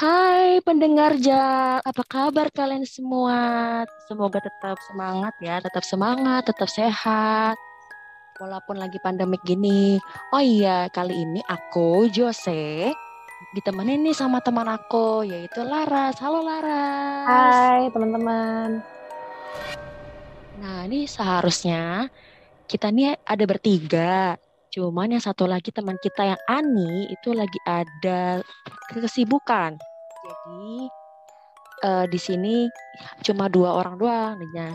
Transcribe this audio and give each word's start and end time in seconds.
Hai 0.00 0.64
pendengar 0.64 1.12
Jal, 1.20 1.84
apa 1.84 2.00
kabar 2.08 2.48
kalian 2.48 2.88
semua? 2.88 3.84
Semoga 4.08 4.40
tetap 4.40 4.80
semangat 4.88 5.36
ya, 5.44 5.60
tetap 5.60 5.84
semangat, 5.84 6.48
tetap 6.48 6.72
sehat. 6.72 7.60
Walaupun 8.40 8.80
lagi 8.80 8.96
pandemik 9.04 9.44
gini. 9.44 10.00
Oh 10.32 10.40
iya, 10.40 10.88
kali 10.88 11.20
ini 11.20 11.44
aku, 11.44 12.08
Jose, 12.08 12.96
ditemenin 13.52 14.00
nih 14.00 14.16
sama 14.16 14.40
teman 14.40 14.72
aku, 14.72 15.20
yaitu 15.28 15.60
Laras. 15.68 16.16
Halo 16.16 16.48
Laras. 16.48 17.28
Hai 17.28 17.92
teman-teman. 17.92 18.80
Nah, 20.64 20.88
ini 20.88 21.04
seharusnya 21.04 22.08
kita 22.64 22.88
nih 22.88 23.20
ada 23.20 23.44
bertiga. 23.44 24.40
Cuman 24.72 25.12
yang 25.12 25.20
satu 25.20 25.44
lagi 25.44 25.68
teman 25.76 26.00
kita 26.00 26.24
yang 26.24 26.40
Ani 26.48 27.04
itu 27.12 27.36
lagi 27.36 27.60
ada 27.68 28.40
kesibukan. 28.88 29.89
Jadi 30.30 30.86
uh, 31.82 32.06
di 32.06 32.18
sini 32.22 32.70
cuma 33.26 33.50
dua 33.50 33.74
orang 33.82 33.98
doang. 33.98 34.38
Nah, 34.38 34.72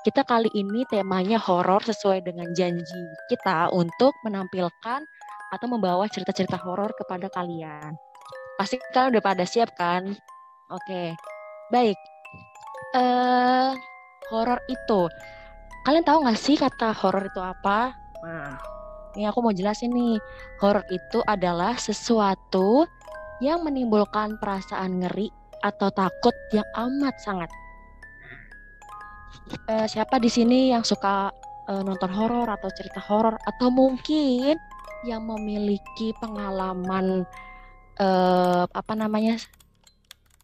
kita 0.00 0.24
kali 0.24 0.48
ini 0.56 0.88
temanya 0.88 1.36
horor 1.36 1.84
sesuai 1.84 2.24
dengan 2.24 2.48
janji 2.56 3.02
kita 3.28 3.68
untuk 3.72 4.16
menampilkan 4.24 5.04
atau 5.52 5.66
membawa 5.68 6.08
cerita-cerita 6.08 6.56
horor 6.56 6.88
kepada 6.96 7.28
kalian. 7.28 7.92
Pasti 8.56 8.80
kalian 8.96 9.18
udah 9.18 9.24
pada 9.24 9.44
siap 9.44 9.76
kan? 9.76 10.16
Oke, 10.72 11.12
baik. 11.68 11.98
Uh, 12.94 13.76
horor 14.30 14.62
itu, 14.70 15.10
kalian 15.84 16.06
tahu 16.06 16.24
nggak 16.24 16.38
sih 16.40 16.56
kata 16.56 16.94
horor 16.96 17.26
itu 17.28 17.40
apa? 17.42 17.92
Nah, 18.24 18.56
ini 19.14 19.28
aku 19.28 19.44
mau 19.44 19.52
jelasin 19.52 19.92
nih. 19.92 20.16
Horor 20.62 20.86
itu 20.88 21.20
adalah 21.26 21.76
sesuatu 21.76 22.86
yang 23.42 23.66
menimbulkan 23.66 24.38
perasaan 24.38 25.02
ngeri 25.02 25.30
atau 25.64 25.88
takut 25.90 26.34
yang 26.52 26.66
amat 26.76 27.16
sangat. 27.18 27.50
Uh, 29.68 29.88
siapa 29.88 30.20
di 30.20 30.28
sini 30.28 30.72
yang 30.72 30.84
suka 30.84 31.32
uh, 31.68 31.82
nonton 31.82 32.12
horor 32.12 32.46
atau 32.46 32.68
cerita 32.76 33.00
horor? 33.00 33.34
Atau 33.48 33.72
mungkin 33.72 34.60
yang 35.04 35.24
memiliki 35.24 36.12
pengalaman 36.20 37.24
uh, 38.00 38.64
apa 38.68 38.92
namanya 38.96 39.40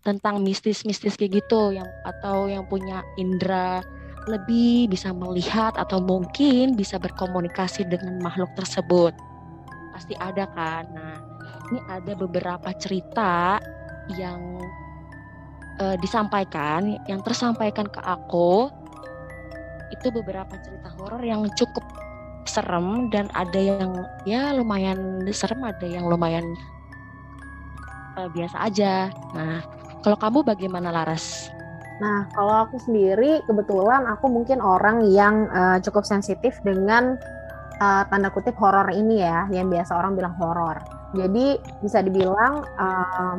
tentang 0.01 0.41
mistis-mistis 0.41 1.17
kayak 1.17 1.45
gitu 1.45 1.77
yang 1.77 1.89
atau 2.09 2.49
yang 2.49 2.65
punya 2.65 3.05
indera 3.21 3.85
lebih 4.29 4.89
bisa 4.89 5.17
melihat 5.17 5.73
atau 5.77 6.01
mungkin 6.01 6.77
bisa 6.77 7.01
berkomunikasi 7.01 7.89
dengan 7.89 8.21
makhluk 8.21 8.53
tersebut? 8.57 9.17
Pasti 9.93 10.17
ada 10.17 10.45
kan? 10.53 10.85
Nah 10.93 11.30
ini 11.71 11.81
ada 11.87 12.13
beberapa 12.19 12.71
cerita 12.77 13.63
yang 14.19 14.59
uh, 15.79 15.97
disampaikan, 16.03 16.99
yang 17.07 17.23
tersampaikan 17.23 17.87
ke 17.87 18.03
aku 18.03 18.69
itu 19.91 20.07
beberapa 20.11 20.55
cerita 20.63 20.91
horor 20.99 21.23
yang 21.23 21.47
cukup 21.55 21.83
serem 22.47 23.11
dan 23.15 23.31
ada 23.39 23.59
yang 23.59 23.95
ya 24.27 24.51
lumayan 24.55 25.23
serem, 25.31 25.63
ada 25.63 25.87
yang 25.87 26.11
lumayan 26.11 26.43
uh, 28.19 28.27
biasa 28.35 28.57
aja. 28.67 29.11
Nah, 29.35 29.63
kalau 30.03 30.19
kamu 30.19 30.43
bagaimana 30.43 30.91
Laras? 30.91 31.51
Nah, 32.01 32.25
kalau 32.33 32.65
aku 32.65 32.81
sendiri 32.81 33.45
kebetulan 33.45 34.09
aku 34.09 34.27
mungkin 34.27 34.59
orang 34.65 35.05
yang 35.13 35.47
uh, 35.53 35.77
cukup 35.85 36.09
sensitif 36.09 36.57
dengan 36.65 37.21
uh, 37.79 38.03
tanda 38.09 38.33
kutip 38.33 38.57
horor 38.57 38.89
ini 38.89 39.21
ya, 39.21 39.47
yang 39.53 39.69
biasa 39.69 39.95
orang 39.95 40.17
bilang 40.17 40.35
horor. 40.41 41.00
Jadi 41.11 41.59
bisa 41.83 42.03
dibilang 42.05 42.63
um, 42.79 43.39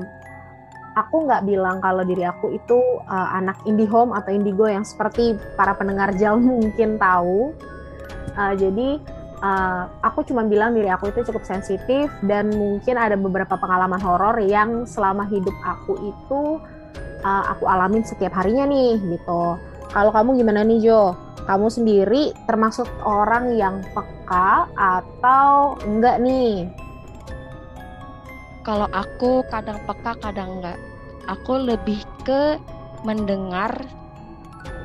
aku 0.96 1.24
nggak 1.24 1.48
bilang 1.48 1.80
kalau 1.80 2.04
diri 2.04 2.28
aku 2.28 2.52
itu 2.52 2.80
uh, 3.08 3.30
anak 3.36 3.56
indie 3.64 3.88
home 3.88 4.12
atau 4.12 4.32
indigo 4.32 4.68
yang 4.68 4.84
seperti 4.84 5.40
para 5.56 5.76
pendengar 5.76 6.12
jal 6.20 6.36
mungkin 6.44 7.00
tahu. 7.00 7.56
Uh, 8.36 8.54
jadi 8.56 9.00
uh, 9.44 9.92
aku 10.04 10.24
cuma 10.28 10.44
bilang 10.48 10.76
diri 10.76 10.88
aku 10.88 11.12
itu 11.12 11.24
cukup 11.28 11.44
sensitif 11.44 12.08
dan 12.24 12.52
mungkin 12.52 12.96
ada 12.96 13.16
beberapa 13.16 13.56
pengalaman 13.60 14.00
horor 14.00 14.40
yang 14.40 14.84
selama 14.88 15.28
hidup 15.28 15.56
aku 15.64 15.94
itu 16.00 16.42
uh, 17.24 17.44
aku 17.52 17.68
alamin 17.68 18.04
setiap 18.04 18.36
harinya 18.36 18.68
nih 18.68 19.00
gitu. 19.00 19.58
Kalau 19.92 20.12
kamu 20.16 20.40
gimana 20.40 20.64
nih 20.64 20.80
Jo? 20.88 21.16
Kamu 21.42 21.68
sendiri 21.68 22.32
termasuk 22.46 22.88
orang 23.04 23.58
yang 23.58 23.84
peka 23.92 24.70
atau 24.78 25.76
enggak 25.84 26.22
nih? 26.24 26.70
Kalau 28.62 28.86
aku 28.94 29.42
kadang 29.50 29.82
peka, 29.90 30.14
kadang 30.22 30.62
enggak. 30.62 30.78
Aku 31.26 31.58
lebih 31.58 32.06
ke 32.22 32.62
mendengar 33.02 33.74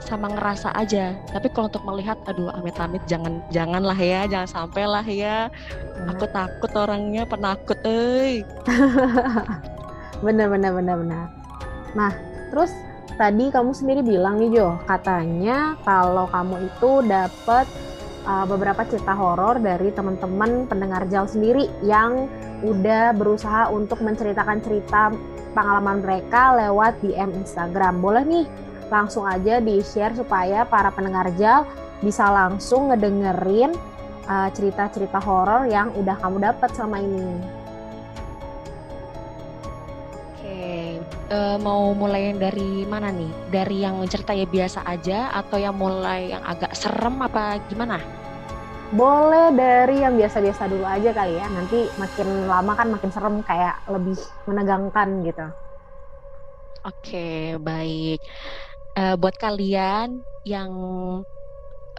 sama 0.07 0.31
ngerasa 0.31 0.71
aja. 0.73 1.19
Tapi 1.35 1.51
kalau 1.51 1.69
untuk 1.69 1.85
melihat, 1.85 2.17
aduh 2.25 2.49
amit-amit 2.55 3.03
jangan 3.11 3.43
janganlah 3.51 3.99
ya, 3.99 4.25
jangan 4.31 4.49
sampai 4.49 4.85
lah 4.87 5.05
ya. 5.05 5.51
Hmm. 5.99 6.15
Aku 6.15 6.25
takut 6.31 6.71
orangnya 6.73 7.27
penakut, 7.27 7.77
eh. 7.85 8.47
bener 10.25 10.49
bener 10.49 10.73
bener 10.73 10.95
bener. 11.03 11.25
Nah, 11.93 12.13
terus 12.55 12.73
tadi 13.19 13.51
kamu 13.51 13.75
sendiri 13.75 14.01
bilang 14.07 14.41
nih 14.41 14.57
Jo, 14.57 14.69
katanya 14.87 15.75
kalau 15.85 16.31
kamu 16.31 16.71
itu 16.71 16.91
dapat 17.05 17.67
uh, 18.27 18.45
beberapa 18.45 18.83
cerita 18.85 19.15
horor 19.15 19.63
dari 19.63 19.95
teman-teman 19.95 20.67
pendengar 20.67 21.07
Jal 21.09 21.31
sendiri 21.31 21.71
yang 21.87 22.27
udah 22.67 23.15
berusaha 23.15 23.71
untuk 23.71 24.03
menceritakan 24.03 24.61
cerita 24.61 25.15
pengalaman 25.55 26.05
mereka 26.05 26.59
lewat 26.59 27.01
DM 27.01 27.33
Instagram. 27.41 28.03
Boleh 28.03 28.27
nih 28.27 28.45
langsung 28.93 29.25
aja 29.25 29.63
di-share 29.63 30.13
supaya 30.13 30.67
para 30.69 30.93
pendengar 30.93 31.31
Jal 31.41 31.65
bisa 32.05 32.29
langsung 32.29 32.93
ngedengerin 32.93 33.73
uh, 34.29 34.49
cerita-cerita 34.53 35.23
horor 35.23 35.65
yang 35.71 35.95
udah 35.97 36.19
kamu 36.21 36.45
dapat 36.45 36.69
selama 36.77 37.01
ini. 37.01 37.56
Uh, 41.31 41.57
mau 41.59 41.95
mulai 41.97 42.35
dari 42.35 42.85
mana 42.87 43.11
nih? 43.11 43.31
Dari 43.51 43.77
yang 43.83 44.03
cerita 44.07 44.33
ya 44.35 44.47
biasa 44.47 44.83
aja 44.87 45.31
atau 45.35 45.57
yang 45.59 45.75
mulai 45.75 46.35
yang 46.35 46.43
agak 46.45 46.73
serem 46.75 47.23
apa 47.23 47.61
gimana? 47.71 47.99
boleh 48.95 49.51
dari 49.51 49.99
yang 49.99 50.15
biasa-biasa 50.15 50.71
dulu 50.71 50.87
aja 50.87 51.11
kali 51.11 51.35
ya. 51.35 51.47
Nanti 51.51 51.91
makin 51.99 52.47
lama 52.47 52.73
kan 52.79 52.89
makin 52.95 53.11
serem 53.11 53.43
kayak 53.43 53.83
lebih 53.91 54.15
menegangkan 54.47 55.09
gitu. 55.27 55.47
Oke, 56.87 57.59
baik. 57.59 58.23
Uh, 58.95 59.19
buat 59.19 59.35
kalian 59.43 60.23
yang 60.47 60.71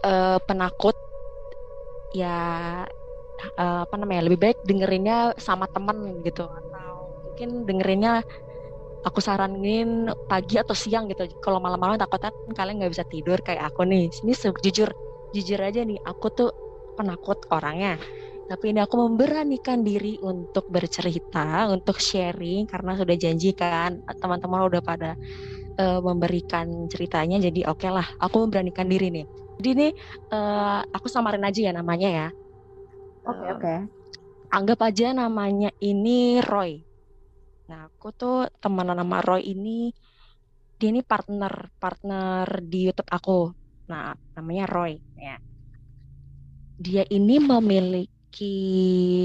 uh, 0.00 0.38
penakut 0.48 0.96
ya 2.16 2.88
uh, 3.60 3.80
apa 3.84 3.94
namanya 4.00 4.24
lebih 4.24 4.40
baik 4.40 4.58
dengerinnya 4.64 5.36
sama 5.36 5.68
temen 5.68 6.24
gitu 6.24 6.48
atau 6.48 7.12
mungkin 7.28 7.68
dengerinnya 7.68 8.24
aku 9.06 9.22
saranin 9.22 10.10
pagi 10.26 10.58
atau 10.58 10.74
siang 10.74 11.06
gitu 11.06 11.26
kalau 11.38 11.62
malam-malam 11.62 11.98
takutnya 11.98 12.34
kalian 12.56 12.82
nggak 12.82 12.92
bisa 12.92 13.04
tidur 13.06 13.38
kayak 13.42 13.70
aku 13.70 13.86
nih 13.86 14.10
ini 14.24 14.32
jujur 14.64 14.90
jujur 15.30 15.60
aja 15.60 15.84
nih 15.86 15.98
aku 16.02 16.26
tuh 16.34 16.50
penakut 16.98 17.46
orangnya 17.54 18.00
tapi 18.48 18.72
ini 18.72 18.80
aku 18.80 18.96
memberanikan 18.96 19.84
diri 19.84 20.16
untuk 20.24 20.72
bercerita, 20.72 21.68
untuk 21.68 22.00
sharing 22.00 22.64
karena 22.64 22.96
sudah 22.96 23.12
janjikan 23.12 24.00
teman-teman 24.16 24.64
udah 24.72 24.80
pada 24.80 25.12
uh, 25.76 26.00
memberikan 26.00 26.88
ceritanya 26.88 27.36
jadi 27.44 27.68
oke 27.68 27.84
okay 27.84 27.92
lah 27.92 28.08
aku 28.16 28.48
memberanikan 28.48 28.88
diri 28.88 29.12
nih. 29.12 29.26
Jadi 29.60 29.68
ini 29.68 29.88
uh, 30.32 30.80
aku 30.80 31.12
samarin 31.12 31.44
aja 31.44 31.60
ya 31.60 31.72
namanya 31.76 32.08
ya. 32.08 32.28
Oke 33.28 33.36
okay, 33.36 33.48
oke. 33.52 33.60
Okay. 33.60 33.78
Anggap 34.48 34.80
aja 34.80 35.12
namanya 35.12 35.68
ini 35.84 36.40
Roy. 36.40 36.87
Nah 37.68 37.88
aku 37.88 38.08
tuh 38.16 38.48
teman 38.60 38.88
nama 38.88 39.20
Roy 39.20 39.44
ini 39.52 39.92
dia 40.78 40.88
ini 40.94 41.02
partner 41.04 41.72
partner 41.76 42.64
di 42.64 42.88
YouTube 42.88 43.10
aku. 43.12 43.52
Nah 43.92 44.16
namanya 44.36 44.64
Roy 44.68 44.96
ya 45.16 45.36
dia 46.78 47.02
ini 47.10 47.42
memiliki 47.42 48.54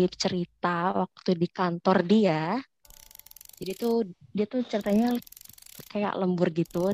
cerita 0.09 0.97
waktu 0.97 1.37
di 1.37 1.47
kantor 1.47 1.97
dia. 2.01 2.57
Jadi 3.61 3.71
tuh 3.77 4.09
dia 4.33 4.49
tuh 4.49 4.65
ceritanya 4.65 5.13
kayak 5.93 6.17
lembur 6.17 6.49
gitu. 6.49 6.89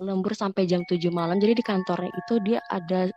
Lembur 0.00 0.32
sampai 0.32 0.64
jam 0.64 0.80
7 0.88 1.12
malam. 1.12 1.36
Jadi 1.36 1.60
di 1.60 1.64
kantornya 1.64 2.08
itu 2.08 2.40
dia 2.40 2.64
ada 2.72 3.12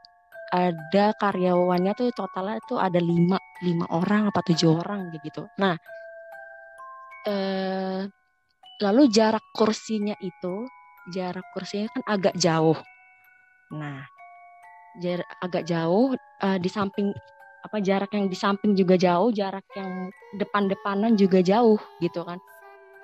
ada 0.52 1.14
karyawannya 1.16 1.96
tuh 1.96 2.12
totalnya 2.12 2.60
tuh 2.68 2.82
ada 2.82 3.00
lima 3.00 3.40
lima 3.64 3.86
orang 3.96 4.28
apa 4.28 4.44
tujuh 4.44 4.84
orang 4.84 5.16
gitu. 5.24 5.48
Nah, 5.62 5.80
eh, 7.28 8.02
lalu 8.80 9.04
jarak 9.12 9.44
kursinya 9.52 10.16
itu 10.24 10.68
jarak 11.12 11.44
kursinya 11.52 11.92
kan 11.92 12.04
agak 12.08 12.36
jauh. 12.40 12.78
Nah, 13.76 14.06
jarak 15.02 15.30
agak 15.42 15.64
jauh 15.68 16.16
uh, 16.16 16.58
di 16.58 16.70
samping 16.70 17.12
apa 17.60 17.78
jarak 17.84 18.12
yang 18.16 18.32
di 18.32 18.38
samping 18.40 18.72
juga 18.72 18.96
jauh, 18.96 19.30
jarak 19.36 19.68
yang 19.76 20.10
depan-depanan 20.40 21.20
juga 21.20 21.44
jauh 21.44 21.78
gitu 22.00 22.24
kan. 22.24 22.40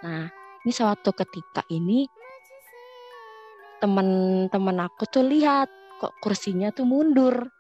Nah, 0.06 0.32
ini 0.64 0.72
suatu 0.72 1.12
ketika 1.12 1.68
ini 1.70 2.08
teman-teman 3.84 4.88
aku 4.88 5.04
tuh 5.12 5.28
lihat 5.28 5.68
kok 6.00 6.16
kursinya 6.24 6.72
tuh 6.72 6.88
mundur 6.88 7.52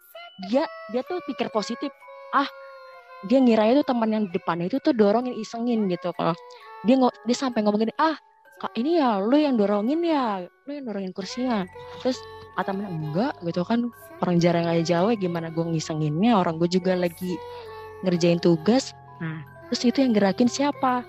dia 0.47 0.63
dia 0.91 1.03
tuh 1.03 1.19
pikir 1.27 1.51
positif 1.51 1.91
ah 2.31 2.47
dia 3.25 3.39
ngira 3.41 3.73
itu 3.73 3.81
teman 3.81 4.09
yang 4.13 4.23
di 4.29 4.31
depan 4.37 4.61
itu 4.61 4.77
tuh 4.77 4.93
dorongin 4.93 5.33
isengin 5.33 5.89
gitu 5.89 6.13
kalau 6.13 6.37
dia 6.85 6.95
nggak 7.01 7.13
dia 7.25 7.37
sampai 7.37 7.65
ngomong 7.65 7.81
gini 7.81 7.95
ah 7.97 8.15
kak 8.61 8.71
ini 8.79 9.01
ya 9.01 9.19
lu 9.19 9.35
yang 9.35 9.59
dorongin 9.59 9.99
ya 10.05 10.45
lu 10.65 10.71
yang 10.71 10.85
dorongin 10.87 11.11
kursinya. 11.11 11.67
Terus 11.99 12.17
kata 12.55 12.71
mana 12.71 12.87
enggak 12.87 13.33
gitu 13.43 13.67
kan 13.67 13.91
orang 14.23 14.39
jarang 14.39 14.65
aja 14.69 15.03
Jawa 15.03 15.17
gimana 15.19 15.51
gue 15.51 15.65
ngisenginnya? 15.65 16.39
Orang 16.39 16.61
gue 16.61 16.69
juga 16.71 16.95
lagi 16.95 17.35
ngerjain 18.05 18.39
tugas. 18.39 18.95
Nah 19.19 19.43
terus 19.67 19.81
itu 19.83 19.99
yang 19.99 20.15
gerakin 20.15 20.47
siapa? 20.47 21.03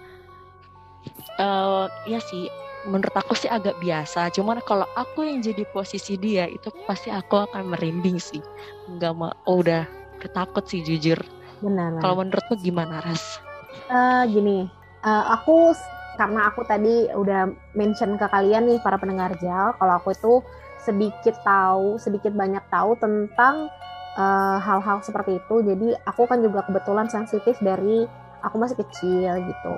Uh, 1.39 1.87
ya 2.11 2.19
sih 2.19 2.51
menurut 2.89 3.15
aku 3.15 3.35
sih 3.35 3.51
agak 3.51 3.79
biasa 3.83 4.31
cuman 4.35 4.59
kalau 4.63 4.87
aku 4.95 5.27
yang 5.27 5.43
jadi 5.43 5.63
posisi 5.71 6.19
dia 6.19 6.51
itu 6.51 6.71
pasti 6.87 7.15
aku 7.15 7.47
akan 7.47 7.71
merinding 7.71 8.19
sih. 8.19 8.43
Nggak 8.91 9.13
mau 9.15 9.31
oh, 9.47 9.63
udah 9.63 9.87
ketakut 10.19 10.67
sih 10.67 10.83
jujur 10.83 11.21
benar 11.65 11.97
kalau 12.01 12.21
menurutmu 12.21 12.55
gimana 12.61 13.01
ras? 13.01 13.41
Uh, 13.87 14.27
gini 14.29 14.67
uh, 15.07 15.25
aku 15.37 15.73
karena 16.17 16.49
aku 16.49 16.65
tadi 16.65 17.07
udah 17.13 17.53
mention 17.77 18.17
ke 18.17 18.27
kalian 18.29 18.67
nih 18.67 18.81
para 18.81 18.97
pendengar 18.97 19.37
jal 19.39 19.77
kalau 19.77 20.01
aku 20.01 20.17
itu 20.17 20.41
sedikit 20.81 21.37
tahu 21.45 22.01
sedikit 22.01 22.33
banyak 22.33 22.63
tahu 22.73 22.97
tentang 22.97 23.69
hal-hal 24.17 24.97
uh, 24.97 25.05
seperti 25.05 25.37
itu. 25.37 25.61
Jadi 25.61 25.93
aku 26.09 26.25
kan 26.25 26.41
juga 26.41 26.65
kebetulan 26.65 27.05
sensitif 27.05 27.53
dari 27.61 28.09
aku 28.41 28.57
masih 28.57 28.81
kecil 28.81 29.37
gitu. 29.45 29.77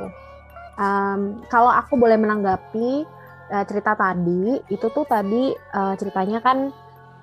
Um, 0.79 1.43
kalau 1.51 1.75
aku 1.75 1.99
boleh 1.99 2.15
menanggapi 2.15 3.03
uh, 3.51 3.65
cerita 3.67 3.99
tadi 3.99 4.63
itu 4.71 4.87
tuh 4.95 5.03
tadi 5.11 5.51
uh, 5.75 5.99
ceritanya 5.99 6.39
kan 6.39 6.71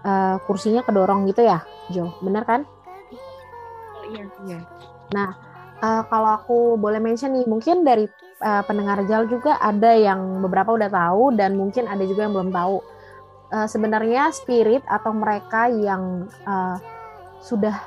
uh, 0.04 0.36
kursinya 0.44 0.84
kedorong 0.84 1.24
gitu 1.32 1.48
ya 1.48 1.64
Jo? 1.88 2.12
Bener 2.20 2.44
kan 2.44 2.68
iya. 4.12 4.26
Iya. 4.46 4.60
Nah 5.14 5.30
uh, 5.82 6.04
kalau 6.08 6.30
aku 6.38 6.60
boleh 6.80 7.02
mention 7.02 7.34
nih 7.36 7.46
mungkin 7.48 7.84
dari 7.84 8.06
uh, 8.44 8.64
pendengar 8.66 9.04
Jal 9.10 9.28
juga 9.28 9.58
ada 9.60 9.92
yang 9.96 10.42
beberapa 10.44 10.76
udah 10.76 10.90
tahu 10.90 11.36
dan 11.36 11.56
mungkin 11.58 11.90
ada 11.90 12.04
juga 12.06 12.28
yang 12.28 12.34
belum 12.36 12.52
tahu. 12.54 12.78
Uh, 13.54 13.68
sebenarnya 13.70 14.34
spirit 14.34 14.82
atau 14.90 15.14
mereka 15.14 15.70
yang 15.70 16.26
uh, 16.50 16.78
sudah 17.40 17.78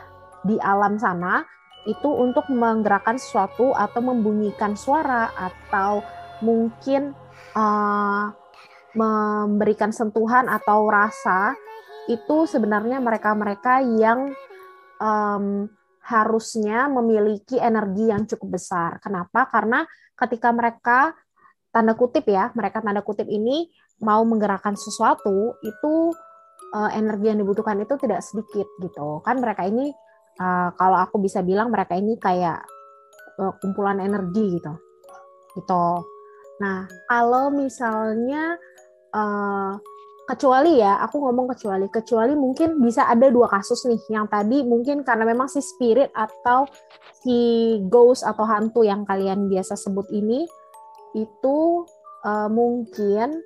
di 0.47 0.55
alam 0.63 0.97
sana 0.97 1.43
itu 1.85 2.07
untuk 2.07 2.47
menggerakkan 2.47 3.19
sesuatu 3.19 3.75
atau 3.75 4.01
membunyikan 4.01 4.79
suara 4.79 5.35
atau 5.35 6.05
mungkin 6.45 7.11
uh, 7.59 8.31
memberikan 8.95 9.91
sentuhan 9.91 10.47
atau 10.47 10.87
rasa 10.89 11.59
itu 12.09 12.49
sebenarnya 12.49 13.03
mereka-mereka 13.05 13.85
yang 13.85 14.33
um, 14.97 15.69
harusnya 16.09 16.89
memiliki 16.89 17.61
energi 17.61 18.09
yang 18.09 18.25
cukup 18.25 18.57
besar. 18.57 18.97
Kenapa? 19.05 19.45
Karena 19.53 19.85
ketika 20.17 20.49
mereka 20.51 21.13
tanda 21.69 21.93
kutip 21.93 22.25
ya, 22.25 22.49
mereka 22.57 22.81
tanda 22.81 23.05
kutip 23.05 23.29
ini 23.29 23.69
mau 24.01 24.25
menggerakkan 24.25 24.73
sesuatu 24.73 25.61
itu 25.61 26.17
uh, 26.73 26.91
energi 26.97 27.29
yang 27.29 27.39
dibutuhkan 27.45 27.77
itu 27.85 27.95
tidak 28.01 28.25
sedikit 28.25 28.67
gitu. 28.81 29.21
Kan 29.21 29.45
mereka 29.45 29.69
ini 29.69 29.93
uh, 30.41 30.71
kalau 30.75 30.97
aku 30.97 31.21
bisa 31.21 31.45
bilang 31.45 31.69
mereka 31.69 31.99
ini 31.99 32.17
kayak 32.17 32.65
uh, 33.39 33.53
kumpulan 33.63 34.03
energi 34.03 34.59
gitu 34.59 34.73
gitu 35.55 35.87
nah 36.59 36.91
kalau 37.07 37.55
misalnya 37.55 38.59
uh, 39.15 39.79
kecuali 40.29 40.77
ya 40.77 41.01
aku 41.01 41.25
ngomong 41.25 41.57
kecuali 41.57 41.89
kecuali 41.89 42.37
mungkin 42.37 42.85
bisa 42.85 43.09
ada 43.09 43.33
dua 43.33 43.49
kasus 43.49 43.89
nih 43.89 43.97
yang 44.13 44.29
tadi 44.29 44.61
mungkin 44.61 45.01
karena 45.01 45.25
memang 45.25 45.49
si 45.49 45.65
spirit 45.65 46.13
atau 46.13 46.69
si 47.25 47.39
ghost 47.89 48.29
atau 48.29 48.45
hantu 48.45 48.85
yang 48.85 49.09
kalian 49.09 49.49
biasa 49.49 49.73
sebut 49.73 50.05
ini 50.13 50.45
itu 51.17 51.89
uh, 52.29 52.49
mungkin 52.53 53.41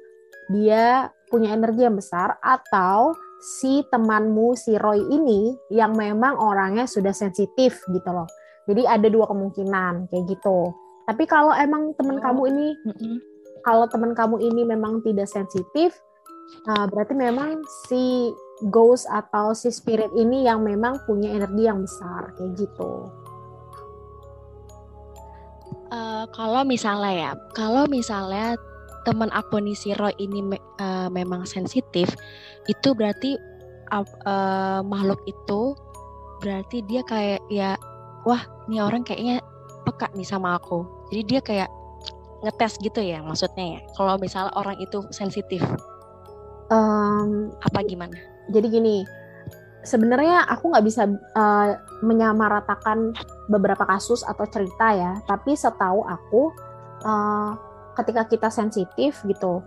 dia 0.50 1.06
punya 1.30 1.54
energi 1.54 1.86
yang 1.86 1.94
besar 1.94 2.36
atau 2.42 3.14
si 3.42 3.82
temanmu 3.88 4.58
si 4.58 4.74
Roy 4.74 5.00
ini 5.06 5.54
yang 5.70 5.94
memang 5.94 6.34
orangnya 6.36 6.84
sudah 6.84 7.14
sensitif 7.14 7.78
gitu 7.88 8.10
loh. 8.10 8.28
Jadi 8.66 8.86
ada 8.86 9.08
dua 9.10 9.26
kemungkinan 9.26 10.12
kayak 10.12 10.24
gitu. 10.30 10.70
Tapi 11.08 11.24
kalau 11.26 11.50
emang 11.54 11.94
teman 11.98 12.18
oh. 12.18 12.22
kamu 12.22 12.42
ini 12.54 12.66
mm-hmm. 12.86 13.16
kalau 13.66 13.90
teman 13.90 14.14
kamu 14.14 14.38
ini 14.38 14.62
memang 14.62 15.02
tidak 15.02 15.26
sensitif, 15.26 15.98
uh, 16.68 16.86
berarti 16.88 17.14
memang 17.16 17.62
si 17.88 18.32
ghost 18.70 19.10
atau 19.10 19.52
si 19.56 19.72
spirit 19.74 20.10
ini 20.14 20.46
yang 20.46 20.62
memang 20.62 21.02
punya 21.04 21.34
energi 21.34 21.66
yang 21.66 21.82
besar 21.82 22.30
kayak 22.38 22.54
gitu. 22.54 23.10
Uh, 25.92 26.24
kalau 26.32 26.64
misalnya 26.64 27.12
ya, 27.12 27.30
kalau 27.52 27.84
misalnya 27.84 28.56
teman 29.04 29.28
si 29.74 29.92
Roy 29.98 30.14
ini 30.16 30.40
me, 30.40 30.56
uh, 30.80 31.10
memang 31.10 31.44
sensitif, 31.44 32.08
itu 32.70 32.88
berarti 32.94 33.36
uh, 33.92 34.80
makhluk 34.86 35.20
itu 35.28 35.76
berarti 36.42 36.82
dia 36.88 37.06
kayak 37.06 37.38
ya 37.52 37.78
wah 38.26 38.42
ini 38.66 38.82
orang 38.82 39.04
kayaknya 39.04 39.44
peka 39.84 40.08
nih 40.16 40.26
sama 40.26 40.56
aku. 40.56 40.86
Jadi 41.12 41.22
dia 41.28 41.40
kayak 41.42 41.70
ngetes 42.42 42.78
gitu 42.82 42.98
ya 43.02 43.22
maksudnya 43.22 43.78
ya. 43.78 43.80
Kalau 43.94 44.16
misalnya 44.18 44.52
orang 44.58 44.78
itu 44.80 45.04
sensitif. 45.14 45.62
Um, 46.72 47.52
apa 47.60 47.84
gimana? 47.84 48.16
Jadi 48.48 48.66
gini, 48.72 48.96
sebenarnya 49.84 50.48
aku 50.48 50.72
nggak 50.72 50.86
bisa 50.88 51.04
uh, 51.36 51.68
menyamaratakan 52.00 53.12
beberapa 53.52 53.84
kasus 53.84 54.24
atau 54.24 54.48
cerita 54.48 54.96
ya, 54.96 55.20
tapi 55.28 55.52
setahu 55.52 56.00
aku 56.08 56.48
uh, 57.04 57.52
ketika 58.00 58.24
kita 58.24 58.48
sensitif 58.48 59.20
gitu 59.28 59.60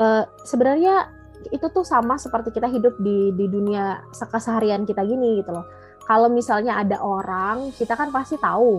uh, 0.00 0.24
sebenarnya 0.46 1.10
itu 1.50 1.66
tuh 1.74 1.82
sama 1.82 2.16
seperti 2.16 2.54
kita 2.54 2.70
hidup 2.70 2.94
di 3.02 3.34
di 3.34 3.50
dunia 3.50 4.06
keseharian 4.14 4.86
kita 4.86 5.02
gini 5.02 5.42
gitu 5.42 5.50
loh 5.50 5.66
kalau 6.06 6.30
misalnya 6.30 6.78
ada 6.78 7.02
orang 7.02 7.74
kita 7.74 7.98
kan 7.98 8.14
pasti 8.14 8.38
tahu 8.38 8.78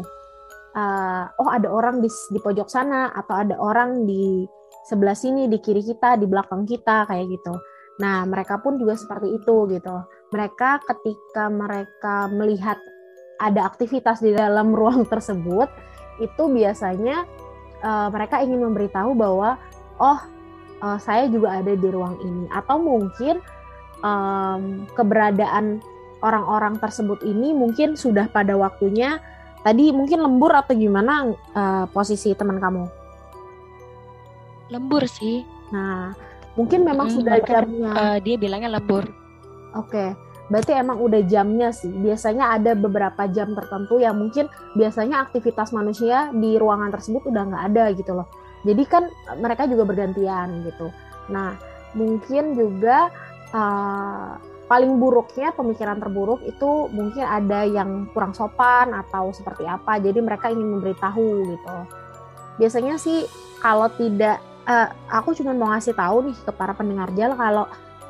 uh, 0.74 1.26
oh 1.28 1.50
ada 1.52 1.68
orang 1.68 2.00
di 2.00 2.08
di 2.08 2.40
pojok 2.40 2.72
sana 2.72 3.12
atau 3.12 3.36
ada 3.36 3.60
orang 3.60 4.08
di 4.08 4.48
sebelah 4.84 5.16
sini 5.16 5.48
di 5.48 5.58
kiri 5.64 5.82
kita 5.82 6.20
di 6.20 6.28
belakang 6.28 6.68
kita 6.68 7.08
kayak 7.08 7.32
gitu. 7.32 7.54
Nah 8.04 8.28
mereka 8.28 8.60
pun 8.60 8.76
juga 8.76 9.00
seperti 9.00 9.36
itu 9.36 9.56
gitu. 9.72 9.96
Mereka 10.36 10.84
ketika 10.84 11.48
mereka 11.48 12.28
melihat 12.30 12.78
ada 13.40 13.66
aktivitas 13.68 14.20
di 14.20 14.36
dalam 14.36 14.72
ruang 14.80 15.08
tersebut 15.08 15.72
itu 16.22 16.44
biasanya 16.46 17.26
uh, 17.82 18.08
mereka 18.14 18.44
ingin 18.44 18.62
memberitahu 18.62 19.18
bahwa 19.18 19.58
oh 19.98 20.20
uh, 20.84 21.00
saya 21.00 21.32
juga 21.32 21.64
ada 21.64 21.74
di 21.74 21.88
ruang 21.90 22.20
ini. 22.22 22.46
Atau 22.52 22.84
mungkin 22.84 23.40
um, 24.04 24.86
keberadaan 24.94 25.80
orang-orang 26.24 26.80
tersebut 26.80 27.20
ini 27.24 27.52
mungkin 27.52 28.00
sudah 28.00 28.32
pada 28.32 28.56
waktunya 28.56 29.20
tadi 29.64 29.92
mungkin 29.92 30.24
lembur 30.24 30.56
atau 30.56 30.76
gimana 30.76 31.36
uh, 31.56 31.86
posisi 31.92 32.32
teman 32.36 32.60
kamu 32.64 33.03
lembur 34.74 35.06
sih 35.06 35.46
nah 35.70 36.12
mungkin 36.58 36.86
memang 36.86 37.10
hmm, 37.10 37.16
sudah 37.22 37.38
jamnya 37.46 37.92
uh, 37.94 38.18
dia 38.22 38.36
bilangnya 38.38 38.78
lembur 38.78 39.06
oke 39.74 39.90
okay 39.90 40.10
berarti 40.52 40.76
emang 40.76 41.00
udah 41.00 41.22
jamnya 41.26 41.72
sih. 41.72 41.92
Biasanya 41.92 42.60
ada 42.60 42.78
beberapa 42.78 43.26
jam 43.32 43.56
tertentu 43.56 43.98
yang 43.98 44.20
mungkin 44.20 44.52
biasanya 44.76 45.26
aktivitas 45.26 45.72
manusia 45.72 46.30
di 46.36 46.60
ruangan 46.60 46.92
tersebut 46.92 47.26
udah 47.26 47.44
nggak 47.50 47.64
ada 47.74 47.86
gitu 47.96 48.12
loh. 48.14 48.28
Jadi 48.62 48.84
kan 48.88 49.10
mereka 49.40 49.68
juga 49.68 49.88
bergantian 49.88 50.62
gitu. 50.68 50.94
Nah 51.32 51.56
mungkin 51.98 52.58
juga 52.58 53.12
uh, 53.50 54.38
paling 54.68 54.98
buruknya 54.98 55.58
pemikiran 55.58 56.00
terburuk 56.00 56.42
itu 56.46 56.88
mungkin 56.94 57.26
ada 57.26 57.68
yang 57.68 58.10
kurang 58.12 58.38
sopan 58.38 58.92
atau 58.94 59.32
seperti 59.32 59.66
apa. 59.68 60.00
Jadi 60.00 60.20
mereka 60.20 60.52
ingin 60.52 60.80
memberitahu 60.80 61.50
gitu. 61.50 61.76
Biasanya 62.62 63.02
sih 63.02 63.26
kalau 63.58 63.90
tidak, 63.96 64.38
uh, 64.68 64.90
aku 65.12 65.36
cuma 65.38 65.52
mau 65.56 65.72
ngasih 65.72 65.96
tahu 65.96 66.32
nih 66.32 66.38
ke 66.44 66.52
para 66.56 66.74
pendengar 66.76 67.10
jal 67.16 67.36
kalau 67.36 67.66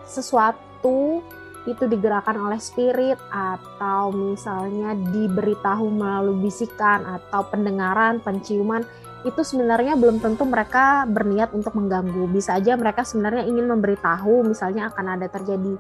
sesuatu 0.06 1.24
itu 1.64 1.88
digerakkan 1.88 2.36
oleh 2.36 2.60
spirit 2.60 3.16
atau 3.32 4.12
misalnya 4.12 4.92
diberitahu 5.16 5.88
melalui 5.88 6.52
bisikan 6.52 7.08
atau 7.08 7.48
pendengaran, 7.48 8.20
penciuman 8.20 8.84
itu 9.24 9.40
sebenarnya 9.40 9.96
belum 9.96 10.20
tentu 10.20 10.44
mereka 10.44 11.08
berniat 11.08 11.56
untuk 11.56 11.80
mengganggu. 11.80 12.28
Bisa 12.28 12.60
aja 12.60 12.76
mereka 12.76 13.08
sebenarnya 13.08 13.48
ingin 13.48 13.72
memberitahu 13.72 14.44
misalnya 14.44 14.92
akan 14.92 15.06
ada 15.16 15.32
terjadi 15.32 15.80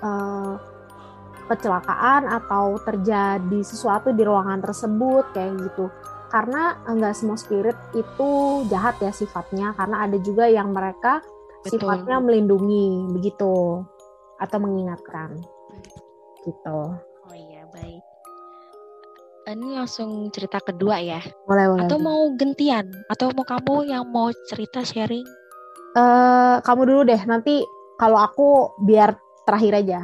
uh, 0.00 0.56
kecelakaan 1.48 2.28
atau 2.28 2.80
terjadi 2.80 3.60
sesuatu 3.60 4.16
di 4.16 4.24
ruangan 4.24 4.64
tersebut 4.64 5.28
kayak 5.36 5.60
gitu. 5.68 5.92
Karena 6.28 6.76
nggak 6.84 7.14
semua 7.16 7.36
spirit 7.40 7.76
itu 7.96 8.28
jahat 8.68 9.00
ya 9.00 9.12
sifatnya 9.12 9.72
karena 9.76 10.04
ada 10.04 10.16
juga 10.20 10.44
yang 10.48 10.72
mereka 10.76 11.24
Betul. 11.64 11.80
sifatnya 11.80 12.20
melindungi 12.20 13.08
begitu 13.12 13.82
atau 14.38 14.58
mengingatkan 14.60 15.40
gitu 16.46 16.94
Oh 17.28 17.36
iya, 17.36 17.60
baik. 17.76 18.00
Ini 19.48 19.76
langsung 19.76 20.32
cerita 20.32 20.64
kedua 20.64 20.96
ya. 20.96 21.20
boleh 21.44 21.64
boleh 21.68 21.84
Atau 21.84 22.00
mau 22.00 22.24
gantian? 22.32 22.88
Atau 23.12 23.36
mau 23.36 23.44
kamu 23.44 23.84
yang 23.84 24.08
mau 24.08 24.32
cerita 24.48 24.80
sharing? 24.80 25.28
Eh, 25.92 26.56
kamu 26.64 26.82
dulu 26.88 27.00
deh 27.04 27.20
nanti 27.28 27.64
kalau 27.96 28.16
aku 28.20 28.76
biar 28.84 29.16
terakhir 29.48 29.82
aja 29.82 30.00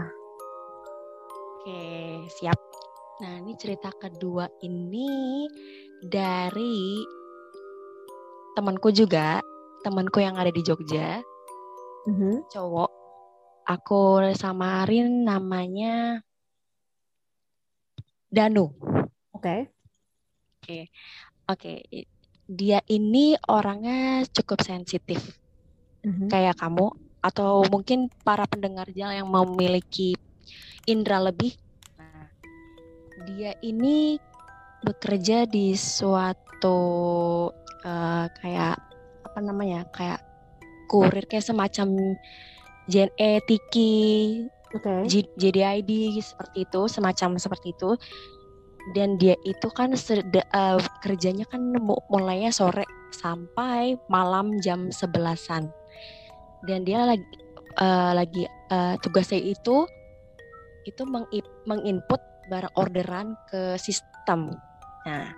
Oke, 1.64 1.80
siap. 2.28 2.58
Nah, 3.24 3.40
ini 3.40 3.56
cerita 3.56 3.88
kedua 3.94 4.44
ini 4.60 5.48
dari 6.04 7.00
temanku 8.52 8.92
juga, 8.92 9.40
temanku 9.80 10.20
yang 10.20 10.36
ada 10.36 10.52
di 10.52 10.60
Jogja, 10.60 11.24
Mhm. 12.04 12.44
cowok. 12.52 12.90
Aku 13.64 14.20
samarin 14.36 15.24
namanya 15.24 16.20
Danu. 18.28 18.68
oke 19.32 19.72
Oke, 21.44 21.84
i- 21.92 22.08
dia 22.48 22.80
ini 22.88 23.36
orangnya 23.52 24.24
cukup 24.32 24.64
sensitif 24.64 25.20
Mhm. 26.04 26.28
kayak 26.32 26.56
kamu 26.56 26.88
atau 27.20 27.64
mungkin 27.68 28.08
para 28.24 28.48
pendengar 28.48 28.88
jal 28.96 29.12
yang 29.12 29.28
memiliki 29.28 30.16
indera 30.88 31.20
lebih. 31.20 31.52
Nah, 32.00 32.28
dia 33.28 33.52
ini 33.60 34.16
bekerja 34.84 35.48
di 35.48 35.72
suatu 35.74 36.78
eh, 37.82 38.26
kayak 38.28 38.76
apa 39.24 39.38
namanya? 39.40 39.88
kayak 39.90 40.20
kurir 40.86 41.24
kayak 41.24 41.42
semacam 41.48 42.14
JNE, 42.84 43.40
Tiki, 43.48 44.44
J- 45.08 45.32
JDID 45.40 46.20
seperti 46.20 46.68
itu, 46.68 46.80
semacam 46.86 47.40
seperti 47.40 47.72
itu. 47.72 47.96
Dan 48.92 49.16
dia 49.16 49.32
itu 49.48 49.72
kan 49.72 49.96
eh, 49.96 50.78
kerjanya 51.00 51.48
kan 51.48 51.64
mu- 51.80 52.04
mulainya 52.12 52.52
sore 52.52 52.84
sampai 53.16 53.96
malam 54.12 54.60
jam 54.60 54.92
sebelasan. 54.92 55.72
Dan 56.68 56.84
dia 56.84 57.08
lagi 57.08 57.24
eh, 57.80 58.12
lagi 58.12 58.44
eh, 58.44 58.94
tugasnya 59.00 59.40
itu 59.40 59.88
itu 60.84 61.02
menginput 61.64 62.20
barang 62.52 62.74
orderan 62.76 63.40
ke 63.48 63.80
sistem. 63.80 64.52
Nah, 65.04 65.28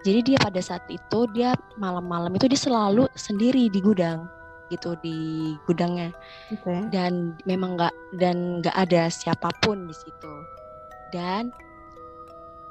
jadi 0.00 0.20
dia 0.24 0.38
pada 0.40 0.60
saat 0.64 0.84
itu 0.88 1.28
dia 1.36 1.52
malam-malam 1.76 2.32
itu 2.32 2.48
dia 2.48 2.56
selalu 2.56 3.04
sendiri 3.12 3.68
di 3.68 3.80
gudang 3.84 4.24
gitu 4.72 4.96
di 5.04 5.52
gudangnya. 5.66 6.14
Oke. 6.54 6.88
Dan 6.88 7.36
memang 7.44 7.76
nggak 7.76 7.94
dan 8.16 8.64
nggak 8.64 8.76
ada 8.76 9.10
siapa 9.12 9.50
pun 9.60 9.84
di 9.90 9.94
situ. 9.94 10.34
Dan 11.12 11.52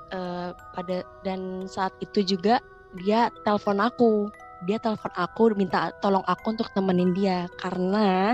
eh, 0.10 0.50
pada 0.74 1.06
dan 1.22 1.70
saat 1.70 1.94
itu 2.02 2.26
juga 2.26 2.58
dia 2.98 3.30
telepon 3.46 3.78
aku. 3.84 4.32
Dia 4.66 4.80
telepon 4.82 5.14
aku 5.16 5.54
minta 5.54 5.94
tolong 6.02 6.26
aku 6.26 6.56
untuk 6.56 6.72
temenin 6.74 7.14
dia. 7.14 7.46
Karena 7.60 8.34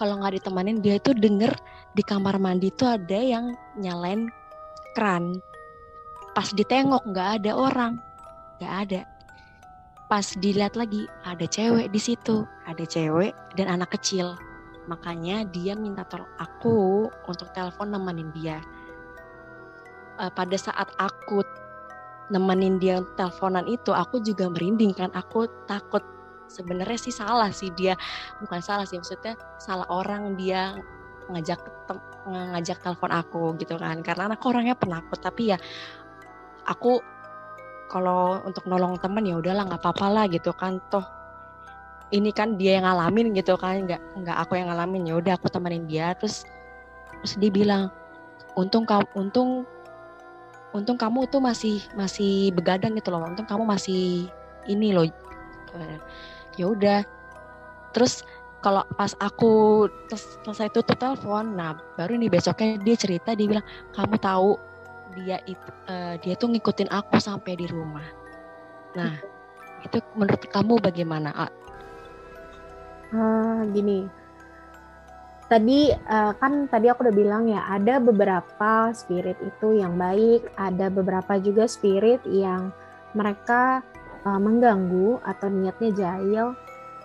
kalau 0.00 0.18
nggak 0.18 0.42
ditemenin 0.42 0.82
dia 0.82 0.98
itu 0.98 1.14
denger 1.14 1.52
di 1.96 2.02
kamar 2.04 2.36
mandi 2.36 2.68
itu 2.68 2.84
ada 2.84 3.16
yang 3.16 3.56
nyalain 3.76 4.28
keran 4.96 5.40
pas 6.36 6.52
ditengok 6.52 7.08
nggak 7.08 7.40
ada 7.40 7.56
orang. 7.56 7.96
Nggak 8.60 8.74
ada. 8.84 9.00
Pas 10.12 10.36
dilihat 10.36 10.76
lagi 10.76 11.08
ada 11.24 11.48
cewek 11.48 11.88
di 11.88 11.96
situ. 11.96 12.44
Ada 12.68 12.84
cewek? 12.84 13.32
Dan 13.56 13.72
anak 13.72 13.96
kecil. 13.96 14.36
Makanya 14.84 15.48
dia 15.48 15.72
minta 15.72 16.04
tolong 16.04 16.28
aku 16.36 17.08
untuk 17.24 17.48
telepon 17.56 17.88
nemenin 17.88 18.28
dia. 18.36 18.60
Eh, 20.20 20.28
pada 20.36 20.60
saat 20.60 20.92
aku 21.00 21.40
nemenin 22.28 22.76
dia 22.76 23.00
teleponan 23.16 23.64
itu 23.64 23.96
aku 23.96 24.20
juga 24.20 24.52
merinding 24.52 24.92
kan. 24.92 25.08
Aku 25.16 25.48
takut 25.64 26.04
sebenarnya 26.52 27.00
sih 27.00 27.16
salah 27.16 27.48
sih 27.48 27.72
dia. 27.72 27.96
Bukan 28.44 28.60
salah 28.60 28.84
sih 28.84 29.00
maksudnya 29.00 29.40
salah 29.56 29.88
orang 29.88 30.36
dia 30.36 30.76
ngajak 31.32 31.58
ngajak 32.28 32.78
telepon 32.84 33.10
aku 33.10 33.56
gitu 33.56 33.80
kan. 33.80 34.04
Karena 34.04 34.28
aku 34.36 34.52
orangnya 34.52 34.76
penakut 34.76 35.16
tapi 35.18 35.56
ya 35.56 35.58
aku 36.66 37.00
kalau 37.86 38.42
untuk 38.42 38.66
nolong 38.66 38.98
temen 38.98 39.22
ya 39.22 39.38
udahlah 39.38 39.66
nggak 39.66 39.80
apa-apa 39.82 40.06
lah 40.10 40.24
gitu 40.26 40.50
kan. 40.52 40.82
Toh 40.90 41.06
ini 42.14 42.30
kan 42.30 42.54
dia 42.54 42.78
yang 42.78 42.86
ngalamin 42.86 43.34
gitu 43.34 43.58
kan 43.58 43.86
nggak 43.86 44.02
nggak 44.22 44.36
aku 44.42 44.58
yang 44.58 44.68
ngalamin. 44.70 45.06
Ya 45.06 45.14
udah 45.18 45.34
aku 45.38 45.46
temenin 45.50 45.86
dia. 45.86 46.12
Terus 46.18 46.44
terus 47.22 47.34
dia 47.38 47.50
bilang 47.50 47.88
untung 48.58 48.84
kamu 48.84 49.06
untung 49.14 49.50
untung 50.74 50.98
kamu 50.98 51.24
tuh 51.30 51.40
masih 51.40 51.80
masih 51.96 52.52
begadang 52.52 52.92
gitu 52.98 53.08
loh 53.08 53.24
untung 53.24 53.46
kamu 53.46 53.64
masih 53.64 54.26
ini 54.66 54.90
loh. 54.92 55.06
Ya 56.58 56.66
udah. 56.66 57.00
Terus 57.94 58.26
kalau 58.66 58.82
pas 58.98 59.14
aku 59.22 59.86
selesai 60.42 60.74
tutup 60.74 60.98
telepon 60.98 61.54
nah 61.54 61.78
baru 61.94 62.18
nih 62.18 62.26
besoknya 62.26 62.82
dia 62.82 62.96
cerita 62.98 63.30
dia 63.38 63.46
bilang 63.46 63.66
kamu 63.94 64.18
tahu 64.18 64.58
dia 65.16 65.40
itu 65.48 65.68
eh, 65.88 66.20
dia 66.20 66.34
tuh 66.36 66.52
ngikutin 66.52 66.92
aku 66.92 67.16
sampai 67.16 67.56
di 67.56 67.66
rumah 67.66 68.04
nah 68.92 69.12
itu 69.84 70.00
menurut 70.16 70.42
kamu 70.50 70.80
bagaimana 70.82 71.30
Ah, 71.34 71.52
Ah, 73.14 73.62
gini. 73.70 74.10
Tadi 75.46 75.94
eh, 75.94 76.32
kan 76.42 76.66
tadi 76.66 76.90
aku 76.90 77.06
udah 77.06 77.14
bilang 77.14 77.46
ya 77.46 77.62
ada 77.70 78.02
beberapa 78.02 78.90
spirit 78.90 79.38
itu 79.38 79.78
yang 79.78 79.94
baik, 79.94 80.50
ada 80.58 80.90
beberapa 80.90 81.38
juga 81.38 81.70
spirit 81.70 82.18
yang 82.26 82.74
mereka 83.14 83.86
eh, 84.26 84.40
mengganggu 84.42 85.22
atau 85.22 85.46
niatnya 85.46 85.90
jahil 85.94 86.46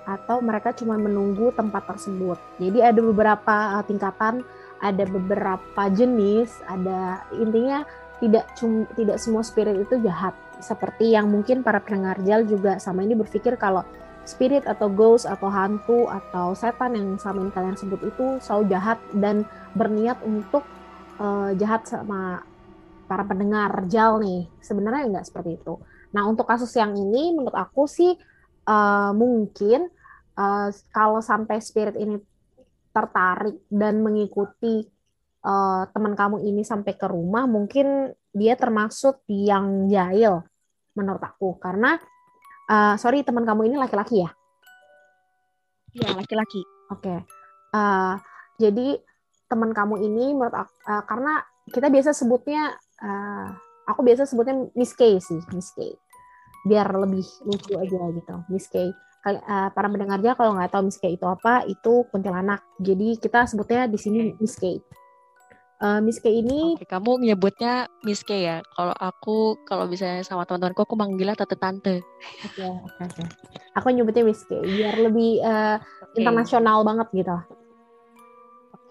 atau 0.09 0.41
mereka 0.41 0.73
cuma 0.73 0.97
menunggu 0.97 1.53
tempat 1.53 1.85
tersebut. 1.85 2.41
Jadi 2.57 2.81
ada 2.81 2.97
beberapa 2.97 3.55
eh, 3.77 3.85
tingkatan, 3.85 4.41
ada 4.81 5.03
beberapa 5.05 5.83
jenis, 5.93 6.49
ada 6.65 7.21
intinya 7.37 7.85
tidak 8.21 8.45
cum, 8.53 8.85
tidak 8.93 9.17
semua 9.17 9.41
spirit 9.41 9.81
itu 9.81 9.97
jahat. 10.05 10.37
Seperti 10.61 11.17
yang 11.17 11.27
mungkin 11.27 11.65
para 11.65 11.81
pendengar 11.81 12.21
jal 12.21 12.45
juga 12.45 12.77
sama 12.77 13.01
ini 13.01 13.17
berpikir 13.17 13.57
kalau 13.57 13.81
spirit 14.25 14.69
atau 14.69 14.87
ghost 14.87 15.25
atau 15.25 15.49
hantu 15.49 16.05
atau 16.05 16.53
setan 16.53 16.93
yang 16.93 17.17
sama 17.17 17.41
ini 17.41 17.51
kalian 17.53 17.77
sebut 17.77 18.01
itu 18.05 18.37
selalu 18.37 18.63
jahat 18.69 18.99
dan 19.17 19.43
berniat 19.73 20.21
untuk 20.21 20.61
eh, 21.17 21.51
jahat 21.57 21.89
sama 21.89 22.45
para 23.09 23.25
pendengar 23.25 23.89
jal 23.89 24.21
nih 24.21 24.47
sebenarnya 24.61 25.09
nggak 25.09 25.27
seperti 25.27 25.57
itu 25.57 25.81
nah 26.13 26.27
untuk 26.29 26.45
kasus 26.45 26.71
yang 26.77 26.93
ini 26.93 27.33
menurut 27.33 27.57
aku 27.57 27.89
sih 27.89 28.13
eh, 28.69 29.11
mungkin 29.17 29.89
eh, 30.37 30.69
kalau 30.93 31.19
sampai 31.19 31.57
spirit 31.57 31.97
ini 31.97 32.21
tertarik 32.91 33.57
dan 33.71 34.03
mengikuti 34.05 34.85
eh, 35.41 35.83
teman 35.91 36.13
kamu 36.13 36.45
ini 36.45 36.61
sampai 36.61 36.93
ke 36.95 37.05
rumah 37.09 37.45
mungkin 37.49 38.13
dia 38.31 38.55
termasuk 38.55 39.25
yang 39.27 39.89
jahil 39.91 40.45
menurut 40.95 41.21
aku 41.21 41.57
karena 41.59 41.97
eh, 42.69 42.95
sorry 43.01 43.25
teman 43.25 43.43
kamu 43.43 43.73
ini 43.73 43.75
laki-laki 43.81 44.23
ya 44.25 44.31
ya 45.97 46.15
laki-laki 46.15 46.63
Oke, 46.91 47.15
Eh, 47.71 48.15
jadi 48.59 48.99
teman 49.47 49.71
kamu 49.71 50.03
ini 50.03 50.35
menurut 50.35 50.51
aku, 50.51 50.75
eh, 50.91 51.03
karena 51.07 51.39
kita 51.71 51.87
biasa 51.87 52.11
sebutnya, 52.11 52.75
eh, 52.99 53.47
aku 53.87 54.03
biasa 54.03 54.27
sebutnya 54.27 54.67
Miss 54.75 54.91
K 54.91 55.15
sih, 55.23 55.39
Miss 55.55 55.71
K, 55.71 55.87
biar 56.67 56.91
lebih 56.99 57.23
lucu 57.47 57.79
aja 57.79 58.11
gitu, 58.11 58.35
Miss 58.51 58.67
K. 58.67 58.91
Kali- 59.23 59.39
para 59.71 59.87
pendengarnya 59.87 60.35
kalau 60.35 60.59
nggak 60.59 60.67
tahu 60.75 60.83
Miss 60.91 60.99
K 60.99 61.15
itu 61.15 61.23
apa, 61.23 61.63
itu 61.63 62.03
kuntilanak. 62.11 62.59
Jadi 62.83 63.15
kita 63.23 63.47
sebutnya 63.47 63.87
di 63.87 63.95
sini 63.95 64.35
Miss 64.35 64.59
K. 64.59 64.83
Eh, 65.81 65.99
Miss 66.05 66.21
K 66.21 66.29
ini, 66.29 66.77
Oke, 66.77 66.85
kamu 66.85 67.25
menyebutnya 67.25 67.89
Miss 68.05 68.21
K 68.21 68.37
ya. 68.37 68.57
Kalau 68.77 68.93
aku, 68.93 69.57
kalau 69.65 69.89
misalnya 69.89 70.21
sama 70.21 70.45
teman-temanku, 70.45 70.85
aku 70.85 70.93
manggilnya 70.93 71.33
tante-tante. 71.33 72.05
oke, 72.45 72.61
oke, 72.85 73.01
oke. 73.01 73.23
Aku 73.81 73.89
nyebutnya 73.89 74.21
Miss 74.21 74.45
K, 74.45 74.61
biar 74.61 75.01
lebih 75.01 75.41
eh, 75.41 75.81
Oke. 75.81 76.21
internasional 76.21 76.85
banget 76.85 77.09
gitu. 77.17 77.33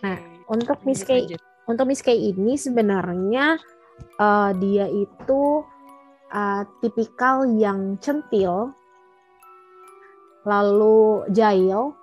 Nah, 0.02 0.18
Oke. 0.18 0.50
untuk 0.50 0.82
Miss 0.82 1.06
K 1.06 1.30
lanjut. 1.30 1.38
untuk 1.70 1.84
Miss 1.86 2.02
K 2.02 2.10
ini 2.10 2.58
sebenarnya 2.58 3.54
eh, 4.18 4.50
dia 4.58 4.90
itu 4.90 5.62
eh, 6.34 6.62
tipikal 6.82 7.46
yang 7.54 8.02
centil, 8.02 8.74
lalu 10.42 11.22
jahil. 11.30 11.94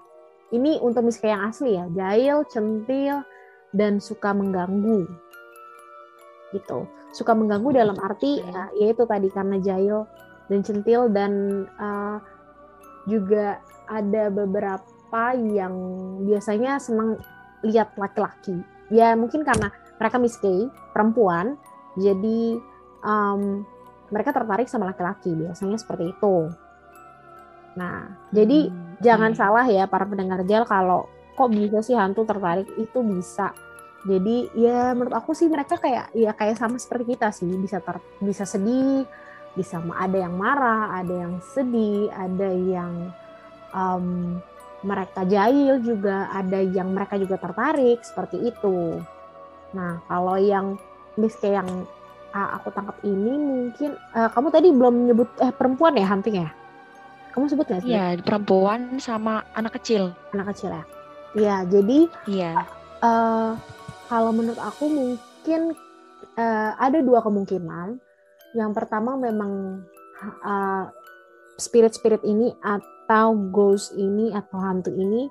Ini 0.48 0.79
untuk 0.79 1.03
Miss 1.03 1.20
K 1.20 1.27
yang 1.27 1.44
asli 1.51 1.75
ya, 1.75 1.91
jahil, 1.91 2.48
centil, 2.48 3.20
dan 3.74 4.00
suka 4.00 4.31
mengganggu. 4.31 5.07
Gitu. 6.55 6.79
Suka 7.12 7.33
mengganggu 7.36 7.75
dalam 7.75 7.97
arti 8.00 8.39
Oke. 8.39 8.51
eh, 8.51 8.69
yaitu 8.86 9.03
tadi 9.07 9.27
karena 9.31 9.57
jahil 9.59 10.07
dan 10.47 10.59
centil 10.63 11.12
dan 11.12 11.63
uh, 11.75 12.19
juga 13.07 13.59
ada 13.88 14.27
beberapa 14.31 15.24
yang 15.36 15.74
biasanya 16.27 16.79
senang 16.79 17.19
lihat 17.63 17.95
laki-laki 17.95 18.59
ya 18.91 19.15
mungkin 19.15 19.43
karena 19.43 19.71
mereka 20.00 20.19
miski 20.19 20.67
perempuan 20.91 21.55
jadi 22.00 22.59
um, 23.03 23.65
mereka 24.12 24.31
tertarik 24.31 24.67
sama 24.71 24.91
laki-laki 24.91 25.36
biasanya 25.36 25.79
seperti 25.79 26.12
itu 26.12 26.51
nah 27.77 28.12
jadi 28.31 28.71
hmm, 28.71 29.03
jangan 29.03 29.31
hmm. 29.36 29.39
salah 29.39 29.65
ya 29.67 29.86
para 29.88 30.07
pendengar 30.07 30.43
gel 30.47 30.67
kalau 30.67 31.07
kok 31.38 31.53
bisa 31.53 31.86
sih 31.86 31.94
hantu 31.94 32.25
tertarik 32.25 32.65
itu 32.82 33.00
bisa 33.06 33.53
jadi 34.01 34.38
ya 34.58 34.98
menurut 34.98 35.13
aku 35.13 35.38
sih 35.38 35.46
mereka 35.46 35.77
kayak 35.77 36.10
ya 36.17 36.34
kayak 36.34 36.58
sama 36.58 36.82
seperti 36.82 37.13
kita 37.13 37.29
sih 37.29 37.46
bisa 37.62 37.77
ter, 37.77 38.01
bisa 38.17 38.50
sedih 38.50 39.06
bisa 39.53 39.77
ada 39.94 40.17
yang 40.17 40.34
marah 40.34 40.98
ada 40.98 41.13
yang 41.13 41.38
sedih 41.53 42.10
ada 42.10 42.50
yang 42.50 43.13
um, 43.74 44.38
mereka 44.82 45.25
jahil 45.25 45.82
juga 45.82 46.29
ada 46.34 46.62
yang 46.62 46.89
mereka 46.94 47.22
juga 47.22 47.38
tertarik 47.38 48.01
seperti 48.01 48.50
itu 48.50 48.98
nah 49.77 50.01
kalau 50.10 50.41
yang 50.41 50.77
miske 51.17 51.53
yang 51.53 51.86
uh, 52.34 52.50
aku 52.58 52.74
tangkap 52.74 52.98
ini 53.06 53.34
mungkin 53.38 53.94
uh, 54.17 54.29
kamu 54.34 54.48
tadi 54.50 54.67
belum 54.74 54.94
menyebut 55.06 55.29
eh 55.41 55.53
perempuan 55.53 55.98
ya 55.98 56.10
hunting 56.10 56.41
ya 56.41 56.50
kamu 57.38 57.53
sebut 57.53 57.70
nggak 57.70 57.82
sih? 57.86 57.94
Iya 57.94 58.17
perempuan 58.25 58.98
sama 58.98 59.46
anak 59.53 59.77
kecil. 59.77 60.10
Anak 60.34 60.58
kecil 60.58 60.74
ya. 60.74 60.82
Iya, 61.36 61.67
jadi 61.67 62.00
iya. 62.29 62.53
Uh, 63.03 63.57
kalau 64.07 64.31
menurut 64.31 64.60
aku 64.62 64.88
mungkin 64.88 65.75
uh, 66.39 66.72
ada 66.79 67.03
dua 67.03 67.19
kemungkinan. 67.25 68.00
Yang 68.55 68.72
pertama 68.74 69.19
memang 69.19 69.84
uh, 70.46 70.88
spirit-spirit 71.60 72.24
ini 72.24 72.53
atau 72.63 73.36
ghost 73.51 73.98
ini 73.98 74.31
atau 74.31 74.57
hantu 74.62 74.93
ini 74.93 75.27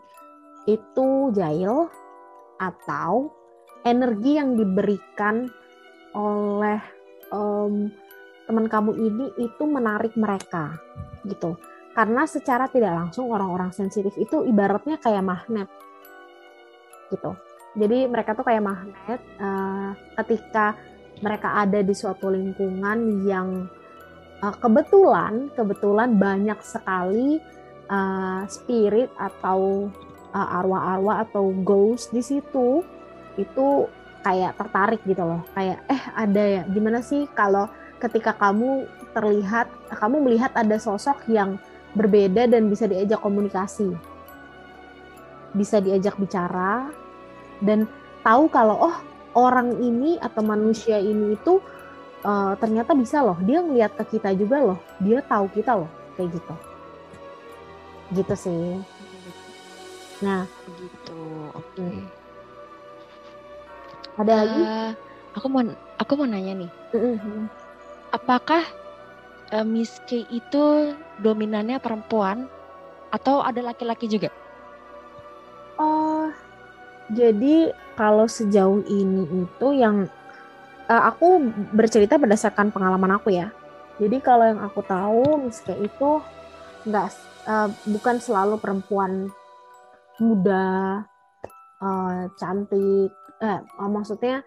itu 0.67 1.31
jahil 1.33 1.87
atau 2.59 3.31
energi 3.87 4.35
yang 4.35 4.59
diberikan 4.59 5.47
oleh 6.17 6.81
um, 7.31 7.87
teman 8.47 8.67
kamu 8.67 8.93
ini 8.99 9.27
itu 9.39 9.63
menarik 9.67 10.15
mereka 10.19 10.75
gitu 11.27 11.55
karena 11.95 12.27
secara 12.27 12.67
tidak 12.71 12.95
langsung 12.95 13.31
orang-orang 13.31 13.71
sensitif 13.71 14.15
itu 14.19 14.43
ibaratnya 14.47 14.99
kayak 14.99 15.23
magnet 15.23 15.69
gitu. 17.11 17.35
Jadi 17.77 18.09
mereka 18.09 18.33
tuh 18.33 18.45
kayak 18.47 18.65
magnet 18.65 19.21
uh, 19.37 19.93
ketika 20.25 20.73
mereka 21.21 21.61
ada 21.65 21.81
di 21.85 21.93
suatu 21.93 22.33
lingkungan 22.33 23.25
yang 23.29 23.69
uh, 24.41 24.55
kebetulan 24.57 25.53
kebetulan 25.53 26.17
banyak 26.17 26.57
sekali 26.65 27.41
uh, 27.89 28.45
spirit 28.49 29.13
atau 29.17 29.93
uh, 30.33 30.57
arwah-arwah 30.61 31.29
atau 31.29 31.53
ghost 31.65 32.13
di 32.13 32.25
situ 32.25 32.81
itu 33.37 33.67
kayak 34.25 34.57
tertarik 34.59 35.01
gitu 35.05 35.23
loh 35.23 35.45
kayak 35.53 35.85
eh 35.87 36.03
ada 36.17 36.43
ya 36.43 36.63
gimana 36.67 37.05
sih 37.05 37.29
kalau 37.37 37.69
ketika 38.01 38.33
kamu 38.37 38.89
terlihat 39.17 39.69
kamu 39.93 40.17
melihat 40.25 40.53
ada 40.53 40.77
sosok 40.77 41.25
yang 41.29 41.57
berbeda 41.97 42.45
dan 42.45 42.69
bisa 42.69 42.85
diajak 42.85 43.21
komunikasi 43.25 43.97
bisa 45.57 45.81
diajak 45.81 46.15
bicara 46.21 46.93
dan 47.65 47.89
tahu 48.21 48.53
kalau 48.53 48.93
oh 48.93 48.97
orang 49.33 49.73
ini 49.81 50.21
atau 50.21 50.45
manusia 50.45 51.01
ini 51.01 51.33
itu 51.37 51.59
uh, 52.25 52.53
ternyata 52.61 52.93
bisa 52.93 53.25
loh 53.25 53.41
dia 53.41 53.65
ngeliat 53.65 53.97
ke 53.97 54.17
kita 54.17 54.37
juga 54.37 54.61
loh 54.61 54.79
dia 55.01 55.25
tahu 55.25 55.49
kita 55.57 55.73
loh 55.73 55.91
kayak 56.21 56.37
gitu 56.37 56.55
gitu 58.21 58.35
sih 58.37 58.77
nah 60.21 60.45
gitu 60.77 61.21
oke 61.57 61.65
okay. 61.73 61.89
Hmm. 61.89 62.05
ada 64.21 64.33
uh, 64.33 64.39
lagi 64.45 64.63
aku 65.37 65.47
mau 65.49 65.63
aku 65.97 66.13
mau 66.17 66.29
nanya 66.29 66.53
nih 66.65 66.71
mm-hmm. 66.93 67.41
apakah 68.13 68.65
uh, 69.53 69.67
Miss 69.67 70.01
K 70.09 70.25
itu 70.33 70.97
dominannya 71.21 71.79
perempuan 71.79 72.49
atau 73.15 73.41
ada 73.41 73.63
laki-laki 73.63 74.11
juga? 74.11 74.33
Oh, 75.77 76.33
jadi 77.13 77.71
kalau 77.97 78.25
sejauh 78.25 78.81
ini 78.89 79.45
itu 79.45 79.69
yang 79.77 80.09
uh, 80.89 81.03
aku 81.13 81.53
bercerita 81.77 82.17
berdasarkan 82.17 82.73
pengalaman 82.73 83.21
aku 83.21 83.33
ya. 83.37 83.53
Jadi 83.97 84.21
kalau 84.21 84.45
yang 84.45 84.61
aku 84.61 84.81
tahu 84.85 85.41
Miss 85.45 85.61
K 85.65 85.77
itu 85.77 86.21
nggak 86.89 87.09
uh, 87.49 87.69
bukan 87.93 88.17
selalu 88.21 88.57
perempuan 88.61 89.29
muda, 90.17 91.05
uh, 91.81 92.29
cantik, 92.41 93.13
uh, 93.41 93.61
maksudnya 93.89 94.41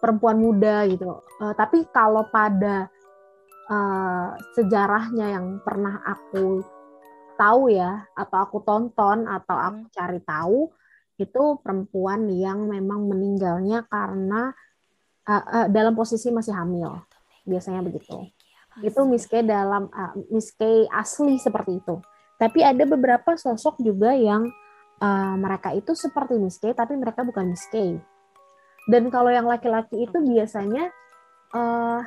perempuan 0.00 0.40
muda 0.40 0.88
gitu. 0.88 1.20
Uh, 1.40 1.52
tapi 1.52 1.84
kalau 1.92 2.24
pada 2.32 2.88
uh, 3.68 4.36
sejarahnya 4.56 5.36
yang 5.36 5.60
pernah 5.60 6.00
aku 6.04 6.64
tahu 7.42 7.74
ya 7.74 8.06
atau 8.14 8.38
aku 8.38 8.62
tonton 8.62 9.26
atau 9.26 9.56
aku 9.58 9.80
hmm. 9.82 9.90
cari 9.90 10.20
tahu 10.22 10.70
itu 11.18 11.42
perempuan 11.58 12.30
yang 12.30 12.70
memang 12.70 13.10
meninggalnya 13.10 13.82
karena 13.90 14.54
uh, 15.26 15.44
uh, 15.44 15.66
dalam 15.66 15.98
posisi 15.98 16.30
masih 16.30 16.54
hamil. 16.54 17.02
Biasanya 17.42 17.82
begitu. 17.82 18.30
Itu 18.78 19.02
miske 19.04 19.42
dalam 19.42 19.90
uh, 19.90 20.14
miske 20.30 20.86
asli 20.94 21.36
seperti 21.42 21.82
itu. 21.82 21.98
Tapi 22.38 22.62
ada 22.62 22.86
beberapa 22.86 23.34
sosok 23.34 23.82
juga 23.82 24.14
yang 24.14 24.46
uh, 25.02 25.34
mereka 25.34 25.74
itu 25.74 25.98
seperti 25.98 26.38
miske 26.38 26.70
tapi 26.72 26.94
mereka 26.94 27.26
bukan 27.26 27.50
miske 27.50 27.98
dan 28.90 29.10
kalau 29.10 29.30
yang 29.30 29.46
laki-laki 29.46 30.06
itu 30.06 30.18
biasanya 30.18 30.90
uh, 31.54 32.02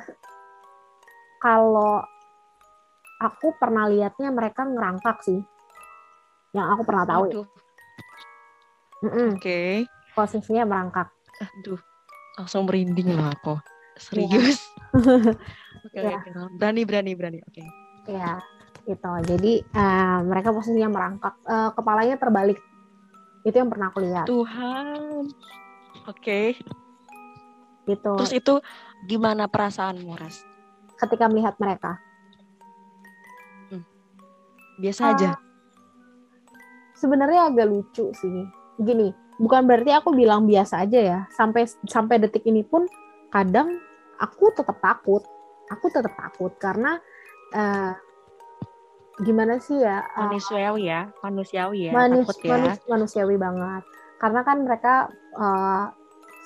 kalau 1.40 2.04
aku 3.20 3.56
pernah 3.56 3.88
lihatnya 3.88 4.28
mereka 4.32 4.64
ngerangkak 4.64 5.22
sih. 5.24 5.40
Yang 6.52 6.66
aku 6.76 6.82
pernah 6.84 7.04
tahu. 7.04 7.22
Oke. 7.28 7.44
Okay. 9.36 9.72
Posisinya 10.16 10.64
merangkak. 10.64 11.12
Aduh, 11.36 11.80
langsung 12.40 12.64
merinding 12.64 13.12
loh 13.12 13.28
aku. 13.28 13.60
Serius. 13.96 14.60
Oke, 15.86 16.02
okay, 16.02 16.12
ya. 16.12 16.18
okay. 16.18 16.32
berani, 16.56 16.82
berani, 16.88 17.12
berani. 17.12 17.38
Oke. 17.44 17.60
Okay. 17.62 18.16
Ya, 18.16 18.40
gitu. 18.88 19.12
Jadi 19.28 19.52
uh, 19.76 20.20
mereka 20.24 20.50
posisinya 20.50 20.88
merangkak, 20.88 21.34
uh, 21.44 21.70
kepalanya 21.76 22.16
terbalik. 22.16 22.58
Itu 23.44 23.60
yang 23.60 23.68
pernah 23.68 23.92
aku 23.92 24.00
lihat. 24.02 24.26
Tuhan. 24.26 25.30
Oke. 26.08 26.16
Okay. 26.16 26.46
Gitu. 27.86 28.12
Terus 28.18 28.32
itu 28.34 28.54
gimana 29.06 29.46
perasaanmu, 29.46 30.16
Ras? 30.16 30.56
ketika 30.96 31.28
melihat 31.28 31.54
mereka? 31.60 32.00
Biasa 34.76 35.00
uh, 35.02 35.10
aja. 35.16 35.30
Sebenarnya 36.96 37.52
agak 37.52 37.66
lucu 37.68 38.12
sih. 38.16 38.48
Gini, 38.80 39.12
bukan 39.40 39.64
berarti 39.64 39.92
aku 39.92 40.12
bilang 40.12 40.44
biasa 40.48 40.84
aja 40.84 41.00
ya. 41.00 41.18
Sampai 41.32 41.68
sampai 41.88 42.20
detik 42.20 42.44
ini 42.44 42.64
pun 42.64 42.88
kadang 43.32 43.76
aku 44.20 44.52
tetap 44.52 44.80
takut. 44.80 45.24
Aku 45.66 45.90
tetap 45.90 46.14
takut 46.14 46.54
karena 46.62 47.02
uh, 47.52 47.92
gimana 49.24 49.58
sih 49.58 49.80
ya? 49.80 50.04
Uh, 50.14 50.28
manusiawi 50.28 50.82
ya, 50.92 51.10
manusiawi 51.24 51.78
ya, 51.88 51.92
manus, 51.92 52.28
takut 52.28 52.36
ya. 52.44 52.50
Manus, 52.54 52.78
manusiawi 52.86 53.36
banget. 53.40 53.82
Karena 54.16 54.40
kan 54.46 54.58
mereka 54.64 54.94
uh, 55.36 55.90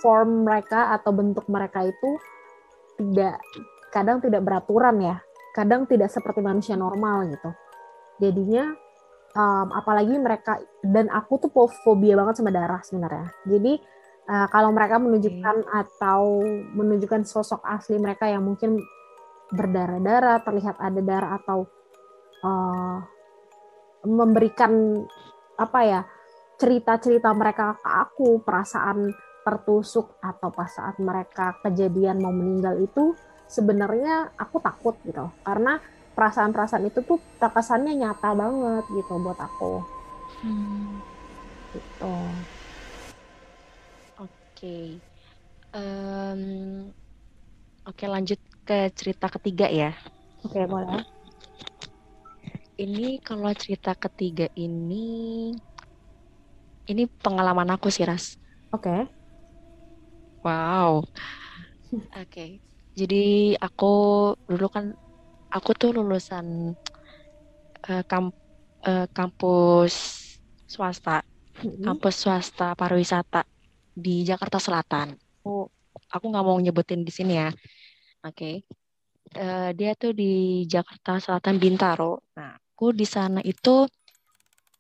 form 0.00 0.48
mereka 0.48 0.94
atau 0.96 1.12
bentuk 1.12 1.44
mereka 1.52 1.84
itu 1.84 2.10
tidak 2.96 3.42
kadang 3.92 4.22
tidak 4.22 4.40
beraturan 4.40 4.96
ya, 5.02 5.16
kadang 5.52 5.84
tidak 5.84 6.08
seperti 6.08 6.40
manusia 6.40 6.78
normal 6.78 7.28
gitu. 7.28 7.50
Jadinya 8.20 8.76
um, 9.34 9.68
apalagi 9.74 10.14
mereka 10.20 10.60
dan 10.84 11.08
aku 11.10 11.40
tuh 11.40 11.50
fobia 11.82 12.14
banget 12.14 12.40
sama 12.40 12.52
darah 12.52 12.84
sebenarnya. 12.84 13.32
Jadi 13.48 13.80
uh, 14.28 14.46
kalau 14.52 14.70
mereka 14.70 15.00
menunjukkan 15.00 15.56
okay. 15.64 15.80
atau 15.80 16.44
menunjukkan 16.76 17.22
sosok 17.26 17.64
asli 17.64 17.96
mereka 17.96 18.28
yang 18.28 18.44
mungkin 18.44 18.78
berdarah-darah, 19.50 20.46
terlihat 20.46 20.76
ada 20.78 21.00
darah 21.02 21.32
atau 21.42 21.66
uh, 22.46 22.98
memberikan 24.06 25.04
apa 25.58 25.80
ya 25.84 26.00
cerita-cerita 26.60 27.32
mereka 27.32 27.80
ke 27.80 27.88
aku, 27.88 28.44
perasaan 28.44 29.10
tertusuk 29.40 30.20
atau 30.20 30.52
pas 30.52 30.68
saat 30.68 31.00
mereka 31.00 31.56
kejadian 31.64 32.20
mau 32.20 32.30
meninggal 32.30 32.76
itu 32.84 33.16
sebenarnya 33.48 34.36
aku 34.36 34.60
takut 34.60 34.94
gitu 35.02 35.32
karena 35.42 35.80
perasaan-perasaan 36.20 36.84
itu 36.92 37.00
tuh 37.00 37.16
terkesannya 37.40 37.96
nyata 37.96 38.36
banget 38.36 38.84
gitu 38.92 39.16
buat 39.16 39.40
aku 39.40 39.80
hmm. 40.44 41.00
gitu 41.72 42.14
oke 44.20 44.28
okay. 44.52 45.00
um, 45.72 46.42
oke 47.88 47.96
okay, 47.96 48.08
lanjut 48.12 48.36
ke 48.68 48.92
cerita 48.92 49.32
ketiga 49.32 49.64
ya 49.72 49.96
oke 50.44 50.52
okay, 50.52 50.68
boleh 50.68 51.00
ini 52.80 53.20
kalau 53.24 53.52
cerita 53.56 53.96
ketiga 53.96 54.52
ini 54.56 55.52
ini 56.90 57.06
pengalaman 57.06 57.70
aku 57.70 57.86
sih 57.86 58.02
Ras. 58.02 58.34
Oke. 58.74 58.88
Okay. 58.88 59.00
Wow. 60.42 61.04
Oke. 61.92 62.26
Okay. 62.26 62.50
Jadi 62.98 63.54
aku 63.54 63.94
dulu 64.50 64.66
kan 64.66 64.98
aku 65.50 65.70
tuh 65.74 65.90
lulusan 65.94 66.74
uh, 67.90 68.04
kamp, 68.06 68.32
uh, 68.86 69.06
kampus 69.10 69.94
swasta, 70.70 71.26
mm-hmm. 71.60 71.84
kampus 71.84 72.14
swasta 72.22 72.78
pariwisata 72.78 73.42
di 73.90 74.22
Jakarta 74.22 74.62
Selatan. 74.62 75.18
Aku 75.42 75.66
aku 76.10 76.24
nggak 76.30 76.46
mau 76.46 76.58
nyebutin 76.58 77.02
di 77.02 77.12
sini 77.12 77.34
ya. 77.36 77.50
Oke. 78.22 78.34
Okay. 78.34 78.56
Uh, 79.30 79.70
dia 79.78 79.94
tuh 79.94 80.10
di 80.10 80.64
Jakarta 80.66 81.22
Selatan 81.22 81.62
Bintaro. 81.62 82.18
Nah, 82.34 82.58
aku 82.58 82.90
di 82.90 83.06
sana 83.06 83.38
itu 83.46 83.86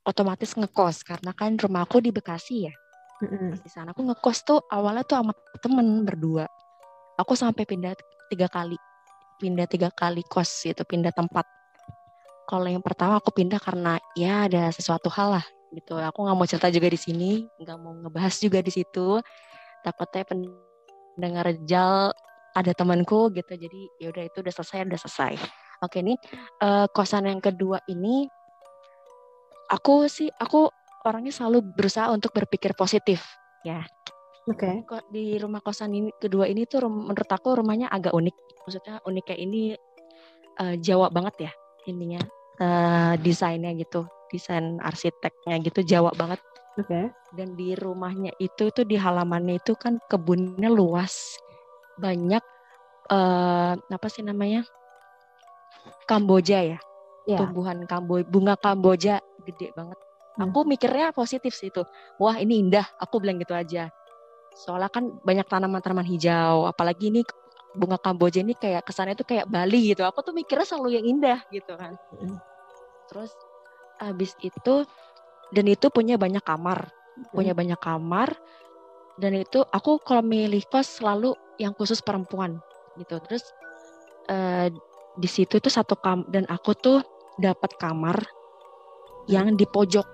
otomatis 0.02 0.58
ngekos 0.58 1.06
karena 1.06 1.30
kan 1.30 1.54
rumahku 1.54 2.02
di 2.02 2.10
Bekasi 2.10 2.66
ya. 2.66 2.74
Mm-hmm. 3.20 3.62
Di 3.62 3.70
sana 3.70 3.92
aku 3.94 4.02
ngekos 4.10 4.38
tuh 4.42 4.58
awalnya 4.70 5.06
tuh 5.06 5.22
sama 5.22 5.32
temen 5.60 6.02
berdua. 6.02 6.46
Aku 7.20 7.36
sampai 7.36 7.68
pindah 7.68 7.92
tiga 8.32 8.48
kali, 8.48 8.80
pindah 9.40 9.64
tiga 9.64 9.88
kali 9.88 10.20
kos 10.28 10.68
itu 10.68 10.84
pindah 10.84 11.16
tempat. 11.16 11.48
Kalau 12.44 12.68
yang 12.68 12.84
pertama 12.84 13.16
aku 13.16 13.32
pindah 13.32 13.56
karena 13.56 13.96
ya 14.12 14.44
ada 14.44 14.68
sesuatu 14.68 15.08
hal 15.08 15.40
lah 15.40 15.46
gitu. 15.72 15.96
Aku 15.96 16.28
nggak 16.28 16.36
mau 16.36 16.44
cerita 16.44 16.68
juga 16.68 16.92
di 16.92 16.98
sini, 17.00 17.48
nggak 17.56 17.76
mau 17.80 17.96
ngebahas 17.96 18.36
juga 18.36 18.60
di 18.60 18.68
situ. 18.68 19.22
Takutnya 19.80 20.28
pendengar 20.28 21.56
jal 21.64 22.12
ada 22.52 22.72
temanku 22.76 23.32
gitu. 23.32 23.56
Jadi 23.56 23.80
ya 23.96 24.12
udah 24.12 24.24
itu 24.28 24.44
udah 24.44 24.52
selesai, 24.52 24.84
udah 24.84 25.00
selesai. 25.00 25.32
Oke 25.80 26.04
nih 26.04 26.20
uh, 26.60 26.84
kosan 26.92 27.24
yang 27.24 27.40
kedua 27.40 27.80
ini 27.88 28.28
aku 29.72 30.04
sih 30.12 30.28
aku 30.28 30.68
orangnya 31.08 31.32
selalu 31.32 31.64
berusaha 31.72 32.12
untuk 32.12 32.36
berpikir 32.36 32.76
positif 32.76 33.24
ya. 33.64 33.80
Oke. 34.48 34.84
Okay. 34.86 35.00
Di 35.12 35.36
rumah 35.36 35.60
kosan 35.60 35.92
ini 35.92 36.10
kedua 36.16 36.48
ini 36.48 36.64
tuh 36.64 36.88
menurut 36.88 37.28
aku 37.28 37.60
rumahnya 37.60 37.92
agak 37.92 38.16
unik. 38.16 38.36
Maksudnya 38.64 39.02
unik 39.04 39.24
kayak 39.28 39.40
ini 39.40 39.60
uh, 40.60 40.74
Jawa 40.80 41.12
banget 41.12 41.50
ya 41.50 41.52
ininya 41.88 42.20
uh, 42.60 43.14
desainnya 43.20 43.72
gitu, 43.76 44.04
desain 44.28 44.80
arsiteknya 44.80 45.60
gitu 45.64 45.80
Jawa 45.84 46.12
banget. 46.16 46.40
Oke. 46.78 46.86
Okay. 46.86 47.04
Dan 47.36 47.58
di 47.58 47.76
rumahnya 47.76 48.32
itu 48.40 48.72
tuh 48.72 48.84
di 48.86 48.96
halamannya 48.96 49.60
itu 49.60 49.76
kan 49.76 50.00
kebunnya 50.08 50.68
luas, 50.72 51.36
banyak 51.98 52.42
uh, 53.12 53.74
apa 53.76 54.08
sih 54.08 54.24
namanya 54.24 54.64
Kamboja 56.04 56.58
ya, 56.66 56.78
yeah. 57.24 57.38
tumbuhan 57.38 57.86
kambo 57.86 58.20
bunga 58.26 58.58
Kamboja 58.58 59.22
gede 59.46 59.70
banget. 59.72 59.98
Hmm. 60.34 60.50
Aku 60.50 60.66
mikirnya 60.66 61.14
positif 61.14 61.54
sih 61.54 61.70
itu. 61.70 61.86
Wah 62.18 62.34
ini 62.42 62.66
indah, 62.66 62.82
aku 62.98 63.22
bilang 63.22 63.38
gitu 63.38 63.54
aja. 63.54 63.94
Soalnya 64.60 64.92
kan 64.92 65.08
banyak 65.24 65.48
tanaman-tanaman 65.48 66.04
hijau, 66.04 66.68
apalagi 66.68 67.08
ini 67.08 67.24
bunga 67.72 67.96
Kamboja 67.96 68.44
ini 68.44 68.52
kayak 68.52 68.84
kesannya 68.84 69.16
tuh 69.16 69.24
kayak 69.24 69.48
Bali 69.48 69.94
gitu. 69.94 70.04
Aku 70.04 70.20
tuh 70.20 70.36
mikirnya 70.36 70.68
selalu 70.68 71.00
yang 71.00 71.06
indah 71.08 71.38
gitu 71.48 71.72
kan. 71.80 71.96
Terus 73.08 73.32
habis 73.96 74.36
itu 74.44 74.84
dan 75.50 75.64
itu 75.64 75.86
punya 75.88 76.20
banyak 76.20 76.44
kamar, 76.44 76.92
punya 77.32 77.56
banyak 77.56 77.80
kamar 77.80 78.36
dan 79.16 79.32
itu 79.36 79.64
aku 79.72 80.00
kalau 80.04 80.24
milih 80.24 80.64
kos 80.68 81.00
selalu 81.00 81.32
yang 81.56 81.72
khusus 81.72 82.04
perempuan 82.04 82.60
gitu. 83.00 83.16
Terus 83.24 83.44
uh, 84.28 84.68
di 85.16 85.28
situ 85.28 85.56
tuh 85.56 85.72
satu 85.72 85.96
kam 85.98 86.28
dan 86.28 86.44
aku 86.52 86.76
tuh 86.76 87.00
dapat 87.40 87.72
kamar 87.80 88.20
yang 89.28 89.54
di 89.56 89.64
pojok 89.64 90.06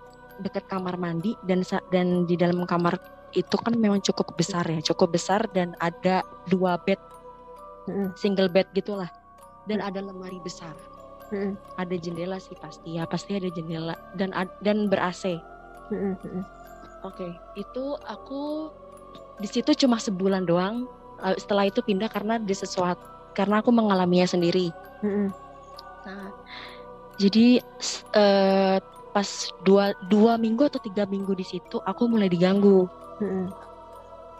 dekat 0.44 0.68
kamar 0.68 1.00
mandi 1.00 1.32
dan 1.48 1.64
dan 1.88 2.28
di 2.28 2.36
dalam 2.36 2.68
kamar 2.68 3.15
itu 3.34 3.56
kan 3.58 3.74
memang 3.74 3.98
cukup 4.04 4.36
besar 4.36 4.62
ya, 4.68 4.78
cukup 4.92 5.16
besar 5.16 5.44
dan 5.50 5.74
ada 5.82 6.22
dua 6.46 6.78
bed, 6.86 7.00
single 8.14 8.50
bed 8.50 8.70
gitulah, 8.76 9.10
dan 9.66 9.82
ada 9.82 9.98
lemari 9.98 10.38
besar, 10.44 10.74
ada 11.76 11.94
jendela 11.98 12.38
sih 12.38 12.54
pasti 12.58 13.00
ya, 13.00 13.04
pasti 13.08 13.34
ada 13.34 13.50
jendela. 13.50 13.94
Dan 14.14 14.30
dan 14.62 14.86
ber 14.86 15.02
AC. 15.02 15.36
Oke, 17.04 17.22
okay, 17.22 17.32
itu 17.58 17.84
aku 18.06 18.70
di 19.42 19.48
situ 19.50 19.74
cuma 19.86 19.98
sebulan 19.98 20.46
doang. 20.46 20.86
Setelah 21.40 21.68
itu 21.70 21.80
pindah 21.80 22.12
karena 22.12 22.36
di 22.36 22.52
sesuatu 22.52 23.00
karena 23.36 23.60
aku 23.60 23.68
mengalaminya 23.68 24.24
sendiri. 24.24 24.72
Nah, 26.06 26.32
jadi 27.20 27.60
uh, 28.16 28.80
pas 29.12 29.28
dua 29.64 29.96
dua 30.12 30.36
minggu 30.36 30.68
atau 30.68 30.80
tiga 30.80 31.08
minggu 31.08 31.32
di 31.32 31.44
situ 31.44 31.80
aku 31.88 32.04
mulai 32.04 32.28
diganggu 32.28 32.84
hmm. 33.20 33.46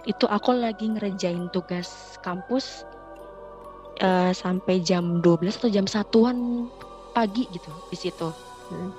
itu 0.07 0.25
aku 0.29 0.55
lagi 0.55 0.87
ngerjain 0.91 1.51
tugas 1.51 2.19
kampus 2.23 2.87
uh, 4.03 4.33
sampai 4.33 4.81
jam 4.83 5.21
12 5.25 5.57
atau 5.57 5.71
jam 5.71 5.87
satuan 5.89 6.69
pagi 7.17 7.49
gitu 7.49 7.73
di 7.89 7.97
situ. 7.97 8.29
Hmm. 8.67 8.91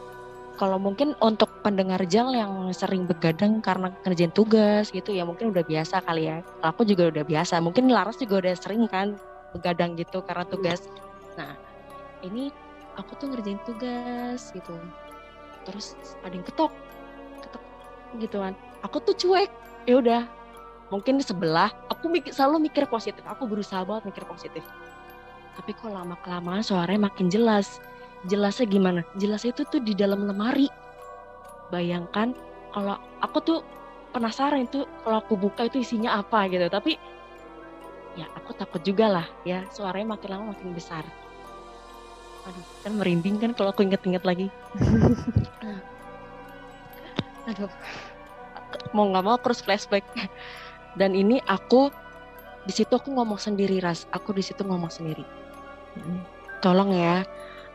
kalau 0.57 0.81
mungkin 0.81 1.13
untuk 1.21 1.51
pendengar 1.61 2.01
jal 2.09 2.33
yang 2.33 2.73
sering 2.73 3.05
begadang 3.05 3.61
karena 3.61 3.93
ngerjain 4.01 4.33
tugas 4.33 4.89
gitu 4.89 5.13
ya 5.13 5.21
mungkin 5.21 5.53
udah 5.53 5.61
biasa 5.61 6.01
kali 6.01 6.33
ya. 6.33 6.41
Aku 6.65 6.81
juga 6.81 7.13
udah 7.13 7.21
biasa 7.21 7.61
mungkin 7.61 7.93
Laras 7.93 8.17
juga 8.17 8.41
udah 8.41 8.57
sering 8.57 8.89
kan 8.89 9.13
begadang 9.53 9.93
gitu 9.93 10.25
karena 10.25 10.49
tugas. 10.49 10.89
Nah 11.37 11.53
ini 12.25 12.49
aku 12.97 13.13
tuh 13.21 13.29
ngerjain 13.29 13.61
tugas 13.69 14.49
gitu. 14.49 14.73
Terus 15.61 15.93
ada 16.25 16.33
yang 16.33 16.41
ketok 16.41 16.73
ketok 17.45 17.63
gitu 18.17 18.41
kan 18.41 18.57
aku 18.87 19.03
tuh 19.03 19.15
cuek. 19.19 19.51
Ya 19.83 19.99
udah 19.99 20.21
mungkin 20.87 21.19
di 21.19 21.25
sebelah 21.27 21.75
aku 21.91 22.07
mikir, 22.07 22.31
selalu 22.31 22.71
mikir 22.71 22.87
positif. 22.87 23.19
Aku 23.27 23.43
berusaha 23.43 23.83
banget 23.83 24.15
mikir 24.15 24.23
positif. 24.23 24.63
Tapi 25.59 25.75
kok 25.75 25.91
lama 25.91 26.15
kelamaan 26.23 26.63
suaranya 26.63 27.11
makin 27.11 27.27
jelas. 27.27 27.83
Jelasnya 28.25 28.65
gimana? 28.65 29.01
Jelasnya 29.19 29.53
itu 29.53 29.63
tuh 29.67 29.83
di 29.83 29.93
dalam 29.93 30.25
lemari. 30.25 30.71
Bayangkan 31.69 32.33
kalau 32.71 32.95
aku 33.19 33.37
tuh 33.43 33.59
penasaran 34.15 34.65
itu 34.65 34.87
kalau 35.03 35.19
aku 35.19 35.35
buka 35.35 35.67
itu 35.67 35.83
isinya 35.83 36.23
apa 36.23 36.47
gitu. 36.47 36.65
Tapi 36.71 36.95
ya 38.15 38.25
aku 38.33 38.55
takut 38.55 38.81
juga 38.81 39.11
lah 39.11 39.27
ya. 39.43 39.67
Suaranya 39.69 40.15
makin 40.15 40.29
lama 40.31 40.55
makin 40.55 40.71
besar. 40.71 41.03
Aduh 42.47 42.65
kan 42.85 42.93
merinding 42.95 43.35
kan 43.43 43.51
kalau 43.51 43.75
aku 43.75 43.83
inget-inget 43.83 44.23
lagi. 44.23 44.47
Aduh 47.49 47.71
mau 48.91 49.07
nggak 49.09 49.25
mau 49.25 49.37
terus 49.39 49.63
flashback. 49.63 50.03
Dan 50.99 51.13
ini 51.13 51.37
aku 51.45 51.93
di 52.67 52.73
situ 52.75 52.97
aku 52.97 53.13
ngomong 53.13 53.39
sendiri 53.39 53.79
ras. 53.79 54.09
Aku 54.11 54.33
di 54.35 54.43
situ 54.43 54.65
ngomong 54.65 54.91
sendiri. 54.91 55.23
Tolong 56.59 56.91
ya 56.93 57.23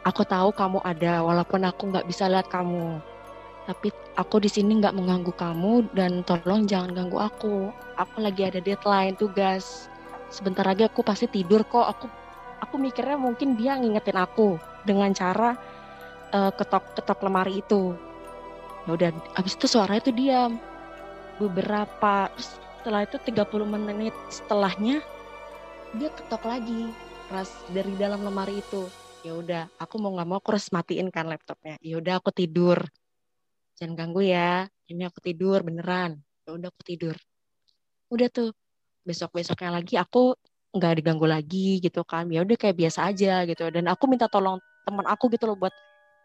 aku 0.02 0.26
tahu 0.26 0.50
kamu 0.50 0.83
ada 0.83 1.22
walaupun 1.22 1.62
aku 1.62 1.94
nggak 1.94 2.07
bisa 2.11 2.26
lihat 2.26 2.50
kamu. 2.50 2.98
Tapi 3.62 3.94
aku 4.18 4.42
di 4.42 4.50
sini 4.50 4.83
nggak 4.83 4.92
mengganggu 4.92 5.33
kamu 5.38 5.87
dan 5.94 6.26
tolong 6.26 6.66
jangan 6.66 6.92
ganggu 6.92 7.18
aku. 7.22 7.70
Aku 7.94 8.16
lagi 8.18 8.42
ada 8.42 8.59
deadline 8.59 9.14
tugas. 9.14 9.87
Sebentar 10.35 10.66
lagi 10.66 10.83
aku 10.83 11.07
pasti 11.07 11.31
tidur 11.31 11.62
kok. 11.62 11.87
Aku 11.87 12.07
aku 12.59 12.74
mikirnya 12.76 13.14
mungkin 13.14 13.55
dia 13.55 13.78
ngingetin 13.78 14.18
aku 14.18 14.59
dengan 14.83 15.14
cara 15.14 15.55
uh, 16.35 16.50
ketok 16.50 16.98
ketok 16.98 17.22
lemari 17.22 17.62
itu. 17.62 17.94
Ya 18.90 18.98
udah 18.98 19.11
abis 19.38 19.55
itu 19.55 19.70
suaranya 19.70 20.02
itu 20.02 20.11
diam 20.11 20.59
beberapa 21.40 22.29
terus 22.35 22.51
setelah 22.83 23.07
itu 23.07 23.16
30 23.23 23.62
menit 23.68 24.14
setelahnya 24.27 24.99
dia 25.95 26.11
ketok 26.11 26.42
lagi 26.49 26.90
ras 27.29 27.53
dari 27.71 27.92
dalam 27.97 28.25
lemari 28.25 28.61
itu. 28.61 28.88
Ya 29.23 29.38
udah 29.38 29.62
aku 29.79 30.03
mau 30.03 30.11
nggak 30.18 30.29
mau 30.29 30.37
aku 30.42 30.57
harus 30.57 30.68
matiin 30.75 31.09
kan 31.14 31.31
laptopnya. 31.31 31.79
Ya 31.79 32.01
udah 32.01 32.18
aku 32.18 32.35
tidur. 32.35 32.83
Jangan 33.79 33.95
ganggu 33.95 34.27
ya 34.27 34.66
ini 34.90 35.07
aku 35.07 35.23
tidur 35.23 35.62
beneran. 35.62 36.18
Ya 36.45 36.51
udah 36.59 36.68
aku 36.75 36.83
tidur. 36.83 37.14
Udah 38.11 38.29
tuh 38.29 38.51
besok 39.07 39.31
besoknya 39.37 39.71
lagi 39.79 39.95
aku 39.95 40.35
nggak 40.75 40.92
diganggu 40.99 41.27
lagi 41.29 41.79
gitu 41.79 42.03
kan. 42.03 42.27
Ya 42.33 42.42
udah 42.42 42.57
kayak 42.59 42.77
biasa 42.77 43.12
aja 43.12 43.47
gitu. 43.47 43.71
Dan 43.71 43.87
aku 43.87 44.11
minta 44.11 44.27
tolong 44.27 44.59
teman 44.83 45.07
aku 45.07 45.31
gitu 45.31 45.47
loh 45.47 45.57
buat 45.57 45.73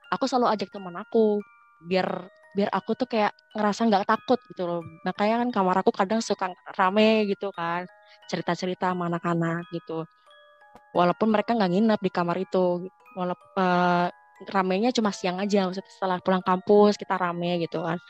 aku 0.10 0.26
selalu 0.26 0.58
ajak 0.58 0.74
teman 0.74 0.96
aku 0.98 1.44
biar 1.86 2.32
biar 2.58 2.74
aku 2.74 2.98
tuh 2.98 3.06
kayak 3.06 3.38
ngerasa 3.54 3.86
nggak 3.86 4.10
takut 4.10 4.42
gitu 4.50 4.66
loh. 4.66 4.82
Makanya 5.06 5.46
kan 5.46 5.50
kamar 5.54 5.76
aku 5.86 5.94
kadang 5.94 6.26
suka 6.26 6.50
rame 6.74 7.30
gitu 7.30 7.54
kan 7.54 7.86
cerita-cerita 8.26 8.98
sama 8.98 9.14
anak-anak 9.14 9.70
gitu. 9.70 10.10
Walaupun 10.98 11.30
mereka 11.30 11.54
nggak 11.54 11.70
nginep 11.70 12.00
di 12.02 12.10
kamar 12.10 12.42
itu 12.42 12.90
walaupun 13.14 13.62
uh, 13.62 14.10
ramenya 14.50 14.90
cuma 14.90 15.14
siang 15.14 15.38
aja 15.38 15.70
maksudnya 15.70 15.94
setelah 15.94 16.18
pulang 16.18 16.42
kampus 16.42 16.98
kita 16.98 17.14
rame 17.14 17.62
gitu 17.62 17.86
kan. 17.86 18.02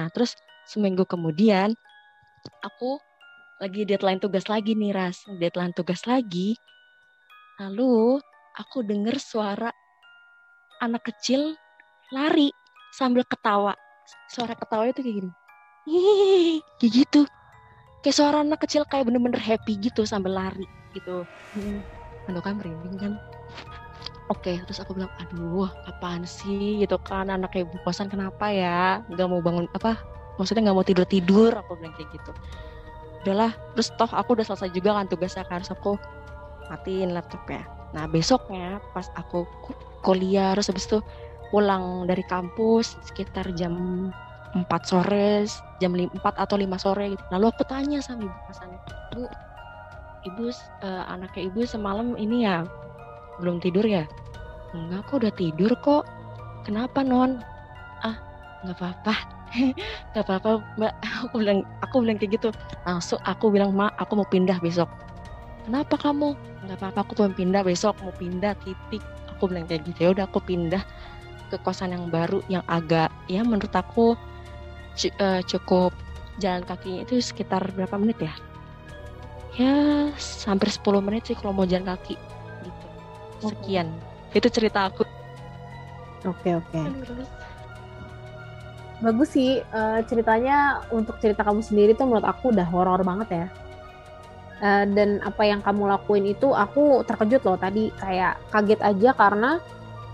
Nah 0.00 0.08
terus 0.08 0.32
seminggu 0.64 1.04
kemudian 1.04 1.76
aku 2.64 2.96
lagi 3.60 3.84
deadline 3.84 4.18
tugas 4.24 4.48
lagi 4.48 4.72
nih 4.72 4.96
Ras, 4.96 5.28
deadline 5.36 5.76
tugas 5.76 6.08
lagi. 6.08 6.56
Lalu 7.60 8.16
aku 8.56 8.80
denger 8.88 9.20
suara 9.20 9.68
anak 10.80 11.04
kecil 11.12 11.52
lari 12.10 12.48
sambil 12.92 13.24
ketawa. 13.24 13.72
Suara 14.28 14.52
ketawa 14.52 14.92
itu 14.92 15.00
kayak 15.00 15.16
gini. 15.24 15.32
Hihihi, 15.88 16.56
kayak 16.78 16.92
gitu. 16.92 17.20
Kayak 18.04 18.16
suara 18.20 18.36
anak 18.44 18.60
kecil 18.62 18.84
kayak 18.86 19.08
bener-bener 19.08 19.40
happy 19.40 19.80
gitu 19.80 20.04
sambil 20.04 20.36
lari 20.36 20.68
gitu. 20.92 21.24
Hmm. 21.56 21.80
kan 22.44 22.54
merinding 22.60 22.96
kan? 23.00 23.12
Oke 24.30 24.60
terus 24.62 24.78
aku 24.78 24.94
bilang 24.94 25.10
aduh 25.18 25.66
apaan 25.88 26.22
sih? 26.28 26.78
Gitu 26.84 26.94
kan 27.02 27.32
anak 27.32 27.56
ibu 27.56 27.72
kosan 27.82 28.12
kenapa 28.12 28.52
ya? 28.52 29.00
Nggak 29.10 29.26
mau 29.26 29.40
bangun 29.40 29.66
apa 29.72 29.98
maksudnya 30.36 30.70
nggak 30.70 30.76
mau 30.76 30.86
tidur 30.86 31.06
tidur 31.08 31.50
aku 31.56 31.78
bilang 31.80 31.94
kayak 31.96 32.10
gitu. 32.14 32.30
Udahlah 33.22 33.54
terus 33.74 33.90
toh 33.94 34.10
aku 34.10 34.38
udah 34.38 34.46
selesai 34.46 34.70
juga 34.74 34.98
kan 34.98 35.06
tugasnya 35.10 35.46
kan 35.46 35.62
harus 35.62 35.70
aku 35.72 35.98
matiin 36.70 37.14
laptopnya. 37.14 37.66
Nah 37.94 38.06
besoknya 38.10 38.78
pas 38.94 39.06
aku 39.14 39.46
kuliah 40.02 40.54
terus 40.58 40.70
habis 40.70 40.86
itu 40.90 40.98
pulang 41.52 42.08
dari 42.08 42.24
kampus 42.24 42.96
sekitar 43.04 43.52
jam 43.52 44.08
4 44.56 44.64
sore 44.84 45.44
jam 45.80 45.92
4 45.92 46.16
atau 46.16 46.56
5 46.56 46.64
sore 46.80 47.04
gitu. 47.12 47.24
Lalu 47.28 47.46
aku 47.52 47.62
tanya 47.68 48.00
sama 48.00 48.24
ibu 48.28 48.38
kosannya 48.48 48.78
bu 49.12 49.24
ibu 50.24 50.44
uh, 50.84 51.04
anaknya 51.12 51.52
ibu 51.52 51.60
semalam 51.68 52.16
ini 52.16 52.48
ya 52.48 52.64
belum 53.40 53.60
tidur 53.60 53.84
ya? 53.84 54.08
Enggak 54.72 55.08
kok 55.08 55.16
udah 55.24 55.32
tidur 55.36 55.72
kok. 55.80 56.04
Kenapa 56.64 57.04
non? 57.04 57.40
Ah 58.00 58.16
nggak 58.64 58.76
apa-apa. 58.80 59.14
Nggak 60.16 60.24
apa-apa 60.24 60.50
mbak. 60.80 60.92
Aku 61.28 61.36
bilang 61.40 61.60
aku 61.84 61.94
bilang 62.00 62.16
kayak 62.16 62.40
gitu. 62.40 62.48
Langsung 62.88 63.20
aku 63.24 63.52
bilang 63.52 63.76
mak 63.76 63.92
aku 64.00 64.16
mau 64.16 64.28
pindah 64.28 64.56
besok. 64.64 64.88
Kenapa 65.68 66.00
kamu? 66.00 66.32
Nggak 66.64 66.78
apa-apa 66.80 66.98
aku 67.04 67.12
mau 67.20 67.32
pindah 67.36 67.62
besok 67.64 67.94
mau 68.00 68.14
pindah 68.16 68.56
titik. 68.64 69.04
Aku 69.36 69.52
bilang 69.52 69.68
kayak 69.68 69.84
gitu 69.84 70.08
ya 70.08 70.10
udah 70.16 70.24
aku 70.24 70.40
pindah 70.40 70.80
ke 71.52 71.60
kosan 71.60 71.92
yang 71.92 72.08
baru 72.08 72.40
yang 72.48 72.64
agak 72.64 73.12
ya 73.28 73.44
menurut 73.44 73.72
aku 73.76 74.16
uh, 75.20 75.40
cukup 75.44 75.92
jalan 76.40 76.64
kakinya 76.64 77.04
itu 77.04 77.20
sekitar 77.20 77.60
berapa 77.76 78.00
menit 78.00 78.24
ya? 78.24 78.34
Ya 79.60 79.74
hampir 80.48 80.72
10 80.72 80.80
menit 81.04 81.28
sih 81.28 81.36
kalau 81.36 81.52
mau 81.52 81.68
jalan 81.68 81.92
kaki 81.92 82.16
gitu. 82.64 82.86
Sekian. 83.52 83.92
Itu 84.32 84.48
cerita 84.48 84.88
aku. 84.88 85.04
Oke 86.24 86.56
oke. 86.56 86.80
Bagus 89.02 89.34
sih 89.34 89.60
uh, 89.60 90.00
ceritanya 90.06 90.86
untuk 90.88 91.18
cerita 91.18 91.44
kamu 91.44 91.60
sendiri 91.60 91.92
tuh 91.92 92.08
menurut 92.08 92.24
aku 92.24 92.54
udah 92.54 92.64
horor 92.64 93.02
banget 93.04 93.28
ya. 93.28 93.46
Uh, 94.62 94.86
dan 94.94 95.18
apa 95.26 95.42
yang 95.42 95.58
kamu 95.58 95.90
lakuin 95.90 96.22
itu 96.32 96.54
aku 96.54 97.04
terkejut 97.04 97.42
loh 97.44 97.58
tadi. 97.60 97.92
Kayak 98.00 98.40
kaget 98.54 98.80
aja 98.80 99.10
karena 99.12 99.50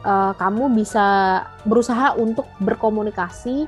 uh, 0.04 0.32
kamu 0.36 0.74
bisa 0.76 1.06
berusaha 1.66 2.14
untuk 2.18 2.46
berkomunikasi 2.62 3.66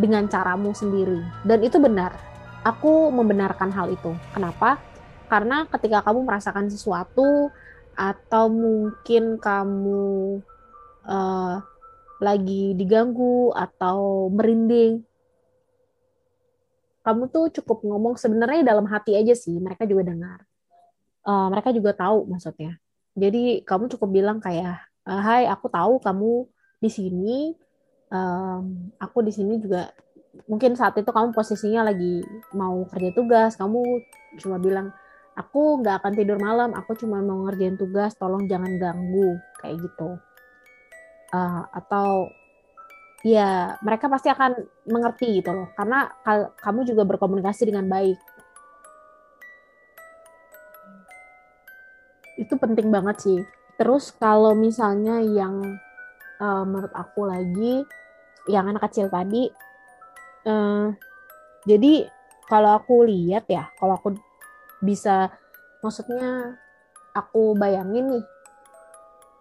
dengan 0.00 0.26
caramu 0.26 0.72
sendiri. 0.72 1.20
Dan 1.44 1.60
itu 1.60 1.76
benar. 1.76 2.16
Aku 2.64 3.08
membenarkan 3.12 3.72
hal 3.72 3.92
itu. 3.92 4.12
Kenapa? 4.32 4.80
Karena 5.28 5.64
ketika 5.68 6.04
kamu 6.04 6.26
merasakan 6.26 6.68
sesuatu 6.68 7.48
atau 7.96 8.44
mungkin 8.48 9.36
kamu 9.36 10.40
uh, 11.04 11.54
lagi 12.20 12.76
diganggu 12.76 13.52
atau 13.56 14.28
merinding 14.28 15.04
kamu 17.00 17.32
tuh 17.32 17.48
cukup 17.60 17.80
ngomong 17.80 18.20
sebenarnya 18.20 18.60
dalam 18.60 18.84
hati 18.84 19.16
aja 19.16 19.32
sih. 19.32 19.56
Mereka 19.56 19.88
juga 19.88 20.12
dengar. 20.12 20.44
Uh, 21.24 21.48
mereka 21.48 21.72
juga 21.72 21.96
tahu 21.96 22.28
maksudnya. 22.28 22.76
Jadi 23.16 23.64
kamu 23.64 23.88
cukup 23.96 24.08
bilang 24.12 24.38
kayak 24.38 24.89
Hai 25.04 25.48
aku 25.48 25.72
tahu 25.72 25.96
kamu 26.00 26.44
di 26.80 26.90
sini. 26.92 27.38
Um, 28.10 28.90
aku 28.98 29.22
di 29.22 29.30
sini 29.30 29.62
juga 29.62 29.94
mungkin 30.50 30.74
saat 30.74 30.98
itu 30.98 31.06
kamu 31.08 31.30
posisinya 31.32 31.88
lagi 31.88 32.20
mau 32.52 32.84
kerja 32.84 33.10
tugas. 33.16 33.56
Kamu 33.56 33.80
cuma 34.36 34.60
bilang 34.60 34.92
aku 35.32 35.80
nggak 35.80 36.04
akan 36.04 36.12
tidur 36.18 36.36
malam 36.36 36.76
aku 36.76 36.98
cuma 37.00 37.22
mau 37.24 37.48
ngerjain 37.48 37.78
tugas 37.80 38.12
tolong 38.18 38.44
jangan 38.44 38.76
ganggu 38.76 39.40
kayak 39.64 39.80
gitu. 39.80 40.20
Uh, 41.30 41.62
atau 41.72 42.28
ya 43.24 43.78
mereka 43.80 44.10
pasti 44.10 44.28
akan 44.28 44.52
mengerti 44.84 45.40
gitu 45.40 45.54
loh. 45.54 45.72
Karena 45.72 46.12
kamu 46.60 46.84
juga 46.84 47.08
berkomunikasi 47.08 47.72
dengan 47.72 47.88
baik. 47.88 48.18
Itu 52.36 52.60
penting 52.60 52.92
banget 52.92 53.16
sih 53.24 53.40
terus 53.80 54.12
kalau 54.20 54.52
misalnya 54.52 55.24
yang 55.24 55.80
uh, 56.36 56.64
menurut 56.68 56.92
aku 56.92 57.24
lagi 57.24 57.80
yang 58.44 58.68
anak 58.68 58.84
kecil 58.92 59.08
tadi 59.08 59.48
uh, 60.44 60.92
jadi 61.64 62.04
kalau 62.44 62.76
aku 62.76 63.08
lihat 63.08 63.48
ya 63.48 63.72
kalau 63.80 63.96
aku 63.96 64.20
bisa 64.84 65.32
maksudnya 65.80 66.60
aku 67.16 67.56
bayangin 67.56 68.20
nih 68.20 68.24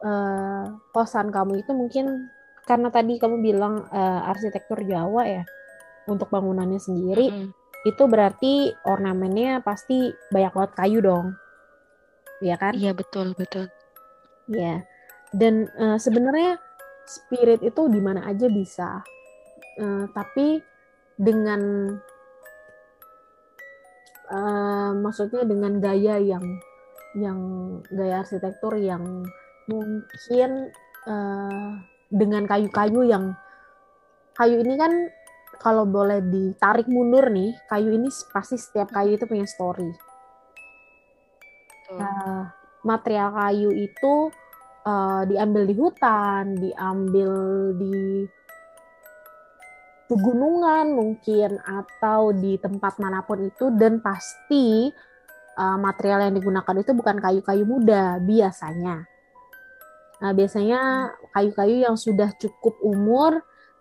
uh, 0.08 0.72
kosan 0.96 1.36
kamu 1.36 1.60
itu 1.60 1.76
mungkin 1.76 2.32
karena 2.64 2.88
tadi 2.96 3.20
kamu 3.20 3.44
bilang 3.44 3.92
uh, 3.92 4.24
arsitektur 4.24 4.88
Jawa 4.88 5.28
ya 5.28 5.44
untuk 6.08 6.32
bangunannya 6.32 6.80
sendiri 6.80 7.28
mm 7.28 7.36
-hmm. 7.36 7.50
itu 7.92 8.04
berarti 8.08 8.72
ornamennya 8.88 9.60
pasti 9.68 10.16
banyak 10.32 10.54
banget 10.56 10.72
kayu 10.80 11.00
dong. 11.04 11.36
Ya 12.40 12.56
kan? 12.56 12.72
Iya 12.72 12.96
betul 12.96 13.36
betul 13.36 13.68
ya 14.50 14.82
dan 15.30 15.70
uh, 15.78 15.98
sebenarnya 16.02 16.58
spirit 17.06 17.62
itu 17.62 17.90
di 17.90 18.02
mana 18.02 18.26
aja 18.26 18.50
bisa. 18.50 19.02
Uh, 19.80 20.10
tapi 20.12 20.60
dengan 21.16 21.94
uh, 24.30 24.92
maksudnya 24.98 25.46
dengan 25.46 25.78
gaya 25.82 26.18
yang 26.22 26.46
yang 27.18 27.40
gaya 27.90 28.22
arsitektur 28.22 28.78
yang 28.78 29.26
mungkin 29.66 30.74
uh, 31.10 31.70
dengan 32.10 32.46
kayu-kayu 32.50 33.06
yang 33.06 33.34
kayu 34.34 34.62
ini 34.62 34.76
kan 34.78 34.94
kalau 35.60 35.84
boleh 35.84 36.24
ditarik 36.24 36.88
mundur 36.88 37.28
nih 37.30 37.54
kayu 37.68 37.94
ini 37.94 38.10
pasti 38.34 38.58
setiap 38.58 38.90
kayu 38.94 39.18
itu 39.18 39.26
punya 39.30 39.46
story. 39.46 39.90
Uh, 41.90 42.46
material 42.84 43.30
kayu 43.36 43.72
itu 43.76 44.32
uh, 44.88 45.22
diambil 45.28 45.64
di 45.68 45.76
hutan 45.76 46.44
diambil 46.58 47.32
di 47.76 48.28
pegunungan 50.10 50.90
mungkin 50.90 51.62
atau 51.62 52.34
di 52.34 52.58
tempat 52.58 52.98
mana 52.98 53.22
pun 53.22 53.46
itu 53.46 53.70
dan 53.78 54.02
pasti 54.02 54.90
uh, 55.54 55.78
material 55.78 56.26
yang 56.26 56.42
digunakan 56.42 56.76
itu 56.82 56.92
bukan 56.98 57.22
kayu-kayu 57.22 57.62
muda 57.70 58.18
biasanya. 58.18 59.06
Nah, 60.20 60.32
biasanya 60.36 61.14
kayu-kayu 61.32 61.86
yang 61.86 61.96
sudah 61.96 62.34
cukup 62.42 62.76
umur 62.82 63.40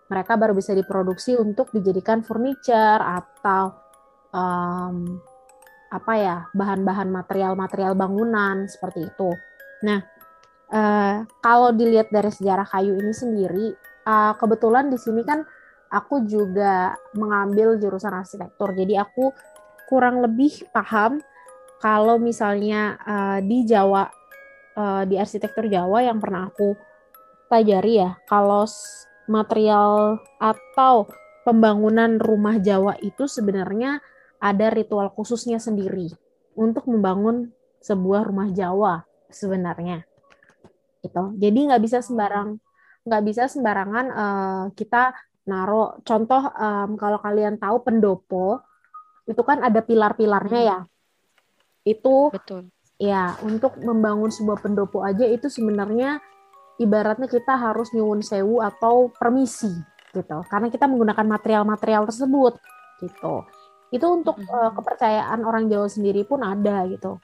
mereka 0.09 0.37
baru 0.37 0.53
bisa 0.57 0.73
diproduksi 0.77 1.37
untuk 1.37 1.69
dijadikan 1.73 2.25
furniture 2.25 3.01
atau 3.01 3.73
um, 4.33 5.21
apa 5.89 6.13
ya 6.15 6.37
bahan-bahan 6.53 7.09
material-material 7.09 7.97
bangunan 7.97 8.69
seperti 8.69 9.09
itu. 9.09 9.29
Nah, 9.85 9.99
uh, 10.69 11.25
kalau 11.41 11.73
dilihat 11.73 12.13
dari 12.13 12.29
sejarah 12.29 12.65
kayu 12.69 12.93
ini 12.93 13.13
sendiri, 13.13 13.67
uh, 14.05 14.37
kebetulan 14.37 14.93
di 14.93 14.97
sini 15.01 15.25
kan 15.25 15.41
aku 15.89 16.25
juga 16.29 16.93
mengambil 17.17 17.81
jurusan 17.81 18.13
arsitektur. 18.13 18.77
Jadi 18.77 18.93
aku 19.01 19.33
kurang 19.89 20.21
lebih 20.21 20.69
paham 20.69 21.17
kalau 21.81 22.21
misalnya 22.21 22.99
uh, 23.01 23.39
di 23.41 23.65
Jawa 23.65 24.05
uh, 24.77 25.03
di 25.09 25.17
arsitektur 25.17 25.65
Jawa 25.65 26.05
yang 26.05 26.21
pernah 26.21 26.53
aku 26.53 26.77
pelajari 27.49 28.05
ya, 28.05 28.13
kalau 28.29 28.69
material 29.25 30.21
atau 30.37 31.09
pembangunan 31.41 32.21
rumah 32.21 32.61
Jawa 32.61 32.93
itu 33.01 33.25
sebenarnya 33.25 33.97
ada 34.39 34.67
ritual 34.71 35.11
khususnya 35.11 35.59
sendiri 35.59 36.11
untuk 36.55 36.87
membangun 36.87 37.51
sebuah 37.83 38.27
rumah 38.27 38.49
Jawa 38.51 39.03
sebenarnya. 39.31 40.03
Gitu. 40.99 41.23
Jadi 41.39 41.59
nggak 41.71 41.81
bisa 41.83 41.99
sembarang 42.03 42.59
nggak 42.99 43.23
bisa 43.23 43.47
sembarangan 43.47 44.05
uh, 44.11 44.63
kita 44.75 45.15
Naro 45.47 45.97
contoh 46.05 46.45
um, 46.45 46.93
kalau 46.99 47.17
kalian 47.23 47.57
tahu 47.57 47.81
pendopo 47.81 48.61
itu 49.25 49.41
kan 49.41 49.63
ada 49.65 49.81
pilar-pilarnya 49.81 50.61
ya. 50.61 50.79
Itu 51.85 52.29
Betul. 52.29 52.69
Ya, 52.99 53.39
untuk 53.47 53.79
membangun 53.79 54.27
sebuah 54.27 54.59
pendopo 54.59 54.99
aja 54.99 55.23
itu 55.23 55.47
sebenarnya 55.47 56.19
ibaratnya 56.83 57.31
kita 57.31 57.55
harus 57.55 57.95
nyuwun 57.95 58.19
sewu 58.19 58.59
atau 58.59 59.07
permisi 59.15 59.71
gitu. 60.11 60.43
Karena 60.51 60.67
kita 60.67 60.83
menggunakan 60.83 61.23
material-material 61.23 62.03
tersebut 62.11 62.59
gitu. 62.99 63.47
Itu 63.89 64.05
untuk 64.09 64.37
uh, 64.49 64.71
kepercayaan 64.73 65.41
orang 65.41 65.69
Jawa 65.69 65.89
sendiri 65.89 66.25
pun 66.25 66.45
ada 66.45 66.85
gitu. 66.89 67.17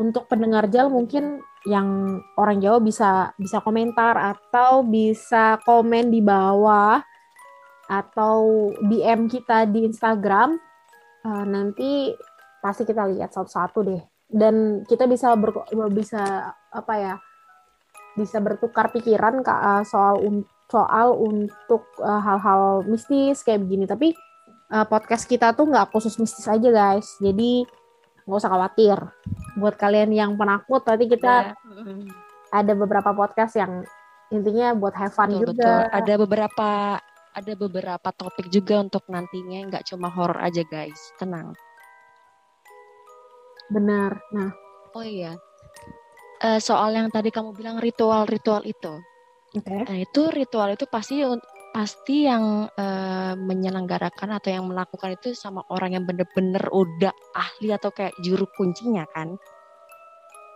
untuk 0.00 0.24
pendengar 0.24 0.72
Jal 0.72 0.88
mungkin 0.88 1.44
yang 1.68 2.18
orang 2.40 2.64
Jawa 2.64 2.80
bisa 2.80 3.30
bisa 3.36 3.60
komentar 3.60 4.16
atau 4.16 4.80
bisa 4.80 5.60
komen 5.68 6.08
di 6.08 6.24
bawah 6.24 6.96
atau 7.92 8.70
DM 8.80 9.28
kita 9.28 9.68
di 9.68 9.84
Instagram. 9.84 10.56
Uh, 11.22 11.44
nanti 11.44 12.10
pasti 12.64 12.82
kita 12.88 13.04
lihat 13.10 13.36
satu-satu 13.36 13.78
deh. 13.84 14.02
Dan 14.32 14.80
kita 14.88 15.04
bisa 15.04 15.36
ber, 15.36 15.52
bisa 15.92 16.56
apa 16.72 16.94
ya 16.96 17.14
bisa 18.16 18.40
bertukar 18.40 18.88
pikiran 18.88 19.44
uh, 19.44 19.84
soal 19.84 20.24
soal 20.72 21.20
untuk 21.20 21.84
uh, 22.00 22.20
hal-hal 22.20 22.80
mistis 22.88 23.44
kayak 23.44 23.60
begini. 23.68 23.84
Tapi 23.84 24.16
uh, 24.72 24.86
podcast 24.88 25.28
kita 25.28 25.52
tuh 25.52 25.68
nggak 25.68 25.92
khusus 25.92 26.16
mistis 26.16 26.48
aja 26.48 26.68
guys. 26.72 27.20
Jadi 27.20 27.68
nggak 28.24 28.38
usah 28.40 28.50
khawatir. 28.50 28.98
Buat 29.60 29.76
kalian 29.76 30.10
yang 30.16 30.32
penakut 30.40 30.80
tadi 30.82 31.04
kita 31.06 31.52
yeah. 31.52 32.08
ada 32.48 32.72
beberapa 32.72 33.12
podcast 33.12 33.60
yang 33.60 33.84
intinya 34.32 34.72
buat 34.72 34.96
have 34.96 35.12
fun 35.12 35.28
betul, 35.28 35.52
juga. 35.52 35.52
betul. 35.60 35.80
ada 35.92 36.14
beberapa 36.16 36.70
ada 37.32 37.52
beberapa 37.56 38.08
topik 38.16 38.48
juga 38.48 38.80
untuk 38.80 39.04
nantinya. 39.12 39.68
Nggak 39.68 39.92
cuma 39.92 40.08
horror 40.08 40.40
aja 40.40 40.64
guys. 40.64 40.98
Tenang. 41.20 41.52
Benar. 43.68 44.16
Nah. 44.32 44.50
Oh 44.92 45.04
iya. 45.04 45.36
Uh, 46.42 46.58
soal 46.58 46.92
yang 46.92 47.08
tadi 47.08 47.30
kamu 47.30 47.54
bilang 47.54 47.78
ritual-ritual 47.78 48.66
itu. 48.66 49.00
Okay. 49.52 49.84
Nah 49.84 49.96
itu 50.00 50.32
ritual 50.32 50.72
itu 50.72 50.84
pasti 50.88 51.20
pasti 51.72 52.28
yang 52.28 52.68
uh, 52.68 53.32
menyelenggarakan 53.34 54.36
atau 54.36 54.52
yang 54.52 54.68
melakukan 54.68 55.16
itu 55.16 55.32
sama 55.32 55.64
orang 55.72 55.96
yang 55.96 56.04
bener-bener 56.04 56.60
udah 56.68 57.10
ahli 57.32 57.72
atau 57.72 57.88
kayak 57.88 58.12
juru 58.20 58.44
kuncinya 58.52 59.08
kan? 59.10 59.40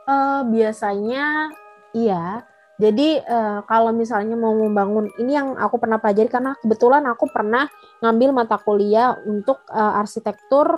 Uh, 0.06 0.44
biasanya 0.46 1.50
iya. 1.96 2.44
Jadi 2.76 3.24
uh, 3.24 3.64
kalau 3.64 3.88
misalnya 3.96 4.36
mau 4.36 4.52
membangun 4.52 5.08
ini 5.16 5.32
yang 5.32 5.56
aku 5.56 5.80
pernah 5.80 5.96
pelajari 5.96 6.28
karena 6.28 6.52
kebetulan 6.60 7.08
aku 7.08 7.24
pernah 7.32 7.64
ngambil 8.04 8.36
mata 8.36 8.60
kuliah 8.60 9.16
untuk 9.24 9.64
uh, 9.72 9.96
arsitektur 9.96 10.76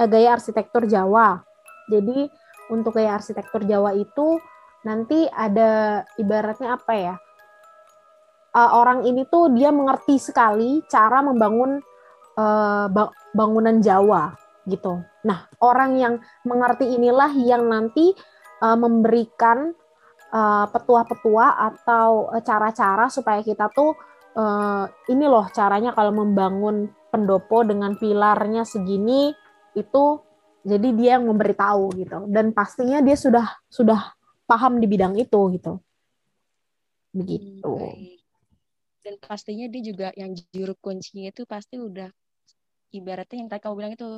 uh, 0.00 0.08
gaya 0.08 0.40
arsitektur 0.40 0.88
Jawa. 0.88 1.44
Jadi 1.92 2.32
untuk 2.72 2.96
gaya 2.96 3.20
arsitektur 3.20 3.68
Jawa 3.68 3.92
itu 3.92 4.40
nanti 4.88 5.28
ada 5.28 6.00
ibaratnya 6.16 6.80
apa 6.80 6.92
ya? 6.96 7.14
Uh, 8.54 8.70
orang 8.78 9.04
ini 9.04 9.26
tuh 9.26 9.50
dia 9.52 9.74
mengerti 9.74 10.16
sekali 10.16 10.80
cara 10.86 11.20
membangun 11.20 11.82
uh, 12.38 12.86
bangunan 13.34 13.82
Jawa 13.82 14.32
gitu. 14.64 15.02
Nah, 15.28 15.44
orang 15.60 15.98
yang 16.00 16.14
mengerti 16.46 16.96
inilah 16.96 17.34
yang 17.36 17.68
nanti 17.68 18.14
uh, 18.62 18.78
memberikan 18.78 19.74
petua-petua 20.74 21.46
uh, 21.46 21.58
atau 21.70 22.26
cara-cara 22.42 23.06
supaya 23.06 23.38
kita 23.38 23.70
tuh 23.70 23.94
uh, 24.34 24.84
ini 25.06 25.30
loh 25.30 25.46
caranya 25.54 25.94
kalau 25.94 26.10
membangun 26.10 26.90
pendopo 27.14 27.62
dengan 27.62 27.94
pilarnya 27.94 28.66
segini 28.66 29.30
itu 29.78 30.18
jadi 30.66 30.88
dia 30.90 31.10
yang 31.20 31.30
memberitahu 31.30 31.94
gitu 31.94 32.26
dan 32.26 32.50
pastinya 32.50 32.98
dia 32.98 33.14
sudah 33.14 33.46
sudah 33.70 34.10
paham 34.42 34.82
di 34.82 34.90
bidang 34.90 35.14
itu 35.14 35.38
gitu 35.54 35.78
begitu. 37.14 37.62
Hmm, 37.70 38.13
dan 39.04 39.20
pastinya 39.20 39.68
dia 39.68 39.82
juga 39.84 40.08
yang 40.16 40.32
juru 40.32 40.72
kuncinya 40.80 41.28
itu 41.28 41.44
pasti 41.44 41.76
udah 41.76 42.08
ibaratnya 42.96 43.44
yang 43.44 43.50
tadi 43.52 43.60
kamu 43.60 43.74
bilang 43.76 43.92
itu 43.92 44.08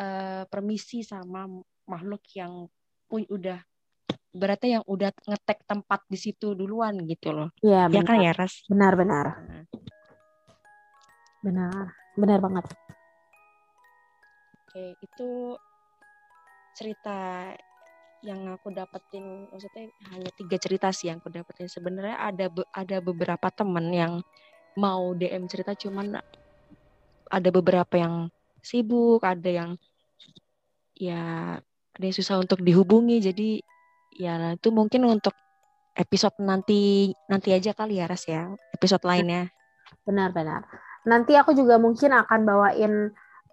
uh, 0.00 0.42
permisi 0.48 1.04
sama 1.04 1.44
makhluk 1.84 2.24
yang 2.32 2.64
pun 3.04 3.28
udah 3.28 3.60
berarti 4.32 4.80
yang 4.80 4.84
udah 4.88 5.12
ngetek 5.28 5.60
tempat 5.68 6.00
di 6.08 6.16
situ 6.16 6.56
duluan 6.56 6.96
gitu 7.04 7.36
loh. 7.36 7.52
Iya, 7.60 7.92
ya 7.92 8.00
kan 8.00 8.16
ya 8.24 8.32
Ras? 8.32 8.64
Benar 8.64 8.96
benar. 8.96 9.26
Nah. 9.44 9.64
Benar, 11.42 11.92
benar 12.16 12.38
banget. 12.40 12.64
Oke, 14.62 14.96
itu 15.04 15.58
cerita 16.72 17.52
yang 18.22 18.46
aku 18.54 18.70
dapetin 18.70 19.50
maksudnya 19.50 19.90
hanya 20.14 20.30
tiga 20.38 20.56
cerita 20.58 20.88
sih 20.94 21.10
yang 21.10 21.18
aku 21.18 21.28
dapetin. 21.28 21.66
Sebenarnya 21.66 22.16
ada 22.18 22.46
be, 22.46 22.62
ada 22.70 23.02
beberapa 23.02 23.50
temen 23.50 23.90
yang 23.90 24.12
mau 24.78 25.12
DM 25.12 25.50
cerita 25.50 25.74
cuman 25.74 26.22
ada 27.28 27.48
beberapa 27.52 27.94
yang 27.98 28.32
sibuk 28.62 29.20
ada 29.26 29.50
yang 29.50 29.70
ya 30.96 31.56
ada 31.92 32.04
yang 32.04 32.16
susah 32.16 32.38
untuk 32.38 32.62
dihubungi. 32.62 33.18
Jadi 33.18 33.58
ya 34.16 34.54
itu 34.54 34.70
mungkin 34.70 35.04
untuk 35.10 35.34
episode 35.98 36.38
nanti 36.40 37.12
nanti 37.28 37.52
aja 37.52 37.76
kali 37.76 38.00
ya 38.00 38.06
Ras 38.06 38.24
ya 38.30 38.48
episode 38.72 39.02
lainnya. 39.02 39.50
Benar-benar 40.06 40.64
nanti 41.02 41.34
aku 41.34 41.54
juga 41.54 41.78
mungkin 41.82 42.14
akan 42.14 42.40
bawain 42.46 42.94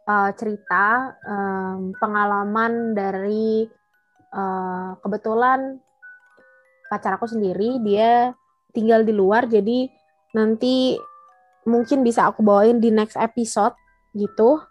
uh, 0.06 0.32
cerita 0.38 1.18
um, 1.26 1.94
pengalaman 1.98 2.94
dari 2.94 3.66
uh, 4.34 4.98
kebetulan 5.02 5.80
pacar 6.90 7.18
aku 7.18 7.30
sendiri 7.30 7.78
dia 7.86 8.34
tinggal 8.74 9.06
di 9.06 9.14
luar 9.14 9.46
jadi 9.46 9.90
nanti 10.34 10.98
mungkin 11.66 12.02
bisa 12.02 12.30
aku 12.30 12.42
bawain 12.42 12.82
di 12.82 12.90
next 12.90 13.18
episode 13.18 13.74
gitu 14.18 14.62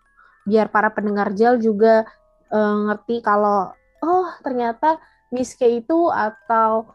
biar 0.48 0.72
para 0.72 0.90
pendengar 0.90 1.30
gel 1.34 1.60
juga 1.62 2.02
uh, 2.50 2.76
ngerti 2.90 3.22
kalau 3.22 3.70
oh 4.02 4.28
ternyata 4.42 4.98
Miss 5.30 5.54
K 5.54 5.84
itu 5.84 6.08
atau 6.08 6.90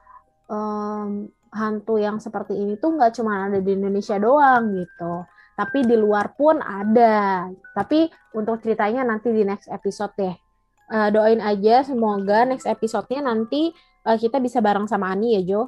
um, 0.50 1.30
hantu 1.54 2.02
yang 2.02 2.18
seperti 2.18 2.58
ini 2.58 2.76
tuh 2.82 2.98
nggak 2.98 3.14
cuma 3.16 3.48
ada 3.48 3.62
di 3.62 3.72
Indonesia 3.78 4.18
doang 4.18 4.74
gitu 4.74 5.24
tapi 5.54 5.86
di 5.86 5.94
luar 5.94 6.34
pun 6.34 6.58
ada. 6.60 7.46
Tapi 7.78 8.10
untuk 8.34 8.62
ceritanya 8.62 9.06
nanti 9.06 9.30
di 9.30 9.46
next 9.46 9.70
episode 9.70 10.14
deh 10.18 10.34
uh, 10.92 11.10
doain 11.14 11.40
aja 11.40 11.86
semoga 11.86 12.44
next 12.48 12.68
episode-nya 12.68 13.24
nanti 13.24 13.72
uh, 14.08 14.18
kita 14.20 14.40
bisa 14.44 14.60
bareng 14.60 14.90
sama 14.90 15.14
Ani 15.14 15.40
ya 15.40 15.42
Jo. 15.44 15.62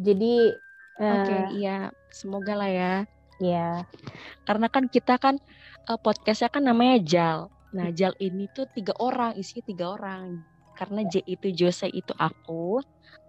Jadi 0.00 0.50
uh, 0.98 1.14
Oke, 1.20 1.28
okay, 1.28 1.42
iya, 1.60 1.92
semoga 2.10 2.56
lah 2.56 2.70
ya. 2.70 2.94
Iya. 3.40 3.88
Karena 4.44 4.66
kan 4.68 4.88
kita 4.88 5.16
kan 5.16 5.36
uh, 5.88 5.98
podcastnya 6.00 6.52
kan 6.52 6.64
namanya 6.64 6.96
Jal. 7.00 7.38
Nah, 7.70 7.88
Jal 7.94 8.12
ini 8.18 8.50
tuh 8.50 8.66
tiga 8.74 8.92
orang, 8.98 9.38
isinya 9.38 9.64
tiga 9.64 9.86
orang. 9.94 10.42
Karena 10.74 11.06
J 11.06 11.22
itu 11.28 11.48
Jose 11.52 11.88
itu 11.92 12.10
aku, 12.16 12.80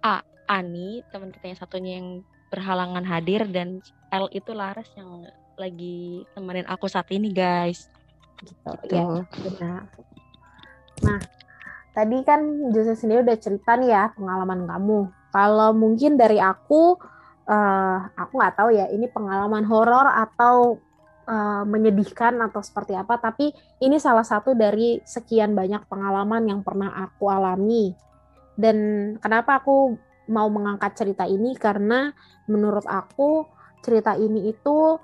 A 0.01 0.23
Ani, 0.49 1.03
teman 1.11 1.31
kita 1.31 1.51
yang 1.51 1.59
satunya 1.59 1.91
yang 1.99 2.09
berhalangan 2.51 3.03
hadir 3.07 3.47
dan 3.47 3.79
L 4.11 4.27
itu 4.35 4.51
Laras 4.51 4.87
yang 4.99 5.23
lagi 5.55 6.27
temenin 6.35 6.67
aku 6.67 6.87
saat 6.91 7.07
ini, 7.13 7.31
guys. 7.31 7.87
Gitu. 8.41 8.55
gitu. 8.87 8.95
Ya, 8.97 9.05
benar. 9.45 9.81
Nah, 11.01 11.19
tadi 11.95 12.17
kan 12.21 12.71
Jose 12.71 12.95
sendiri 12.95 13.25
udah 13.25 13.37
cerita 13.39 13.75
nih 13.77 13.89
ya 13.91 14.03
pengalaman 14.13 14.65
kamu. 14.69 14.99
Kalau 15.31 15.69
mungkin 15.71 16.19
dari 16.19 16.37
aku, 16.37 16.99
uh, 17.47 17.97
aku 18.13 18.33
nggak 18.35 18.55
tahu 18.59 18.69
ya 18.75 18.91
ini 18.91 19.07
pengalaman 19.07 19.63
horor 19.63 20.07
atau 20.07 20.77
uh, 21.25 21.63
menyedihkan 21.63 22.37
atau 22.43 22.61
seperti 22.61 22.93
apa. 22.93 23.17
Tapi 23.17 23.51
ini 23.81 23.97
salah 23.97 24.25
satu 24.27 24.53
dari 24.53 24.99
sekian 25.03 25.55
banyak 25.55 25.87
pengalaman 25.87 26.47
yang 26.51 26.61
pernah 26.61 26.91
aku 26.99 27.31
alami. 27.31 27.95
Dan 28.55 28.77
kenapa 29.17 29.63
aku 29.63 29.95
mau 30.29 30.47
mengangkat 30.47 30.93
cerita 30.95 31.25
ini 31.25 31.57
karena 31.57 32.13
menurut 32.45 32.85
aku 32.85 33.47
cerita 33.81 34.13
ini 34.13 34.53
itu 34.53 35.01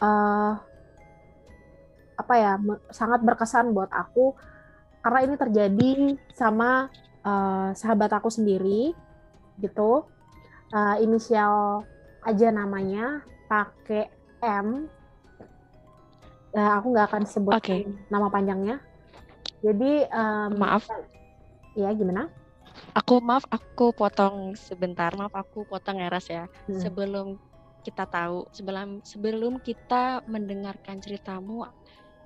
uh, 0.00 0.52
apa 2.16 2.34
ya 2.40 2.56
sangat 2.88 3.20
berkesan 3.20 3.76
buat 3.76 3.92
aku 3.92 4.32
karena 5.06 5.22
ini 5.22 5.34
terjadi 5.38 5.90
sama 6.34 6.90
uh, 7.22 7.70
sahabat 7.78 8.10
aku 8.18 8.26
sendiri 8.26 8.90
gitu. 9.62 10.02
Uh, 10.74 10.98
inisial 10.98 11.86
aja 12.26 12.50
namanya 12.50 13.22
pakai 13.46 14.10
M. 14.42 14.90
Uh, 16.50 16.72
aku 16.74 16.90
nggak 16.90 17.06
akan 17.06 17.22
sebut 17.22 17.54
okay. 17.54 17.86
nama 18.10 18.26
panjangnya. 18.26 18.82
Jadi 19.62 20.10
um, 20.10 20.58
maaf. 20.58 20.90
Ya 21.78 21.94
gimana? 21.94 22.26
Aku 22.98 23.22
maaf 23.22 23.46
aku 23.46 23.94
potong 23.94 24.58
sebentar. 24.58 25.14
Maaf 25.14 25.38
aku 25.38 25.62
potong 25.70 26.02
eras 26.02 26.26
ya. 26.26 26.50
Hmm. 26.66 26.82
sebelum 26.82 27.38
kita 27.86 28.10
tahu 28.10 28.50
sebelum 28.50 29.06
sebelum 29.06 29.62
kita 29.62 30.26
mendengarkan 30.26 30.98
ceritamu 30.98 31.62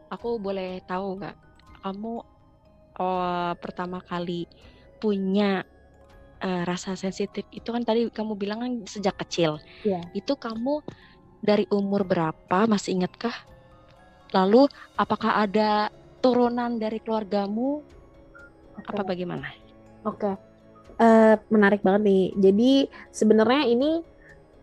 aku 0.08 0.40
boleh 0.40 0.80
tahu 0.88 1.20
nggak? 1.20 1.36
Kamu 1.84 2.39
oh, 3.00 3.52
pertama 3.56 4.04
kali 4.04 4.44
punya 5.00 5.64
uh, 6.44 6.62
rasa 6.68 6.92
sensitif 6.92 7.48
itu 7.48 7.68
kan 7.72 7.80
tadi 7.80 8.12
kamu 8.12 8.36
bilang 8.36 8.60
kan 8.60 8.72
sejak 8.84 9.16
kecil. 9.24 9.56
Yeah. 9.80 10.04
Itu 10.12 10.36
kamu 10.36 10.84
dari 11.40 11.64
umur 11.72 12.04
berapa 12.04 12.68
masih 12.68 13.00
ingatkah? 13.00 13.32
Lalu 14.36 14.68
apakah 14.94 15.40
ada 15.40 15.88
turunan 16.20 16.76
dari 16.76 17.00
keluargamu? 17.00 17.80
Okay. 18.76 18.92
Apa 18.92 19.02
bagaimana? 19.02 19.48
Oke, 20.04 20.32
uh, 21.00 21.34
menarik 21.52 21.80
banget 21.84 22.02
nih. 22.04 22.24
Jadi 22.36 22.72
sebenarnya 23.12 23.64
ini 23.68 24.00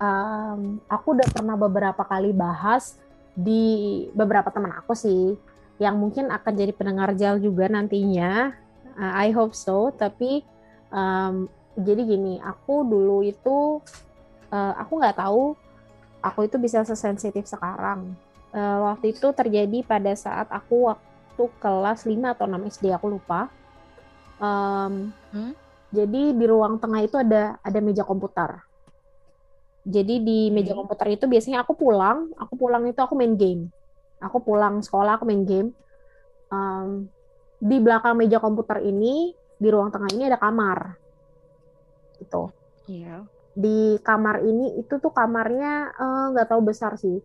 um, 0.02 0.82
aku 0.90 1.18
udah 1.18 1.28
pernah 1.30 1.58
beberapa 1.58 2.02
kali 2.06 2.34
bahas 2.34 2.98
di 3.38 4.06
beberapa 4.18 4.50
teman 4.50 4.74
aku 4.74 4.98
sih, 4.98 5.38
yang 5.78 5.98
mungkin 5.98 6.34
akan 6.34 6.54
jadi 6.54 6.74
pendengar 6.74 7.14
jal 7.14 7.38
juga 7.38 7.70
nantinya. 7.70 8.54
Uh, 8.98 9.14
I 9.14 9.30
hope 9.34 9.54
so. 9.54 9.94
Tapi 9.94 10.42
um, 10.90 11.46
jadi 11.78 12.02
gini, 12.02 12.42
aku 12.42 12.82
dulu 12.82 13.22
itu 13.22 13.82
uh, 14.50 14.74
aku 14.78 14.94
nggak 14.98 15.22
tahu 15.22 15.54
aku 16.22 16.50
itu 16.50 16.58
bisa 16.58 16.82
sesensitif 16.82 17.46
sekarang. 17.46 18.18
Uh, 18.50 18.90
waktu 18.90 19.14
itu 19.14 19.30
terjadi 19.36 19.86
pada 19.86 20.16
saat 20.18 20.50
aku 20.50 20.90
waktu 20.90 21.44
kelas 21.62 22.10
5 22.10 22.34
atau 22.34 22.46
6 22.50 22.74
SD 22.74 22.90
aku 22.90 23.08
lupa 23.14 23.54
Um, 24.38 25.10
hmm? 25.34 25.54
Jadi 25.88 26.36
di 26.36 26.46
ruang 26.46 26.78
tengah 26.78 27.02
itu 27.02 27.18
ada 27.18 27.58
ada 27.64 27.80
meja 27.82 28.04
komputer. 28.06 28.62
Jadi 29.88 30.20
di 30.20 30.40
meja 30.52 30.76
hmm. 30.76 30.84
komputer 30.84 31.16
itu 31.16 31.26
biasanya 31.26 31.64
aku 31.64 31.74
pulang, 31.80 32.30
aku 32.36 32.54
pulang 32.60 32.84
itu 32.86 33.00
aku 33.00 33.16
main 33.16 33.34
game. 33.40 33.72
Aku 34.24 34.42
pulang 34.42 34.82
sekolah 34.82 35.20
aku 35.20 35.24
main 35.30 35.46
game. 35.46 35.70
Um, 36.48 37.12
di 37.58 37.78
belakang 37.82 38.18
meja 38.18 38.38
komputer 38.38 38.86
ini 38.86 39.34
di 39.58 39.68
ruang 39.70 39.90
tengah 39.90 40.10
ini 40.14 40.24
ada 40.30 40.38
kamar. 40.38 40.96
Itu. 42.22 42.50
Iya. 42.90 43.26
Di 43.58 43.98
kamar 44.06 44.46
ini 44.46 44.78
itu 44.78 45.02
tuh 45.02 45.10
kamarnya 45.10 45.90
eh, 45.98 46.26
nggak 46.34 46.46
uh, 46.46 46.50
tahu 46.50 46.62
besar 46.62 46.94
sih. 47.02 47.18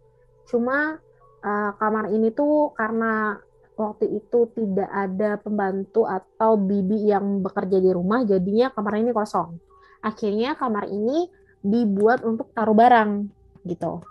Cuma 0.48 0.96
uh, 1.44 1.70
kamar 1.76 2.08
ini 2.08 2.32
tuh 2.32 2.72
karena 2.72 3.36
waktu 3.76 4.20
itu 4.20 4.48
tidak 4.52 4.88
ada 4.88 5.40
pembantu 5.40 6.04
atau 6.04 6.60
bibi 6.60 7.08
yang 7.08 7.40
bekerja 7.40 7.80
di 7.80 7.90
rumah, 7.92 8.24
jadinya 8.24 8.72
kamar 8.72 9.00
ini 9.00 9.10
kosong. 9.12 9.56
Akhirnya 10.04 10.56
kamar 10.56 10.88
ini 10.88 11.28
dibuat 11.62 12.26
untuk 12.26 12.50
taruh 12.52 12.74
barang 12.74 13.10
gitu. 13.68 14.02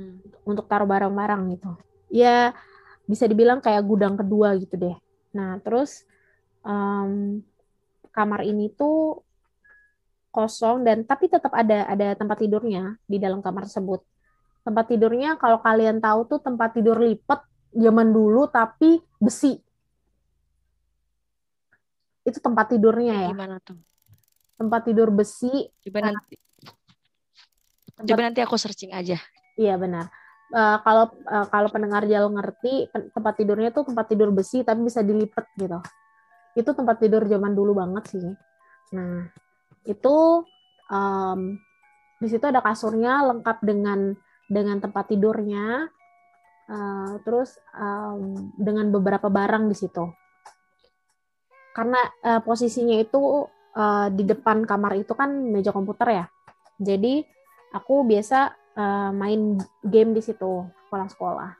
Hmm. 0.00 0.29
Untuk 0.44 0.66
taruh 0.66 0.88
barang-barang 0.88 1.42
gitu. 1.56 1.70
Ya 2.10 2.56
bisa 3.06 3.26
dibilang 3.26 3.58
kayak 3.58 3.82
gudang 3.82 4.14
kedua 4.14 4.54
gitu 4.58 4.78
deh. 4.78 4.96
Nah 5.34 5.58
terus 5.62 6.06
um, 6.62 7.42
kamar 8.10 8.46
ini 8.46 8.70
tuh 8.74 9.22
kosong 10.30 10.86
dan 10.86 11.02
tapi 11.02 11.26
tetap 11.26 11.50
ada 11.50 11.90
ada 11.90 12.14
tempat 12.14 12.38
tidurnya 12.38 12.94
di 13.06 13.18
dalam 13.18 13.42
kamar 13.42 13.66
tersebut. 13.66 14.02
Tempat 14.62 14.84
tidurnya 14.94 15.34
kalau 15.40 15.58
kalian 15.58 15.98
tahu 15.98 16.20
tuh 16.30 16.40
tempat 16.42 16.76
tidur 16.76 17.02
lipat 17.02 17.42
zaman 17.74 18.14
dulu 18.14 18.46
tapi 18.46 19.02
besi. 19.18 19.58
Itu 22.22 22.38
tempat 22.38 22.70
tidurnya 22.70 23.26
ya. 23.26 23.30
Gimana 23.34 23.58
tuh? 23.58 23.80
Tempat 24.54 24.80
tidur 24.86 25.08
besi. 25.10 25.50
Coba 25.82 25.98
nah, 26.04 26.14
nanti. 26.14 26.36
Tempat... 27.96 28.06
Coba 28.06 28.20
nanti 28.22 28.40
aku 28.44 28.54
searching 28.60 28.92
aja. 28.92 29.18
Iya 29.56 29.74
benar. 29.80 30.12
Uh, 30.50 30.82
kalau 30.82 31.14
uh, 31.30 31.46
kalau 31.46 31.70
pendengar 31.70 32.02
jalan 32.10 32.34
ngerti 32.34 32.90
tempat 32.90 33.38
tidurnya 33.38 33.70
tuh 33.70 33.86
tempat 33.86 34.10
tidur 34.10 34.34
besi 34.34 34.66
tapi 34.66 34.82
bisa 34.82 34.98
dilipat 34.98 35.46
gitu. 35.54 35.78
Itu 36.58 36.74
tempat 36.74 36.98
tidur 36.98 37.22
zaman 37.30 37.54
dulu 37.54 37.78
banget 37.78 38.10
sih. 38.10 38.34
Nah 38.90 39.30
itu 39.86 40.42
um, 40.90 41.54
di 42.18 42.26
situ 42.26 42.42
ada 42.50 42.58
kasurnya 42.58 43.30
lengkap 43.30 43.62
dengan 43.62 44.10
dengan 44.50 44.82
tempat 44.82 45.14
tidurnya 45.14 45.86
uh, 46.66 47.14
terus 47.22 47.54
um, 47.78 48.50
dengan 48.58 48.90
beberapa 48.90 49.30
barang 49.30 49.70
di 49.70 49.76
situ. 49.78 50.02
Karena 51.70 52.02
uh, 52.26 52.42
posisinya 52.42 52.98
itu 52.98 53.46
uh, 53.78 54.10
di 54.10 54.26
depan 54.26 54.66
kamar 54.66 54.98
itu 54.98 55.14
kan 55.14 55.30
meja 55.30 55.70
komputer 55.70 56.10
ya, 56.10 56.26
jadi 56.82 57.22
aku 57.70 58.02
biasa 58.02 58.59
uh, 58.80 59.12
main 59.12 59.60
game 59.84 60.16
di 60.16 60.24
situ 60.24 60.64
pulang 60.88 61.12
sekolah. 61.12 61.52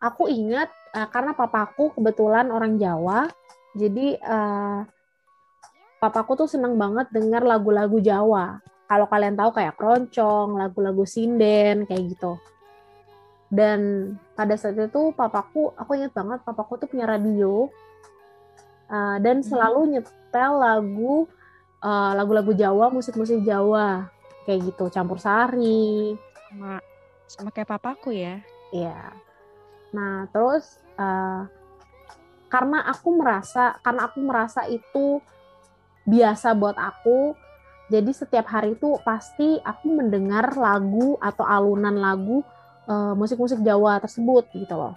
Aku 0.00 0.32
ingat 0.32 0.72
uh, 0.96 1.08
karena 1.12 1.36
papaku 1.36 1.92
kebetulan 1.92 2.48
orang 2.48 2.80
Jawa, 2.80 3.28
jadi 3.76 4.16
uh, 4.24 4.88
papaku 6.00 6.40
tuh 6.40 6.48
seneng 6.48 6.80
banget 6.80 7.12
dengar 7.12 7.44
lagu-lagu 7.44 8.00
Jawa. 8.00 8.64
Kalau 8.88 9.06
kalian 9.06 9.36
tahu 9.36 9.52
kayak 9.52 9.76
keroncong, 9.76 10.56
lagu-lagu 10.56 11.04
sinden 11.04 11.84
kayak 11.84 12.16
gitu 12.16 12.40
dan 13.50 14.14
pada 14.38 14.54
saat 14.54 14.78
itu 14.78 15.10
papaku 15.10 15.74
aku 15.74 15.98
ingat 15.98 16.14
banget 16.14 16.38
papaku 16.46 16.78
tuh 16.78 16.86
punya 16.86 17.04
radio 17.10 17.66
uh, 18.86 19.18
dan 19.18 19.42
hmm. 19.42 19.46
selalu 19.50 19.98
nyetel 19.98 20.52
lagu 20.54 21.26
uh, 21.82 22.12
lagu-lagu 22.14 22.54
Jawa 22.54 22.94
musik-musik 22.94 23.42
Jawa 23.42 24.06
kayak 24.46 24.70
gitu 24.70 24.86
campur 24.94 25.18
sari 25.18 26.14
sama 26.50 26.82
sama 27.30 27.54
kayak 27.54 27.70
papaku 27.70 28.10
ya 28.10 28.42
iya 28.74 29.14
nah 29.94 30.26
terus 30.34 30.82
uh, 30.98 31.46
karena 32.50 32.82
aku 32.90 33.14
merasa 33.14 33.78
karena 33.80 34.10
aku 34.10 34.18
merasa 34.26 34.66
itu 34.66 35.22
biasa 36.02 36.50
buat 36.58 36.74
aku 36.74 37.38
jadi 37.90 38.10
setiap 38.14 38.46
hari 38.46 38.78
itu 38.78 38.94
pasti 39.02 39.58
aku 39.66 39.90
mendengar 39.90 40.54
lagu 40.54 41.18
atau 41.18 41.42
alunan 41.42 41.98
lagu 41.98 42.46
eh, 42.86 43.14
musik-musik 43.18 43.58
Jawa 43.66 43.98
tersebut 43.98 44.46
gitu 44.54 44.78
loh. 44.78 44.94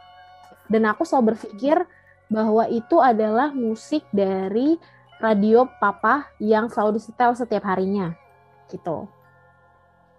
Dan 0.69 0.85
aku 0.85 1.01
selalu 1.01 1.33
berpikir 1.33 1.81
bahwa 2.29 2.69
itu 2.69 3.01
adalah 3.01 3.49
musik 3.49 4.05
dari 4.13 4.77
radio 5.17 5.65
papa 5.81 6.29
yang 6.37 6.69
selalu 6.69 7.01
disetel 7.01 7.33
setiap 7.33 7.65
harinya 7.65 8.13
gitu. 8.69 9.09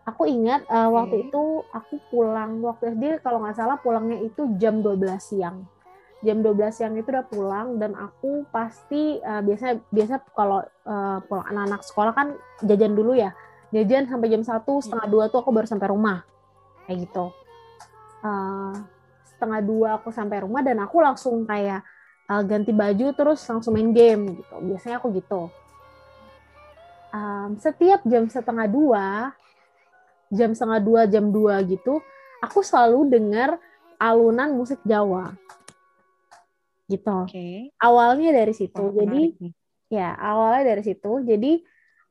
Aku 0.05 0.29
ingat 0.29 0.69
uh, 0.69 0.93
waktu 0.93 1.29
itu 1.29 1.65
aku 1.73 1.97
pulang 2.13 2.61
waktu 2.61 2.93
SD 2.93 3.25
kalau 3.25 3.41
nggak 3.41 3.57
salah 3.57 3.81
pulangnya 3.81 4.21
itu 4.21 4.53
jam 4.61 4.85
12 4.85 5.01
siang. 5.17 5.65
Jam 6.21 6.45
12 6.45 6.61
siang 6.77 6.93
itu 6.93 7.09
udah 7.09 7.25
pulang 7.25 7.81
dan 7.81 7.97
aku 7.97 8.45
pasti 8.53 9.17
uh, 9.25 9.41
biasanya 9.41 9.81
biasa 9.89 10.21
kalau 10.37 10.61
uh, 10.85 11.25
pulang 11.25 11.49
anak-anak 11.49 11.81
sekolah 11.89 12.13
kan 12.13 12.37
jajan 12.61 12.93
dulu 12.93 13.17
ya. 13.17 13.33
Jajan 13.73 14.05
sampai 14.05 14.29
jam 14.29 14.45
satu 14.45 14.85
setengah 14.85 15.09
dua 15.09 15.25
tuh 15.33 15.41
aku 15.41 15.51
baru 15.57 15.65
sampai 15.65 15.89
rumah. 15.89 16.21
Kayak 16.85 17.09
gitu. 17.09 17.33
Uh, 18.21 18.77
setengah 19.25 19.61
dua 19.65 19.89
aku 19.97 20.13
sampai 20.13 20.45
rumah 20.45 20.61
dan 20.61 20.85
aku 20.85 21.01
langsung 21.01 21.49
kayak 21.49 21.81
uh, 22.29 22.45
ganti 22.45 22.77
baju 22.77 23.17
terus 23.17 23.41
langsung 23.49 23.73
main 23.73 23.89
game 23.89 24.37
gitu. 24.37 24.57
Biasanya 24.69 25.01
aku 25.01 25.17
gitu. 25.17 25.49
Um, 27.09 27.57
setiap 27.57 28.05
jam 28.05 28.29
setengah 28.29 28.69
dua 28.69 29.33
jam 30.35 30.51
setengah 30.53 30.83
dua 30.83 31.03
jam 31.07 31.31
dua 31.31 31.63
gitu 31.63 32.03
aku 32.45 32.61
selalu 32.61 33.09
dengar 33.09 33.57
alunan 33.97 34.53
musik 34.53 34.81
Jawa. 34.85 35.33
Gitu. 36.85 37.17
Okay. 37.25 37.73
awalnya 37.81 38.45
dari 38.45 38.53
situ. 38.53 38.77
Oh, 38.77 38.93
jadi 38.93 39.33
ya 39.89 40.13
awalnya 40.21 40.77
dari 40.77 40.83
situ. 40.85 41.25
Jadi 41.25 41.65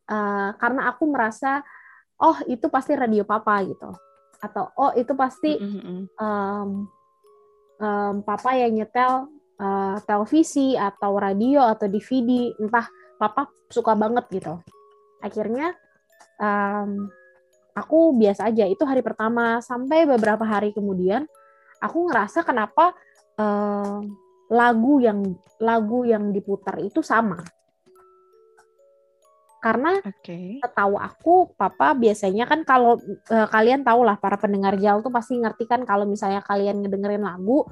uh, 0.10 0.58
karena 0.58 0.90
aku 0.90 1.06
merasa 1.06 1.62
oh 2.18 2.42
itu 2.50 2.66
pasti 2.74 2.98
radio 2.98 3.22
papa 3.22 3.62
gitu. 3.62 3.94
Atau 4.42 4.74
oh 4.74 4.92
itu 4.98 5.14
pasti 5.14 5.62
um, 6.18 6.90
um, 7.78 8.16
papa 8.26 8.58
yang 8.58 8.74
nyetel 8.74 9.30
uh, 9.62 10.02
televisi 10.10 10.74
atau 10.74 11.22
radio 11.22 11.70
atau 11.70 11.86
DVD 11.86 12.58
entah 12.58 12.90
papa 13.22 13.54
suka 13.70 13.94
banget 13.94 14.26
gitu. 14.34 14.58
Akhirnya 15.22 15.78
um, 16.42 17.14
aku 17.74 18.14
biasa 18.18 18.50
aja 18.50 18.70
itu 18.70 18.82
hari 18.86 19.02
pertama. 19.02 19.60
Sampai 19.60 20.06
beberapa 20.06 20.46
hari 20.46 20.72
kemudian 20.72 21.26
aku 21.82 22.10
ngerasa 22.10 22.46
kenapa 22.46 22.94
uh, 23.38 24.00
lagu 24.54 25.02
yang 25.02 25.20
lagu 25.58 26.06
yang 26.06 26.30
diputar 26.30 26.80
itu 26.80 27.02
sama. 27.02 27.42
Karena 29.64 29.96
okay. 30.04 30.60
tahu 30.76 31.00
aku 31.00 31.56
papa 31.56 31.96
biasanya 31.96 32.44
kan 32.44 32.68
kalau 32.68 33.00
uh, 33.32 33.48
kalian 33.48 33.88
tahu 33.88 34.04
lah 34.04 34.20
para 34.20 34.36
pendengar 34.36 34.76
jauh 34.76 35.00
tuh 35.00 35.12
pasti 35.12 35.40
ngerti 35.40 35.64
kan 35.72 35.88
kalau 35.88 36.04
misalnya 36.04 36.44
kalian 36.44 36.84
ngedengerin 36.84 37.24
lagu 37.24 37.64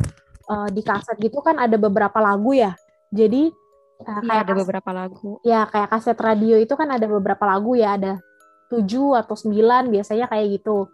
uh, 0.47 0.72
di 0.72 0.80
kaset 0.88 1.20
gitu 1.20 1.43
kan 1.43 1.60
ada 1.60 1.76
beberapa 1.76 2.24
lagu 2.24 2.56
ya. 2.56 2.72
Jadi 3.12 3.52
uh, 4.08 4.22
kayak 4.24 4.47
ada 4.47 4.54
beberapa 4.56 4.89
lagu. 4.95 5.43
Ya 5.43 5.68
kayak 5.68 5.91
kaset 5.91 6.16
radio 6.16 6.56
itu 6.56 6.72
kan 6.80 6.88
ada 6.95 7.04
beberapa 7.12 7.43
lagu 7.43 7.76
ya. 7.76 7.99
Ada 7.99 8.24
tujuh 8.72 9.19
atau 9.19 9.36
sembilan 9.36 9.91
biasanya 9.91 10.32
kayak 10.32 10.47
gitu. 10.55 10.88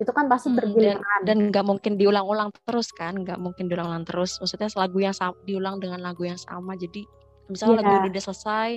Itu 0.00 0.10
kan 0.16 0.26
pasti 0.26 0.48
hmm, 0.48 0.56
bergiliran. 0.58 1.20
dan 1.28 1.52
nggak 1.52 1.64
mungkin 1.68 2.00
diulang-ulang 2.00 2.50
terus 2.64 2.88
kan 2.90 3.20
nggak 3.20 3.36
mungkin 3.36 3.68
diulang-ulang 3.68 4.08
terus. 4.08 4.40
Maksudnya 4.40 4.72
lagu 4.74 4.98
yang 4.98 5.12
sama, 5.12 5.36
diulang 5.44 5.76
dengan 5.78 6.00
lagu 6.00 6.24
yang 6.24 6.40
sama. 6.40 6.72
Jadi 6.74 7.04
misalnya 7.52 7.84
yeah. 7.84 7.92
lagu 7.92 8.08
udah 8.08 8.22
selesai 8.24 8.70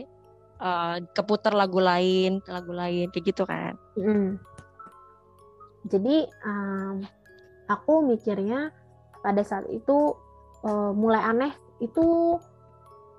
uh, 0.60 0.98
keputar 1.16 1.56
lagu 1.56 1.80
lain 1.80 2.44
lagu 2.52 2.76
lain 2.76 3.08
kayak 3.16 3.26
gitu 3.32 3.48
kan. 3.48 3.80
Mm. 3.96 4.36
jadi 5.86 6.26
um, 6.42 7.06
aku 7.70 8.02
mikirnya 8.02 8.74
pada 9.22 9.46
saat 9.46 9.70
itu 9.70 10.18
uh, 10.66 10.90
mulai 10.98 11.22
aneh 11.22 11.54
itu 11.78 12.38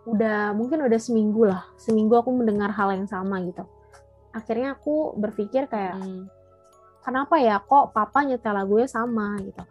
udah 0.03 0.51
mungkin 0.51 0.83
udah 0.83 0.99
seminggu 0.99 1.47
lah. 1.47 1.62
Seminggu 1.79 2.19
aku 2.19 2.35
mendengar 2.35 2.75
hal 2.75 2.91
yang 2.91 3.07
sama 3.07 3.39
gitu 3.47 3.62
akhirnya 4.37 4.76
aku 4.76 5.16
berpikir 5.16 5.64
kayak 5.64 5.97
Hmm. 5.97 6.28
kenapa 7.01 7.41
ya 7.41 7.57
kok 7.64 7.97
papa 7.97 8.28
nyetel 8.28 8.53
lagunya 8.53 8.84
sama? 8.84 9.41
Gitu. 9.41 9.62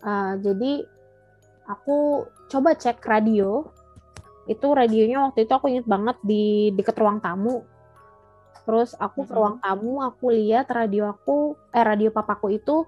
Uh, 0.00 0.32
jadi 0.38 0.72
aku 1.66 2.24
coba 2.46 2.78
cek 2.78 3.02
radio. 3.02 3.66
Itu 4.46 4.70
radionya 4.70 5.26
waktu 5.26 5.44
itu 5.46 5.52
aku 5.52 5.66
inget 5.70 5.86
banget 5.90 6.16
di 6.22 6.70
deket 6.74 6.94
ruang 6.94 7.18
tamu. 7.18 7.66
Terus 8.66 8.94
aku 8.94 9.26
ke 9.26 9.32
Mhm. 9.34 9.38
ruang 9.38 9.56
tamu 9.58 9.92
aku 10.00 10.30
lihat 10.30 10.70
radio 10.70 11.10
aku 11.10 11.58
eh 11.74 11.82
radio 11.82 12.14
papaku 12.14 12.54
itu 12.54 12.86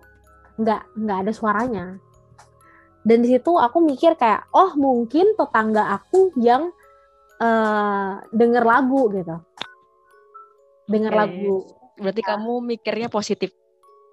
nggak 0.61 0.82
nggak 1.03 1.18
ada 1.26 1.32
suaranya. 1.34 1.86
Dan 3.03 3.18
di 3.26 3.34
situ 3.34 3.59
aku 3.59 3.82
mikir 3.82 4.14
kayak 4.14 4.46
oh 4.55 4.78
mungkin 4.78 5.34
tetangga 5.34 5.98
aku 5.98 6.30
yang 6.38 6.70
eh 7.42 8.12
denger 8.30 8.62
lagu 8.62 9.11
gitu 9.11 9.34
denger 10.93 11.12
Oke. 11.16 11.20
lagu 11.20 11.55
Berarti 11.93 12.22
kamu 12.24 12.53
mikirnya 12.76 13.09
positif, 13.12 13.53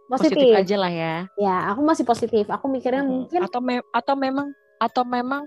positif, 0.08 0.36
positif 0.36 0.56
aja 0.56 0.76
lah 0.76 0.92
ya. 0.92 1.16
ya 1.40 1.56
aku 1.72 1.82
masih 1.84 2.04
positif 2.08 2.46
aku 2.48 2.66
mikirnya 2.68 3.04
Mm-mm. 3.04 3.28
mungkin 3.28 3.40
atau 3.44 3.60
me- 3.64 3.88
atau 3.92 4.16
memang 4.16 4.48
atau 4.80 5.04
memang 5.04 5.44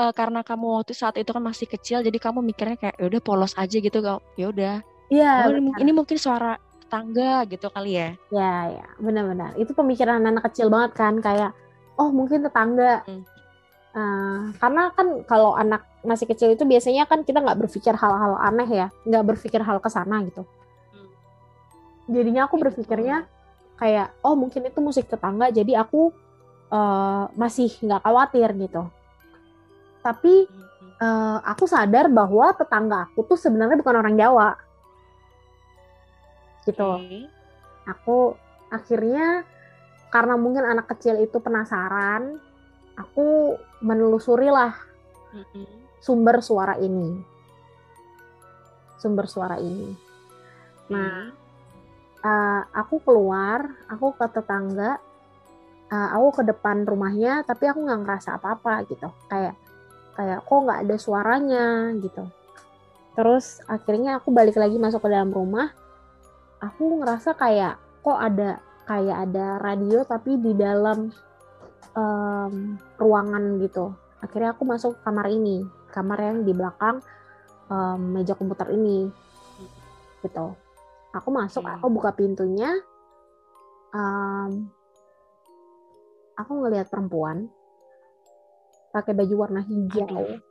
eh, 0.00 0.12
karena 0.12 0.40
kamu 0.40 0.80
waktu 0.80 0.92
saat 0.96 1.16
itu 1.20 1.30
kan 1.30 1.40
masih 1.44 1.68
kecil 1.68 2.00
jadi 2.00 2.18
kamu 2.20 2.40
mikirnya 2.40 2.76
kayak 2.80 2.96
ya 3.00 3.04
udah 3.08 3.20
polos 3.24 3.52
aja 3.56 3.76
gitu 3.76 3.98
ya 4.36 4.46
udah 4.48 4.74
ya 5.12 5.32
oh, 5.46 5.56
ini, 5.56 5.70
ini 5.84 5.92
mungkin 5.92 6.16
suara 6.16 6.56
tetangga 6.84 7.42
gitu 7.48 7.66
kali 7.72 7.92
ya 7.96 8.08
Ya, 8.30 8.52
ya, 8.70 8.86
benar-benar. 9.02 9.56
Itu 9.58 9.74
pemikiran 9.74 10.22
anak 10.22 10.46
kecil 10.52 10.70
banget 10.70 10.94
kan, 10.94 11.18
kayak 11.18 11.50
oh 11.98 12.10
mungkin 12.10 12.46
tetangga. 12.46 13.02
Hmm. 13.06 13.22
Eh, 13.94 14.40
karena 14.58 14.90
kan 14.94 15.22
kalau 15.26 15.54
anak 15.54 15.86
masih 16.04 16.28
kecil 16.28 16.52
itu 16.52 16.62
biasanya 16.68 17.08
kan 17.08 17.24
kita 17.24 17.40
nggak 17.40 17.66
berpikir 17.66 17.96
hal-hal 17.96 18.36
aneh 18.38 18.68
ya, 18.68 18.86
nggak 19.04 19.24
berpikir 19.34 19.60
hal 19.64 19.80
ke 19.80 19.88
sana 19.88 20.20
gitu. 20.24 20.44
Hmm. 20.92 21.10
Jadinya 22.12 22.46
aku 22.46 22.60
Iya, 22.60 22.64
berpikirnya 22.68 23.16
kayak 23.74 24.14
oh 24.22 24.38
mungkin 24.38 24.68
itu 24.68 24.78
musik 24.78 25.08
tetangga, 25.10 25.50
jadi 25.50 25.82
aku 25.82 26.12
eh, 26.70 27.24
masih 27.34 27.72
nggak 27.82 28.04
khawatir 28.04 28.48
gitu. 28.60 28.82
Tapi 30.04 30.46
eh, 31.00 31.38
aku 31.42 31.64
sadar 31.64 32.12
bahwa 32.12 32.52
tetangga 32.52 33.08
aku 33.10 33.24
tuh 33.24 33.38
sebenarnya 33.40 33.80
bukan 33.80 33.96
orang 33.98 34.14
Jawa. 34.14 34.48
Gitu 36.64 36.88
aku 37.84 38.32
akhirnya 38.72 39.44
karena 40.08 40.34
mungkin 40.40 40.64
anak 40.64 40.88
kecil 40.94 41.20
itu 41.20 41.36
penasaran, 41.42 42.38
aku 42.96 43.58
menelusuri 43.82 44.48
lah 44.48 44.72
Mm-mm. 45.34 45.83
Sumber 46.04 46.44
suara 46.44 46.76
ini. 46.76 47.16
Sumber 49.00 49.24
suara 49.24 49.56
ini. 49.56 49.88
Nah, 50.92 51.32
eh, 52.20 52.62
aku 52.76 53.00
keluar, 53.00 53.64
aku 53.88 54.12
ke 54.12 54.28
tetangga, 54.28 55.00
eh, 55.88 56.08
aku 56.12 56.40
ke 56.40 56.52
depan 56.52 56.84
rumahnya, 56.84 57.40
tapi 57.48 57.72
aku 57.72 57.88
nggak 57.88 58.00
ngerasa 58.04 58.36
apa-apa 58.36 58.84
gitu. 58.84 59.08
Kayak 59.32 59.56
kayak 60.12 60.44
kok 60.44 60.60
nggak 60.60 60.80
ada 60.84 60.96
suaranya 61.00 61.66
gitu. 62.04 62.28
Terus 63.16 63.64
akhirnya 63.64 64.20
aku 64.20 64.28
balik 64.28 64.60
lagi 64.60 64.76
masuk 64.76 65.06
ke 65.06 65.08
dalam 65.08 65.32
rumah, 65.32 65.72
aku 66.60 67.00
ngerasa 67.00 67.32
kayak 67.38 67.80
kok 68.04 68.18
ada 68.20 68.60
kayak 68.84 69.16
ada 69.30 69.56
radio 69.58 70.04
tapi 70.04 70.36
di 70.36 70.52
dalam 70.52 71.08
em, 71.96 72.76
ruangan 73.00 73.56
gitu. 73.62 73.94
Akhirnya 74.20 74.56
aku 74.56 74.64
masuk 74.64 74.98
ke 74.98 75.00
kamar 75.04 75.28
ini, 75.30 75.62
kamar 75.94 76.18
yang 76.18 76.42
di 76.42 76.50
belakang 76.50 76.98
em, 77.70 78.00
meja 78.18 78.34
komputer 78.34 78.74
ini, 78.74 79.06
gitu. 80.26 80.58
Aku 81.14 81.30
masuk, 81.30 81.62
Oke. 81.62 81.70
aku 81.78 81.86
buka 81.94 82.10
pintunya, 82.18 82.74
em, 83.94 84.66
aku 86.34 86.50
ngelihat 86.66 86.90
perempuan 86.90 87.46
pakai 88.90 89.14
baju 89.14 89.34
warna 89.38 89.62
hijau, 89.62 90.10
Aduh. 90.10 90.42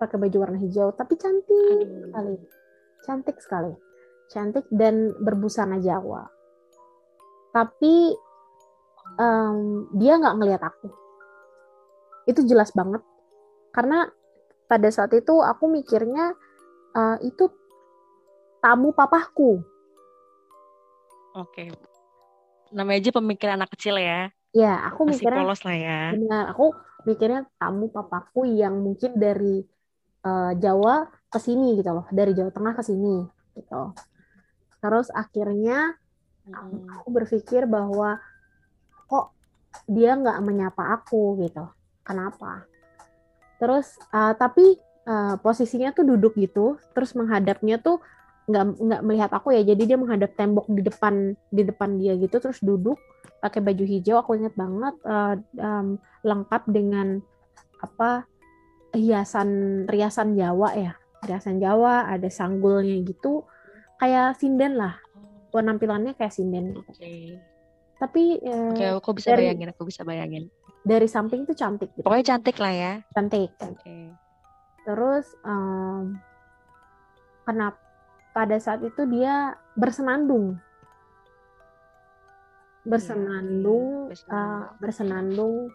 pakai 0.00 0.16
baju 0.16 0.36
warna 0.40 0.58
hijau, 0.60 0.88
tapi 0.96 1.20
cantik 1.20 1.84
Aduh. 1.84 2.08
sekali, 2.08 2.34
cantik 3.04 3.36
sekali, 3.44 3.72
cantik 4.32 4.64
dan 4.72 5.12
berbusana 5.20 5.76
Jawa. 5.84 6.24
Tapi 7.52 8.16
em, 9.20 9.58
dia 9.96 10.16
nggak 10.16 10.36
ngelihat 10.40 10.62
aku. 10.64 10.88
Itu 12.28 12.44
jelas 12.44 12.72
banget. 12.76 13.00
Karena 13.72 14.08
pada 14.70 14.88
saat 14.90 15.12
itu 15.14 15.34
aku 15.42 15.64
mikirnya 15.70 16.34
eh, 16.96 17.16
itu 17.26 17.44
tamu 18.62 18.90
papahku. 18.92 19.62
Oke. 21.34 21.70
Namanya 22.74 22.98
aja 23.00 23.10
pemikiran 23.14 23.54
anak 23.62 23.70
kecil 23.78 23.94
ya. 24.00 24.32
Ya, 24.56 24.72
aku 24.88 25.04
Masih 25.06 25.26
mikirnya 25.26 25.42
polos 25.44 25.60
lah 25.66 25.76
ya. 25.76 26.00
benar. 26.12 26.42
Aku 26.56 26.72
mikirnya 27.08 27.40
tamu 27.60 27.86
papaku 27.92 28.48
yang 28.48 28.74
mungkin 28.82 29.10
dari 29.20 29.62
eh, 30.26 30.52
Jawa 30.62 31.06
ke 31.32 31.38
sini 31.38 31.76
gitu 31.78 31.90
loh, 31.92 32.06
dari 32.10 32.32
Jawa 32.32 32.50
Tengah 32.50 32.74
ke 32.78 32.82
sini 32.82 33.16
gitu. 33.58 33.82
Terus 34.82 35.08
akhirnya 35.12 35.94
Mm-mm. 36.46 36.86
aku 36.90 37.08
berpikir 37.10 37.66
bahwa 37.66 38.18
kok 39.10 39.34
dia 39.86 40.14
nggak 40.14 40.38
menyapa 40.46 40.82
aku 40.98 41.38
gitu 41.42 41.66
kenapa 42.06 42.64
terus 43.56 43.96
uh, 44.12 44.36
tapi 44.36 44.76
uh, 45.08 45.40
posisinya 45.40 45.94
tuh 45.96 46.04
duduk 46.04 46.36
gitu 46.36 46.76
terus 46.92 47.16
menghadapnya 47.16 47.80
tuh 47.80 48.02
nggak 48.46 48.64
nggak 48.78 49.02
melihat 49.02 49.30
aku 49.34 49.50
ya. 49.52 49.62
Jadi 49.66 49.82
dia 49.90 49.98
menghadap 49.98 50.38
tembok 50.38 50.70
di 50.70 50.82
depan 50.86 51.34
di 51.50 51.62
depan 51.66 51.98
dia 51.98 52.14
gitu 52.14 52.38
terus 52.38 52.62
duduk 52.62 52.94
pakai 53.42 53.58
baju 53.58 53.84
hijau. 53.84 54.22
Aku 54.22 54.38
ingat 54.38 54.54
banget 54.54 54.94
uh, 55.02 55.34
um, 55.58 55.98
lengkap 56.22 56.62
dengan 56.70 57.18
apa 57.82 58.24
hiasan 58.94 59.84
riasan 59.90 60.38
Jawa 60.38 60.78
ya. 60.78 60.92
Riasan 61.26 61.58
Jawa 61.58 62.06
ada 62.06 62.30
sanggulnya 62.30 63.02
gitu. 63.02 63.42
Kayak 63.98 64.38
sinden 64.38 64.78
lah. 64.78 64.94
Penampilannya 65.50 66.14
kayak 66.14 66.34
sinden. 66.34 66.78
Oke. 66.86 67.40
tapi 67.96 68.36
eh, 68.44 68.70
Oke, 68.76 68.86
aku 69.00 69.10
bisa 69.16 69.32
dari- 69.32 69.48
bayangin, 69.48 69.72
aku 69.72 69.88
bisa 69.88 70.04
bayangin. 70.04 70.52
Dari 70.86 71.04
samping 71.04 71.42
tuh 71.42 71.52
cantik 71.52 71.90
gitu 71.92 72.06
Pokoknya 72.06 72.26
cantik 72.30 72.56
lah 72.56 72.70
ya. 72.70 72.92
cantik 73.10 73.50
Oke. 73.58 74.14
terus 74.82 75.26
em, 75.42 76.14
kenapa 77.42 77.74
pada 78.30 78.54
saat 78.56 78.78
itu 78.80 79.02
dia 79.04 79.34
bersenandung 79.74 80.62
bersenandung 82.86 84.08
Iya, 84.08 84.30
eh, 84.30 84.64
bersenandung. 84.78 85.74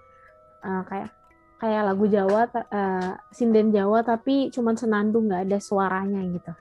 eh, 0.62 0.84
kayak 0.88 1.10
kayak 1.58 1.82
lagu 1.84 2.06
Jawa 2.08 2.48
eh, 2.72 3.12
sinden 3.30 3.70
Jawa 3.70 4.00
tapi 4.02 4.48
cuman 4.48 4.74
senandung 4.74 5.28
nggak 5.28 5.44
ada 5.44 5.60
suaranya 5.60 6.22
gitu 6.24 6.54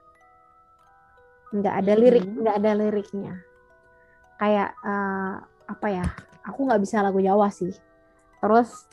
nggak 1.52 1.74
ada 1.76 1.92
lirik 1.94 2.24
Mhm. 2.26 2.36
nggak 2.40 2.56
ada 2.56 2.72
liriknya 2.74 3.34
kayak 4.36 4.74
eh, 4.74 5.34
apa 5.68 5.86
ya 5.86 6.06
aku 6.42 6.66
nggak 6.66 6.82
bisa 6.82 6.98
lagu 6.98 7.20
Jawa 7.20 7.46
sih 7.48 7.70
terus 8.40 8.88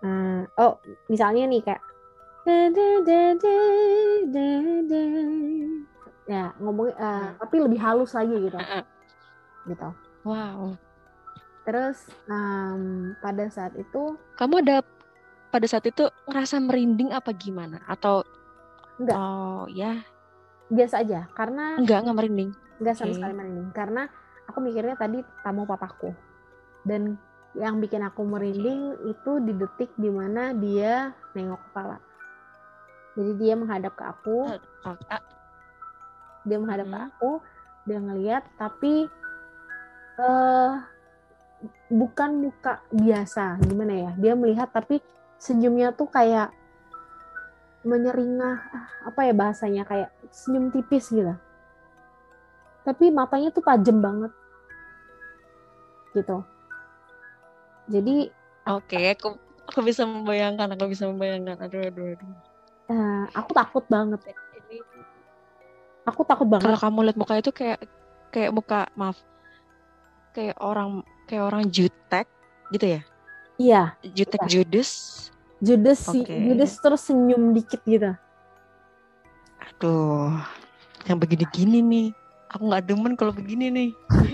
eh, 0.00 0.42
oh 0.56 0.78
misalnya 1.06 1.44
nih 1.44 1.62
kayak 1.62 1.82
ya 6.26 6.50
ngomong 6.58 6.90
eh, 6.90 6.96
Hmm. 6.96 7.34
tapi 7.38 7.56
lebih 7.58 7.78
halus 7.78 8.12
lagi 8.12 8.34
gitu 8.36 8.58
gitu 9.66 9.88
Wow. 10.22 10.74
terus 11.62 11.98
em, 12.26 12.82
pada 13.16 13.46
saat 13.46 13.74
itu 13.74 14.14
Kamu 14.34 14.62
ada 14.62 14.82
pada 15.48 15.66
saat 15.66 15.82
itu 15.82 16.02
ngerasa 16.26 16.58
merinding 16.58 17.10
apa 17.10 17.30
gimana? 17.32 17.78
Atau 17.84 18.26
Enggak. 18.96 19.14
Oh, 19.14 19.64
ya, 19.68 20.02
biasa 20.68 21.00
aja 21.00 21.28
karena 21.32 21.76
enggak 21.76 22.00
enggak 22.00 22.16
merinding. 22.16 22.50
nggak 22.76 22.94
sama 22.94 23.08
Oke. 23.08 23.16
sekali 23.16 23.34
merinding 23.34 23.68
karena 23.70 24.02
aku 24.46 24.58
mikirnya 24.60 24.94
tadi 24.94 25.20
tamu 25.40 25.62
papaku 25.64 26.10
dan 26.82 27.14
yang 27.56 27.80
bikin 27.80 28.04
aku 28.04 28.20
merinding 28.22 29.08
itu 29.08 29.32
di 29.40 29.52
detik 29.56 29.90
di 29.96 30.12
mana 30.12 30.52
dia 30.52 31.16
nengok 31.32 31.60
kepala. 31.72 31.96
Jadi 33.16 33.32
dia 33.40 33.54
menghadap 33.56 33.92
ke 33.96 34.04
aku. 34.04 34.38
Oh, 34.84 34.96
ah, 35.08 35.24
dia 36.44 36.56
menghadap 36.60 36.86
ke 36.86 36.98
Mhm. 37.00 37.06
aku 37.12 37.30
dia 37.88 37.98
ngeliat 38.02 38.44
tapi 38.60 39.08
eh 40.16 40.72
bukan 41.88 42.30
muka 42.44 42.84
biasa 42.92 43.56
gimana 43.64 43.94
ya? 43.96 44.10
Dia 44.20 44.32
melihat 44.36 44.68
tapi 44.68 45.00
senyumnya 45.40 45.96
tuh 45.96 46.12
kayak 46.12 46.52
menyeringah 47.88 48.56
ah, 48.68 48.88
apa 49.08 49.20
ya 49.24 49.32
bahasanya? 49.32 49.88
Kayak 49.88 50.12
senyum 50.28 50.68
tipis 50.68 51.08
gitu. 51.08 51.32
Tapi 52.84 53.08
matanya 53.08 53.48
tuh 53.48 53.64
tajam 53.64 54.04
banget. 54.04 54.32
Gitu 56.12 56.55
jadi 57.86 58.30
Oke, 58.66 58.98
aku 59.14 59.38
aku 59.70 59.78
bisa 59.86 60.02
membayangkan, 60.02 60.74
aku 60.74 60.90
bisa 60.90 61.06
membayangkan. 61.06 61.54
Aduh, 61.62 61.86
aduh, 61.86 62.18
aduh. 62.18 62.30
uh, 62.90 63.24
aku 63.30 63.50
takut 63.54 63.84
banget 63.86 64.18
ini 64.26 64.82
aku 66.06 66.22
takut 66.22 66.46
banget. 66.46 66.66
kalau 66.66 66.78
kamu 66.78 66.98
lihat 67.10 67.18
muka 67.18 67.34
itu 67.38 67.50
kayak 67.54 67.78
kayak 68.30 68.50
muka 68.54 68.90
maaf 68.94 69.18
kayak 70.34 70.58
orang 70.58 71.02
kayak 71.26 71.46
orang 71.46 71.66
jutek 71.70 72.26
gitu 72.74 72.98
ya? 72.98 73.00
Iya. 73.56 73.82
Jutek 74.14 74.42
iya. 74.46 74.50
judes? 74.50 74.90
Judes 75.62 76.00
sih 76.02 76.22
Oke. 76.22 76.34
judes 76.34 76.72
terus 76.78 77.02
senyum 77.06 77.54
dikit 77.54 77.80
gitu. 77.86 78.12
Aduh 79.62 80.34
yang 81.06 81.18
begini-gini 81.22 81.78
nih. 81.82 82.08
Aku 82.54 82.70
nggak 82.70 82.86
demen 82.86 83.14
kalau 83.18 83.34
begini 83.34 83.70
nih. 83.70 83.90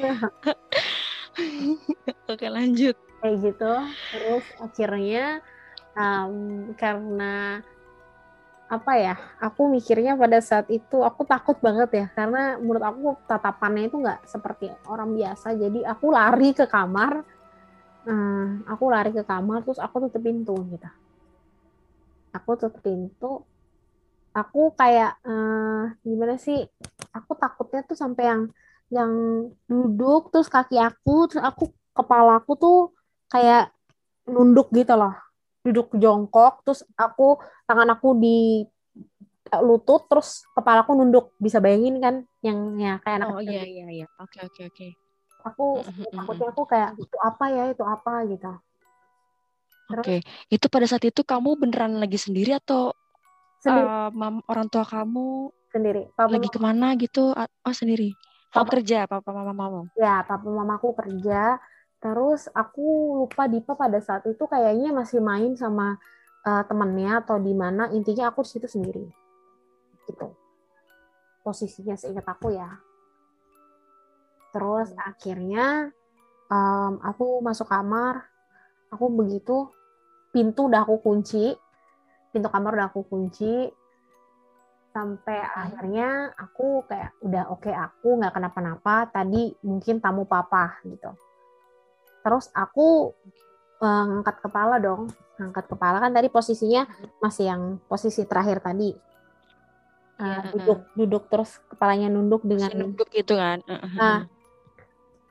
Oke 2.33 2.49
lanjut 2.49 2.97
kayak 3.23 3.37
gitu. 3.41 3.73
Terus 4.11 4.45
akhirnya 4.59 5.39
um, 5.95 6.75
karena 6.75 7.63
apa 8.73 8.93
ya 8.97 9.15
aku 9.37 9.69
mikirnya 9.69 10.17
pada 10.17 10.41
saat 10.41 10.65
itu 10.73 11.05
aku 11.05 11.29
takut 11.29 11.61
banget 11.61 11.93
ya 11.93 12.07
karena 12.17 12.57
menurut 12.57 12.81
aku 12.81 13.21
tatapannya 13.29 13.93
itu 13.93 13.97
nggak 14.03 14.27
seperti 14.27 14.69
orang 14.91 15.15
biasa. 15.15 15.55
Jadi 15.55 15.87
aku 15.87 16.11
lari 16.11 16.51
ke 16.51 16.67
kamar 16.67 17.23
uh, 18.11 18.47
aku 18.67 18.85
lari 18.91 19.15
ke 19.15 19.23
kamar 19.23 19.63
terus 19.63 19.79
aku 19.79 20.11
tutup 20.11 20.23
pintu 20.27 20.57
gitu. 20.67 20.91
Aku 22.35 22.59
tutup 22.59 22.83
pintu 22.83 23.47
aku 24.33 24.73
kayak 24.73 25.21
uh, 25.29 25.93
gimana 26.01 26.41
sih 26.41 26.65
aku 27.13 27.37
takutnya 27.37 27.85
tuh 27.85 27.97
sampai 27.97 28.25
yang 28.25 28.43
yang 28.93 29.13
duduk 29.69 30.33
terus 30.33 30.49
kaki 30.49 30.81
aku 30.81 31.29
terus 31.29 31.45
aku 31.45 31.69
kepala 31.93 32.41
aku 32.41 32.57
tuh 32.57 32.79
kayak 33.33 33.73
nunduk 34.29 34.69
gitu 34.77 34.93
loh. 34.93 35.17
Duduk 35.65 35.89
jongkok 35.97 36.61
terus 36.69 36.85
aku 36.95 37.41
tangan 37.65 37.89
aku 37.97 38.13
di 38.21 38.69
eh, 39.49 39.63
lutut 39.65 40.05
terus 40.13 40.45
kepala 40.53 40.85
aku 40.85 40.93
nunduk. 40.93 41.33
Bisa 41.41 41.59
bayangin 41.65 41.97
kan 41.97 42.15
yang 42.45 42.77
ya 42.77 43.01
kayak 43.01 43.17
anak 43.25 43.29
oh 43.33 43.41
kecil. 43.41 43.49
iya 43.57 43.63
iya 43.65 43.87
iya. 44.05 44.07
Oke 44.21 44.45
oke 44.45 44.61
oke. 44.69 44.89
Aku 45.43 45.67
takutnya 46.13 46.49
aku 46.53 46.63
kayak 46.69 46.91
itu 47.01 47.17
apa 47.19 47.45
ya? 47.49 47.65
Itu 47.73 47.83
apa? 47.89 48.13
gitu. 48.29 48.53
Oke. 49.91 50.17
Itu 50.53 50.67
pada 50.71 50.87
saat 50.87 51.03
itu 51.03 51.25
kamu 51.25 51.59
beneran 51.59 51.99
lagi 51.99 52.17
sendiri 52.21 52.55
atau 52.57 52.95
sendiri. 53.59 53.87
uh, 53.89 54.09
mam- 54.15 54.45
orang 54.47 54.69
tua 54.71 54.87
kamu 54.87 55.51
sendiri. 55.73 56.03
Papa 56.15 56.31
lagi 56.31 56.49
ke 56.53 56.61
mana 56.63 56.95
gitu? 56.95 57.35
Oh 57.35 57.75
sendiri. 57.75 58.15
Kamu 58.53 58.69
Papa- 58.69 58.73
kerja 58.79 58.99
papa 59.09 59.31
mama 59.33 59.53
mama 59.57 59.81
ya 59.97 60.21
papa 60.25 60.45
mamaku 60.45 60.93
kerja 60.97 61.57
terus 62.03 62.51
aku 62.51 63.15
lupa 63.23 63.47
Dipa 63.47 63.79
pada 63.79 64.03
saat 64.03 64.27
itu 64.27 64.43
kayaknya 64.51 64.91
masih 64.91 65.23
main 65.23 65.55
sama 65.55 66.03
uh, 66.43 66.63
temennya 66.67 67.23
atau 67.23 67.39
di 67.39 67.55
mana 67.55 67.89
intinya 67.95 68.35
aku 68.35 68.43
di 68.43 68.51
situ 68.59 68.67
sendiri. 68.67 69.07
Gitu. 70.07 70.29
Posisinya 71.47 71.95
seingat 71.95 72.27
aku 72.27 72.55
ya. 72.55 72.71
Terus 74.51 74.91
akhirnya 74.99 75.95
um, 76.51 76.99
aku 77.03 77.39
masuk 77.41 77.71
kamar. 77.71 78.27
Aku 78.93 79.09
begitu 79.09 79.71
pintu 80.35 80.69
udah 80.69 80.83
aku 80.83 81.01
kunci. 81.01 81.55
Pintu 82.35 82.51
kamar 82.51 82.75
udah 82.75 82.89
aku 82.91 83.07
kunci. 83.07 83.71
Sampai 84.93 85.41
akhirnya 85.41 86.35
aku 86.37 86.85
kayak 86.85 87.17
udah 87.25 87.49
oke 87.49 87.71
aku 87.71 88.21
nggak 88.21 88.35
kenapa-napa. 88.35 89.09
Tadi 89.09 89.55
mungkin 89.65 90.03
tamu 90.03 90.27
papa 90.29 90.83
gitu 90.85 91.32
terus 92.23 92.49
aku 92.55 93.13
uh, 93.83 94.05
ngangkat 94.09 94.37
kepala 94.41 94.79
dong. 94.79 95.11
Ngangkat 95.37 95.65
kepala 95.67 95.99
kan 95.99 96.15
tadi 96.15 96.31
posisinya 96.31 96.87
masih 97.19 97.45
yang 97.51 97.63
posisi 97.91 98.23
terakhir 98.25 98.63
tadi. 98.63 98.95
Uh, 100.17 100.23
Iya, 100.23 100.39
duduk 100.55 100.81
duduk 100.95 101.23
terus 101.27 101.59
kepalanya 101.67 102.07
nunduk 102.07 102.47
dengan 102.47 102.71
Masih 102.71 102.81
nunduk 102.81 103.09
gitu 103.11 103.35
kan? 103.35 103.59
Nah, 103.67 104.31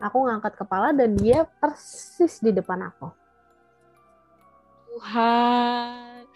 aku 0.04 0.18
ngangkat 0.28 0.54
kepala 0.60 0.92
dan 0.92 1.16
dia 1.16 1.48
persis 1.62 2.44
di 2.44 2.52
depan 2.52 2.92
aku. 2.92 3.08
Tuhan. 4.92 6.28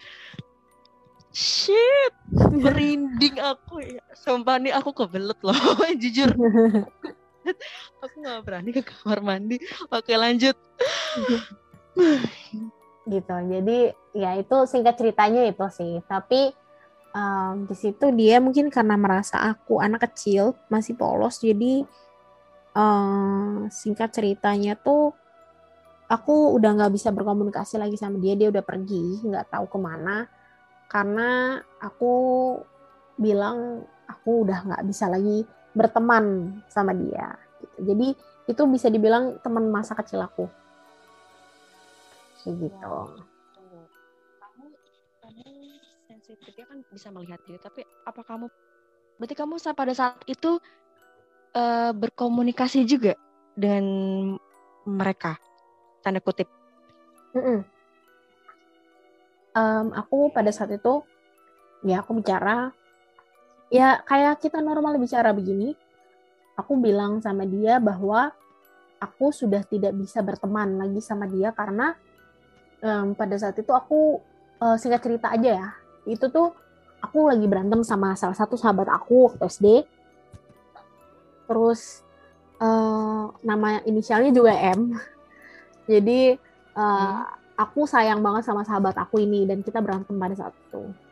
Shit. 1.36 2.16
Merinding 2.32 3.36
aku 3.44 3.84
ya. 3.84 4.00
Sumpah 4.16 4.56
nih 4.56 4.72
aku 4.72 4.96
kebelet 4.96 5.36
loh 5.44 5.52
jujur 6.00 6.32
aku 8.02 8.14
nggak 8.22 8.42
berani 8.42 8.70
ke 8.74 8.82
kamar 8.82 9.20
mandi. 9.22 9.56
Oke 9.90 10.14
lanjut. 10.16 10.56
Gitu. 13.06 13.36
Jadi 13.38 13.78
ya 14.18 14.34
itu 14.34 14.56
singkat 14.66 14.98
ceritanya 14.98 15.46
itu 15.46 15.66
sih. 15.70 16.02
Tapi 16.04 16.50
um, 17.14 17.70
di 17.70 17.74
situ 17.78 18.10
dia 18.12 18.42
mungkin 18.42 18.66
karena 18.68 18.98
merasa 18.98 19.38
aku 19.46 19.78
anak 19.78 20.10
kecil 20.10 20.58
masih 20.66 20.98
polos 20.98 21.38
jadi 21.38 21.86
um, 22.74 23.70
singkat 23.70 24.10
ceritanya 24.10 24.74
tuh 24.74 25.14
aku 26.10 26.58
udah 26.58 26.70
nggak 26.82 26.94
bisa 26.94 27.14
berkomunikasi 27.14 27.78
lagi 27.78 27.94
sama 27.94 28.18
dia. 28.18 28.34
Dia 28.34 28.50
udah 28.50 28.64
pergi 28.66 29.22
nggak 29.22 29.54
tahu 29.54 29.66
ke 29.70 29.78
mana. 29.78 30.26
Karena 30.86 31.58
aku 31.82 32.14
bilang 33.18 33.82
aku 34.06 34.46
udah 34.46 34.58
nggak 34.66 34.84
bisa 34.86 35.10
lagi 35.10 35.42
berteman 35.76 36.56
sama 36.72 36.96
dia 36.96 37.36
gitu. 37.60 37.76
jadi 37.92 38.06
itu 38.46 38.62
bisa 38.72 38.88
dibilang 38.88 39.36
teman 39.44 39.68
masa 39.68 39.92
kecil 39.92 40.24
aku 40.24 40.48
kayak 42.40 42.56
gitu 42.62 42.94
Tunggu. 43.52 43.80
kamu 44.40 44.64
kamu 45.20 45.44
sensitifnya 46.08 46.64
kan 46.70 46.78
bisa 46.88 47.08
melihat 47.12 47.40
dia 47.44 47.58
tapi 47.60 47.84
apa 48.06 48.22
kamu 48.24 48.46
berarti 49.20 49.34
kamu 49.34 49.54
pada 49.74 49.92
saat 49.92 50.22
itu 50.24 50.56
eh, 51.52 51.92
berkomunikasi 51.92 52.86
juga 52.88 53.18
dengan 53.58 53.84
mereka 54.86 55.36
tanda 56.00 56.22
kutip 56.22 56.46
Mm-mm. 57.34 57.60
Em, 59.56 59.86
aku 59.96 60.28
pada 60.30 60.52
saat 60.52 60.68
itu 60.72 61.00
ya 61.84 62.04
aku 62.04 62.20
bicara 62.20 62.70
ya 63.72 64.00
kayak 64.06 64.38
kita 64.38 64.62
normal 64.62 64.94
bicara 64.98 65.34
begini 65.34 65.74
aku 66.56 66.80
bilang 66.80 67.20
sama 67.20 67.44
dia 67.44 67.76
bahwa 67.76 68.32
aku 68.96 69.28
sudah 69.30 69.60
tidak 69.68 69.92
bisa 69.92 70.24
berteman 70.24 70.80
lagi 70.80 71.04
sama 71.04 71.28
dia 71.28 71.52
karena 71.52 71.94
em, 72.80 73.12
pada 73.12 73.36
saat 73.36 73.56
itu 73.60 73.70
aku 73.70 74.20
eh, 74.64 74.76
singkat 74.80 75.04
cerita 75.04 75.28
aja 75.36 75.50
ya. 75.60 75.68
Itu 76.08 76.32
tuh 76.32 76.56
aku 77.04 77.28
lagi 77.28 77.44
berantem 77.44 77.84
sama 77.84 78.16
salah 78.16 78.34
satu 78.34 78.56
sahabat 78.56 78.88
aku 78.88 79.30
waktu 79.30 79.44
SD 79.46 79.66
terus 81.46 82.02
eh, 82.58 83.24
nama 83.44 83.84
inisialnya 83.84 84.32
juga 84.32 84.56
M. 84.56 84.96
Jadi 85.92 86.34
eh, 86.76 87.20
aku 87.56 87.84
sayang 87.84 88.24
banget 88.24 88.48
sama 88.48 88.64
sahabat 88.64 88.96
aku 88.96 89.20
ini 89.20 89.44
dan 89.44 89.60
kita 89.60 89.80
berantem 89.84 90.16
pada 90.16 90.34
saat 90.36 90.56
itu 90.56 91.05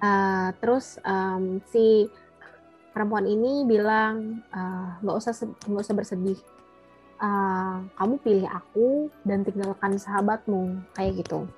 Eh, 0.00 0.48
terus 0.62 0.96
em, 1.02 1.58
si 1.68 2.06
perempuan 2.94 3.26
ini 3.26 3.66
bilang 3.66 4.42
eh, 4.54 4.88
nggak 5.02 5.16
usah 5.18 5.34
sed- 5.34 5.58
nggak 5.66 5.84
usah 5.84 5.96
bersedih. 5.98 6.38
Eh, 7.20 7.76
kamu 7.98 8.14
pilih 8.22 8.48
aku 8.48 9.10
dan 9.26 9.42
tinggalkan 9.42 9.98
sahabatmu. 9.98 10.80
Kayak 10.94 11.26
gitu. 11.26 11.50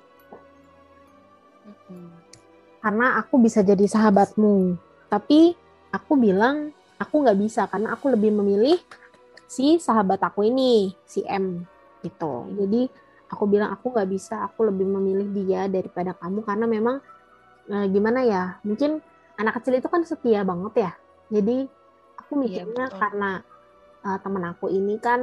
Karena 2.83 3.15
aku 3.21 3.39
bisa 3.39 3.63
jadi 3.63 3.85
sahabatmu. 3.87 4.75
Tapi 5.07 5.55
aku 5.93 6.19
bilang 6.19 6.73
aku 6.99 7.23
nggak 7.23 7.39
bisa 7.39 7.69
karena 7.69 7.95
aku 7.95 8.11
lebih 8.11 8.33
memilih 8.33 8.75
si 9.47 9.77
sahabat 9.77 10.19
aku 10.19 10.43
ini 10.49 10.91
si 11.05 11.21
M 11.23 11.63
gitu. 12.01 12.49
Jadi 12.57 12.89
aku 13.29 13.45
bilang 13.47 13.71
aku 13.71 13.93
nggak 13.93 14.09
bisa 14.09 14.43
aku 14.43 14.67
lebih 14.67 14.89
memilih 14.89 15.29
dia 15.31 15.69
daripada 15.71 16.11
kamu 16.17 16.43
karena 16.43 16.65
memang 16.67 16.97
eh, 17.69 17.85
gimana 17.91 18.19
ya? 18.25 18.43
Mungkin 18.65 18.99
anak 19.39 19.61
kecil 19.61 19.79
itu 19.79 19.87
kan 19.87 20.03
setia 20.03 20.41
banget 20.43 20.73
ya. 20.89 20.91
Jadi 21.31 21.67
aku 22.19 22.31
Iya, 22.37 22.41
mikirnya 22.65 22.85
betul. 22.89 22.99
karena 22.99 23.31
eh, 24.03 24.17
teman 24.19 24.43
aku 24.51 24.65
ini 24.69 24.95
kan 24.99 25.21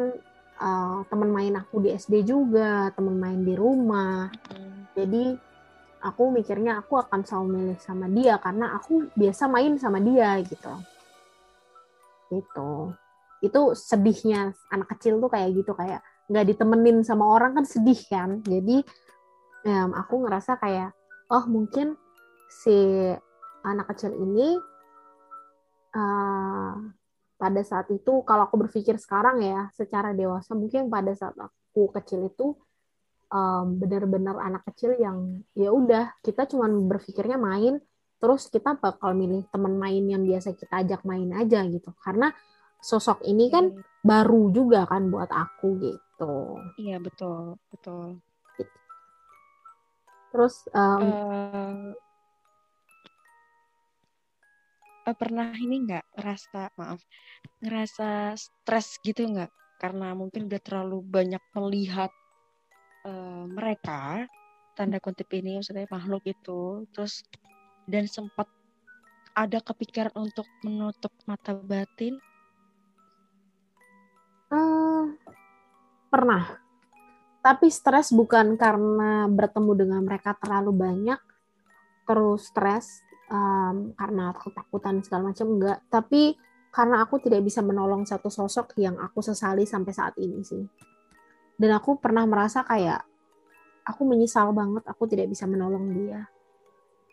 eh, 0.60 0.98
teman 1.10 1.30
main 1.30 1.54
aku 1.56 1.84
di 1.84 1.90
SD 1.92 2.24
juga 2.24 2.90
teman 2.96 3.16
main 3.16 3.40
di 3.42 3.54
rumah. 3.56 4.30
Jadi 4.96 5.36
aku 6.00 6.32
mikirnya 6.32 6.80
aku 6.80 6.96
akan 6.96 7.20
selalu 7.28 7.48
milih 7.60 7.78
sama 7.78 8.08
dia 8.08 8.40
karena 8.40 8.72
aku 8.72 9.12
biasa 9.12 9.46
main 9.52 9.76
sama 9.76 10.00
dia 10.00 10.40
gitu. 10.40 10.72
Gitu. 12.32 12.72
Itu 13.40 13.60
sedihnya 13.76 14.52
anak 14.72 14.96
kecil 14.96 15.20
tuh 15.20 15.30
kayak 15.32 15.50
gitu 15.56 15.72
kayak 15.76 16.00
nggak 16.30 16.46
ditemenin 16.54 17.02
sama 17.02 17.26
orang 17.26 17.52
kan 17.58 17.64
sedih 17.68 18.00
kan. 18.08 18.40
Jadi 18.44 18.80
em, 19.66 19.90
aku 19.92 20.24
ngerasa 20.24 20.56
kayak 20.56 20.94
oh 21.30 21.44
mungkin 21.46 21.96
si 22.50 22.74
anak 23.62 23.86
kecil 23.94 24.10
ini 24.18 24.58
eh, 25.94 26.74
pada 27.40 27.62
saat 27.64 27.88
itu 27.88 28.20
kalau 28.26 28.44
aku 28.44 28.68
berpikir 28.68 29.00
sekarang 29.00 29.40
ya 29.40 29.72
secara 29.72 30.12
dewasa 30.12 30.52
mungkin 30.52 30.92
pada 30.92 31.14
saat 31.16 31.32
aku 31.40 31.88
kecil 31.96 32.28
itu 32.28 32.52
um, 33.32 33.80
benar-benar 33.80 34.36
anak 34.42 34.66
kecil 34.68 34.98
yang 35.00 35.40
ya 35.56 35.72
udah 35.72 36.12
kita 36.20 36.44
cuma 36.50 36.68
berpikirnya 36.68 37.40
main 37.40 37.80
terus 38.20 38.52
kita 38.52 38.76
bakal 38.76 39.16
milih 39.16 39.48
teman 39.48 39.80
main 39.80 40.04
yang 40.04 40.20
biasa 40.20 40.52
kita 40.52 40.84
ajak 40.84 41.00
main 41.08 41.32
aja 41.32 41.64
gitu. 41.64 41.96
Karena 42.04 42.28
sosok 42.76 43.24
ini 43.24 43.48
kan 43.48 43.72
hmm. 43.72 44.04
baru 44.04 44.52
juga 44.52 44.84
kan 44.84 45.08
buat 45.08 45.32
aku 45.32 45.80
gitu. 45.80 46.60
Iya 46.76 47.00
betul 47.00 47.56
betul. 47.72 48.20
Terus 50.30 50.68
um, 50.76 51.00
uh, 51.00 51.16
uh, 51.56 51.74
pernah 55.14 55.52
ini 55.56 55.86
nggak 55.86 56.18
ngerasa 56.18 56.74
maaf 56.78 57.00
ngerasa 57.62 58.34
stres 58.36 58.98
gitu 59.02 59.26
nggak? 59.26 59.50
Karena 59.80 60.12
mungkin 60.12 60.50
udah 60.50 60.60
terlalu 60.60 61.00
banyak 61.00 61.42
melihat 61.56 62.12
uh, 63.08 63.44
mereka 63.48 64.28
tanda 64.76 65.00
kutip 65.00 65.28
ini 65.36 65.60
maksudnya 65.60 65.88
makhluk 65.88 66.24
itu 66.24 66.88
terus 66.92 67.24
dan 67.88 68.06
sempat 68.06 68.48
ada 69.34 69.58
kepikiran 69.62 70.12
untuk 70.16 70.46
menutup 70.66 71.12
mata 71.24 71.54
batin? 71.54 72.18
Uh, 74.50 75.14
pernah. 76.10 76.58
Tapi 77.40 77.72
stres 77.72 78.12
bukan 78.12 78.58
karena 78.60 79.24
bertemu 79.30 79.72
dengan 79.72 80.00
mereka 80.04 80.36
terlalu 80.36 80.76
banyak 80.76 81.20
terus 82.04 82.50
stres 82.50 83.06
um, 83.30 83.94
karena 83.94 84.34
ketakutan 84.34 85.00
segala 85.00 85.30
macam 85.32 85.46
enggak. 85.56 85.78
Tapi 85.88 86.36
karena 86.70 87.02
aku 87.02 87.18
tidak 87.22 87.42
bisa 87.46 87.62
menolong 87.62 88.06
satu 88.06 88.30
sosok 88.30 88.78
yang 88.78 88.98
aku 88.98 89.22
sesali 89.22 89.64
sampai 89.64 89.92
saat 89.94 90.14
ini 90.18 90.42
sih. 90.42 90.62
Dan 91.56 91.70
aku 91.76 91.98
pernah 92.02 92.26
merasa 92.26 92.66
kayak 92.66 93.06
aku 93.86 94.02
menyesal 94.04 94.52
banget 94.52 94.84
aku 94.86 95.06
tidak 95.06 95.30
bisa 95.30 95.46
menolong 95.46 95.94
dia. 95.94 96.26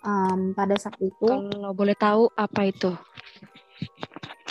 Um, 0.05 0.53
pada 0.53 0.78
saat 0.78 0.97
itu 1.01 1.26
kalau 1.26 1.74
boleh 1.74 1.97
tahu 1.97 2.30
apa 2.38 2.61
itu? 2.70 2.93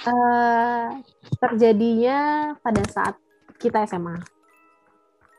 Uh, 0.07 1.03
terjadinya 1.43 2.53
pada 2.62 2.83
saat 2.87 3.14
kita 3.59 3.83
SMA 3.87 4.37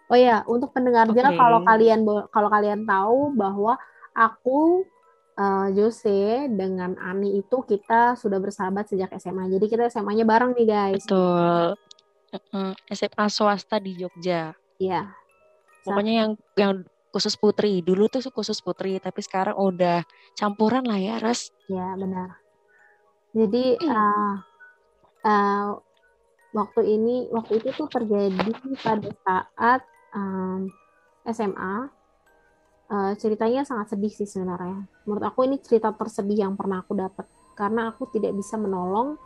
oh 0.08 0.18
ya 0.18 0.44
untuk 0.48 0.72
pendengarnya 0.72 1.32
okay. 1.32 1.40
kalau 1.40 1.60
kalian 1.64 2.00
kalau 2.32 2.50
kalian 2.52 2.88
tahu 2.88 3.36
bahwa 3.36 3.76
aku 4.16 4.88
uh, 5.38 5.68
Jose 5.72 6.50
dengan 6.52 6.98
Ani 6.98 7.40
itu 7.40 7.58
kita 7.64 8.18
sudah 8.18 8.42
bersahabat 8.42 8.90
sejak 8.90 9.14
SMA. 9.22 9.48
Jadi 9.54 9.66
kita 9.70 9.88
SMA-nya 9.88 10.26
bareng 10.26 10.58
nih 10.58 10.68
guys. 10.68 11.06
Betul. 11.06 11.78
SMA 12.92 13.26
swasta 13.32 13.80
di 13.80 13.96
Jogja. 13.96 14.52
Iya. 14.82 15.14
Pokoknya 15.88 16.14
yang 16.26 16.32
yang 16.60 16.74
khusus 17.14 17.40
putri. 17.40 17.80
Dulu 17.80 18.12
tuh 18.12 18.22
khusus 18.30 18.60
putri, 18.60 19.00
tapi 19.00 19.24
sekarang 19.24 19.56
udah 19.56 20.04
campuran 20.36 20.84
lah 20.84 21.00
ya, 21.00 21.16
Ras. 21.24 21.50
Iya, 21.72 21.96
benar. 21.96 22.30
Jadi 23.32 23.80
uh, 23.86 24.36
uh, 25.24 25.68
waktu 26.52 26.82
ini 26.86 27.30
waktu 27.32 27.62
itu 27.64 27.70
tuh 27.74 27.88
terjadi 27.88 28.50
pada 28.82 29.10
saat 29.24 29.82
um, 30.12 30.68
SMA 31.28 31.97
uh, 32.92 33.14
ceritanya 33.20 33.64
sangat 33.68 33.96
sedih 33.96 34.12
sih 34.12 34.28
sebenarnya. 34.28 34.88
Menurut 35.08 35.24
aku 35.24 35.48
ini 35.48 35.60
cerita 35.60 35.92
tersedih 35.94 36.48
yang 36.48 36.54
pernah 36.56 36.84
aku 36.84 36.96
dapat 36.96 37.26
karena 37.58 37.92
aku 37.92 38.08
tidak 38.12 38.36
bisa 38.36 38.56
menolong, 38.56 39.18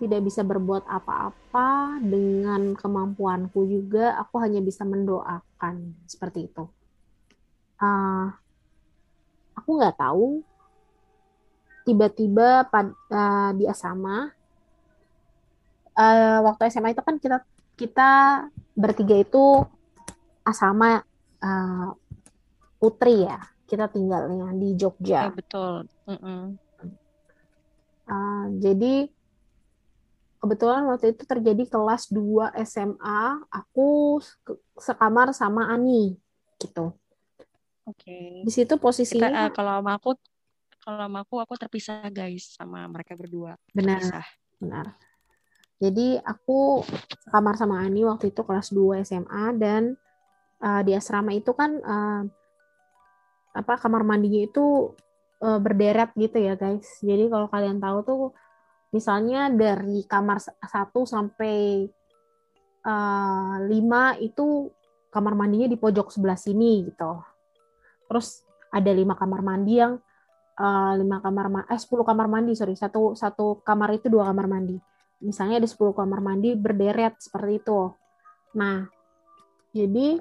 tidak 0.00 0.20
bisa 0.24 0.40
berbuat 0.44 0.88
apa-apa 0.88 2.00
dengan 2.00 2.72
kemampuanku 2.76 3.66
juga. 3.68 4.16
Aku 4.24 4.40
hanya 4.40 4.62
bisa 4.64 4.84
mendoakan 4.84 5.96
seperti 6.08 6.48
itu. 6.48 6.64
Uh, 7.80 8.28
aku 9.56 9.70
nggak 9.80 9.96
tahu 9.96 10.44
tiba-tiba 11.84 12.68
pada 12.68 12.92
uh, 13.08 13.50
di 13.56 13.64
asrama 13.64 14.28
uh, 15.96 16.38
waktu 16.44 16.68
SMA 16.68 16.92
itu 16.92 17.02
kan 17.02 17.16
kita 17.16 17.40
kita 17.74 18.10
bertiga 18.76 19.16
itu 19.16 19.64
asrama 20.44 21.00
uh, 21.40 21.96
Putri 22.80 23.28
ya 23.28 23.38
kita 23.70 23.86
tinggalnya 23.86 24.50
di 24.58 24.74
Jogja. 24.74 25.30
Ya, 25.30 25.30
betul. 25.30 25.86
Mm 26.10 26.18
-mm. 26.18 26.42
Uh, 28.10 28.44
jadi 28.58 29.06
kebetulan 30.42 30.82
waktu 30.90 31.14
itu 31.14 31.22
terjadi 31.22 31.62
kelas 31.70 32.10
2 32.10 32.50
SMA, 32.66 33.22
aku 33.46 34.18
sekamar 34.74 35.30
sama 35.30 35.70
Ani 35.70 36.18
gitu. 36.58 36.90
Oke. 37.86 38.02
Okay. 38.02 38.42
Di 38.42 38.50
situ 38.50 38.74
posisinya 38.74 39.30
Kita, 39.30 39.42
uh, 39.46 39.50
kalau 39.54 39.72
sama 39.78 39.92
aku 39.94 40.10
kalau 40.80 40.98
sama 41.06 41.18
aku 41.22 41.34
aku 41.38 41.54
terpisah 41.54 42.08
guys 42.10 42.58
sama 42.58 42.82
mereka 42.90 43.14
berdua. 43.14 43.54
Benar. 43.70 44.02
Terpisah. 44.02 44.26
Benar. 44.58 44.86
Jadi 45.80 46.18
aku 46.20 46.82
sekamar 47.24 47.54
sama 47.54 47.86
Ani 47.86 48.02
waktu 48.02 48.34
itu 48.34 48.42
kelas 48.42 48.74
2 48.74 49.06
SMA 49.06 49.44
dan 49.54 49.94
uh, 50.58 50.82
di 50.82 50.98
asrama 50.98 51.30
itu 51.30 51.54
kan 51.54 51.70
uh, 51.78 52.22
apa 53.50 53.74
kamar 53.78 54.06
mandinya 54.06 54.46
itu 54.46 54.94
uh, 55.42 55.58
berderet 55.58 56.14
gitu 56.14 56.38
ya 56.38 56.54
guys. 56.54 56.86
Jadi 57.02 57.26
kalau 57.26 57.50
kalian 57.50 57.82
tahu 57.82 57.98
tuh 58.06 58.22
misalnya 58.94 59.50
dari 59.50 60.02
kamar 60.06 60.38
1 60.38 60.60
sampai 61.06 61.86
uh, 62.86 63.56
5 63.66 64.26
itu 64.26 64.70
kamar 65.10 65.34
mandinya 65.34 65.66
di 65.66 65.76
pojok 65.76 66.14
sebelah 66.14 66.38
sini 66.38 66.86
gitu. 66.86 67.18
Terus 68.06 68.46
ada 68.70 68.90
lima 68.94 69.18
kamar 69.18 69.42
mandi 69.42 69.82
yang 69.82 69.98
uh, 70.58 70.92
lima 70.94 71.18
kamar 71.18 71.66
eh 71.66 71.78
10 71.78 71.90
kamar 72.06 72.26
mandi 72.30 72.54
sorry 72.54 72.78
satu 72.78 73.18
satu 73.18 73.58
kamar 73.66 73.98
itu 73.98 74.06
dua 74.06 74.30
kamar 74.30 74.46
mandi. 74.46 74.78
Misalnya 75.20 75.60
ada 75.60 75.68
10 75.68 75.76
kamar 75.92 76.22
mandi 76.22 76.54
berderet 76.54 77.18
seperti 77.18 77.60
itu. 77.60 77.92
Nah, 78.56 78.88
jadi 79.74 80.18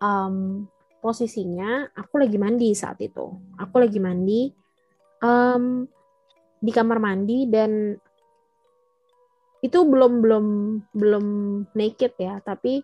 um, 0.00 0.64
posisinya 1.06 1.94
aku 1.94 2.18
lagi 2.18 2.34
mandi 2.34 2.74
saat 2.74 2.98
itu. 2.98 3.30
Aku 3.62 3.78
lagi 3.78 4.02
mandi 4.02 4.50
um, 5.22 5.86
di 6.58 6.72
kamar 6.74 6.98
mandi 6.98 7.46
dan 7.46 7.94
itu 9.62 9.78
belum 9.86 10.18
belum 10.18 10.46
belum 10.90 11.26
naked 11.78 12.18
ya, 12.18 12.42
tapi 12.42 12.82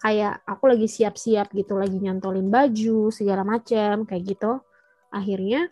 kayak 0.00 0.40
aku 0.48 0.64
lagi 0.72 0.88
siap-siap 0.88 1.52
gitu, 1.52 1.76
lagi 1.76 2.00
nyantolin 2.00 2.48
baju 2.48 3.12
segala 3.12 3.44
macam 3.44 4.08
kayak 4.08 4.24
gitu. 4.32 4.64
Akhirnya 5.12 5.68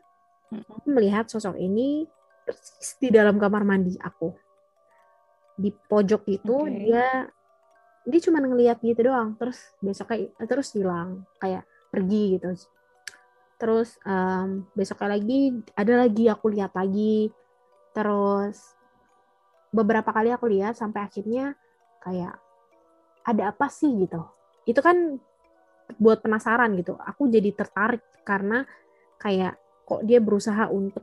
aku 0.53 0.93
melihat 0.93 1.33
sosok 1.33 1.57
ini 1.57 2.05
di 3.01 3.09
dalam 3.09 3.41
kamar 3.41 3.65
mandi 3.65 3.97
aku. 3.97 4.37
Di 5.57 5.73
pojok 5.73 6.29
itu 6.29 6.57
okay. 6.61 6.77
dia 6.77 7.09
dia 8.07 8.21
cuma 8.23 8.39
ngeliat 8.39 8.79
gitu 8.85 9.11
doang 9.11 9.35
terus 9.35 9.59
besoknya 9.83 10.31
terus 10.47 10.71
hilang 10.79 11.27
kayak 11.43 11.67
pergi 11.97 12.37
gitu. 12.37 12.53
Terus 13.57 13.97
um, 14.05 14.69
besoknya 14.77 15.17
lagi 15.17 15.57
ada 15.73 16.05
lagi 16.05 16.29
aku 16.29 16.53
lihat 16.53 16.77
lagi. 16.77 17.33
Terus 17.97 18.61
beberapa 19.73 20.13
kali 20.13 20.29
aku 20.29 20.53
lihat 20.53 20.77
sampai 20.77 21.09
akhirnya 21.09 21.57
kayak 22.05 22.37
ada 23.25 23.49
apa 23.49 23.73
sih? 23.73 23.89
gitu. 23.97 24.21
Itu 24.69 24.85
kan 24.85 25.17
buat 25.97 26.21
penasaran 26.21 26.77
gitu. 26.77 27.01
Aku 27.01 27.33
jadi 27.33 27.49
tertarik 27.57 28.05
karena 28.29 28.69
kayak 29.17 29.57
kok 29.89 30.05
dia 30.05 30.21
berusaha 30.21 30.69
untuk 30.69 31.03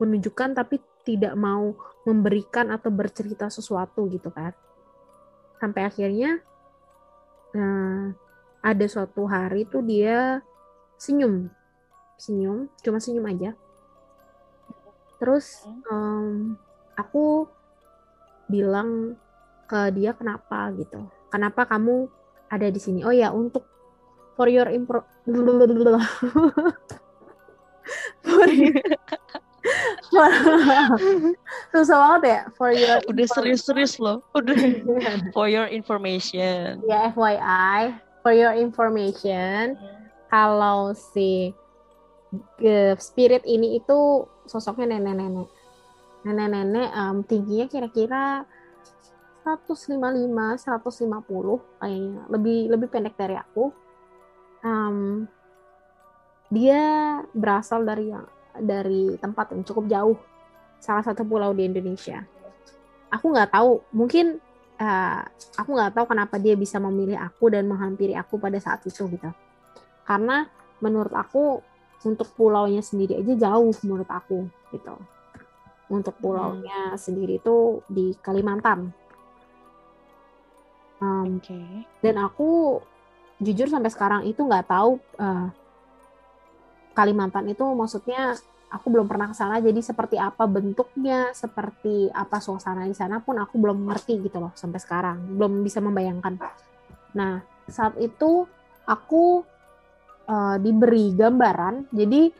menunjukkan 0.00 0.56
tapi 0.56 0.80
tidak 1.04 1.36
mau 1.36 1.76
memberikan 2.08 2.72
atau 2.72 2.88
bercerita 2.88 3.52
sesuatu 3.52 4.08
gitu 4.08 4.32
kan. 4.32 4.56
Sampai 5.60 5.84
akhirnya 5.84 6.40
nah, 7.52 8.16
ada 8.64 8.88
suatu 8.88 9.28
hari 9.28 9.68
tuh 9.68 9.84
dia 9.84 10.40
senyum. 10.96 11.52
Senyum 12.16 12.72
cuma 12.80 12.96
senyum 12.96 13.28
aja. 13.28 13.52
Terus 15.20 15.68
um, 15.92 16.56
aku 16.96 17.44
bilang 18.48 19.20
ke 19.68 19.92
dia 19.92 20.16
kenapa? 20.16 20.72
gitu. 20.80 21.04
Kenapa 21.28 21.68
kamu 21.68 22.08
ada 22.48 22.72
di 22.72 22.80
sini? 22.80 23.04
Oh 23.04 23.12
ya 23.12 23.28
untuk 23.28 23.68
for 24.32 24.48
your 24.48 24.72
impro 24.72 25.04
for 28.24 28.48
Susah 31.74 31.96
banget 31.96 32.22
ya 32.24 32.40
for 32.54 32.70
your 32.70 33.00
Udah 33.10 33.26
serius-serius 33.28 33.98
loh. 33.98 34.22
Udah. 34.36 34.54
For 35.34 35.50
your 35.50 35.66
information. 35.66 36.84
Ya 36.86 37.10
FYI, 37.10 37.96
for 38.24 38.32
your 38.32 38.56
information, 38.56 39.76
kalau 40.32 40.96
si 40.96 41.52
uh, 42.64 42.96
spirit 42.96 43.44
ini 43.44 43.76
itu 43.76 44.24
sosoknya 44.48 44.96
nenek-nenek. 44.96 45.48
Nenek-nenek 46.24 46.88
um, 46.96 47.20
tingginya 47.28 47.68
kira-kira 47.68 48.48
155, 49.44 50.00
150 50.00 50.72
kayaknya. 51.84 52.22
Lebih 52.32 52.58
lebih 52.72 52.88
pendek 52.88 53.14
dari 53.20 53.36
aku. 53.36 53.68
um, 54.64 55.28
dia 56.48 56.80
berasal 57.36 57.84
dari 57.84 58.08
dari 58.56 59.18
tempat 59.20 59.52
yang 59.52 59.60
cukup 59.66 59.84
jauh, 59.92 60.16
salah 60.80 61.04
satu 61.04 61.20
pulau 61.26 61.52
di 61.52 61.68
Indonesia. 61.68 62.24
Aku 63.12 63.28
nggak 63.28 63.52
tahu, 63.52 63.84
mungkin 63.92 64.40
uh, 64.80 65.22
aku 65.58 65.70
nggak 65.74 65.94
tahu 65.94 66.06
kenapa 66.10 66.36
dia 66.40 66.54
bisa 66.58 66.82
memilih 66.82 67.18
aku 67.18 67.50
dan 67.50 67.66
menghampiri 67.68 68.14
aku 68.18 68.38
pada 68.38 68.58
saat 68.58 68.82
itu 68.86 69.06
gitu. 69.10 69.30
Karena 70.04 70.46
menurut 70.82 71.14
aku 71.14 71.62
untuk 72.04 72.28
pulaunya 72.36 72.84
sendiri 72.84 73.16
aja 73.18 73.48
jauh 73.48 73.72
menurut 73.86 74.08
aku 74.10 74.46
gitu. 74.74 74.94
Untuk 75.88 76.16
pulaunya 76.20 76.94
hmm. 76.94 77.00
sendiri 77.00 77.40
itu 77.40 77.80
di 77.88 78.12
Kalimantan. 78.20 78.92
Um, 81.00 81.40
okay. 81.40 81.84
Dan 82.00 82.16
aku 82.20 82.80
jujur 83.42 83.68
sampai 83.68 83.90
sekarang 83.92 84.22
itu 84.24 84.40
nggak 84.40 84.68
tahu 84.68 84.96
uh, 85.20 85.48
Kalimantan 86.94 87.50
itu 87.50 87.66
maksudnya 87.74 88.38
aku 88.74 88.90
belum 88.90 89.06
pernah 89.06 89.30
ke 89.30 89.36
sana 89.38 89.62
jadi 89.62 89.78
seperti 89.78 90.18
apa 90.18 90.50
bentuknya 90.50 91.30
seperti 91.30 92.10
apa 92.10 92.42
suasana 92.42 92.90
di 92.90 92.96
sana 92.98 93.22
pun 93.22 93.38
aku 93.38 93.54
belum 93.62 93.86
ngerti 93.86 94.26
gitu 94.26 94.42
loh 94.42 94.50
sampai 94.58 94.82
sekarang 94.82 95.38
belum 95.38 95.62
bisa 95.62 95.78
membayangkan. 95.78 96.34
Nah 97.14 97.38
saat 97.70 97.94
itu 98.02 98.50
aku 98.82 99.46
uh, 100.26 100.56
diberi 100.58 101.14
gambaran 101.14 101.94
jadi 101.94 102.34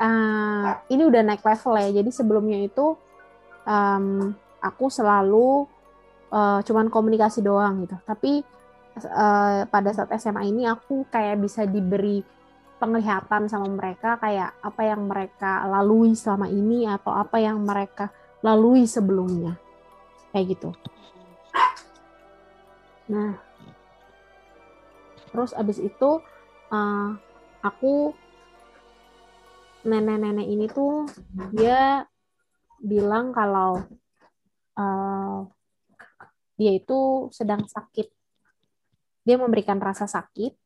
uh, 0.00 0.68
ini 0.88 1.02
udah 1.04 1.20
naik 1.20 1.44
level 1.44 1.76
ya 1.76 2.00
jadi 2.00 2.10
sebelumnya 2.10 2.64
itu 2.64 2.96
um, 3.68 4.32
aku 4.64 4.88
selalu 4.88 5.68
uh, 6.32 6.64
cuman 6.64 6.88
komunikasi 6.88 7.44
doang 7.44 7.84
gitu. 7.84 8.00
Tapi 8.08 8.40
uh, 9.04 9.68
pada 9.68 9.90
saat 9.92 10.08
SMA 10.16 10.48
ini 10.48 10.64
aku 10.64 11.04
kayak 11.12 11.44
bisa 11.44 11.68
diberi 11.68 12.24
penglihatan 12.78 13.46
sama 13.46 13.70
mereka 13.70 14.18
kayak 14.18 14.58
apa 14.60 14.82
yang 14.82 15.06
mereka 15.06 15.64
lalui 15.68 16.12
selama 16.18 16.50
ini 16.50 16.84
atau 16.90 17.14
apa 17.14 17.38
yang 17.38 17.62
mereka 17.62 18.10
lalui 18.42 18.84
sebelumnya. 18.84 19.56
Kayak 20.34 20.58
gitu. 20.58 20.70
Nah 23.12 23.38
terus 25.34 25.50
abis 25.50 25.82
itu 25.82 26.22
uh, 26.70 27.10
aku 27.58 28.14
nenek-nenek 29.82 30.46
ini 30.46 30.70
tuh 30.70 31.10
dia 31.50 32.06
bilang 32.78 33.34
kalau 33.34 33.82
uh, 34.78 35.42
dia 36.54 36.72
itu 36.74 37.30
sedang 37.34 37.66
sakit. 37.66 38.08
Dia 39.24 39.40
memberikan 39.40 39.80
rasa 39.80 40.06
sakit 40.06 40.63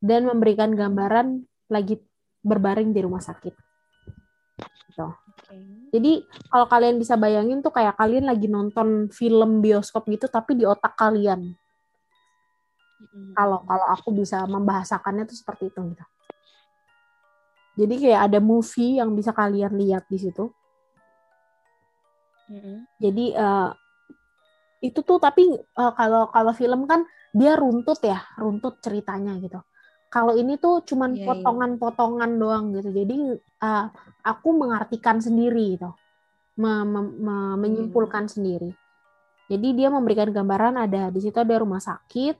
dan 0.00 0.24
memberikan 0.24 0.72
gambaran 0.72 1.44
lagi 1.68 2.00
berbaring 2.40 2.90
di 2.96 3.00
rumah 3.04 3.20
sakit. 3.20 3.54
Gitu. 4.90 5.06
Okay. 5.06 5.60
Jadi 5.94 6.12
kalau 6.48 6.66
kalian 6.66 6.96
bisa 6.96 7.14
bayangin 7.20 7.60
tuh 7.60 7.70
kayak 7.70 7.94
kalian 8.00 8.26
lagi 8.26 8.48
nonton 8.48 9.12
film 9.12 9.60
bioskop 9.60 10.08
gitu 10.08 10.26
tapi 10.26 10.56
di 10.56 10.64
otak 10.64 10.96
kalian. 10.96 11.52
Kalau 13.36 13.64
mm 13.64 13.68
kalau 13.68 13.86
aku 13.96 14.08
bisa 14.12 14.44
membahasakannya 14.44 15.24
tuh 15.24 15.36
seperti 15.36 15.72
itu 15.72 15.80
gitu. 15.94 16.04
Jadi 17.80 17.94
kayak 17.96 18.20
ada 18.28 18.38
movie 18.44 19.00
yang 19.00 19.16
bisa 19.16 19.32
kalian 19.32 19.72
lihat 19.78 20.04
di 20.10 20.18
situ. 20.20 20.52
Mm-hmm. 22.50 22.76
Jadi 22.98 23.26
uh, 23.38 23.70
itu 24.84 25.00
tuh 25.00 25.16
tapi 25.22 25.48
uh, 25.54 25.92
kalau 25.96 26.28
kalau 26.28 26.52
film 26.52 26.84
kan 26.84 27.06
dia 27.32 27.54
runtut 27.56 28.02
ya, 28.04 28.20
runtut 28.36 28.82
ceritanya 28.84 29.38
gitu. 29.38 29.62
Kalau 30.10 30.34
ini 30.34 30.58
tuh 30.58 30.82
cuman 30.82 31.14
yeah, 31.14 31.22
iya. 31.22 31.26
potongan-potongan 31.30 32.30
yeah. 32.34 32.40
doang 32.42 32.64
gitu. 32.74 32.90
Jadi 32.90 33.18
uh, 33.62 33.86
aku 34.26 34.48
mengartikan 34.50 35.22
sendiri 35.22 35.78
gitu. 35.78 35.94
Me 36.58 36.82
me 36.82 37.00
me 37.06 37.36
menyimpulkan 37.54 38.26
hmm. 38.26 38.32
sendiri. 38.34 38.70
Jadi 39.46 39.68
dia 39.74 39.88
memberikan 39.90 40.30
gambaran 40.30 40.78
ada 40.82 41.14
di 41.14 41.22
situ 41.22 41.38
ada 41.38 41.62
rumah 41.62 41.78
sakit 41.78 42.38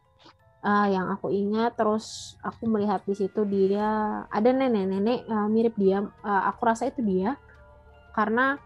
uh, 0.63 0.87
yang 0.87 1.11
aku 1.11 1.33
ingat 1.33 1.75
terus 1.75 2.37
aku 2.45 2.71
melihat 2.71 3.03
di 3.03 3.15
situ 3.19 3.43
dia 3.49 4.23
ada 4.31 4.49
nenek-nenek 4.51 5.27
uh, 5.27 5.49
mirip 5.51 5.75
dia 5.75 6.07
uh, 6.23 6.43
aku 6.47 6.71
rasa 6.71 6.87
itu 6.87 7.03
dia 7.03 7.35
karena 8.15 8.59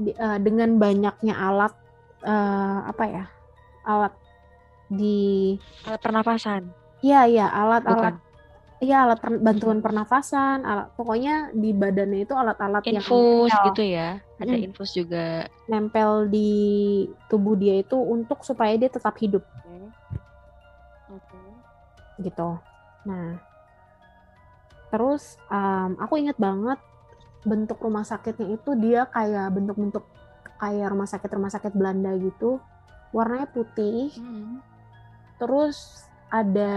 uh, 0.00 0.38
dengan 0.40 0.80
banyaknya 0.80 1.34
alat 1.36 1.76
uh, 2.24 2.88
apa 2.88 3.04
ya 3.04 3.24
alat 3.84 4.14
di 4.90 5.56
alat 5.86 6.00
pernafasan. 6.02 6.62
Iya 7.00 7.24
iya 7.28 7.46
alat-alat 7.48 8.29
Iya 8.80 9.04
alat 9.04 9.20
per, 9.20 9.36
bantuan 9.36 9.84
pernafasan, 9.84 10.64
alat 10.64 10.88
pokoknya 10.96 11.52
di 11.52 11.76
badannya 11.76 12.24
itu 12.24 12.32
alat-alat 12.32 12.80
yang 12.88 13.04
infus 13.04 13.52
gitu 13.52 13.82
ya. 13.84 14.24
Ada 14.40 14.56
hmm. 14.56 14.66
infus 14.72 14.90
juga 14.96 15.44
nempel 15.68 16.32
di 16.32 16.50
tubuh 17.28 17.60
dia 17.60 17.84
itu 17.84 18.00
untuk 18.00 18.40
supaya 18.40 18.72
dia 18.80 18.88
tetap 18.88 19.12
hidup. 19.20 19.44
Oke. 21.12 21.20
Okay. 21.20 21.48
Gitu. 22.24 22.50
Nah, 23.04 23.36
terus 24.88 25.36
um, 25.52 26.00
aku 26.00 26.16
ingat 26.16 26.40
banget 26.40 26.80
bentuk 27.44 27.76
rumah 27.84 28.04
sakitnya 28.04 28.56
itu 28.56 28.70
dia 28.80 29.04
kayak 29.12 29.52
bentuk-bentuk 29.52 30.04
kayak 30.56 30.88
rumah 30.88 31.08
sakit 31.08 31.30
rumah 31.36 31.52
sakit 31.52 31.72
Belanda 31.76 32.16
gitu, 32.16 32.64
warnanya 33.12 33.48
putih. 33.52 34.08
Hmm 34.16 34.64
terus 35.40 36.04
ada 36.28 36.72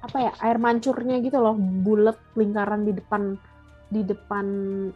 apa 0.00 0.16
ya 0.16 0.32
air 0.40 0.56
mancurnya 0.56 1.20
gitu 1.20 1.36
loh 1.40 1.56
bulat 1.56 2.16
lingkaran 2.32 2.88
di 2.88 2.96
depan 2.96 3.36
di 3.90 4.00
depan 4.06 4.46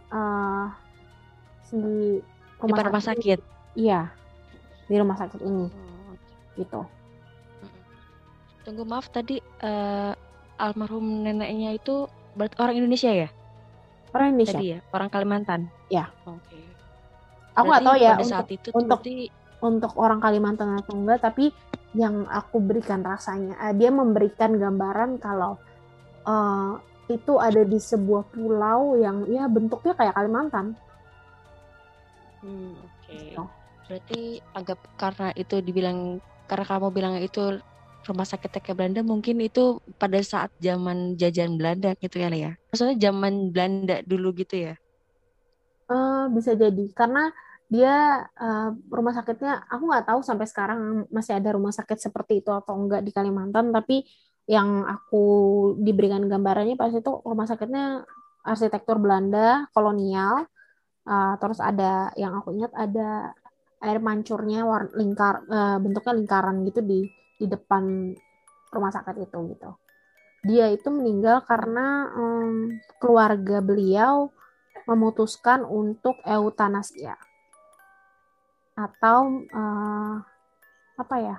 uh, 0.08 0.66
si 1.66 1.76
rumah, 2.62 2.78
di 2.78 2.82
rumah 2.88 3.02
sakit. 3.04 3.38
iya 3.76 4.08
di 4.86 4.94
rumah 5.00 5.16
sakit 5.16 5.40
ini. 5.42 5.66
Oh, 5.68 6.14
gitu. 6.60 6.80
Tunggu 8.64 8.84
maaf 8.84 9.08
tadi 9.12 9.40
uh, 9.64 10.12
almarhum 10.60 11.24
neneknya 11.24 11.76
itu 11.76 12.08
orang 12.60 12.76
Indonesia 12.78 13.10
ya? 13.12 13.28
Orang 14.14 14.36
Indonesia. 14.36 14.60
Tadi 14.60 14.72
ya 14.72 14.78
orang 14.94 15.08
Kalimantan? 15.10 15.60
Ya 15.90 16.08
oke. 16.24 16.40
Okay. 16.48 16.64
aku 17.54 17.66
nggak 17.70 17.84
tahu 17.86 17.96
ya 17.98 18.12
pada 18.14 18.18
untuk, 18.18 18.32
saat 18.34 18.48
itu 18.50 18.68
untuk 18.74 19.00
berarti... 19.02 19.14
untuk 19.62 19.92
orang 19.98 20.20
Kalimantan 20.22 20.68
atau 20.78 20.94
enggak 20.96 21.18
tapi 21.22 21.54
yang 21.94 22.26
aku 22.26 22.58
berikan 22.58 23.00
rasanya. 23.06 23.54
Uh, 23.58 23.74
dia 23.74 23.90
memberikan 23.94 24.58
gambaran 24.58 25.22
kalau 25.22 25.56
uh, 26.26 26.78
itu 27.06 27.38
ada 27.38 27.62
di 27.62 27.78
sebuah 27.78 28.28
pulau 28.34 28.98
yang 28.98 29.28
ya 29.30 29.46
bentuknya 29.46 29.94
kayak 29.94 30.14
Kalimantan. 30.18 30.74
Hmm, 32.42 32.74
Oke. 32.76 33.08
Okay. 33.08 33.18
Gitu. 33.32 33.44
Berarti 33.84 34.20
agak 34.56 34.80
karena 34.96 35.28
itu 35.36 35.56
dibilang 35.60 35.98
karena 36.48 36.64
kamu 36.64 36.88
bilang 36.92 37.14
itu 37.20 37.60
rumah 38.04 38.28
sakit 38.28 38.52
TK 38.52 38.76
Belanda 38.76 39.00
mungkin 39.00 39.40
itu 39.40 39.80
pada 39.96 40.20
saat 40.20 40.52
zaman 40.60 41.16
jajan 41.16 41.56
Belanda 41.56 41.96
gitu 41.96 42.20
ya 42.20 42.28
ya. 42.32 42.52
Maksudnya 42.72 42.96
zaman 43.00 43.52
Belanda 43.52 44.04
dulu 44.04 44.32
gitu 44.36 44.72
ya? 44.72 44.74
Uh, 45.84 46.32
bisa 46.32 46.56
jadi 46.56 46.88
karena 46.96 47.28
dia 47.72 48.28
uh, 48.36 48.70
rumah 48.92 49.16
sakitnya 49.16 49.64
aku 49.72 49.88
nggak 49.88 50.06
tahu 50.06 50.20
sampai 50.20 50.46
sekarang 50.46 51.08
masih 51.08 51.40
ada 51.40 51.56
rumah 51.56 51.72
sakit 51.72 51.96
seperti 51.96 52.44
itu 52.44 52.52
atau 52.52 52.76
enggak 52.76 53.00
di 53.00 53.10
Kalimantan 53.10 53.72
tapi 53.72 54.04
yang 54.44 54.84
aku 54.84 55.24
diberikan 55.80 56.28
gambarannya 56.28 56.76
pas 56.76 56.92
itu 56.92 57.08
rumah 57.24 57.48
sakitnya 57.48 58.04
arsitektur 58.44 59.00
Belanda 59.00 59.64
kolonial. 59.72 60.44
Uh, 61.04 61.36
terus 61.36 61.60
ada 61.60 62.12
yang 62.16 62.32
aku 62.40 62.56
ingat 62.56 62.72
ada 62.72 63.36
air 63.84 64.00
mancurnya 64.00 64.64
war, 64.64 64.88
lingkar 64.96 65.44
uh, 65.48 65.76
bentuknya 65.76 66.16
lingkaran 66.16 66.64
gitu 66.64 66.80
di 66.80 67.04
di 67.36 67.44
depan 67.48 68.12
rumah 68.72 68.92
sakit 68.92 69.16
itu 69.20 69.38
gitu. 69.52 69.70
Dia 70.44 70.68
itu 70.72 70.88
meninggal 70.92 71.44
karena 71.44 72.08
um, 72.12 72.72
keluarga 73.00 73.60
beliau 73.64 74.32
memutuskan 74.84 75.64
untuk 75.64 76.20
eutanasia 76.24 77.16
atau 78.74 79.46
uh, 79.54 80.18
apa 80.98 81.16
ya 81.22 81.38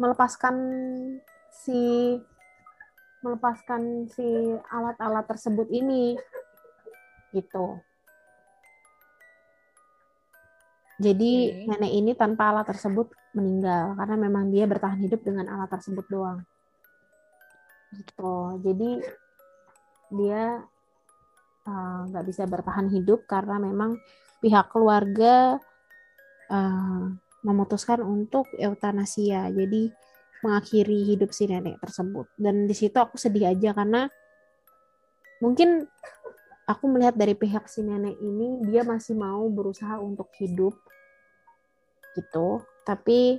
melepaskan 0.00 0.56
si 1.52 2.16
melepaskan 3.20 4.08
si 4.08 4.24
alat-alat 4.72 5.28
tersebut 5.28 5.68
ini 5.68 6.16
gitu. 7.36 7.76
Jadi 11.00 11.32
okay. 11.48 11.64
nenek 11.68 11.92
ini 11.96 12.12
tanpa 12.12 12.52
alat 12.52 12.68
tersebut 12.68 13.12
meninggal 13.32 13.96
karena 13.96 14.16
memang 14.20 14.52
dia 14.52 14.64
bertahan 14.68 15.00
hidup 15.00 15.20
dengan 15.24 15.48
alat 15.48 15.68
tersebut 15.68 16.04
doang. 16.08 16.40
Gitu. 17.92 18.34
Jadi 18.64 18.90
dia 20.12 20.64
eh, 21.68 22.00
nggak 22.08 22.24
uh, 22.24 22.28
bisa 22.28 22.44
bertahan 22.44 22.88
hidup 22.92 23.24
karena 23.24 23.56
memang 23.60 23.96
pihak 24.40 24.72
keluarga 24.72 25.60
uh, 26.50 27.14
memutuskan 27.46 28.02
untuk 28.02 28.50
eutanasia. 28.58 29.48
Jadi 29.48 29.88
mengakhiri 30.40 31.14
hidup 31.14 31.30
si 31.36 31.44
nenek 31.44 31.76
tersebut 31.80 32.24
dan 32.40 32.64
di 32.64 32.72
situ 32.72 32.96
aku 32.96 33.20
sedih 33.20 33.52
aja 33.52 33.76
karena 33.76 34.08
mungkin 35.44 35.84
aku 36.64 36.84
melihat 36.88 37.16
dari 37.16 37.36
pihak 37.36 37.68
si 37.68 37.84
nenek 37.84 38.16
ini 38.20 38.64
dia 38.68 38.80
masih 38.80 39.16
mau 39.16 39.44
berusaha 39.52 40.00
untuk 40.00 40.32
hidup 40.40 40.72
gitu 42.16 42.64
tapi 42.88 43.38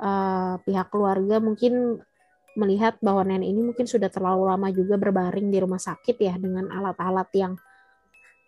uh, 0.00 0.56
pihak 0.64 0.88
keluarga 0.88 1.36
mungkin 1.36 2.00
melihat 2.56 2.96
bahwa 3.04 3.28
nenek 3.28 3.48
ini 3.52 3.60
mungkin 3.72 3.84
sudah 3.84 4.08
terlalu 4.08 4.48
lama 4.48 4.68
juga 4.72 4.96
berbaring 4.96 5.52
di 5.52 5.58
rumah 5.60 5.80
sakit 5.80 6.16
ya 6.16 6.34
dengan 6.40 6.68
alat-alat 6.72 7.28
yang 7.36 7.52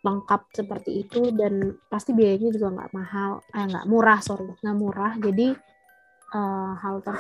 lengkap 0.05 0.53
seperti 0.53 1.09
itu 1.09 1.33
dan 1.33 1.81
pasti 1.89 2.13
biayanya 2.13 2.53
juga 2.53 2.69
nggak 2.77 2.93
mahal. 2.93 3.41
Eh 3.57 3.65
nggak 3.65 3.87
murah 3.89 4.21
sorry 4.21 4.45
nggak 4.61 4.77
murah. 4.77 5.13
Jadi 5.17 5.57
uh, 6.37 6.73
hal 6.77 7.01
ter 7.01 7.17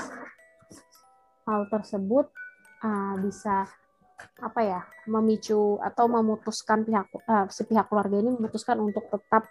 hal 1.48 1.60
tersebut 1.72 2.28
uh, 2.84 3.16
bisa 3.24 3.64
apa 4.40 4.60
ya 4.62 4.80
memicu 5.10 5.80
atau 5.80 6.06
memutuskan 6.06 6.84
pihak 6.84 7.08
uh, 7.24 7.48
si 7.48 7.64
pihak 7.64 7.88
keluarga 7.88 8.20
ini 8.20 8.30
memutuskan 8.36 8.78
untuk 8.78 9.08
tetap 9.08 9.48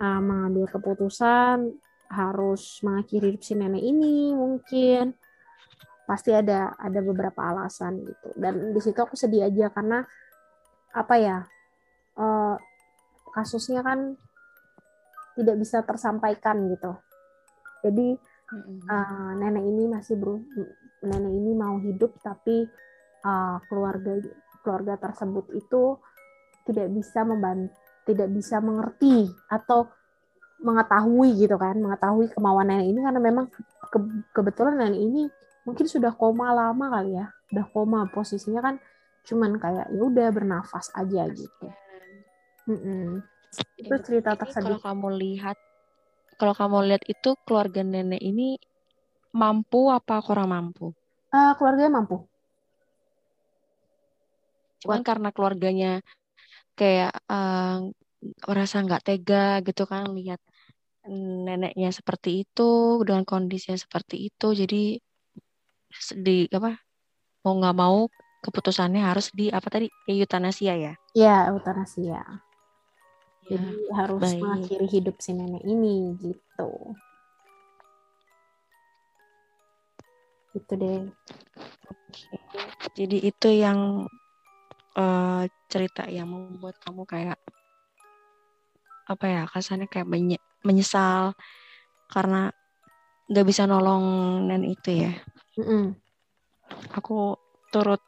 uh, 0.00 0.20
mengambil 0.20 0.64
keputusan 0.72 1.76
harus 2.10 2.82
mengakhiri 2.82 3.36
hidup 3.36 3.42
si 3.44 3.52
nenek 3.54 3.84
ini 3.84 4.32
mungkin. 4.32 5.12
Pasti 6.08 6.34
ada 6.34 6.74
ada 6.74 6.98
beberapa 7.04 7.38
alasan 7.38 8.02
gitu. 8.02 8.34
Dan 8.34 8.74
di 8.74 8.80
situ 8.82 8.98
aku 8.98 9.14
sedih 9.14 9.46
aja 9.46 9.70
karena 9.70 10.02
apa 10.90 11.14
ya 11.20 11.46
uh, 12.18 12.56
kasusnya 13.30 13.84
kan 13.84 14.16
tidak 15.38 15.56
bisa 15.60 15.84
tersampaikan 15.86 16.66
gitu. 16.72 16.92
Jadi 17.86 18.18
uh, 18.90 19.30
nenek 19.38 19.64
ini 19.64 19.84
masih 19.88 20.18
ber 20.18 20.42
nenek 21.00 21.32
ini 21.32 21.52
mau 21.56 21.78
hidup 21.80 22.18
tapi 22.20 22.66
uh, 23.24 23.56
keluarga 23.70 24.20
keluarga 24.60 24.94
tersebut 25.00 25.48
itu 25.56 25.96
tidak 26.68 26.92
bisa 26.92 27.24
membantu 27.24 27.72
tidak 28.04 28.28
bisa 28.32 28.58
mengerti 28.58 29.28
atau 29.48 29.88
mengetahui 30.60 31.40
gitu 31.40 31.56
kan 31.56 31.78
mengetahui 31.78 32.28
kemauan 32.36 32.68
nenek 32.68 32.92
ini 32.92 33.00
karena 33.00 33.20
memang 33.20 33.48
ke, 33.88 33.98
kebetulan 34.36 34.76
nenek 34.76 35.00
ini 35.00 35.22
mungkin 35.64 35.86
sudah 35.88 36.12
koma 36.12 36.52
lama 36.52 37.00
kali 37.00 37.16
ya 37.16 37.32
udah 37.54 37.66
koma 37.72 38.04
posisinya 38.12 38.60
kan 38.60 38.74
cuman 39.24 39.56
kayak 39.60 39.88
ya 39.92 40.00
udah 40.00 40.28
bernafas 40.32 40.92
aja 40.96 41.28
gitu 41.32 41.68
mm 42.68 43.22
itu 43.80 43.94
cerita 44.06 44.38
tersedih 44.38 44.78
kalau 44.78 44.78
kamu 44.78 45.08
lihat 45.18 45.58
kalau 46.38 46.54
kamu 46.54 46.76
lihat 46.94 47.02
itu 47.10 47.34
keluarga 47.42 47.82
nenek 47.82 48.22
ini 48.22 48.56
mampu 49.34 49.90
apa 49.90 50.22
kurang 50.22 50.54
mampu 50.54 50.94
uh, 51.34 51.52
keluarganya 51.58 51.98
mampu 51.98 52.22
cuman 54.86 55.02
What? 55.02 55.08
karena 55.08 55.28
keluarganya 55.34 55.92
kayak 56.78 57.12
uh, 57.28 57.90
merasa 58.46 58.80
nggak 58.80 59.02
tega 59.04 59.60
gitu 59.66 59.84
kan 59.84 60.08
lihat 60.14 60.40
neneknya 61.10 61.90
seperti 61.90 62.44
itu 62.44 63.00
dengan 63.02 63.24
kondisinya 63.24 63.76
seperti 63.76 64.28
itu 64.28 64.52
jadi 64.52 65.00
di 66.20 66.36
apa 66.52 66.76
mau 67.42 67.54
nggak 67.56 67.76
mau 67.76 68.06
keputusannya 68.40 69.00
harus 69.04 69.32
di 69.36 69.52
apa 69.52 69.68
tadi 69.68 69.86
eutanasia 70.08 70.74
ya? 70.76 70.92
Iya 71.12 71.52
eutanasia. 71.52 72.24
Ya, 73.50 73.58
Jadi 73.58 73.82
harus 73.98 74.22
baik. 74.22 74.38
mengakhiri 74.38 74.86
hidup 74.86 75.16
si 75.18 75.34
nenek 75.34 75.66
ini 75.66 76.14
gitu. 76.22 76.94
Gitu 80.54 80.72
deh. 80.78 81.10
Oke. 81.90 82.38
Jadi 82.94 83.18
itu 83.26 83.48
yang 83.50 84.06
uh, 84.94 85.42
cerita 85.66 86.06
yang 86.06 86.30
membuat 86.30 86.78
kamu 86.78 87.02
kayak 87.10 87.38
apa 89.10 89.26
ya 89.26 89.42
kasarnya 89.50 89.90
kayak 89.90 90.06
menyesal 90.62 91.34
karena 92.06 92.54
nggak 93.26 93.46
bisa 93.50 93.66
nolong 93.66 94.06
nenek 94.46 94.78
itu 94.78 94.90
ya. 95.10 95.12
Mm-mm. 95.58 95.98
Aku 96.94 97.34
turut 97.74 97.98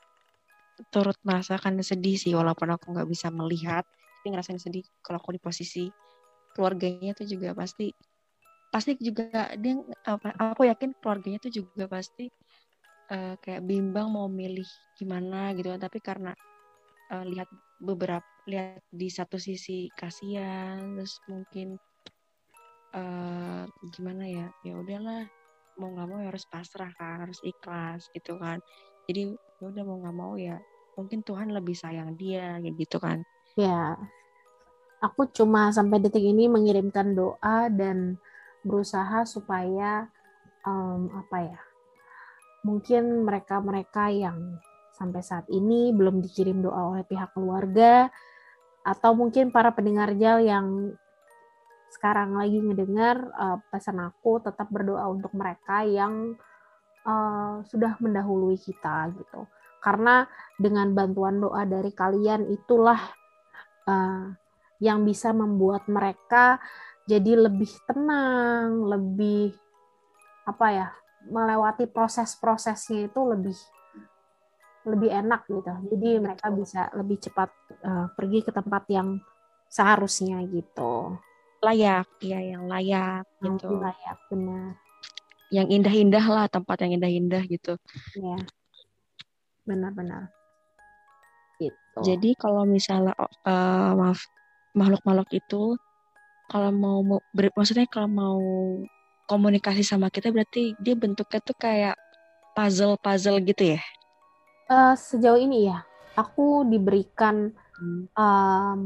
turut 0.95 1.19
merasakan 1.27 1.83
sedih 1.83 2.15
sih 2.15 2.31
walaupun 2.31 2.71
aku 2.71 2.95
nggak 2.95 3.11
bisa 3.11 3.35
melihat 3.35 3.83
tapi 4.23 4.39
ngerasain 4.39 4.63
sedih 4.63 4.87
kalau 5.03 5.19
aku 5.19 5.35
di 5.35 5.43
posisi 5.43 5.91
keluarganya 6.55 7.11
tuh 7.11 7.27
juga 7.27 7.59
pasti 7.59 7.91
pasti 8.71 8.95
juga 9.03 9.51
dia 9.59 9.83
apa 10.07 10.31
aku 10.39 10.71
yakin 10.71 10.95
keluarganya 11.03 11.43
tuh 11.43 11.51
juga 11.51 11.91
pasti 11.91 12.31
uh, 13.11 13.35
kayak 13.43 13.67
bimbang 13.67 14.15
mau 14.15 14.31
milih 14.31 14.71
gimana 14.95 15.51
gitu 15.59 15.75
kan. 15.75 15.83
Tapi 15.83 15.99
karena 15.99 16.31
uh, 17.11 17.27
lihat 17.27 17.51
beberapa 17.83 18.23
lihat 18.47 18.87
di 18.95 19.11
satu 19.11 19.43
sisi 19.43 19.91
kasihan 19.91 20.95
terus 20.95 21.19
mungkin 21.27 21.75
uh, 22.95 23.67
gimana 23.91 24.23
ya 24.23 24.47
ya 24.63 24.79
udahlah 24.79 25.27
mau 25.83 25.91
nggak 25.99 26.07
mau 26.07 26.23
ya 26.23 26.31
harus 26.31 26.47
pasrah 26.47 26.95
kan 26.95 27.27
harus 27.27 27.43
ikhlas 27.43 28.07
gitu 28.15 28.39
kan. 28.39 28.63
Jadi 29.11 29.35
ya 29.35 29.67
udah 29.67 29.83
mau 29.83 29.99
nggak 29.99 30.15
mau 30.15 30.39
ya 30.39 30.63
mungkin 30.95 31.27
Tuhan 31.27 31.51
lebih 31.51 31.75
sayang 31.75 32.15
dia 32.15 32.63
gitu 32.63 33.03
kan 33.03 33.27
ya 33.59 33.97
aku 35.03 35.29
cuma 35.35 35.75
sampai 35.75 35.99
detik 35.99 36.23
ini 36.23 36.47
mengirimkan 36.47 37.13
doa 37.13 37.67
dan 37.69 38.17
berusaha 38.63 39.27
supaya 39.27 40.07
um, 40.63 41.11
apa 41.13 41.39
ya 41.43 41.61
mungkin 42.63 43.27
mereka-mereka 43.27 44.15
yang 44.15 44.63
sampai 44.95 45.19
saat 45.25 45.51
ini 45.51 45.91
belum 45.91 46.23
dikirim 46.23 46.63
doa 46.63 46.95
oleh 46.95 47.03
pihak 47.03 47.35
keluarga 47.35 48.07
atau 48.87 49.19
mungkin 49.19 49.51
para 49.51 49.75
pendengar 49.75 50.15
jal 50.15 50.39
yang 50.39 50.95
sekarang 51.91 52.39
lagi 52.39 52.63
ngedengar 52.63 53.21
uh, 53.37 53.59
pesan 53.69 54.01
aku 54.01 54.41
tetap 54.41 54.71
berdoa 54.71 55.07
untuk 55.11 55.35
mereka 55.37 55.85
yang 55.85 56.39
uh, 57.05 57.61
sudah 57.69 57.99
mendahului 58.01 58.57
kita 58.57 59.13
gitu. 59.13 59.45
Karena 59.83 60.25
dengan 60.57 60.95
bantuan 60.95 61.43
doa 61.43 61.67
dari 61.67 61.91
kalian 61.93 62.49
itulah 62.49 62.99
uh, 63.87 64.35
yang 64.83 65.07
bisa 65.07 65.31
membuat 65.31 65.87
mereka 65.87 66.59
jadi 67.07 67.39
lebih 67.49 67.71
tenang 67.87 68.87
lebih 68.87 69.55
apa 70.47 70.67
ya 70.75 70.89
melewati 71.31 71.87
proses-prosesnya 71.87 73.07
itu 73.07 73.21
lebih 73.23 73.55
lebih 74.83 75.11
enak 75.15 75.47
gitu. 75.47 75.71
Jadi 75.95 76.09
mereka 76.19 76.51
bisa 76.51 76.91
lebih 76.99 77.23
cepat 77.23 77.51
uh, 77.87 78.11
pergi 78.11 78.43
ke 78.43 78.51
tempat 78.51 78.83
yang 78.91 79.23
seharusnya 79.71 80.43
gitu. 80.51 81.15
Layak 81.63 82.11
ya 82.19 82.43
yang 82.43 82.67
layak 82.67 83.23
yang 83.39 83.55
gitu. 83.55 83.79
layak 83.79 84.19
benar. 84.27 84.75
Yang 85.55 85.67
indah-indah 85.79 86.27
lah 86.27 86.47
tempat 86.51 86.83
yang 86.83 86.99
indah-indah 86.99 87.43
gitu. 87.47 87.79
Ya 88.19 88.43
benar-benar 89.63 90.42
gitu 91.69 91.99
jadi 92.03 92.31
kalau 92.41 92.67
misalnya 92.67 93.15
uh, 93.47 93.93
maaf 93.95 94.25
makhluk-makhluk 94.73 95.31
itu 95.37 95.77
kalau 96.49 96.71
mau 96.73 96.99
ber, 97.33 97.53
maksudnya 97.55 97.87
kalau 97.89 98.09
mau 98.09 98.41
komunikasi 99.29 99.85
sama 99.85 100.11
kita 100.11 100.33
berarti 100.33 100.75
dia 100.81 100.97
bentuknya 100.97 101.41
tuh 101.45 101.57
kayak 101.57 101.97
puzzle-puzzle 102.57 103.41
gitu 103.45 103.77
ya 103.77 103.81
uh, 104.73 104.97
sejauh 104.97 105.39
ini 105.39 105.71
ya 105.71 105.85
aku 106.17 106.69
diberikan 106.69 107.53
hmm. 107.81 108.13
um, 108.17 108.81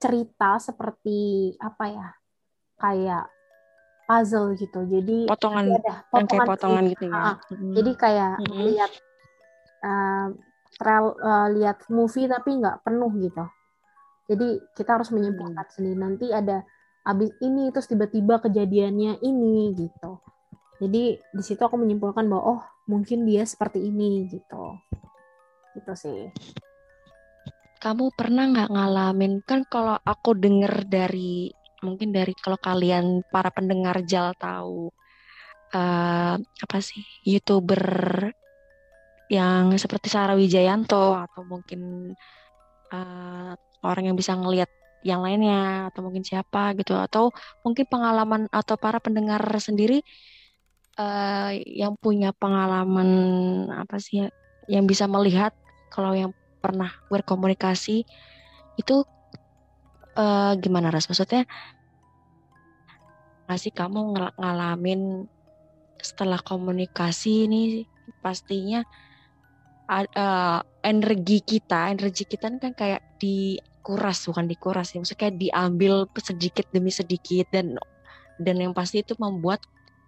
cerita 0.00 0.56
seperti 0.56 1.52
apa 1.60 1.84
ya 1.92 2.08
kayak 2.80 3.24
puzzle 4.10 4.58
gitu. 4.58 4.80
Jadi 4.90 5.30
potongan 5.30 5.64
ada 5.70 6.02
potongan, 6.10 6.26
kayak 6.26 6.48
potongan 6.50 6.84
gitu 6.90 7.04
ya. 7.06 7.14
Uh, 7.14 7.36
hmm. 7.54 7.74
Jadi 7.78 7.90
kayak 7.94 8.34
hmm. 8.42 8.60
lihat 8.66 8.92
uh, 9.86 10.26
trail 10.80 11.12
uh, 11.20 11.52
lihat 11.52 11.84
movie 11.92 12.24
tapi 12.24 12.56
nggak 12.56 12.80
penuh 12.80 13.12
gitu. 13.20 13.44
Jadi 14.32 14.48
kita 14.72 14.96
harus 14.96 15.12
menyimpulkan 15.12 15.68
hmm. 15.68 15.74
sendiri. 15.76 15.96
Nanti 16.00 16.26
ada 16.32 16.64
abis 17.04 17.36
ini 17.44 17.68
terus 17.68 17.84
tiba-tiba 17.90 18.40
kejadiannya 18.40 19.20
ini 19.20 19.76
gitu. 19.76 20.24
Jadi 20.80 21.20
di 21.20 21.42
situ 21.44 21.60
aku 21.60 21.76
menyimpulkan 21.76 22.24
bahwa 22.24 22.56
oh 22.56 22.62
mungkin 22.88 23.28
dia 23.28 23.44
seperti 23.44 23.84
ini 23.84 24.24
gitu. 24.32 24.80
Gitu 25.76 25.92
sih. 25.92 26.32
Kamu 27.80 28.16
pernah 28.16 28.48
nggak 28.48 28.72
ngalamin 28.72 29.44
kan 29.44 29.68
kalau 29.68 30.00
aku 30.00 30.32
denger 30.36 30.88
dari 30.88 31.52
mungkin 31.84 32.12
dari 32.12 32.32
kalau 32.36 32.60
kalian 32.60 33.24
para 33.28 33.48
pendengar 33.52 34.04
Jal 34.04 34.36
tahu 34.36 34.92
uh, 35.72 36.36
apa 36.36 36.78
sih 36.80 37.00
youtuber 37.24 37.80
yang 39.30 39.70
seperti 39.78 40.10
Sarah 40.10 40.34
Wijayanto 40.34 41.14
atau 41.14 41.46
mungkin 41.46 42.12
uh, 42.90 43.54
orang 43.86 44.10
yang 44.10 44.18
bisa 44.18 44.34
ngelihat 44.34 44.66
yang 45.06 45.22
lainnya 45.22 45.88
atau 45.88 46.02
mungkin 46.02 46.26
siapa 46.26 46.74
gitu. 46.74 46.98
Atau 46.98 47.30
mungkin 47.62 47.86
pengalaman 47.86 48.50
atau 48.50 48.74
para 48.74 48.98
pendengar 48.98 49.40
sendiri 49.62 50.02
uh, 50.98 51.54
yang 51.54 51.94
punya 51.94 52.34
pengalaman 52.34 53.08
apa 53.70 54.02
sih 54.02 54.26
ya, 54.26 54.28
yang 54.66 54.90
bisa 54.90 55.06
melihat 55.06 55.54
kalau 55.94 56.10
yang 56.10 56.34
pernah 56.58 56.90
berkomunikasi 57.06 58.02
itu 58.82 58.96
uh, 60.18 60.52
gimana 60.58 60.90
ras? 60.90 61.06
Maksudnya 61.06 61.46
ngasih 63.46 63.70
kamu 63.78 63.98
ng 64.10 64.34
ngalamin 64.38 65.30
setelah 66.02 66.42
komunikasi 66.42 67.46
ini 67.46 67.62
pastinya 68.22 68.82
uh, 69.90 70.62
energi 70.86 71.42
kita 71.42 71.90
energi 71.90 72.24
kita 72.24 72.46
kan 72.62 72.72
kayak 72.72 73.02
dikuras 73.18 74.22
bukan 74.30 74.46
dikuras 74.46 74.94
ya 74.94 75.02
maksudnya 75.02 75.20
kayak 75.26 75.36
diambil 75.36 76.06
sedikit 76.22 76.66
demi 76.70 76.94
sedikit 76.94 77.50
dan 77.50 77.74
dan 78.38 78.56
yang 78.56 78.72
pasti 78.72 79.02
itu 79.02 79.18
membuat 79.18 79.60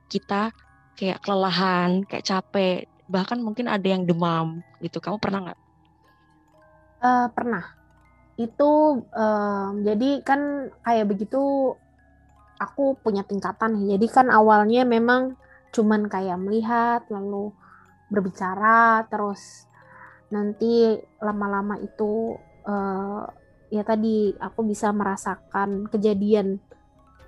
kita 0.07 0.55
kayak 0.97 1.21
kelelahan 1.21 2.07
kayak 2.07 2.25
capek 2.25 2.87
bahkan 3.13 3.45
mungkin 3.45 3.69
ada 3.69 3.85
yang 3.85 4.09
demam 4.09 4.65
gitu. 4.81 4.97
Kamu 4.97 5.21
pernah 5.21 5.51
nggak? 5.51 5.61
Uh, 7.05 7.29
pernah. 7.37 7.65
Itu 8.41 9.05
uh, 9.13 9.69
jadi 9.85 10.25
kan 10.25 10.73
kayak 10.81 11.13
begitu 11.13 11.75
aku 12.57 12.97
punya 13.03 13.27
tingkatan 13.27 13.85
jadi 13.91 14.07
kan 14.09 14.31
awalnya 14.31 14.87
memang 14.87 15.35
cuman 15.75 16.07
kayak 16.07 16.39
melihat 16.39 17.03
lalu 17.11 17.51
berbicara 18.07 19.03
terus 19.11 19.67
nanti 20.33 20.97
lama-lama 21.21 21.77
itu 21.77 22.41
uh, 22.65 23.29
ya 23.69 23.85
tadi 23.85 24.33
aku 24.41 24.65
bisa 24.65 24.89
merasakan 24.91 25.93
kejadian 25.93 26.57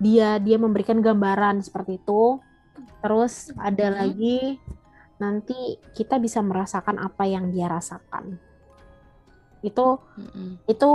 dia 0.01 0.41
dia 0.41 0.57
memberikan 0.57 0.99
gambaran 0.99 1.61
seperti 1.61 2.01
itu 2.01 2.41
terus 2.99 3.53
ada 3.61 3.93
hmm. 3.93 3.95
lagi 3.95 4.39
nanti 5.21 5.79
kita 5.95 6.19
bisa 6.19 6.41
merasakan 6.41 6.99
apa 6.99 7.23
yang 7.29 7.53
dia 7.53 7.69
rasakan 7.69 8.35
itu 9.63 9.87
hmm. 10.17 10.65
itu 10.67 10.89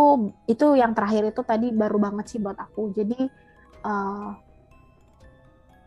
itu 0.51 0.67
yang 0.77 0.93
terakhir 0.93 1.31
itu 1.31 1.43
tadi 1.47 1.73
baru 1.73 1.97
banget 1.99 2.27
sih 2.37 2.39
buat 2.43 2.59
aku 2.59 2.93
jadi 2.93 3.19
uh, 3.87 4.31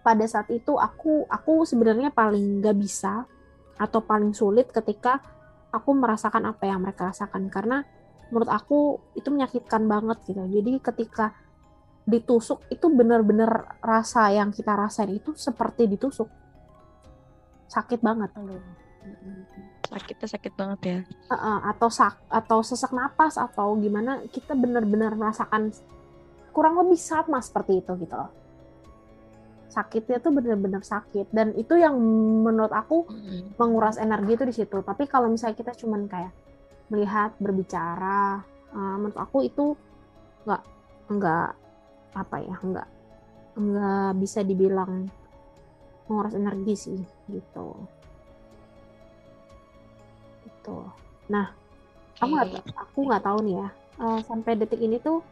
pada 0.03 0.25
saat 0.27 0.51
itu 0.51 0.75
aku 0.75 1.23
aku 1.31 1.63
sebenarnya 1.63 2.11
paling 2.11 2.59
gak 2.59 2.75
bisa 2.75 3.23
atau 3.79 4.03
paling 4.03 4.35
sulit 4.35 4.67
ketika 4.69 5.23
aku 5.73 5.89
merasakan 5.97 6.53
apa 6.53 6.69
yang 6.69 6.85
mereka 6.85 7.09
rasakan 7.09 7.49
karena 7.49 7.81
menurut 8.29 8.49
aku 8.49 9.01
itu 9.17 9.33
menyakitkan 9.33 9.89
banget 9.89 10.21
gitu. 10.29 10.45
Jadi 10.45 10.71
ketika 10.77 11.33
ditusuk 12.05 12.61
itu 12.69 12.85
benar-benar 12.93 13.79
rasa 13.81 14.29
yang 14.29 14.53
kita 14.53 14.77
rasain 14.77 15.09
itu 15.09 15.33
seperti 15.33 15.89
ditusuk. 15.89 16.29
Sakit 17.65 18.05
banget. 18.05 18.29
Sakitnya 19.89 20.27
sakit 20.29 20.53
banget 20.53 20.79
ya. 20.85 20.99
atau 21.73 21.89
sak 21.89 22.21
atau 22.29 22.61
sesak 22.61 22.93
napas 22.93 23.35
atau 23.41 23.73
gimana 23.81 24.21
kita 24.29 24.53
benar-benar 24.53 25.17
merasakan 25.17 25.73
kurang 26.53 26.77
lebih 26.77 27.01
sama 27.01 27.41
seperti 27.41 27.81
itu 27.81 27.91
gitu 27.97 28.13
loh 28.13 28.42
sakitnya 29.73 30.21
tuh 30.21 30.31
bener-bener 30.37 30.85
sakit. 30.85 31.33
Dan 31.33 31.57
itu 31.57 31.73
yang 31.73 31.97
menurut 32.45 32.69
aku 32.69 33.09
menguras 33.57 33.97
energi 33.97 34.37
itu 34.37 34.45
di 34.45 34.53
situ. 34.53 34.77
Tapi 34.85 35.09
kalau 35.09 35.33
misalnya 35.33 35.57
kita 35.57 35.73
cuman 35.73 36.05
kayak 36.05 36.33
melihat 36.93 37.33
berbicara 37.41 38.45
uh, 38.77 38.95
menurut 39.01 39.17
aku 39.17 39.49
itu 39.49 39.73
nggak 40.45 40.61
nggak 41.09 41.49
apa 42.13 42.35
ya 42.45 42.55
nggak 42.61 42.87
nggak 43.57 44.11
bisa 44.21 44.45
dibilang 44.45 45.09
menguras 46.05 46.37
energi 46.37 46.73
sih 46.77 47.01
gitu. 47.33 47.73
Itu 50.45 50.85
nah 51.31 51.49
aku 52.21 52.29
nggak 52.29 52.49
aku 52.77 52.99
nggak 53.09 53.23
tahu 53.25 53.39
nih 53.47 53.55
ya 53.57 53.67
uh, 53.99 54.19
sampai 54.23 54.59
detik 54.59 54.79
ini 54.79 54.99
tuh 55.01 55.23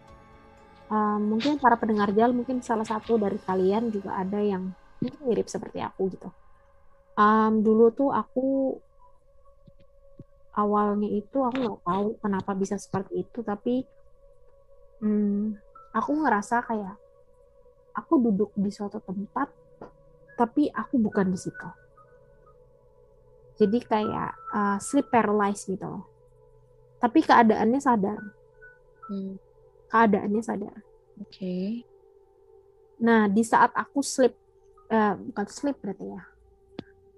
mungkin 0.92 1.56
para 1.56 1.80
pendengar 1.80 2.12
jal 2.12 2.36
mungkin 2.36 2.60
salah 2.60 2.84
satu 2.84 3.16
dari 3.16 3.39
kalian 3.39 3.88
juga 3.96 4.20
ada 4.20 4.44
yang 4.44 4.76
mirip 5.24 5.48
seperti 5.48 5.80
aku 5.80 6.12
gitu. 6.12 6.28
Um, 7.16 7.64
dulu 7.64 7.96
tuh 7.96 8.12
aku 8.12 8.76
awalnya 10.52 11.08
itu 11.08 11.38
aku 11.39 11.58
nggak 11.64 11.84
tahu 11.88 12.08
kenapa 12.20 12.52
bisa 12.60 12.76
seperti 12.76 13.24
itu 13.24 13.39
tapi 13.39 13.88
um, 15.00 15.56
aku 15.96 16.12
ngerasa 16.12 16.60
kayak 16.68 17.00
aku 17.96 18.20
duduk 18.20 18.52
di 18.60 18.68
suatu 18.68 19.00
tempat 19.00 19.48
tapi 20.36 20.68
aku 20.68 21.00
bukan 21.00 21.32
di 21.32 21.39
situ. 21.39 21.70
Jadi 23.64 23.80
kayak 23.80 24.32
uh, 24.52 24.78
sleep 24.82 25.08
paralysis 25.08 25.72
gitu 25.72 25.88
loh. 25.88 26.04
Tapi 27.00 27.24
keadaannya 27.24 27.80
sadar. 27.80 28.20
Hmm 29.08 29.51
keadaannya 29.92 30.42
sadar. 30.42 30.80
Oke. 31.20 31.28
Okay. 31.28 31.68
Nah, 33.04 33.28
di 33.28 33.44
saat 33.44 33.76
aku 33.76 34.00
sleep, 34.00 34.34
uh, 34.94 35.20
bukan 35.20 35.46
sleep 35.52 35.78
berarti 35.84 36.06
ya. 36.08 36.22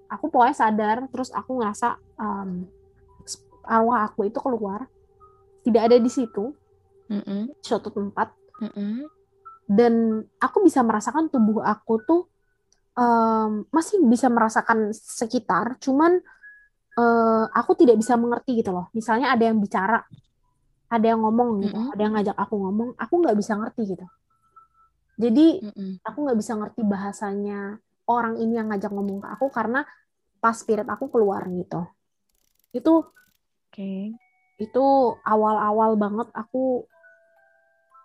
Aku 0.10 0.34
pokoknya 0.34 0.56
sadar, 0.58 0.98
terus 1.14 1.30
aku 1.30 1.62
ngerasa 1.62 2.02
um, 2.18 2.66
arwah 3.64 4.10
aku 4.10 4.28
itu 4.28 4.40
keluar, 4.42 4.88
tidak 5.64 5.92
ada 5.92 5.98
di 6.00 6.12
situ, 6.12 6.52
mm 7.08 7.22
-mm. 7.24 7.42
suatu 7.64 7.90
tempat, 7.90 8.32
mm 8.60 8.72
-mm. 8.72 8.94
dan 9.68 9.94
aku 10.38 10.62
bisa 10.64 10.84
merasakan 10.84 11.32
tubuh 11.32 11.64
aku 11.64 12.04
tuh 12.04 12.22
um, 13.00 13.66
masih 13.74 14.04
bisa 14.06 14.28
merasakan 14.30 14.94
sekitar, 14.94 15.80
cuman 15.82 16.22
uh, 17.00 17.46
aku 17.50 17.74
tidak 17.74 17.98
bisa 17.98 18.14
mengerti 18.20 18.62
gitu 18.62 18.72
loh. 18.76 18.92
Misalnya 18.94 19.34
ada 19.34 19.44
yang 19.50 19.58
bicara, 19.58 20.06
ada 20.94 21.06
yang 21.10 21.26
ngomong 21.26 21.66
gitu, 21.66 21.74
mm 21.74 21.82
-hmm. 21.90 21.94
ada 21.98 22.02
yang 22.06 22.14
ngajak 22.14 22.38
aku 22.38 22.56
ngomong, 22.62 22.90
aku 23.02 23.14
nggak 23.26 23.38
bisa 23.42 23.58
ngerti 23.58 23.82
gitu. 23.98 24.06
Jadi 25.18 25.48
mm 25.66 25.72
-hmm. 25.74 25.92
aku 26.06 26.18
nggak 26.22 26.38
bisa 26.38 26.54
ngerti 26.54 26.82
bahasanya 26.86 27.60
orang 28.06 28.38
ini 28.38 28.54
yang 28.62 28.70
ngajak 28.70 28.94
ngomong 28.94 29.26
ke 29.26 29.28
aku 29.34 29.50
karena 29.50 29.82
pas 30.38 30.54
spirit 30.54 30.86
aku 30.86 31.10
keluar 31.10 31.50
gitu. 31.50 31.82
Itu 32.76 33.10
oke. 33.10 33.74
Okay. 33.74 34.14
Itu 34.62 35.18
awal-awal 35.26 35.98
banget 35.98 36.30
aku 36.38 36.86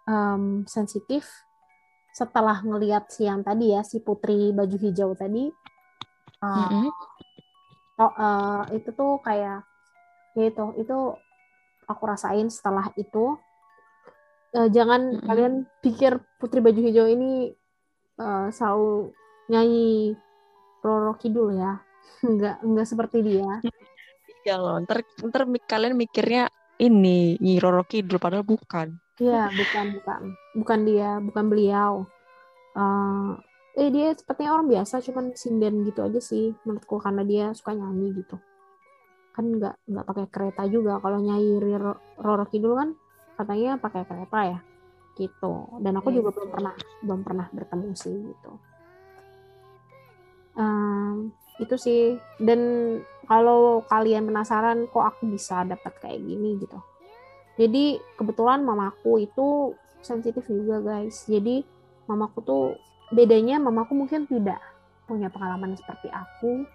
um, 0.09 0.65
sensitif 0.65 1.29
setelah 2.17 2.65
ngelihat 2.65 3.13
si 3.13 3.29
yang 3.29 3.45
tadi 3.45 3.77
ya 3.77 3.85
si 3.85 4.01
putri 4.01 4.51
baju 4.57 4.77
hijau 4.81 5.13
tadi. 5.13 5.53
Uh, 6.41 6.49
mm 6.57 6.67
-hmm. 6.71 6.89
oh, 8.01 8.13
uh, 8.17 8.63
itu 8.73 8.91
tuh 8.97 9.21
kayak 9.21 9.67
ya 10.39 10.45
itu 10.49 10.65
itu 10.79 10.99
aku 11.89 12.03
rasain 12.05 12.53
setelah 12.53 12.93
itu. 12.95 13.35
Uh, 14.49 14.69
jangan 14.73 15.13
mm 15.13 15.17
-hmm. 15.21 15.27
kalian 15.29 15.55
pikir 15.85 16.13
Putri 16.41 16.65
Baju 16.65 16.81
Hijau 16.81 17.05
ini 17.05 17.53
uh, 18.17 18.49
selalu 18.49 19.13
nyanyi 19.49 20.17
Roro 20.85 21.17
Kidul 21.17 21.57
ya. 21.57 21.81
Enggak 22.29 22.57
enggak 22.65 22.87
seperti 22.89 23.19
dia. 23.21 23.61
Iya 24.47 24.57
loh 24.57 24.81
ntar 24.81 25.05
ntar 25.29 25.45
kalian 25.69 25.93
mikirnya 25.93 26.49
ini 26.81 27.37
Nyi 27.37 27.61
Roro 27.61 27.85
Kidul 27.85 28.17
padahal 28.17 28.47
bukan. 28.47 28.97
Iya 29.21 29.51
bukan 29.53 29.87
bukan. 30.01 30.21
Bukan 30.57 30.79
dia 30.89 31.21
bukan 31.21 31.45
beliau. 31.51 32.07
Uh, 32.73 33.37
eh 33.79 33.91
dia 33.95 34.11
sepertinya 34.15 34.59
orang 34.59 34.69
biasa 34.71 34.99
cuman 34.99 35.35
sinden 35.39 35.87
gitu 35.87 36.03
aja 36.03 36.19
sih 36.19 36.51
menurutku 36.67 36.99
karena 36.99 37.23
dia 37.23 37.47
suka 37.55 37.75
nyanyi 37.79 38.23
gitu 38.23 38.39
kan 39.39 39.47
nggak 39.47 39.75
nggak 39.87 40.07
pakai 40.11 40.27
kereta 40.35 40.63
juga. 40.67 40.99
Kalau 40.99 41.23
nyai 41.23 41.63
Roro 42.19 42.45
Kidul 42.51 42.75
kan 42.75 42.91
katanya 43.39 43.79
pakai 43.79 44.03
kereta 44.03 44.39
ya 44.51 44.59
gitu. 45.15 45.79
Dan 45.79 46.03
aku 46.03 46.11
juga 46.11 46.35
belum 46.35 46.51
pernah 46.51 46.75
belum 47.07 47.21
pernah 47.23 47.47
bertemu 47.55 47.91
sih 47.95 48.17
gitu. 48.19 48.53
Um, 50.59 51.31
itu 51.63 51.75
sih. 51.79 52.19
Dan 52.43 52.61
kalau 53.31 53.87
kalian 53.87 54.27
penasaran 54.27 54.91
kok 54.91 55.07
aku 55.07 55.31
bisa 55.31 55.63
dapat 55.63 55.95
kayak 56.03 56.19
gini 56.19 56.59
gitu. 56.59 56.79
Jadi 57.59 57.99
kebetulan 58.19 58.67
mamaku 58.67 59.23
itu 59.23 59.79
sensitif 60.03 60.43
juga 60.51 60.83
guys. 60.83 61.31
Jadi 61.31 61.63
mamaku 62.11 62.39
tuh 62.43 62.67
bedanya 63.15 63.63
mamaku 63.63 63.95
mungkin 63.95 64.27
tidak 64.27 64.59
punya 65.07 65.31
pengalaman 65.31 65.79
seperti 65.79 66.11
aku. 66.11 66.67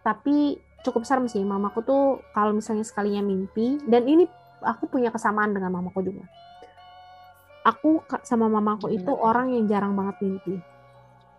Tapi 0.00 0.67
cukup 0.82 1.02
serem 1.06 1.26
sih. 1.26 1.42
Mamaku 1.42 1.82
tuh 1.82 2.02
kalau 2.34 2.54
misalnya 2.54 2.86
sekalinya 2.86 3.22
mimpi 3.22 3.78
dan 3.86 4.06
ini 4.06 4.26
aku 4.62 4.90
punya 4.90 5.10
kesamaan 5.10 5.54
dengan 5.54 5.74
mamaku 5.74 6.02
juga. 6.02 6.24
Aku 7.66 8.00
sama 8.24 8.48
mamaku 8.48 8.88
itu 8.94 9.12
orang 9.12 9.52
yang 9.52 9.68
jarang 9.68 9.92
banget 9.92 10.16
mimpi. 10.24 10.54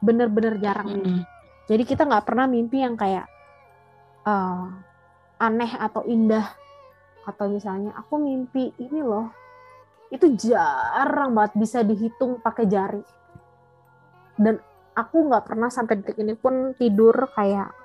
Bener-bener 0.04 0.62
jarang 0.62 0.88
mimpi. 0.94 1.26
Jadi 1.70 1.84
kita 1.86 2.06
nggak 2.06 2.26
pernah 2.26 2.46
mimpi 2.46 2.82
yang 2.82 2.94
kayak 2.94 3.26
uh, 4.26 4.70
aneh 5.42 5.72
atau 5.74 6.06
indah. 6.06 6.46
Atau 7.26 7.50
misalnya 7.50 7.98
aku 7.98 8.22
mimpi 8.22 8.74
ini 8.78 9.02
loh. 9.02 9.34
Itu 10.14 10.34
jarang 10.38 11.34
banget 11.34 11.54
bisa 11.58 11.82
dihitung 11.82 12.42
pakai 12.42 12.66
jari. 12.70 13.04
Dan 14.38 14.58
aku 14.94 15.18
nggak 15.30 15.46
pernah 15.50 15.70
sampai 15.74 16.02
detik 16.02 16.18
ini 16.22 16.38
pun 16.38 16.78
tidur 16.78 17.14
kayak 17.34 17.79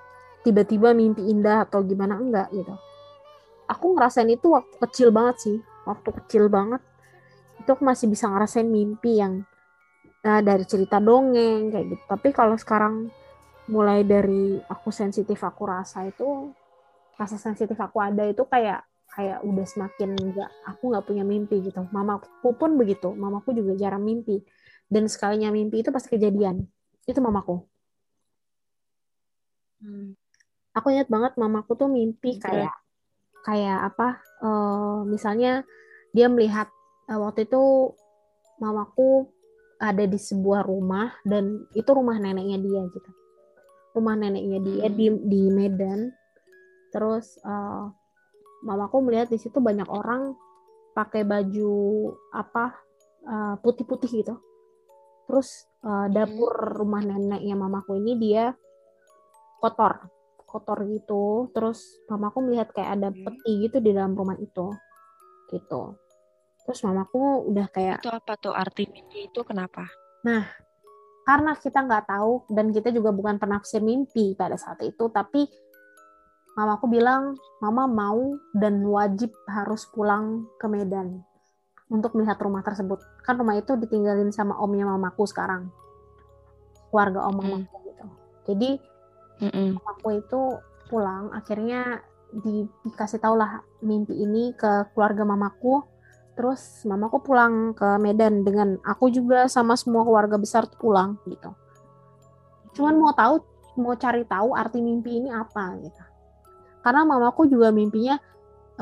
tiba-tiba 0.44 0.92
mimpi 0.92 1.24
indah 1.24 1.64
atau 1.64 1.80
gimana 1.80 2.20
enggak 2.20 2.52
gitu. 2.52 2.76
Aku 3.64 3.96
ngerasain 3.96 4.28
itu 4.28 4.52
waktu 4.52 4.76
kecil 4.76 5.08
banget 5.08 5.36
sih 5.40 5.56
waktu 5.88 6.10
kecil 6.22 6.52
banget. 6.52 6.84
Itu 7.60 7.72
aku 7.72 7.82
masih 7.82 8.12
bisa 8.12 8.28
ngerasain 8.28 8.68
mimpi 8.68 9.24
yang 9.24 9.40
uh, 10.20 10.42
dari 10.44 10.64
cerita 10.68 11.00
dongeng 11.00 11.72
kayak 11.72 11.86
gitu. 11.96 12.04
Tapi 12.04 12.28
kalau 12.36 12.60
sekarang 12.60 13.08
mulai 13.72 14.04
dari 14.04 14.60
aku 14.68 14.92
sensitif 14.92 15.40
aku 15.40 15.64
rasa 15.64 16.04
itu 16.04 16.52
rasa 17.16 17.40
sensitif 17.40 17.80
aku 17.80 17.96
ada 18.04 18.28
itu 18.28 18.44
kayak 18.44 18.84
kayak 19.14 19.40
udah 19.46 19.64
semakin 19.64 20.12
enggak 20.18 20.50
aku 20.68 20.92
nggak 20.92 21.04
punya 21.08 21.24
mimpi 21.24 21.64
gitu. 21.64 21.80
Mamaku 21.88 22.52
pun 22.52 22.76
begitu 22.76 23.16
mamaku 23.16 23.56
juga 23.56 23.72
jarang 23.80 24.04
mimpi. 24.04 24.44
Dan 24.84 25.08
sekalinya 25.08 25.48
mimpi 25.48 25.80
itu 25.80 25.88
pasti 25.88 26.12
kejadian 26.12 26.68
itu 27.08 27.20
mamaku. 27.20 27.64
Hmm. 29.80 30.16
Aku 30.74 30.90
ingat 30.90 31.08
banget 31.08 31.32
mamaku 31.38 31.78
tuh 31.78 31.88
mimpi 31.88 32.36
kayak 32.42 32.74
kayak 33.46 33.94
apa 33.94 34.18
uh, 34.42 35.06
misalnya 35.06 35.62
dia 36.10 36.26
melihat 36.26 36.66
uh, 37.10 37.18
waktu 37.22 37.46
itu 37.46 37.94
mamaku 38.58 39.30
ada 39.78 40.04
di 40.06 40.18
sebuah 40.18 40.64
rumah 40.64 41.12
dan 41.26 41.66
itu 41.74 41.90
rumah 41.90 42.16
neneknya 42.16 42.58
dia 42.62 42.80
gitu. 42.88 43.10
Rumah 43.94 44.14
neneknya 44.18 44.58
dia 44.62 44.86
di 44.90 45.06
hmm. 45.10 45.22
di 45.26 45.42
Medan. 45.50 46.00
Terus 46.94 47.38
uh, 47.42 47.90
mamaku 48.62 49.02
melihat 49.02 49.28
di 49.28 49.38
situ 49.38 49.58
banyak 49.58 49.86
orang 49.90 50.34
pakai 50.94 51.26
baju 51.26 52.14
apa 52.30 52.78
uh, 53.26 53.54
putih-putih 53.60 54.10
gitu. 54.22 54.34
Terus 55.26 55.66
uh, 55.82 56.06
dapur 56.06 56.54
rumah 56.54 57.02
neneknya 57.02 57.58
mamaku 57.58 57.98
ini 57.98 58.14
dia 58.16 58.54
kotor 59.58 60.13
kotor 60.54 60.86
gitu 60.86 61.50
terus 61.50 61.98
mamaku 62.06 62.46
melihat 62.46 62.70
kayak 62.70 62.94
ada 62.94 63.10
peti 63.10 63.66
gitu 63.66 63.82
di 63.82 63.90
dalam 63.90 64.14
rumah 64.14 64.38
itu 64.38 64.70
gitu. 65.50 65.98
Terus 66.64 66.80
mamaku 66.86 67.50
udah 67.50 67.66
kayak 67.68 67.98
itu 68.00 68.14
apa 68.14 68.38
tuh 68.38 68.54
arti 68.54 68.86
mimpi 68.86 69.26
itu 69.26 69.40
kenapa? 69.42 69.90
Nah 70.22 70.46
karena 71.26 71.58
kita 71.58 71.82
nggak 71.82 72.06
tahu 72.06 72.46
dan 72.54 72.70
kita 72.70 72.94
juga 72.94 73.10
bukan 73.10 73.42
penafsir 73.42 73.82
mimpi 73.82 74.38
pada 74.38 74.54
saat 74.54 74.78
itu 74.86 75.10
tapi 75.10 75.50
mamaku 76.54 76.86
bilang 76.86 77.34
mama 77.58 77.90
mau 77.90 78.38
dan 78.54 78.78
wajib 78.86 79.34
harus 79.50 79.90
pulang 79.90 80.46
ke 80.62 80.70
Medan 80.70 81.26
untuk 81.90 82.14
melihat 82.14 82.38
rumah 82.38 82.62
tersebut. 82.62 83.02
Kan 83.26 83.36
rumah 83.42 83.58
itu 83.58 83.74
ditinggalin 83.74 84.30
sama 84.30 84.54
omnya 84.62 84.86
mamaku 84.86 85.26
sekarang 85.26 85.68
keluarga 86.94 87.26
om 87.26 87.34
mamaku 87.34 87.74
mm. 87.74 87.84
gitu. 87.90 88.04
Jadi 88.46 88.70
mm 89.44 89.50
-mm. 89.52 89.68
mamaku 89.76 90.08
itu 90.24 90.42
pulang 90.88 91.32
akhirnya 91.36 92.00
di, 92.34 92.66
dikasih 92.82 93.22
tau 93.22 93.38
lah 93.38 93.62
mimpi 93.84 94.16
ini 94.18 94.50
ke 94.56 94.90
keluarga 94.96 95.22
mamaku. 95.22 95.84
Terus 96.34 96.82
mamaku 96.82 97.22
pulang 97.22 97.78
ke 97.78 97.94
Medan 98.02 98.42
dengan 98.42 98.74
aku 98.82 99.06
juga 99.06 99.46
sama 99.46 99.78
semua 99.78 100.02
keluarga 100.02 100.34
besar 100.34 100.66
pulang 100.82 101.14
gitu. 101.30 101.54
Cuman 102.74 102.98
mau 102.98 103.14
tahu 103.14 103.38
mau 103.78 103.94
cari 103.94 104.26
tahu 104.26 104.50
arti 104.50 104.82
mimpi 104.82 105.22
ini 105.22 105.30
apa 105.30 105.78
gitu. 105.78 106.02
Karena 106.82 107.06
mamaku 107.06 107.46
juga 107.46 107.70
mimpinya 107.70 108.18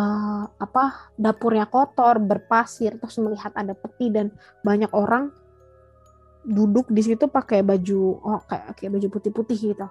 uh, 0.01 0.45
apa 0.49 1.13
dapurnya 1.21 1.69
kotor 1.69 2.17
berpasir 2.25 2.97
terus 2.97 3.21
melihat 3.21 3.53
ada 3.53 3.77
peti 3.77 4.09
dan 4.09 4.33
banyak 4.65 4.89
orang 4.97 5.29
duduk 6.43 6.91
di 6.91 7.05
situ 7.05 7.31
pakai 7.31 7.63
baju 7.63 8.19
oh 8.19 8.41
kayak 8.51 8.75
kayak 8.75 8.99
baju 8.99 9.09
putih-putih 9.15 9.59
gitu 9.77 9.87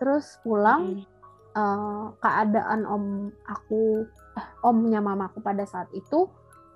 terus 0.00 0.40
pulang 0.40 1.04
hmm 1.04 1.20
uh, 1.54 2.14
keadaan 2.18 2.86
om 2.86 3.04
aku 3.46 4.06
eh, 4.38 4.46
omnya 4.66 5.02
mamaku 5.02 5.42
pada 5.42 5.64
saat 5.66 5.90
itu 5.94 6.28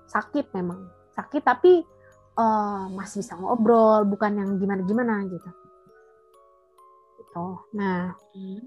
sakit 0.09 0.51
memang. 0.55 0.85
Sakit 1.15 1.43
tapi 1.43 1.81
uh, 2.35 2.91
masih 2.91 3.23
bisa 3.23 3.39
ngobrol 3.39 4.03
bukan 4.07 4.35
yang 4.35 4.49
gimana 4.59 4.81
gimana 4.83 5.13
gitu. 5.27 5.49
Gitu. 7.21 7.47
Nah 7.77 8.15
hmm. 8.35 8.61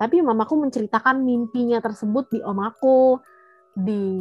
tapi 0.00 0.16
mamaku 0.24 0.56
menceritakan 0.56 1.20
mimpinya 1.20 1.76
tersebut 1.82 2.32
di 2.32 2.40
om 2.40 2.56
aku 2.62 3.20
di 3.70 4.18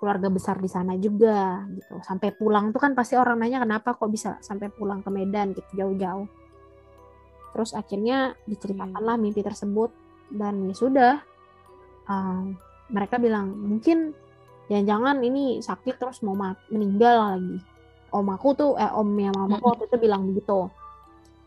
keluarga 0.00 0.26
besar 0.32 0.58
di 0.58 0.70
sana 0.70 0.94
juga 0.96 1.66
gitu. 1.74 2.00
Sampai 2.02 2.32
pulang 2.34 2.70
tuh 2.70 2.80
kan 2.80 2.94
pasti 2.94 3.18
orang 3.18 3.42
nanya 3.42 3.62
kenapa 3.62 3.94
kok 3.98 4.10
bisa 4.10 4.38
sampai 4.40 4.70
pulang 4.72 5.02
ke 5.04 5.10
Medan? 5.12 5.52
gitu 5.52 5.84
jauh-jauh 5.84 6.47
terus 7.52 7.72
akhirnya 7.72 8.36
diceritakanlah 8.48 9.16
hmm. 9.16 9.22
mimpi 9.22 9.40
tersebut. 9.44 9.90
Dan 10.28 10.68
ya 10.68 10.74
sudah 10.76 11.14
um, 12.04 12.52
mereka 12.92 13.16
bilang 13.16 13.52
mungkin 13.52 14.12
jangan-jangan 14.68 15.24
ini 15.24 15.64
sakit 15.64 15.96
terus 15.96 16.20
mau 16.24 16.36
meninggal 16.68 17.36
lagi. 17.36 17.56
Om 18.08 18.28
aku 18.32 18.48
tuh 18.56 18.70
eh 18.80 18.88
omnya 18.92 19.32
mamaku 19.36 19.64
waktu 19.68 19.84
itu 19.88 19.96
bilang 20.00 20.28
begitu. 20.28 20.68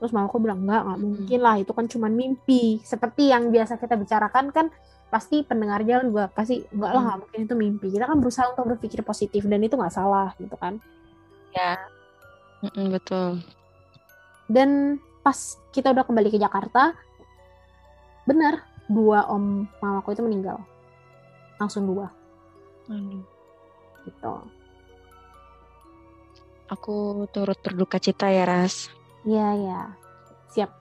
Terus 0.01 0.13
mamaku 0.13 0.41
bilang 0.41 0.65
enggak 0.65 0.81
nggak 0.85 0.99
mungkin 1.01 1.39
lah 1.41 1.55
itu 1.61 1.71
kan 1.73 1.85
cuma 1.89 2.07
mimpi. 2.09 2.81
Seperti 2.81 3.29
yang 3.29 3.49
biasa 3.53 3.77
kita 3.77 3.97
bicarakan 3.97 4.49
kan 4.53 4.69
pasti 5.11 5.43
pendengar 5.43 5.83
jalan 5.83 6.07
juga 6.07 6.31
pasti 6.31 6.63
enggak 6.73 6.91
lah 6.93 7.01
nggak 7.05 7.19
mungkin 7.25 7.39
itu 7.45 7.55
mimpi. 7.57 7.87
Kita 7.93 8.05
kan 8.09 8.17
berusaha 8.17 8.45
untuk 8.53 8.65
berpikir 8.77 9.01
positif 9.05 9.45
dan 9.45 9.61
itu 9.61 9.77
nggak 9.77 9.93
salah 9.93 10.33
gitu 10.37 10.57
kan. 10.57 10.81
Ya 11.53 11.77
betul. 12.89 13.41
Dan 14.49 15.01
pas 15.21 15.37
kita 15.69 15.93
udah 15.93 16.05
kembali 16.05 16.29
ke 16.33 16.41
Jakarta 16.41 16.97
benar 18.25 18.65
dua 18.89 19.29
om 19.31 19.65
mamaku 19.79 20.13
itu 20.17 20.21
meninggal. 20.25 20.59
Langsung 21.57 21.87
dua. 21.87 22.09
Aduh. 22.89 23.23
gitu. 24.01 24.33
Aku 26.71 27.27
turut 27.29 27.59
berduka 27.61 28.01
cita 28.01 28.27
ya 28.33 28.43
ras. 28.49 28.89
Iya 29.23 29.47
ya 29.55 29.79
siap. 30.51 30.71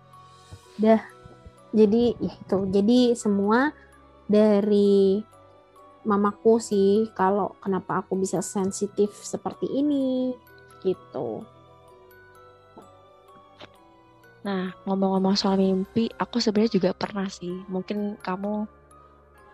Dah. 0.81 1.03
Jadi 1.71 2.17
ya 2.19 2.33
itu. 2.35 2.59
Jadi 2.73 2.99
semua 3.15 3.71
dari 4.27 5.21
mamaku 6.03 6.57
sih 6.57 7.13
kalau 7.13 7.53
kenapa 7.61 8.01
aku 8.01 8.17
bisa 8.17 8.41
sensitif 8.41 9.13
seperti 9.21 9.69
ini 9.69 10.33
gitu 10.81 11.45
Nah, 14.41 14.73
ngomong-ngomong 14.89 15.37
soal 15.37 15.61
mimpi, 15.61 16.09
aku 16.17 16.41
sebenarnya 16.41 16.81
juga 16.81 16.91
pernah 16.97 17.29
sih. 17.29 17.61
Mungkin 17.69 18.17
kamu, 18.25 18.65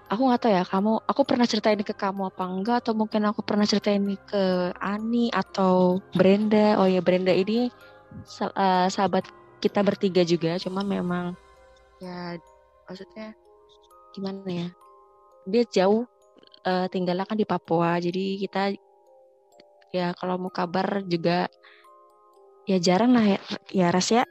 aku 0.07 0.21
nggak 0.31 0.41
tahu 0.47 0.53
ya, 0.55 0.63
kamu, 0.63 0.93
aku 1.11 1.21
pernah 1.27 1.47
cerita 1.51 1.75
ini 1.75 1.83
ke 1.83 1.91
kamu 1.91 2.31
apa 2.31 2.45
enggak, 2.47 2.77
atau 2.87 2.95
mungkin 2.95 3.27
aku 3.27 3.43
pernah 3.43 3.67
cerita 3.67 3.91
ini 3.91 4.15
ke 4.15 4.71
Ani 4.79 5.27
atau 5.35 5.99
Brenda. 6.15 6.79
Oh 6.79 6.87
ya, 6.87 7.03
Brenda 7.03 7.35
ini 7.35 7.67
uh, 8.43 8.87
sahabat 8.87 9.27
kita 9.59 9.83
bertiga 9.83 10.23
juga, 10.23 10.55
cuma 10.63 10.87
memang 10.87 11.35
ya 11.99 12.39
maksudnya 12.87 13.35
gimana 14.15 14.47
ya? 14.47 14.69
Dia 15.51 15.63
jauh 15.67 16.07
uh, 16.63 16.87
tinggalnya 16.87 17.27
kan 17.27 17.35
di 17.35 17.49
Papua, 17.49 17.99
jadi 17.99 18.39
kita 18.39 18.71
ya 19.91 20.15
kalau 20.15 20.39
mau 20.39 20.53
kabar 20.55 21.03
juga 21.03 21.51
ya 22.69 22.79
jarang 22.79 23.19
lah 23.19 23.27
ya, 23.35 23.41
ya 23.73 23.89
Ras 23.91 24.15
ya 24.15 24.23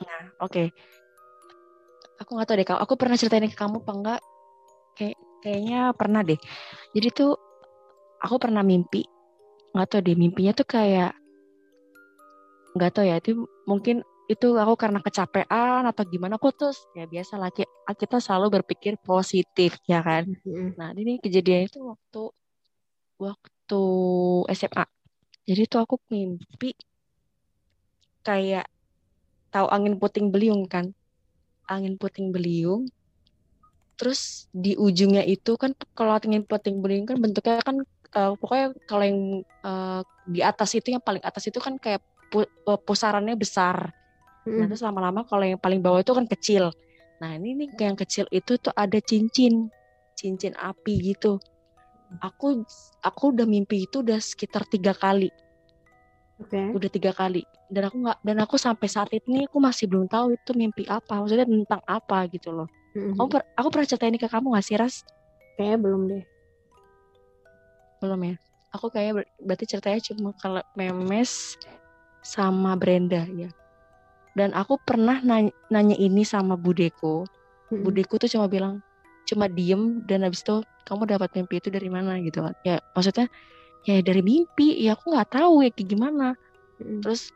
Nah, 0.00 0.22
oke. 0.40 0.52
Okay. 0.52 0.66
Aku 2.20 2.36
nggak 2.36 2.48
tahu 2.48 2.56
deh, 2.60 2.66
kalau 2.68 2.80
aku 2.84 2.94
pernah 3.00 3.16
ceritain 3.16 3.48
ke 3.48 3.56
kamu 3.56 3.80
apa 3.80 3.92
enggak? 3.96 4.20
Kayak 4.96 5.16
kayaknya 5.40 5.80
pernah 5.96 6.20
deh. 6.20 6.40
Jadi 6.92 7.08
tuh 7.12 7.32
aku 8.20 8.36
pernah 8.36 8.60
mimpi, 8.60 9.04
nggak 9.72 9.88
tahu 9.88 10.00
deh 10.04 10.16
mimpinya 10.16 10.52
tuh 10.52 10.68
kayak 10.68 11.16
nggak 12.76 12.90
tahu 12.94 13.04
ya 13.06 13.18
itu 13.18 13.30
mungkin 13.66 14.06
itu 14.30 14.46
aku 14.54 14.78
karena 14.78 15.02
kecapean 15.02 15.82
atau 15.90 16.06
gimana 16.06 16.38
aku 16.38 16.54
tuh 16.54 16.70
ya 16.94 17.02
biasa 17.10 17.34
lah 17.34 17.50
kita 17.98 18.22
selalu 18.22 18.62
berpikir 18.62 18.94
positif 19.02 19.74
ya 19.90 19.98
kan 20.06 20.22
nah 20.78 20.94
ini 20.94 21.18
kejadian 21.18 21.66
itu 21.66 21.82
waktu 21.82 22.22
waktu 23.18 23.82
SMA 24.54 24.86
jadi 25.50 25.62
tuh 25.66 25.82
aku 25.82 25.98
mimpi 26.14 26.78
kayak 28.20 28.66
tahu 29.50 29.66
angin 29.68 29.98
puting 29.98 30.30
beliung 30.30 30.66
kan? 30.66 30.92
Angin 31.66 31.98
puting 31.98 32.30
beliung. 32.30 32.88
Terus 33.98 34.48
di 34.54 34.78
ujungnya 34.78 35.26
itu 35.26 35.58
kan 35.60 35.76
kalau 35.92 36.16
angin 36.16 36.46
puting 36.46 36.80
beliung 36.80 37.04
kan 37.04 37.20
bentuknya 37.20 37.60
kan 37.60 37.84
uh, 38.16 38.32
pokoknya 38.38 38.72
kalau 38.88 39.04
yang 39.04 39.20
uh, 39.60 40.00
di 40.24 40.40
atas 40.40 40.72
itu 40.72 40.94
yang 40.94 41.02
paling 41.02 41.20
atas 41.20 41.46
itu 41.50 41.60
kan 41.60 41.76
kayak 41.76 42.00
pu 42.32 42.46
uh, 42.46 42.80
pusarannya 42.80 43.36
besar. 43.36 43.92
Mm. 44.48 44.56
nah 44.56 44.66
terus 44.72 44.80
lama-lama 44.80 45.20
kalau 45.28 45.44
yang 45.44 45.60
paling 45.60 45.84
bawah 45.84 46.00
itu 46.00 46.16
kan 46.16 46.24
kecil. 46.24 46.72
Nah 47.20 47.36
ini 47.36 47.52
nih 47.52 47.68
yang 47.76 47.98
kecil 47.98 48.24
itu 48.32 48.56
tuh 48.56 48.72
ada 48.72 48.96
cincin 49.04 49.68
cincin 50.16 50.56
api 50.56 51.12
gitu. 51.12 51.36
Aku 52.24 52.64
aku 53.04 53.24
udah 53.36 53.44
mimpi 53.44 53.84
itu 53.84 54.00
udah 54.00 54.16
sekitar 54.16 54.64
tiga 54.66 54.96
kali 54.96 55.28
Oke. 56.40 56.60
udah 56.72 56.90
tiga 56.90 57.12
kali. 57.12 57.44
Dan 57.68 57.86
aku 57.86 57.96
nggak 58.00 58.18
dan 58.24 58.36
aku 58.40 58.56
sampai 58.56 58.88
saat 58.88 59.10
ini 59.12 59.44
aku 59.44 59.60
masih 59.60 59.86
belum 59.86 60.08
tahu 60.08 60.34
itu 60.34 60.50
mimpi 60.56 60.88
apa. 60.88 61.20
Maksudnya 61.20 61.44
tentang 61.44 61.82
apa 61.84 62.24
gitu 62.32 62.50
loh. 62.50 62.68
Mhm. 62.96 63.14
Kamu 63.14 63.28
per- 63.30 63.48
aku 63.54 63.68
pernah 63.70 63.86
cerita 63.86 64.06
ini 64.08 64.18
ke 64.18 64.26
kamu 64.26 64.56
gak 64.56 64.64
sih 64.66 64.74
Ras? 64.74 65.04
Kayaknya 65.54 65.78
belum 65.78 66.02
deh. 66.08 66.24
belum 68.00 68.20
ya? 68.24 68.34
Aku 68.72 68.88
kayaknya 68.88 69.12
ber- 69.20 69.32
berarti 69.44 69.64
ceritanya 69.68 70.00
cuma 70.00 70.32
kalau 70.40 70.62
memes 70.72 71.60
sama 72.24 72.72
Brenda 72.72 73.28
ya. 73.28 73.52
Dan 74.32 74.56
aku 74.56 74.80
pernah 74.80 75.20
nanya, 75.20 75.52
nanya 75.68 75.96
ini 76.00 76.24
sama 76.24 76.56
Budeko 76.56 77.28
Mhm. 77.70 77.84
Budeku 77.84 78.16
tuh 78.18 78.26
cuma 78.26 78.48
bilang 78.48 78.80
cuma 79.28 79.46
diem 79.46 80.00
dan 80.08 80.26
habis 80.26 80.42
itu 80.42 80.58
kamu 80.82 81.06
dapat 81.06 81.28
mimpi 81.38 81.60
itu 81.62 81.68
dari 81.70 81.86
mana? 81.86 82.18
gitu 82.18 82.42
kan. 82.42 82.54
Ya 82.66 82.80
maksudnya 82.96 83.28
ya 83.86 84.00
dari 84.00 84.22
mimpi. 84.24 84.80
Ya 84.80 84.96
aku 84.96 85.14
nggak 85.14 85.30
tahu 85.36 85.64
ya 85.64 85.70
kayak 85.72 85.88
gimana. 85.88 86.36
Mhm. 86.80 87.04
terus 87.04 87.28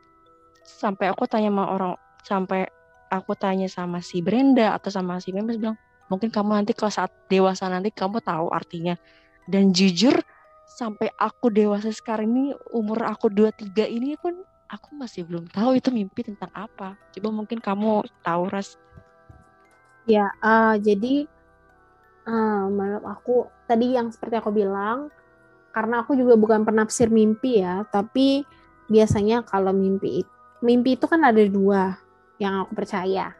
sampai 0.65 1.13
aku 1.13 1.29
tanya 1.29 1.53
sama 1.53 1.69
orang 1.69 1.93
sampai 2.25 2.65
aku 3.13 3.37
tanya 3.37 3.69
sama 3.69 4.01
si 4.01 4.25
Brenda 4.25 4.73
atau 4.73 4.89
sama 4.89 5.21
si 5.21 5.29
Memes 5.29 5.61
bilang 5.61 5.77
mungkin 6.09 6.33
kamu 6.33 6.57
nanti 6.57 6.73
kalau 6.73 6.89
saat 6.89 7.13
dewasa 7.29 7.69
nanti 7.69 7.93
kamu 7.93 8.21
tahu 8.21 8.49
artinya. 8.49 8.97
Dan 9.45 9.69
jujur 9.69 10.17
sampai 10.65 11.13
aku 11.13 11.53
dewasa 11.53 11.93
sekarang 11.93 12.33
ini 12.33 12.45
umur 12.73 13.05
aku 13.05 13.29
23 13.29 13.85
ini 13.85 14.17
pun 14.17 14.33
aku 14.65 14.97
masih 14.97 15.21
belum 15.29 15.45
tahu 15.53 15.77
itu 15.77 15.93
mimpi 15.93 16.25
tentang 16.25 16.49
apa. 16.57 16.97
Coba 17.13 17.29
mungkin 17.29 17.61
kamu 17.61 18.05
tahu 18.25 18.49
ras. 18.49 18.73
Ya, 20.09 20.29
eh, 20.41 20.75
jadi 20.81 21.15
eh, 22.25 22.63
menurut 22.69 23.05
aku 23.05 23.35
tadi 23.69 23.93
yang 23.93 24.09
seperti 24.09 24.41
aku 24.41 24.49
bilang, 24.49 25.13
karena 25.75 26.07
aku 26.07 26.15
juga 26.15 26.39
bukan 26.39 26.63
penafsir 26.63 27.11
mimpi 27.11 27.59
ya, 27.59 27.83
tapi 27.91 28.47
biasanya 28.87 29.43
kalau 29.43 29.75
mimpi 29.75 30.23
mimpi 30.63 30.95
itu 30.95 31.05
kan 31.05 31.19
ada 31.27 31.43
dua 31.43 31.99
yang 32.39 32.63
aku 32.63 32.79
percaya. 32.79 33.35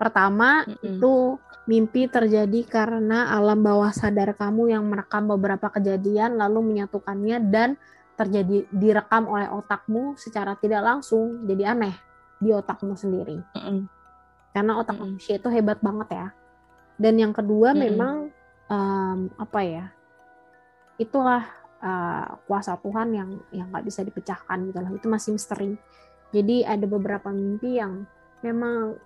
Pertama 0.00 0.64
Mm-mm. 0.64 0.98
itu 0.98 1.36
mimpi 1.68 2.10
terjadi 2.10 2.66
karena 2.66 3.30
alam 3.30 3.62
bawah 3.62 3.94
sadar 3.94 4.34
kamu 4.34 4.74
yang 4.74 4.82
merekam 4.82 5.30
beberapa 5.30 5.70
kejadian 5.70 6.34
lalu 6.34 6.74
menyatukannya 6.74 7.38
dan 7.52 7.78
terjadi 8.18 8.66
direkam 8.74 9.30
oleh 9.30 9.46
otakmu 9.46 10.18
secara 10.18 10.58
tidak 10.58 10.82
langsung 10.82 11.46
jadi 11.46 11.72
aneh 11.72 11.94
di 12.42 12.50
otakmu 12.50 12.98
sendiri 12.98 13.38
Mm-mm. 13.54 13.86
karena 14.50 14.72
otak 14.74 14.98
manusia 14.98 15.38
itu 15.38 15.48
hebat 15.52 15.78
banget 15.78 16.08
ya. 16.10 16.26
Dan 16.98 17.14
yang 17.22 17.30
kedua 17.30 17.70
Mm-mm. 17.72 17.82
memang 17.82 18.14
em, 18.66 19.18
apa 19.38 19.60
ya? 19.62 19.84
Itulah 20.98 21.42
eh, 21.80 22.28
kuasa 22.48 22.76
Tuhan 22.80 23.08
yang 23.12 23.30
yang 23.52 23.68
nggak 23.70 23.86
bisa 23.86 24.00
dipecahkan 24.02 24.58
gitu 24.68 24.78
loh. 24.80 24.92
Itu 24.96 25.06
masih 25.08 25.36
misteri. 25.36 25.76
Jadi 26.32 26.64
ada 26.64 26.84
beberapa 26.88 27.28
mimpi 27.28 27.76
yang 27.76 28.04
memang 28.40 28.96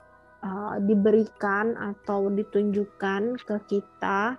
eh, 0.42 0.76
diberikan 0.82 1.74
atau 1.74 2.30
ditunjukkan 2.30 3.42
ke 3.42 3.56
kita 3.68 4.38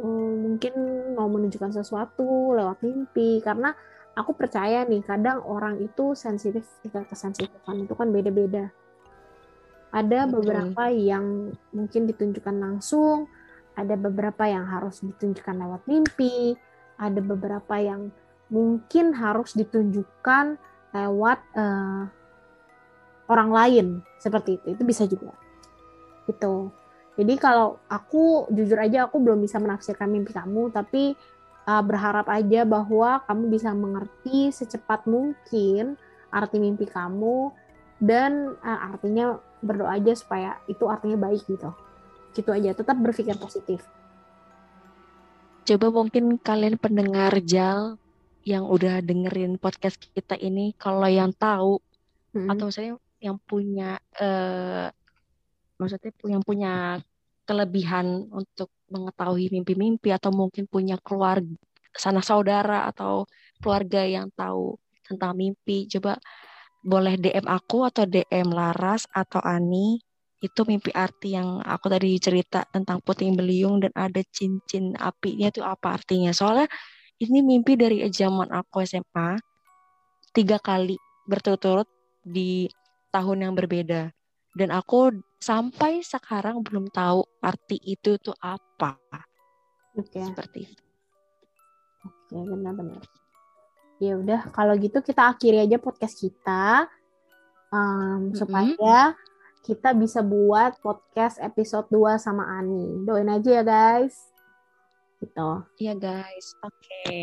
eh, 0.00 0.32
mungkin 0.40 0.72
mau 1.16 1.28
menunjukkan 1.28 1.76
sesuatu 1.76 2.56
lewat 2.56 2.80
mimpi 2.84 3.40
karena 3.44 3.76
aku 4.16 4.34
percaya 4.34 4.82
nih 4.84 5.06
kadang 5.06 5.40
orang 5.46 5.78
itu 5.78 6.18
sensitif 6.18 6.66
tingkat 6.82 7.06
kesensitifan 7.06 7.86
itu 7.86 7.94
kan 7.94 8.10
beda-beda 8.10 8.68
ada 9.90 10.26
Betul. 10.26 10.34
beberapa 10.42 10.84
yang 10.90 11.50
mungkin 11.74 12.06
ditunjukkan 12.06 12.56
langsung, 12.62 13.26
ada 13.74 13.94
beberapa 13.94 14.44
yang 14.46 14.66
harus 14.66 15.02
ditunjukkan 15.02 15.56
lewat 15.56 15.82
mimpi, 15.86 16.58
ada 17.00 17.20
beberapa 17.22 17.78
yang 17.78 18.10
mungkin 18.50 19.14
harus 19.14 19.54
ditunjukkan 19.54 20.58
lewat 20.90 21.38
eh, 21.54 22.02
orang 23.30 23.50
lain 23.50 23.86
seperti 24.18 24.58
itu. 24.58 24.66
Itu 24.74 24.82
bisa 24.82 25.06
juga. 25.06 25.32
Gitu. 26.26 26.70
Jadi 27.20 27.34
kalau 27.36 27.78
aku 27.90 28.48
jujur 28.54 28.78
aja 28.80 29.06
aku 29.06 29.20
belum 29.20 29.44
bisa 29.44 29.60
menafsirkan 29.60 30.10
mimpi 30.10 30.34
kamu, 30.34 30.74
tapi 30.74 31.14
eh, 31.66 31.82
berharap 31.86 32.26
aja 32.28 32.66
bahwa 32.66 33.22
kamu 33.24 33.44
bisa 33.54 33.70
mengerti 33.72 34.50
secepat 34.50 35.06
mungkin 35.06 35.94
arti 36.30 36.62
mimpi 36.62 36.86
kamu 36.86 37.50
dan 38.02 38.56
eh, 38.60 38.80
artinya 38.90 39.38
berdoa 39.60 40.00
aja 40.00 40.16
supaya 40.16 40.56
itu 40.66 40.88
artinya 40.88 41.20
baik 41.20 41.44
gitu 41.44 41.70
gitu 42.34 42.50
aja 42.54 42.74
tetap 42.74 42.96
berpikir 42.98 43.34
positif 43.38 43.82
Coba 45.70 45.86
mungkin 45.92 46.34
kalian 46.40 46.82
pendengar 46.82 47.30
JAL 47.46 47.94
yang 48.42 48.66
udah 48.66 48.98
dengerin 49.04 49.54
podcast 49.60 50.00
kita 50.00 50.34
ini, 50.34 50.74
kalau 50.74 51.06
yang 51.06 51.30
tahu 51.36 51.78
Mm-mm. 52.34 52.50
atau 52.50 52.64
misalnya 52.72 52.94
yang 53.22 53.38
punya 53.38 54.00
eh 54.18 54.90
maksudnya 55.78 56.10
yang 56.26 56.42
punya 56.42 56.98
kelebihan 57.46 58.26
untuk 58.34 58.72
mengetahui 58.90 59.52
mimpi-mimpi 59.54 60.10
atau 60.10 60.34
mungkin 60.34 60.66
punya 60.66 60.98
keluarga 60.98 61.54
sanak 61.94 62.26
saudara 62.26 62.90
atau 62.90 63.30
keluarga 63.62 64.02
yang 64.02 64.26
tahu 64.34 64.74
tentang 65.06 65.38
mimpi, 65.38 65.86
coba 65.86 66.18
boleh 66.82 67.14
DM 67.14 67.46
aku 67.46 67.86
atau 67.86 68.10
DM 68.10 68.50
Laras 68.50 69.06
atau 69.10 69.38
Ani 69.42 70.02
itu 70.40 70.60
mimpi 70.64 70.88
arti 70.96 71.36
yang 71.36 71.60
aku 71.60 71.92
tadi 71.92 72.16
cerita 72.16 72.64
tentang 72.68 73.04
puting 73.04 73.36
beliung 73.36 73.80
dan 73.84 73.92
ada 73.92 74.24
cincin 74.32 74.96
apinya 74.96 75.52
itu 75.52 75.60
apa 75.60 75.96
artinya. 76.00 76.32
Soalnya 76.32 76.68
ini 77.20 77.44
mimpi 77.44 77.76
dari 77.76 78.00
zaman 78.08 78.48
aku 78.48 78.80
SMA 78.84 79.36
tiga 80.32 80.56
kali 80.56 80.96
berturut-turut 81.28 81.86
di 82.24 82.68
tahun 83.12 83.48
yang 83.48 83.54
berbeda. 83.54 84.08
Dan 84.56 84.74
aku 84.74 85.14
sampai 85.38 86.02
sekarang 86.02 86.64
belum 86.64 86.88
tahu 86.90 87.22
arti 87.44 87.78
itu 87.84 88.16
tuh 88.18 88.34
apa. 88.40 88.96
Oke. 89.94 90.24
Seperti 90.24 90.58
itu. 90.64 90.82
oke 92.00 92.36
benar-benar 92.46 93.02
ya 94.00 94.16
udah 94.16 94.48
kalau 94.54 94.72
gitu 94.80 95.04
kita 95.04 95.28
akhiri 95.34 95.60
aja 95.68 95.76
podcast 95.76 96.16
kita 96.16 96.88
em, 97.68 98.32
Mm-mm. 98.32 98.38
supaya 98.38 99.12
kita 99.60 99.92
bisa 99.92 100.24
buat 100.24 100.80
podcast 100.80 101.36
episode 101.40 101.86
2 101.92 102.16
sama 102.16 102.48
Ani 102.60 103.04
doain 103.04 103.28
aja 103.28 103.60
ya 103.60 103.64
guys 103.64 104.30
gitu 105.20 105.62
Iya 105.76 105.94
guys, 106.00 106.56
oke. 106.64 107.20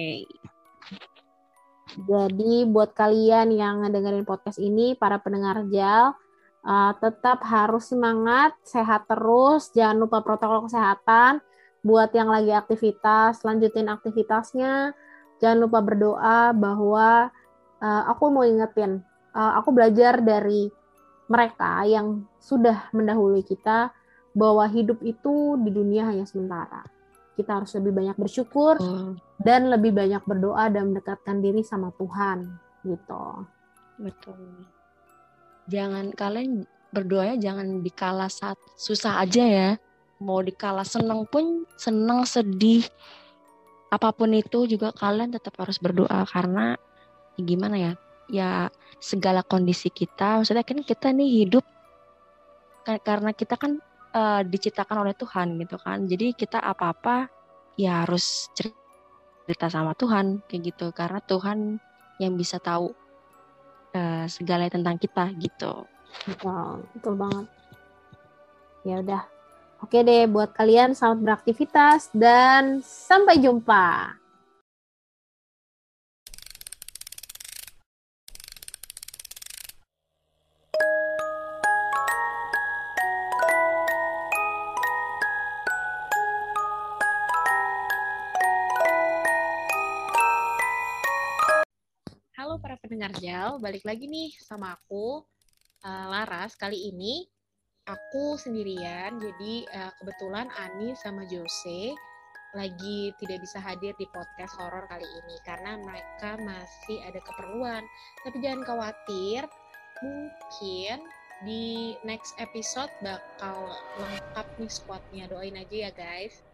Jadi 1.98 2.54
buat 2.70 2.94
kalian 2.94 3.50
yang 3.58 3.82
ngedengerin 3.82 4.28
podcast 4.28 4.62
ini, 4.62 4.94
para 4.94 5.18
pendengar 5.18 5.66
JAL, 5.72 6.14
uh, 6.62 6.94
tetap 7.02 7.42
harus 7.42 7.90
semangat, 7.90 8.54
sehat 8.62 9.10
terus, 9.10 9.74
jangan 9.74 10.06
lupa 10.06 10.22
protokol 10.22 10.70
kesehatan. 10.70 11.42
Buat 11.82 12.14
yang 12.14 12.30
lagi 12.30 12.54
aktivitas, 12.54 13.42
lanjutin 13.42 13.90
aktivitasnya. 13.90 14.94
Jangan 15.42 15.58
lupa 15.58 15.80
berdoa 15.82 16.52
bahwa 16.54 17.34
uh, 17.82 18.04
aku 18.12 18.30
mau 18.30 18.46
ingetin, 18.46 19.02
uh, 19.34 19.58
aku 19.58 19.74
belajar 19.74 20.22
dari 20.22 20.70
mereka 21.28 21.84
yang 21.84 22.24
sudah 22.40 22.88
mendahului 22.96 23.44
kita 23.44 23.92
bahwa 24.32 24.64
hidup 24.70 25.02
itu 25.04 25.60
di 25.62 25.70
dunia 25.74 26.08
hanya 26.08 26.24
sementara. 26.24 26.88
Kita 27.38 27.62
harus 27.62 27.74
lebih 27.78 27.94
banyak 27.94 28.18
bersyukur, 28.18 28.82
Oh, 28.82 29.14
dan 29.38 29.70
lebih 29.70 29.94
banyak 29.94 30.26
berdoa 30.26 30.70
dan 30.74 30.94
mendekatkan 30.94 31.38
diri 31.40 31.62
sama 31.62 31.94
Tuhan 31.96 32.50
gitu. 32.86 33.46
betul. 34.02 34.40
Jangan 35.68 36.14
kalian 36.16 36.64
berdoanya 36.94 37.36
jangan 37.38 37.84
dikala 37.84 38.32
saat 38.32 38.58
susah 38.80 39.22
aja 39.22 39.44
ya. 39.44 39.70
Mau 40.18 40.42
dikala 40.42 40.82
seneng 40.82 41.30
pun 41.30 41.68
seneng 41.78 42.26
sedih 42.26 42.86
apa 43.88 44.12
pun 44.12 44.34
itu 44.34 44.68
juga 44.68 44.92
kalian 44.92 45.32
tetap 45.32 45.56
harus 45.62 45.78
berdoa 45.80 46.26
karena 46.28 46.76
ya 47.38 47.42
gimana 47.46 47.76
ya? 47.78 47.94
Ya 48.28 48.68
segala 49.00 49.42
kondisi 49.48 49.88
kita, 49.88 50.44
maksudnya 50.44 50.68
kan 50.68 50.80
kita 50.84 51.16
nih 51.16 51.48
hidup 51.48 51.64
ka- 52.84 53.04
karena 53.04 53.32
kita 53.32 53.56
kan 53.56 53.80
eh, 54.18 54.42
diciptakan 54.48 54.98
oleh 55.08 55.16
Tuhan 55.16 55.48
gitu 55.62 55.76
kan. 55.80 56.04
Jadi 56.08 56.36
kita 56.36 56.60
apa-apa 56.60 57.32
ya 57.80 58.04
harus 58.04 58.50
cerita 58.56 59.68
sama 59.72 59.96
Tuhan 59.96 60.44
kayak 60.44 60.62
gitu 60.74 60.86
karena 60.92 61.20
Tuhan 61.24 61.80
yang 62.20 62.34
bisa 62.36 62.58
tahu 62.60 62.92
eh, 63.96 64.26
segalanya 64.28 64.76
tentang 64.76 64.98
kita 65.00 65.32
gitu. 65.40 65.88
Betul, 66.28 66.90
betul 66.98 67.14
banget. 67.16 67.46
Ya 68.84 69.00
udah. 69.04 69.24
Oke 69.78 70.02
deh 70.02 70.26
buat 70.26 70.58
kalian 70.58 70.98
selamat 70.98 71.20
beraktivitas 71.22 72.10
dan 72.10 72.82
sampai 72.82 73.38
jumpa. 73.38 74.17
Jal, 93.18 93.58
balik 93.58 93.82
lagi 93.82 94.06
nih 94.06 94.30
sama 94.38 94.78
aku, 94.78 95.26
uh, 95.82 96.06
Laras. 96.06 96.54
Kali 96.54 96.94
ini 96.94 97.26
aku 97.90 98.38
sendirian, 98.38 99.18
jadi 99.18 99.66
uh, 99.74 99.92
kebetulan 99.98 100.46
Ani 100.54 100.94
sama 100.94 101.26
Jose 101.26 101.98
lagi 102.54 103.10
tidak 103.18 103.42
bisa 103.42 103.58
hadir 103.58 103.98
di 103.98 104.06
podcast 104.14 104.54
horor 104.62 104.86
kali 104.86 105.04
ini 105.04 105.36
karena 105.50 105.82
mereka 105.82 106.38
masih 106.46 107.02
ada 107.10 107.18
keperluan. 107.26 107.82
Tapi 108.22 108.38
jangan 108.38 108.62
khawatir, 108.70 109.50
mungkin 110.06 110.98
di 111.42 111.98
next 112.06 112.38
episode 112.38 112.94
bakal 113.02 113.74
lengkap 113.98 114.48
nih 114.62 114.70
squadnya. 114.70 115.26
Doain 115.26 115.58
aja 115.58 115.90
ya 115.90 115.92
guys. 115.98 116.46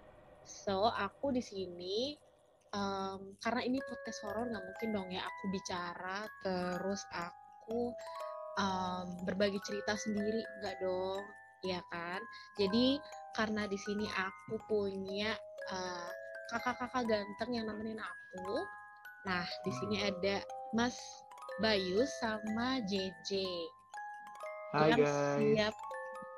So 0.47 0.87
aku 0.95 1.35
di 1.35 1.43
sini 1.43 2.15
um, 2.73 3.37
karena 3.39 3.61
ini 3.63 3.79
podcast 3.85 4.19
horor 4.25 4.49
nggak 4.49 4.65
mungkin 4.65 4.89
dong 4.93 5.09
ya 5.13 5.21
aku 5.23 5.43
bicara 5.53 6.25
terus 6.41 7.01
aku 7.13 7.93
um, 8.59 9.07
berbagi 9.25 9.61
cerita 9.63 9.93
sendiri 9.97 10.41
nggak 10.61 10.77
dong 10.81 11.23
ya 11.63 11.79
kan 11.93 12.19
jadi 12.59 12.99
karena 13.33 13.63
di 13.71 13.79
sini 13.79 14.03
aku 14.11 14.59
punya 14.67 15.31
kakak 16.51 16.75
kakak-kakak 16.75 17.03
ganteng 17.07 17.51
yang 17.55 17.65
nemenin 17.71 17.97
aku 18.03 18.67
nah 19.23 19.47
di 19.63 19.71
sini 19.71 20.03
ada 20.03 20.43
Mas 20.75 20.99
Bayu 21.63 22.03
sama 22.19 22.83
JJ 22.83 23.39
Hai 24.73 24.89
yang 24.89 24.99
guys. 24.99 25.37
siap 25.39 25.75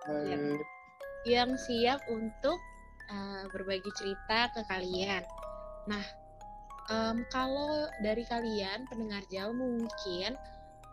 Hai. 0.05 0.23
yang, 0.27 0.43
yang 1.25 1.51
siap 1.55 1.99
untuk 2.11 2.59
uh, 3.09 3.43
berbagi 3.49 3.87
cerita 3.95 4.51
ke 4.51 4.61
kalian. 4.67 5.23
Nah, 5.87 6.03
Um, 6.85 7.25
kalau 7.33 7.89
dari 8.05 8.21
kalian 8.29 8.85
pendengar 8.85 9.25
Jal 9.33 9.57
mungkin 9.57 10.37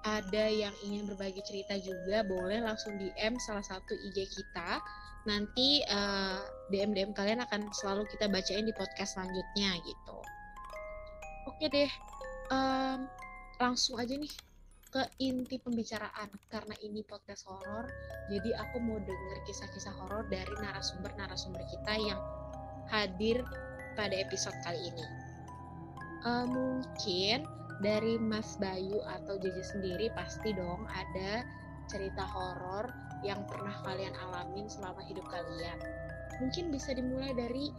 ada 0.02 0.44
yang 0.48 0.72
ingin 0.82 1.04
berbagi 1.06 1.44
cerita 1.44 1.78
juga 1.78 2.26
boleh 2.26 2.64
langsung 2.64 2.96
DM 2.96 3.36
salah 3.38 3.62
satu 3.62 3.92
IG 3.92 4.24
kita. 4.32 4.80
Nanti 5.28 5.84
uh, 5.86 6.42
DM 6.72 6.96
DM 6.96 7.12
kalian 7.14 7.44
akan 7.46 7.70
selalu 7.70 8.08
kita 8.10 8.26
bacain 8.26 8.66
di 8.66 8.74
podcast 8.74 9.14
selanjutnya 9.14 9.78
gitu. 9.84 10.18
Oke 11.46 11.70
deh, 11.70 11.90
um, 12.50 13.06
langsung 13.62 14.00
aja 14.00 14.16
nih 14.18 14.32
ke 14.92 15.02
inti 15.22 15.56
pembicaraan 15.62 16.28
karena 16.50 16.74
ini 16.82 17.04
podcast 17.06 17.46
horor. 17.46 17.86
Jadi 18.32 18.50
aku 18.58 18.82
mau 18.82 18.98
denger 18.98 19.38
kisah-kisah 19.46 19.94
horor 20.02 20.26
dari 20.26 20.52
narasumber-narasumber 20.56 21.62
kita 21.68 21.94
yang 22.00 22.20
hadir 22.90 23.44
pada 23.94 24.16
episode 24.18 24.56
kali 24.66 24.80
ini 24.90 25.21
uh, 26.24 26.46
mungkin 26.46 27.46
dari 27.82 28.18
Mas 28.18 28.54
Bayu 28.62 29.02
atau 29.18 29.38
Jeje 29.42 29.62
sendiri 29.66 30.06
pasti 30.14 30.54
dong 30.54 30.86
ada 30.86 31.42
cerita 31.90 32.22
horor 32.22 32.88
yang 33.26 33.42
pernah 33.46 33.74
kalian 33.82 34.14
alamin 34.14 34.70
selama 34.70 35.02
hidup 35.06 35.26
kalian. 35.30 35.78
Mungkin 36.38 36.70
bisa 36.70 36.94
dimulai 36.94 37.34
dari 37.34 37.70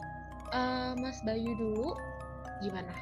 uh, 0.52 0.94
Mas 1.00 1.20
Bayu 1.24 1.56
dulu. 1.56 1.96
Gimana? 2.64 2.94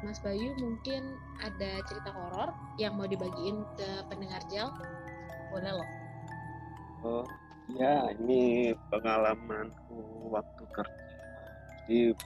Mas 0.00 0.18
Bayu 0.24 0.56
mungkin 0.56 1.14
ada 1.44 1.84
cerita 1.84 2.10
horor 2.10 2.56
yang 2.80 2.96
mau 2.96 3.04
dibagiin 3.04 3.62
ke 3.76 3.88
pendengar 4.08 4.40
Jal? 4.48 4.72
Boleh 5.52 5.72
loh. 5.76 5.90
Oh, 7.00 7.26
ya 7.68 8.08
ini 8.16 8.72
pengalamanku 8.88 10.30
waktu 10.32 10.62
kerja. 10.72 11.04
Jadi 11.84 12.16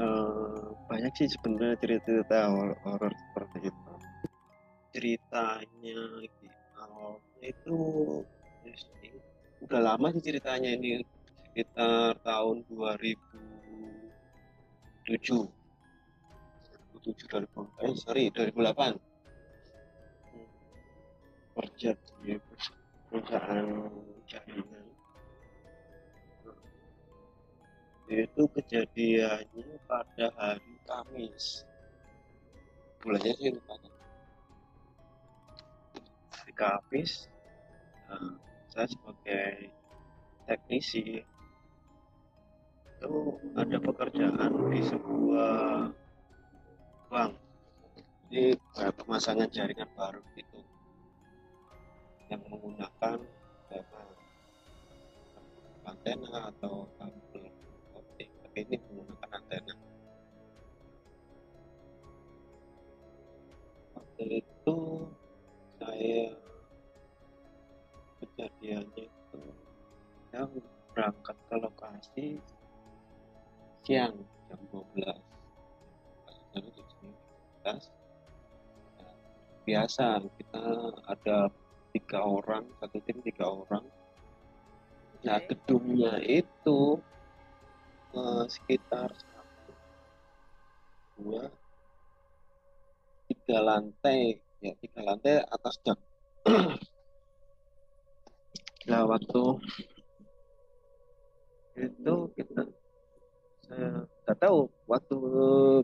uh, 0.00 0.74
banyak 0.90 1.12
sih 1.18 1.28
sebenarnya 1.30 1.76
cerita-cerita 1.78 2.50
horor 2.82 3.12
seperti 3.12 3.58
itu. 3.70 3.92
Ceritanya 4.94 6.00
itu 7.44 7.76
udah 9.64 9.80
lama 9.80 10.12
sih 10.12 10.20
ceritanya 10.20 10.76
ini 10.76 11.00
sekitar 11.50 12.20
tahun 12.20 12.68
2007 12.68 13.16
2007 15.08 15.48
2000 17.04 17.84
eh 17.84 17.92
sorry 17.96 18.28
2008 18.32 18.96
kerja 21.54 21.90
di 22.20 22.36
perusahaan 23.08 23.88
jaringan 24.28 24.83
itu 28.08 28.42
kejadiannya 28.52 29.80
pada 29.88 30.26
hari 30.36 30.74
Kamis. 30.84 31.64
Bulannya 33.00 33.32
sih 33.36 33.52
lupa 33.52 33.74
hari 36.32 36.52
Kamis 36.56 37.28
nah, 38.08 38.36
saya 38.72 38.86
sebagai 38.88 39.72
teknisi 40.44 41.24
itu 43.04 43.14
ada 43.56 43.76
pekerjaan 43.80 44.52
di 44.72 44.80
sebuah 44.84 45.56
bank. 47.08 47.32
Kayak 48.74 48.98
pemasangan 48.98 49.48
jaringan 49.52 49.86
baru 49.94 50.18
itu 50.34 50.58
yang 52.32 52.42
menggunakan 52.50 53.20
antena 55.84 56.50
atau 56.50 56.88
kabel 56.98 57.23
ini 58.54 58.76
menggunakan 58.78 59.30
antena. 59.34 59.74
Waktu 63.98 64.24
itu 64.42 64.78
saya 65.82 66.22
kejadiannya 68.22 69.04
itu 69.10 69.40
saya 70.30 70.46
berangkat 70.94 71.36
ke 71.50 71.56
lokasi 71.58 72.26
siang 73.82 74.16
jam 74.48 74.60
12 74.70 75.34
jadi 76.54 76.70
di 76.70 76.82
sini 76.86 77.12
biasa 79.64 80.22
kita 80.38 80.64
ada 81.10 81.50
tiga 81.90 82.20
orang 82.20 82.68
satu 82.78 82.98
tim 83.02 83.18
tiga 83.24 83.48
orang. 83.48 83.82
Nah 85.24 85.40
gedungnya 85.48 86.20
itu 86.20 87.00
sekitar 88.50 89.10
satu 89.10 89.72
dua 91.18 91.50
tiga 93.30 93.58
lantai 93.60 94.38
ya 94.62 94.72
tiga 94.78 95.00
lantai 95.02 95.42
atas 95.42 95.76
dak 95.82 95.98
nah 98.90 99.02
waktu 99.08 99.42
itu 101.74 102.14
kita 102.38 102.62
saya 103.64 104.06
nggak 104.24 104.38
tahu 104.38 104.70
waktu 104.86 105.16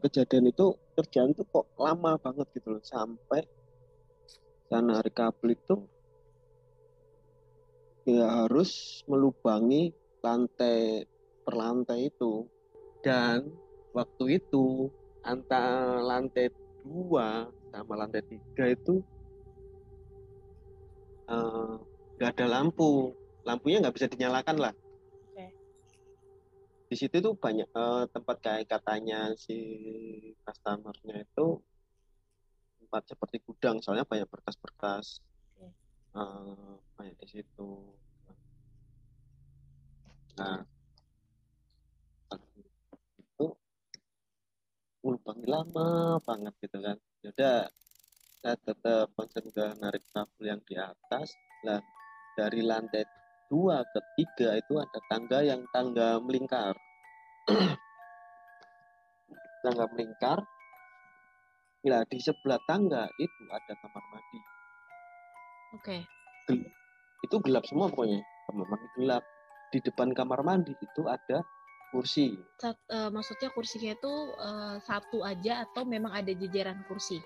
kejadian 0.05 0.53
itu 0.53 0.77
kerjaan 0.95 1.33
itu 1.35 1.43
kok 1.49 1.67
lama 1.81 2.15
banget 2.21 2.47
gitu 2.55 2.77
loh 2.77 2.85
sampai 2.85 3.43
saya 4.69 4.81
narik 4.85 5.17
kabel 5.17 5.57
itu 5.57 5.77
ya 8.07 8.47
harus 8.47 9.03
melubangi 9.11 9.91
lantai 10.23 11.05
per 11.51 11.59
lantai 11.59 12.15
itu. 12.15 12.47
Dan 13.03 13.51
waktu 13.91 14.39
itu 14.39 14.87
antara 15.27 15.99
lantai 15.99 16.55
dua 16.87 17.51
sama 17.75 17.99
lantai 17.99 18.23
tiga 18.23 18.71
itu 18.71 19.03
nggak 21.27 22.31
uh, 22.31 22.35
ada 22.39 22.47
lampu. 22.47 23.19
Lampunya 23.43 23.83
nggak 23.83 23.99
bisa 23.99 24.07
dinyalakan 24.07 24.63
lah. 24.63 24.75
Okay. 25.35 25.51
di 26.87 26.95
situ 26.95 27.19
tuh 27.19 27.35
banyak 27.35 27.67
uh, 27.75 28.07
tempat 28.15 28.37
kayak 28.39 28.71
katanya 28.71 29.35
si 29.35 29.59
customernya 30.47 31.27
itu 31.27 31.59
tempat 32.79 33.03
seperti 33.11 33.43
gudang. 33.43 33.83
Soalnya 33.83 34.07
banyak 34.07 34.31
berkas-berkas 34.31 35.19
okay. 35.59 35.75
uh, 36.15 36.79
banyak 36.95 37.19
di 37.19 37.43
situ. 37.43 37.71
Nah 40.39 40.63
itu 43.41 43.47
lubang 45.05 45.41
lama 45.49 46.21
banget 46.25 46.55
gitu 46.65 46.79
kan 46.81 46.97
yaudah 47.25 47.69
saya 48.41 48.57
tetap 48.65 49.13
konsen 49.17 49.45
ke 49.53 49.65
narik 49.81 50.05
kabel 50.13 50.45
yang 50.45 50.61
di 50.65 50.77
atas 50.77 51.37
lah 51.65 51.81
dari 52.37 52.65
lantai 52.65 53.05
dua 53.53 53.85
ke 53.85 54.01
tiga 54.17 54.57
itu 54.57 54.81
ada 54.81 55.01
tangga 55.09 55.45
yang 55.45 55.61
tangga 55.73 56.21
melingkar 56.21 56.77
tangga 59.65 59.85
melingkar 59.93 60.41
Bila 61.81 62.05
di 62.05 62.21
sebelah 62.21 62.61
tangga 62.69 63.09
itu 63.17 63.43
ada 63.49 63.73
kamar 63.81 64.05
mandi. 64.13 64.41
Oke. 65.73 65.97
Okay. 66.45 66.61
Itu 67.25 67.41
gelap 67.41 67.65
semua 67.65 67.89
pokoknya. 67.89 68.21
Kamar 68.21 68.67
mandi 68.69 68.89
gelap. 69.01 69.25
Di 69.73 69.79
depan 69.81 70.13
kamar 70.13 70.45
mandi 70.45 70.77
itu 70.77 71.03
ada 71.09 71.41
kursi 71.91 72.39
Sat- 72.57 72.87
eh, 72.89 73.11
maksudnya 73.11 73.51
kursinya 73.51 73.93
itu 73.93 74.15
eh, 74.39 74.77
satu 74.87 75.27
aja 75.27 75.67
atau 75.67 75.83
memang 75.85 76.15
ada 76.15 76.31
jajaran 76.31 76.79
kursi? 76.87 77.19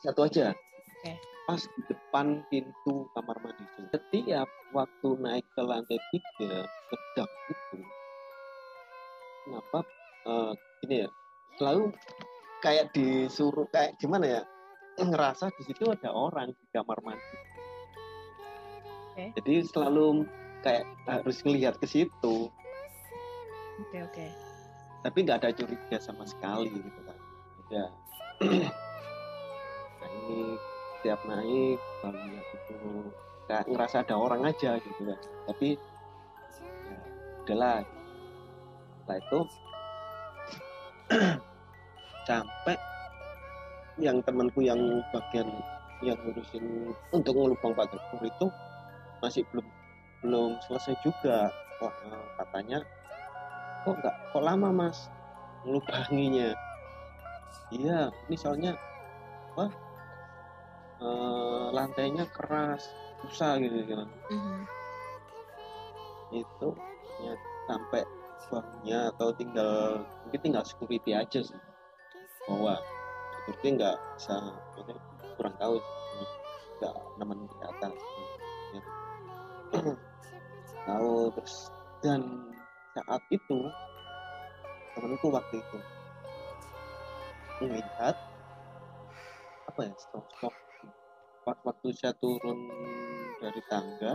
satu 0.00 0.24
aja 0.24 0.56
Oke. 0.56 1.12
pas 1.44 1.60
di 1.60 1.82
depan 1.84 2.40
pintu 2.48 3.04
kamar 3.12 3.36
mandi 3.44 3.64
setiap 3.92 4.48
waktu 4.72 5.08
naik 5.20 5.44
ke 5.52 5.60
lantai 5.60 6.00
tiga 6.08 6.64
ke 6.64 6.96
dak 7.12 7.30
itu 7.52 7.78
kenapa 9.44 9.78
eh, 10.24 10.52
gini 10.80 10.96
ya 11.04 11.08
selalu 11.60 11.92
kayak 12.64 12.88
disuruh 12.96 13.68
kayak 13.68 13.92
gimana 14.00 14.40
ya 14.40 14.42
ngerasa 15.00 15.52
di 15.52 15.62
situ 15.68 15.84
ada 15.88 16.12
orang 16.12 16.48
di 16.52 16.64
kamar 16.72 16.96
mandi 17.04 17.36
Oke. 19.12 19.24
jadi 19.36 19.54
selalu 19.68 20.24
kayak 20.64 20.84
harus 21.08 21.36
ngelihat 21.44 21.76
ke 21.76 21.84
situ 21.84 22.48
Oke 23.80 23.98
oke. 24.04 24.26
tapi 25.00 25.24
nggak 25.24 25.40
ada 25.40 25.50
curiga 25.56 25.96
sama 25.96 26.28
sekali 26.28 26.68
gitu 26.68 27.00
kan. 27.08 27.18
Ya 27.72 27.84
naik 30.00 30.60
tiap 31.00 31.20
naik 31.24 31.80
lihat 32.04 32.46
itu 32.52 32.78
kayak 33.48 33.64
ngerasa 33.64 34.04
ada 34.04 34.14
orang 34.20 34.44
aja 34.44 34.76
gitu 34.76 35.00
kan. 35.08 35.20
Tapi 35.48 35.80
ya 36.84 36.98
udahlah. 37.48 37.80
Setelah 39.00 39.16
itu 39.16 39.40
sampai 42.28 42.76
yang 43.96 44.20
temanku 44.20 44.60
yang 44.60 44.80
bagian 45.16 45.48
yang 46.04 46.16
ngurusin 46.20 46.92
untuk 47.12 47.36
ngelubang 47.36 47.72
Pak 47.72 47.88
Dapur 47.88 48.20
itu 48.24 48.46
masih 49.24 49.48
belum 49.48 49.66
belum 50.20 50.50
selesai 50.68 50.92
juga. 51.00 51.48
Katanya 52.36 52.84
kok 53.84 53.94
nggak 54.00 54.14
kok 54.32 54.42
lama 54.44 54.68
mas? 54.72 55.08
Ngelubanginya. 55.64 56.52
Iya 57.70 58.10
ini 58.26 58.36
soalnya 58.36 58.72
apa 59.54 59.66
eh, 61.00 61.66
lantainya 61.74 62.24
keras 62.34 62.82
susah 63.22 63.60
gitu 63.60 63.84
kan 63.90 64.08
Mhm. 64.32 64.60
itu 66.30 66.68
ya 67.20 67.34
sampai 67.66 68.02
bangunnya 68.50 69.10
atau 69.14 69.28
tinggal 69.34 70.02
mungkin 70.24 70.40
tinggal 70.40 70.64
security 70.66 71.14
aja 71.14 71.40
sih. 71.42 71.60
Bahwa 72.46 72.78
security 73.46 73.78
nggak 73.78 73.96
bisa 74.16 74.36
kurang 75.38 75.54
tahu 75.58 75.78
nggak 76.80 76.94
nemenin 77.20 77.46
di 77.46 77.58
atas 77.60 77.94
ya. 78.74 78.82
tahu 80.88 81.30
terus 81.36 81.54
dan 82.00 82.20
saat 82.90 83.22
itu 83.30 83.58
temanku 84.96 85.26
waktu 85.30 85.56
itu 85.62 85.78
melihat 87.62 88.16
apa 89.70 89.80
ya 89.86 89.94
stop 89.96 90.26
stop 90.34 90.54
Wak- 91.46 91.62
waktu 91.64 91.88
saya 91.96 92.12
turun 92.20 92.58
dari 93.40 93.62
tangga 93.70 94.12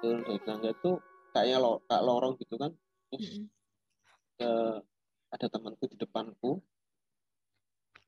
turun 0.00 0.22
dari 0.24 0.40
tangga 0.46 0.70
tuh 0.80 0.96
kayaknya 1.32 1.58
lo, 1.60 1.80
kayak 1.90 2.04
lorong 2.06 2.34
gitu 2.40 2.54
kan 2.56 2.72
terus 3.10 3.26
Mhm. 3.36 3.44
ke 4.40 4.50
ada 5.32 5.46
temanku 5.48 5.84
di 5.88 5.96
depanku 5.96 6.60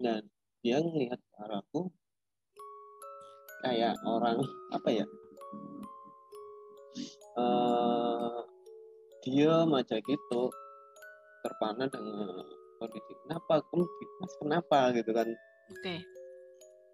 dan 0.01 0.25
dia 0.61 0.81
ngelihat 0.81 1.21
ke 1.21 1.35
arahku 1.41 1.89
kayak 3.65 3.97
orang 4.05 4.39
apa 4.73 4.89
ya 4.93 5.07
eh 7.35 8.41
diam 9.25 9.73
aja 9.73 9.97
gitu. 10.05 10.43
Terpana 11.41 11.89
dengan 11.89 12.45
kondisi 12.81 13.13
kenapa? 13.25 13.65
Kamu 13.73 13.85
mas 14.21 14.35
kenapa? 14.41 14.79
Gitu 14.93 15.11
kan. 15.13 15.29
Oke. 15.73 15.97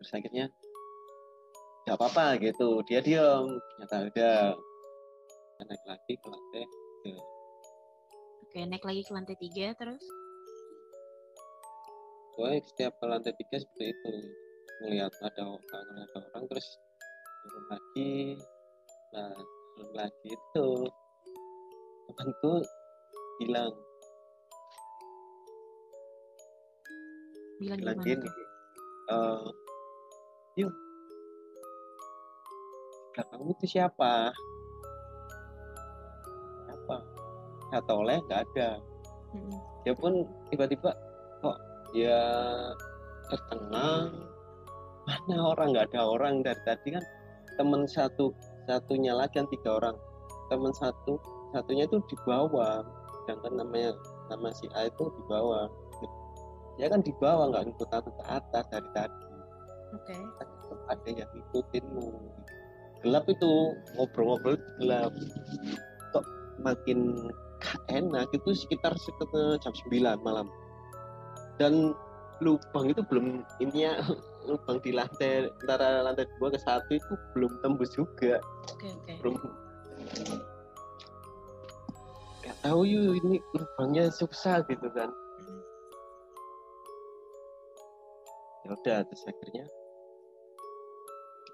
terus 0.00 0.16
akhirnya 0.16 0.46
nggak 1.84 1.96
apa-apa 1.98 2.40
gitu. 2.40 2.80
Dia 2.88 3.04
diam 3.04 3.58
ternyata 3.74 3.96
udah 4.08 4.38
Dia 5.60 5.64
naik 5.68 5.84
lagi 5.84 6.12
ke 6.16 6.26
lantai 6.30 6.64
Oke, 8.50 8.60
naik 8.66 8.82
lagi 8.82 9.02
ke 9.04 9.12
lantai 9.12 9.36
tiga 9.38 9.76
terus. 9.76 10.02
gue 12.40 12.56
setiap 12.72 12.96
ke 12.96 13.04
lantai 13.04 13.36
tiga 13.36 13.60
seperti 13.60 13.92
itu. 13.92 14.12
Ngelihat 14.80 15.12
ada 15.20 15.42
orang 15.44 15.86
ada 16.00 16.18
orang 16.32 16.44
terus 16.48 16.66
turun 17.44 17.64
lagi. 17.68 18.14
Nah 19.12 19.36
turun 19.76 19.92
lagi 19.92 20.28
itu 20.32 20.68
temanku 22.10 22.54
bilang. 23.38 23.72
Bilang 27.60 27.78
bilang 27.78 27.96
gimana? 28.00 28.08
gini 28.08 28.26
tuh? 28.26 28.46
eh 29.10 29.42
yuk. 30.58 30.72
Belakangmu 33.14 33.50
itu 33.58 33.66
siapa? 33.78 34.32
Siapa? 36.66 36.96
Kata 37.70 37.92
oleh 37.94 38.18
nggak 38.26 38.42
ada. 38.50 38.70
Mhm. 39.30 39.54
dia 39.86 39.94
pun 39.94 40.26
tiba-tiba 40.50 40.90
kok 41.38 41.58
dia 41.94 42.18
tertenang 43.30 44.10
mana 45.06 45.36
orang? 45.54 45.68
Nggak 45.70 45.86
ada 45.94 46.00
orang. 46.06 46.34
Dari 46.42 46.62
tadi 46.66 46.88
kan 46.98 47.04
teman 47.54 47.86
satu 47.86 48.34
satunya 48.66 49.14
lagi 49.14 49.38
kan 49.38 49.46
tiga 49.50 49.78
orang. 49.78 49.96
Teman 50.50 50.74
satu 50.74 51.18
satunya 51.50 51.84
itu 51.86 51.98
di 52.06 52.16
bawah 52.22 52.86
sedangkan 53.30 53.62
namanya 53.62 53.94
nama 54.26 54.50
si 54.50 54.66
A 54.74 54.90
itu 54.90 55.04
di 55.06 55.22
bawah. 55.30 55.70
Dia 56.78 56.88
kan 56.88 57.04
di 57.04 57.12
bawah 57.18 57.50
nggak 57.52 57.70
ngikut 57.70 57.90
aku 57.92 58.10
ke 58.14 58.24
atas 58.26 58.64
dari 58.72 58.88
tadi. 58.96 59.26
Oke. 59.94 60.14
Tetap 60.14 60.80
ada 60.90 61.08
yang 61.10 61.30
ngikutinmu. 61.34 62.08
Gelap 63.06 63.24
itu 63.30 63.50
ngobrol-ngobrol 63.98 64.56
gelap. 64.78 65.12
Kok 66.14 66.24
makin 66.62 67.30
enak 67.92 68.26
itu 68.32 68.50
sekitar 68.54 68.94
sekitar 68.96 69.60
jam 69.60 69.72
9 69.90 70.26
malam. 70.26 70.48
Dan 71.60 71.92
lubang 72.40 72.88
itu 72.88 73.04
belum 73.04 73.44
ini 73.60 73.84
ya 73.84 74.00
lubang 74.48 74.80
di 74.80 74.96
lantai 74.96 75.52
antara 75.60 76.00
lantai 76.00 76.24
dua 76.40 76.48
ke 76.48 76.58
satu 76.58 76.96
itu 76.96 77.12
belum 77.36 77.52
tembus 77.60 77.92
juga. 77.92 78.40
Oke 78.72 78.88
oke. 78.90 79.12
belum 79.20 79.36
tahu 82.60 82.84
yuk 82.84 83.16
ini 83.24 83.40
lubangnya 83.56 84.12
susah 84.12 84.60
gitu 84.68 84.88
kan. 84.92 85.08
Ya 88.64 88.68
udah 88.76 88.98
terus 89.08 89.24
akhirnya 89.24 89.64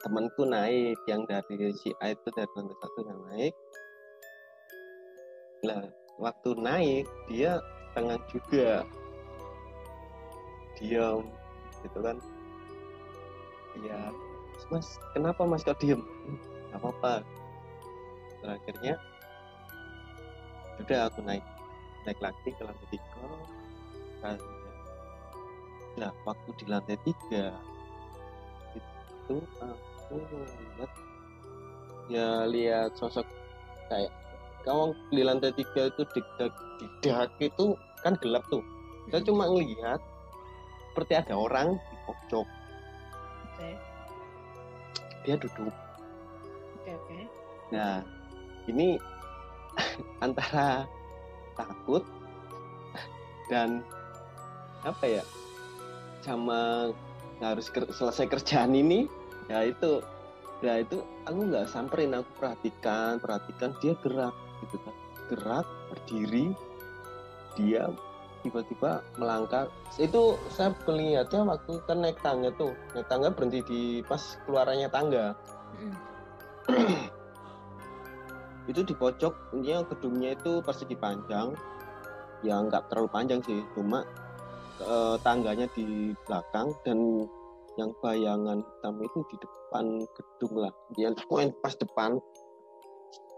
temanku 0.02 0.42
naik 0.46 0.98
yang 1.06 1.22
dari 1.30 1.70
si 1.78 1.94
A 2.02 2.14
itu 2.14 2.28
dari 2.34 2.50
lantai 2.58 2.76
satu 2.82 3.00
yang 3.06 3.20
naik. 3.30 3.54
Lah 5.62 5.82
waktu 6.18 6.50
naik 6.58 7.06
dia 7.30 7.62
tengah 7.94 8.18
juga. 8.30 8.82
Diam 10.76 11.30
gitu 11.86 11.98
kan. 12.02 12.18
Ya 13.80 14.10
mas 14.68 14.98
kenapa 15.14 15.46
mas 15.46 15.62
kok 15.62 15.78
diem? 15.78 16.02
Apa-apa. 16.74 17.22
Terakhirnya 18.42 19.00
udah 20.80 21.00
aku 21.08 21.20
naik 21.24 21.44
naik 22.04 22.18
lagi 22.20 22.48
ke 22.52 22.62
lantai 22.62 22.88
tiga 22.92 23.24
kan 24.22 24.38
nah 25.96 26.12
waktu 26.28 26.50
di 26.60 26.64
lantai 26.68 26.96
tiga 27.02 27.56
itu 28.76 29.36
aku 29.58 30.16
lihat 30.20 30.90
ya 32.06 32.28
lihat 32.46 32.90
sosok 32.94 33.26
kayak 33.88 34.12
kawang 34.62 34.92
di 35.10 35.22
lantai 35.24 35.50
tiga 35.56 35.88
itu 35.88 36.02
di, 36.14 36.20
di 36.78 36.86
dak 37.02 37.32
itu 37.40 37.74
kan 38.04 38.14
gelap 38.20 38.44
tuh 38.52 38.62
saya 39.10 39.22
Mhm. 39.22 39.28
cuma 39.30 39.46
ngelihat 39.46 40.00
seperti 40.92 41.12
ada 41.14 41.34
orang 41.38 41.78
di 41.78 41.96
pojok 42.04 42.46
Oke. 43.46 43.70
dia 45.24 45.36
duduk 45.38 45.74
Oke 46.76 46.90
oke. 46.94 47.18
Nah, 47.74 47.98
ini 48.70 48.94
antara 50.24 50.88
takut 51.56 52.02
dan 53.48 53.80
apa 54.82 55.04
ya, 55.06 55.24
sama 56.22 56.92
harus 57.42 57.68
ker- 57.70 57.90
selesai 57.90 58.26
kerjaan 58.30 58.74
ini, 58.74 59.06
ya 59.50 59.66
itu, 59.66 60.02
ya 60.62 60.82
itu 60.82 61.02
aku 61.26 61.40
nggak 61.46 61.68
samperin, 61.70 62.16
aku 62.16 62.30
perhatikan, 62.38 63.18
perhatikan 63.22 63.70
dia 63.82 63.94
gerak 64.02 64.34
gitu 64.64 64.76
kan, 64.82 64.94
gerak 65.30 65.66
berdiri, 65.90 66.54
dia 67.58 67.90
tiba-tiba 68.46 69.02
melangkah. 69.18 69.66
Itu 69.98 70.38
saya 70.54 70.70
melihatnya 70.86 71.42
waktu 71.42 71.82
kan 71.86 71.98
naik 71.98 72.18
tangga 72.22 72.54
tuh, 72.54 72.74
naik 72.94 73.10
tangga 73.10 73.34
berhenti 73.34 73.60
di 73.66 73.82
pas 74.06 74.22
keluarannya 74.46 74.88
tangga. 74.90 75.34
itu 78.66 78.82
di 78.82 78.94
pojok 78.94 79.54
intinya 79.54 79.86
gedungnya 79.94 80.30
itu 80.34 80.58
persegi 80.62 80.96
panjang 80.98 81.54
ya 82.42 82.58
nggak 82.60 82.90
terlalu 82.90 83.08
panjang 83.10 83.40
sih 83.46 83.62
cuma 83.74 84.02
eh, 84.82 85.16
tangganya 85.22 85.66
di 85.72 86.12
belakang 86.26 86.74
dan 86.82 87.26
yang 87.76 87.92
bayangan 88.00 88.64
hitam 88.64 88.94
itu 89.04 89.18
di 89.28 89.36
depan 89.36 89.84
gedung 90.16 90.54
lah 90.64 90.72
dia 90.96 91.12
poin 91.28 91.52
pas 91.60 91.74
depan 91.76 92.16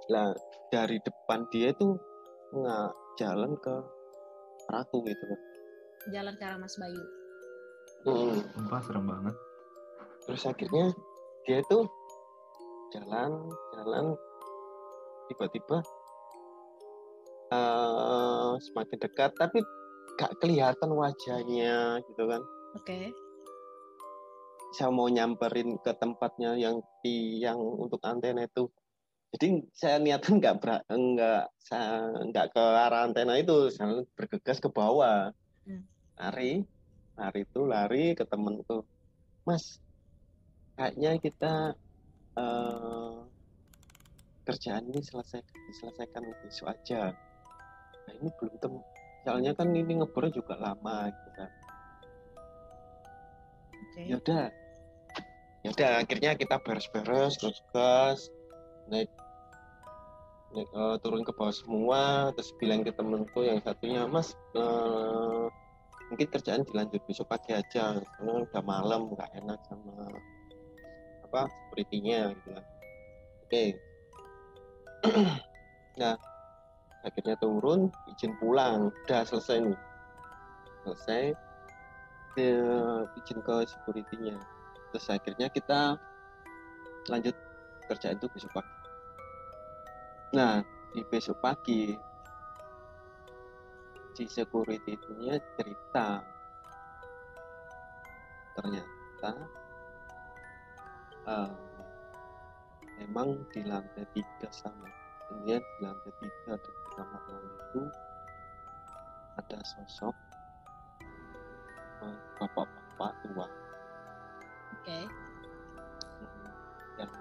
lah 0.08 0.32
dari 0.72 0.96
depan 1.02 1.44
dia 1.50 1.74
itu 1.74 1.98
nggak 2.54 2.90
jalan 3.18 3.52
ke 3.60 3.74
ratu 4.68 5.04
gitu 5.04 5.24
kan 5.28 5.40
Jalan 6.08 6.34
ke 6.40 6.44
arah 6.46 6.56
Mas 6.56 6.72
Bayu. 6.80 7.04
Hmm. 8.06 8.40
Sumpah 8.54 8.80
serem 8.80 9.04
banget. 9.04 9.34
terus 10.24 10.44
akhirnya 10.44 10.92
dia 11.48 11.64
itu 11.64 11.88
jalan 12.92 13.48
jalan 13.72 14.12
tiba-tiba 15.28 15.78
eh, 17.52 18.50
semakin 18.58 18.98
dekat 18.98 19.30
tapi 19.36 19.62
gak 20.18 20.34
kelihatan 20.42 20.90
wajahnya 20.92 22.02
gitu 22.10 22.22
kan. 22.26 22.42
Oke. 22.74 23.14
saya 24.68 24.92
mau 24.92 25.08
nyamperin 25.08 25.80
ke 25.80 25.96
tempatnya 25.96 26.52
yang 26.52 26.84
di 27.00 27.40
yang 27.40 27.56
untuk 27.56 28.04
antena 28.04 28.44
itu. 28.44 28.68
Jadi 29.32 29.64
saya 29.72 29.96
niatan 29.96 30.44
nggak 30.44 30.84
nggak 30.92 31.42
saya 31.56 32.12
nggak 32.28 32.46
ke 32.52 32.60
arah 32.60 33.08
antena 33.08 33.40
itu. 33.40 33.72
Saya 33.72 34.04
bergegas 34.12 34.60
ke 34.60 34.68
bawah. 34.68 35.32
Hmm. 35.64 35.84
lari 36.20 36.64
lari 37.18 37.40
itu 37.42 37.60
lari 37.66 38.04
ke 38.14 38.24
temenku 38.24 38.86
mas 39.42 39.82
kayaknya 40.78 41.18
kita 41.18 41.54
eh, 42.38 43.16
kerjaan 44.48 44.88
ini 44.88 45.04
selesai 45.04 45.44
diselesaikan 45.68 46.24
besok 46.40 46.72
aja. 46.72 47.12
Nah 48.08 48.12
ini 48.16 48.32
belum 48.40 48.56
tem 48.56 48.72
soalnya 49.28 49.52
kan 49.52 49.68
ini 49.76 50.00
ngebornya 50.00 50.32
juga 50.32 50.56
lama 50.56 51.12
gitu 51.12 51.30
kan. 51.36 51.50
Oke. 53.68 54.00
ya 54.08 54.16
udah. 54.16 54.44
Ya 55.60 55.68
udah 55.76 55.90
akhirnya 56.00 56.32
kita 56.40 56.56
beres-beres 56.64 57.36
terus 57.36 57.60
gas 57.76 58.32
naik 58.88 59.12
naik 60.56 60.70
eh, 60.72 60.96
turun 61.04 61.28
ke 61.28 61.32
bawah 61.36 61.52
semua 61.52 62.32
terus 62.32 62.56
bilang 62.56 62.80
ke 62.80 62.88
temenku 62.96 63.44
yang 63.44 63.60
satunya 63.60 64.08
mas 64.08 64.32
eh, 64.56 65.44
mungkin 66.08 66.28
kerjaan 66.32 66.64
dilanjut 66.64 67.04
besok 67.04 67.28
pagi 67.28 67.52
aja 67.52 68.00
karena 68.00 68.32
udah 68.48 68.62
malam 68.64 69.12
nggak 69.12 69.28
enak 69.44 69.60
sama 69.68 70.08
apa 71.28 71.52
security-nya 71.52 72.32
gitu 72.32 72.56
kan. 72.56 72.64
Oke 73.44 73.87
nah 76.00 76.14
akhirnya 77.06 77.38
turun 77.38 77.90
izin 78.10 78.34
pulang. 78.38 78.90
Udah 79.06 79.22
selesai 79.22 79.62
nih. 79.62 79.78
Selesai 80.84 81.22
eh, 82.38 83.00
izin 83.22 83.38
ke 83.42 83.54
security-nya. 83.66 84.36
Terus 84.90 85.06
akhirnya 85.10 85.48
kita 85.52 85.98
lanjut 87.08 87.34
kerja 87.88 88.12
itu 88.12 88.26
besok 88.28 88.52
pagi. 88.60 88.76
Nah 90.36 90.60
di 90.92 91.04
besok 91.08 91.38
pagi 91.40 91.96
si 94.16 94.24
security 94.26 94.98
itunya 94.98 95.38
cerita. 95.54 96.22
Ternyata 98.58 99.30
eh, 101.28 101.67
memang 102.98 103.38
di 103.54 103.62
lantai 103.62 104.04
tiga 104.12 104.48
sama 104.50 104.90
kemudian 105.28 105.62
di 105.62 105.78
lantai 105.86 106.12
tiga 106.18 106.52
dan 106.58 106.74
di 106.74 106.90
kamar 106.98 107.22
itu 107.30 107.82
ada 109.38 109.58
sosok 109.62 110.16
eh, 112.02 112.18
bapak-bapak 112.42 113.12
tua 113.22 113.46
Oke. 114.78 114.98
Mm, 116.20 116.50
yang 116.98 117.12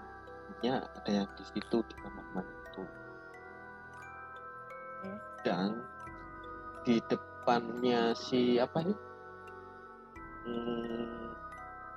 intinya 0.49 0.75
ada 0.97 1.11
yang 1.23 1.29
di 1.37 1.43
situ 1.53 1.77
di 1.85 1.95
kamar 2.01 2.25
mandi 2.33 2.55
itu 2.73 2.83
Oke. 4.97 5.11
dan 5.45 5.71
di 6.81 6.95
depannya 7.05 8.17
si 8.17 8.57
apa 8.57 8.81
ini 8.81 8.95
Hmm, 10.47 11.35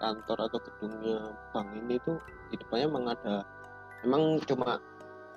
kantor 0.02 0.50
atau 0.50 0.58
gedungnya 0.58 1.30
bank 1.54 1.70
ini 1.70 2.02
tuh 2.02 2.18
di 2.50 2.58
depannya 2.58 2.90
memang 2.90 3.14
ada 3.14 3.46
memang 4.04 4.40
cuma 4.48 4.80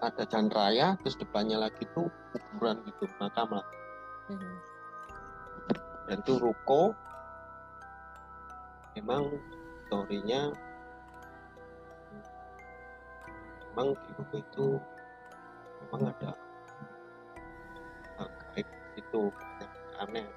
ada 0.04 0.24
jalan 0.28 0.52
raya 0.52 0.96
terus 1.00 1.16
depannya 1.16 1.60
lagi 1.60 1.88
tuh 1.96 2.12
kuburan 2.32 2.84
gitu 2.88 3.08
makam 3.20 3.60
lah 3.60 3.68
Mhm. 4.24 4.56
dan 6.08 6.18
itu 6.24 6.34
ruko. 6.40 6.96
Memang 8.94 9.26
storynya 9.88 10.54
memang 13.74 13.98
di 13.98 14.10
ruko 14.16 14.36
itu 14.38 14.68
memang 15.82 16.14
ada 16.14 16.32
gaib 18.54 18.68
itu 18.96 19.22
yang 19.34 19.74
aneh 19.98 20.28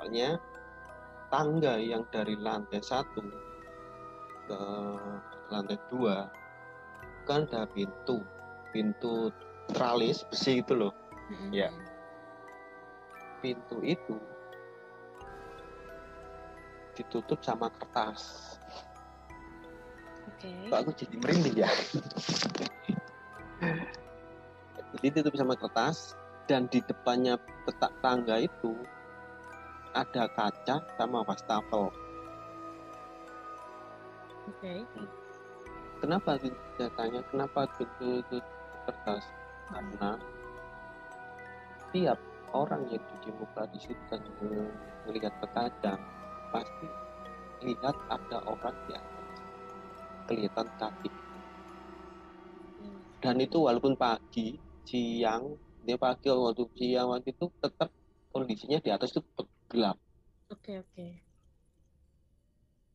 soalnya 0.00 0.28
tangga 1.28 1.76
yang 1.76 2.02
dari 2.08 2.34
lantai 2.40 2.80
satu 2.80 3.20
ke 4.48 4.60
lantai 5.52 5.76
dua 5.92 6.32
kan 7.28 7.44
ada 7.46 7.68
pintu 7.68 8.24
pintu 8.72 9.28
tralis 9.70 10.24
besi 10.32 10.64
itu 10.64 10.72
loh 10.72 10.96
Mhm. 11.28 11.48
Ya. 11.52 11.68
pintu 13.44 13.78
itu 13.84 14.16
ditutup 16.92 17.40
sama 17.40 17.68
kertas 17.72 18.56
Oke. 20.28 20.68
kok 20.68 20.78
aku 20.82 20.90
jadi 20.92 21.14
merinding 21.16 21.56
ya 21.56 21.70
jadi 24.92 25.06
ditutup 25.08 25.34
sama 25.38 25.54
kertas 25.56 26.16
dan 26.50 26.66
di 26.68 26.82
depannya 26.84 27.38
petak 27.64 27.92
tangga 28.02 28.36
itu 28.42 28.74
ada 29.94 30.26
kaca 30.32 30.82
sama 30.98 31.20
wastafel 31.24 31.92
Oke. 34.42 34.82
Kenapa 36.02 36.34
saya 36.76 36.90
tanya 36.98 37.22
kenapa 37.30 37.60
pintu 37.78 38.20
itu 38.22 38.36
kertas? 38.86 39.24
Karena 39.70 40.18
tiap 41.94 42.18
orang 42.52 42.82
yang 42.90 43.02
cuci 43.08 43.30
muka 43.38 43.62
di 43.72 43.78
situ 43.80 44.16
melihat 45.06 45.34
kaca 45.40 45.94
pasti 46.52 46.88
lihat 47.62 47.96
ada 48.10 48.38
orang 48.52 48.76
di 48.86 48.92
atas. 48.98 49.38
Kelihatan 50.28 50.68
kaki 50.80 51.10
Hmm. 52.82 53.06
dan 53.22 53.36
itu 53.38 53.58
walaupun 53.62 53.94
pagi 53.96 54.58
siang 54.88 55.44
dia 55.86 55.96
pagi 55.98 56.28
waktu 56.30 56.64
siang 56.78 57.06
waktu 57.14 57.30
itu 57.34 57.46
tetap 57.62 57.90
kondisinya 58.34 58.78
di 58.84 58.90
atas 58.90 59.14
itu 59.14 59.22
gelap. 59.70 59.96
Oke 60.52 60.72
oke. 60.82 61.08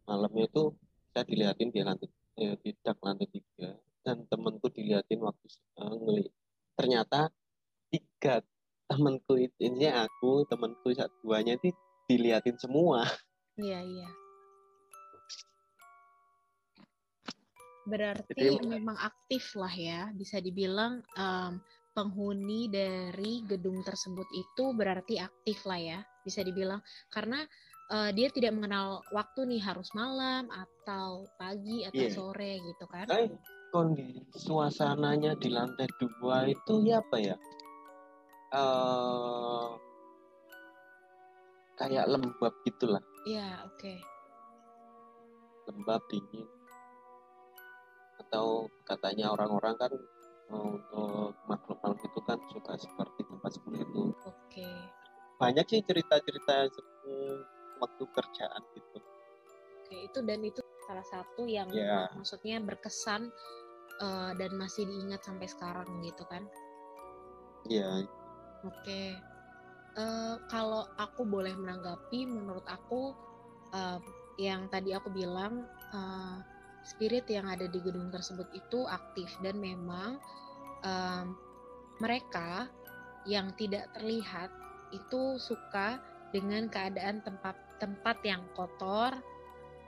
malamnya 0.08 0.44
itu 0.50 0.64
saya 1.12 1.24
dilihatin 1.30 1.70
di 1.76 1.80
lantai 1.88 2.10
eh, 2.38 2.56
di 2.62 2.72
dak 2.80 2.98
lantai 3.02 3.28
tiga 3.30 3.76
dan 4.06 4.24
temanku 4.30 4.70
dilihatin 4.72 5.20
waktu 5.20 5.46
eh, 5.52 5.94
ngeli 5.98 6.26
ternyata 6.78 7.34
tiga 7.90 8.46
temanku 8.88 9.36
itu 9.36 9.58
ini 9.60 9.92
aku 9.92 10.48
temanku 10.48 10.94
satu 10.96 11.12
duanya 11.26 11.60
itu 11.60 11.76
dilihatin 12.08 12.56
semua. 12.56 13.04
Iya 13.60 13.84
iya. 13.84 14.10
Berarti 17.88 18.36
Jadi- 18.36 18.68
memang 18.68 19.00
aktif 19.00 19.56
lah 19.56 19.72
ya, 19.72 20.12
bisa 20.12 20.44
dibilang 20.44 21.00
em, 21.16 21.60
penghuni 21.96 22.68
dari 22.68 23.42
gedung 23.48 23.80
tersebut 23.82 24.28
itu 24.36 24.76
berarti 24.76 25.18
aktif 25.24 25.64
lah 25.64 25.80
ya, 25.80 26.00
bisa 26.24 26.44
dibilang. 26.44 26.84
Karena 27.08 27.42
eh, 27.88 28.12
dia 28.12 28.28
tidak 28.32 28.52
mengenal 28.56 29.02
waktu 29.12 29.48
nih 29.48 29.62
harus 29.64 29.92
malam 29.96 30.48
atau 30.52 31.26
pagi 31.36 31.88
atau 31.88 32.04
Iya. 32.04 32.12
sore 32.12 32.52
gitu 32.64 32.86
kan? 32.88 33.08
Eh, 33.08 33.32
kondisi 33.72 34.24
suasananya 34.32 35.36
di 35.36 35.52
lantai 35.52 35.92
dua 36.00 36.48
itu 36.48 36.88
ya 36.88 37.04
apa 37.04 37.18
ya 37.20 37.36
eh 38.48 39.68
kayak 41.76 42.08
lembab 42.08 42.54
gitulah 42.64 43.04
Iya 43.28 43.68
oke. 43.68 43.94
lembab 45.68 46.00
dingin 46.08 46.48
atau 48.24 48.72
katanya 48.88 49.36
orang-orang 49.36 49.76
kan 49.76 49.92
eh, 50.48 50.64
untuk 50.64 51.36
makhluk-makhluk 51.44 52.08
itu 52.08 52.20
kan 52.24 52.40
suka 52.48 52.74
seperti 52.80 53.28
tempat 53.28 53.52
seperti 53.52 53.84
itu 53.84 54.04
Oke. 54.24 54.70
banyak 55.38 55.66
sih 55.68 55.84
cerita-cerita 55.84 56.72
waktu 57.80 58.04
kerjaan 58.12 58.62
gitu 58.76 58.98
Oke, 59.88 60.04
itu 60.04 60.20
dan 60.28 60.44
itu 60.44 60.60
salah 60.84 61.08
satu 61.08 61.48
yang 61.48 61.72
Ya. 61.72 62.12
maksudnya 62.12 62.60
berkesan 62.60 63.32
uh, 64.04 64.36
dan 64.36 64.52
masih 64.60 64.84
diingat 64.84 65.24
sampai 65.24 65.48
sekarang 65.48 65.88
gitu 66.04 66.28
kan? 66.28 66.44
Iya. 67.72 68.04
Oke. 68.68 69.16
Uh, 69.96 70.36
kalau 70.52 70.84
aku 71.00 71.24
boleh 71.24 71.56
menanggapi, 71.56 72.28
menurut 72.28 72.68
aku 72.68 73.16
uh, 73.72 74.04
yang 74.36 74.68
tadi 74.68 74.92
aku 74.92 75.08
bilang 75.08 75.64
uh, 75.96 76.44
spirit 76.84 77.24
yang 77.32 77.48
ada 77.48 77.72
di 77.72 77.80
gedung 77.80 78.12
tersebut 78.12 78.52
itu 78.52 78.84
aktif 78.92 79.32
dan 79.40 79.56
memang 79.60 80.20
um, 80.84 81.36
mereka 82.04 82.68
yang 83.24 83.56
tidak 83.56 83.88
terlihat 83.98 84.52
itu 84.92 85.36
suka 85.40 86.00
dengan 86.32 86.68
keadaan 86.72 87.20
tempat-tempat 87.78 88.18
yang 88.26 88.42
kotor, 88.58 89.14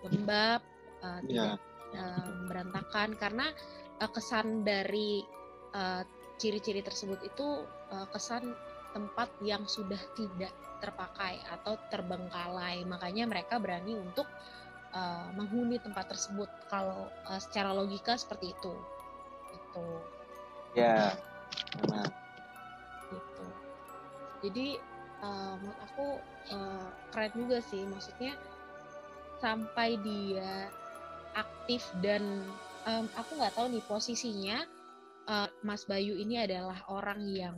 lembab, 0.05 0.61
uh, 1.01 1.19
tidak 1.25 1.57
uh, 1.97 2.29
berantakan 2.45 3.17
karena 3.17 3.49
uh, 3.97 4.09
kesan 4.13 4.61
dari 4.61 5.25
uh, 5.73 6.05
ciri-ciri 6.37 6.85
tersebut 6.85 7.19
itu 7.25 7.65
uh, 7.91 8.07
kesan 8.13 8.53
tempat 8.93 9.29
yang 9.41 9.65
sudah 9.65 9.99
tidak 10.13 10.53
terpakai 10.79 11.41
atau 11.49 11.75
terbengkalai. 11.91 12.85
Makanya 12.87 13.27
mereka 13.27 13.59
berani 13.59 13.97
untuk 13.97 14.25
uh, 14.95 15.27
menghuni 15.35 15.81
tempat 15.81 16.13
tersebut. 16.13 16.47
Kalau 16.71 17.09
uh, 17.27 17.39
secara 17.41 17.75
logika 17.75 18.15
seperti 18.15 18.55
itu. 18.55 18.73
Itu. 19.51 19.87
Ya, 20.77 21.17
memang. 21.81 22.07
Gitu. 23.09 23.45
Jadi 24.47 24.67
uh, 25.23 25.55
menurut 25.59 25.81
aku 25.85 26.07
uh, 26.55 26.87
keren 27.13 27.33
juga 27.35 27.57
sih. 27.63 27.83
Maksudnya 27.85 28.33
sampai 29.39 29.95
dia 30.03 30.67
aktif 31.37 31.85
dan 32.03 32.43
um, 32.87 33.05
aku 33.15 33.39
nggak 33.39 33.55
tahu 33.55 33.71
nih 33.71 33.83
posisinya 33.87 34.57
uh, 35.29 35.47
Mas 35.63 35.87
Bayu 35.87 36.17
ini 36.19 36.41
adalah 36.43 36.79
orang 36.91 37.21
yang 37.29 37.55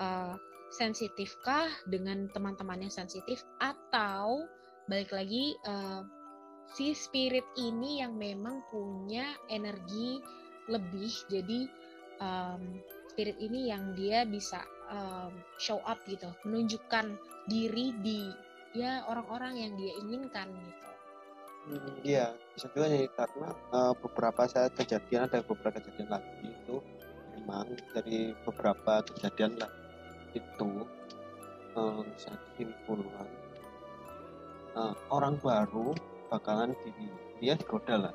uh, 0.00 0.34
sensitifkah 0.74 1.70
dengan 1.86 2.26
teman-temannya 2.34 2.90
sensitif 2.90 3.46
atau 3.62 4.44
balik 4.90 5.14
lagi 5.14 5.54
uh, 5.66 6.02
si 6.74 6.90
spirit 6.96 7.46
ini 7.54 8.02
yang 8.02 8.18
memang 8.18 8.66
punya 8.74 9.38
energi 9.46 10.18
lebih 10.66 11.12
jadi 11.30 11.70
um, 12.18 12.82
spirit 13.14 13.38
ini 13.38 13.70
yang 13.70 13.94
dia 13.94 14.26
bisa 14.26 14.60
um, 14.90 15.32
show 15.58 15.80
up 15.84 15.98
gitu 16.06 16.30
menunjukkan 16.46 17.16
diri 17.46 17.94
di 18.02 18.30
ya 18.76 19.06
orang-orang 19.08 19.56
yang 19.56 19.72
dia 19.78 19.92
inginkan 20.02 20.48
gitu. 20.52 20.86
Hmm, 21.66 21.94
iya 22.06 22.30
bisa 22.54 22.70
juga 22.70 22.86
nih 22.86 23.10
karena 23.18 23.50
uh, 23.74 23.94
beberapa 23.98 24.46
saat 24.46 24.70
kejadian 24.78 25.26
ada 25.26 25.42
beberapa 25.42 25.82
kejadian 25.82 26.14
lagi 26.14 26.46
itu 26.46 26.78
memang 27.34 27.74
dari 27.90 28.36
beberapa 28.46 29.02
kejadian 29.02 29.58
lah 29.58 29.70
itu 30.36 30.86
um, 31.74 32.06
saya 32.14 32.38
simpulkan 32.54 33.28
uh, 34.76 34.94
orang 35.10 35.40
baru 35.42 35.96
bakalan 36.28 36.76
di 36.84 36.92
dia 37.40 37.54
digoda 37.56 38.08
lah. 38.08 38.14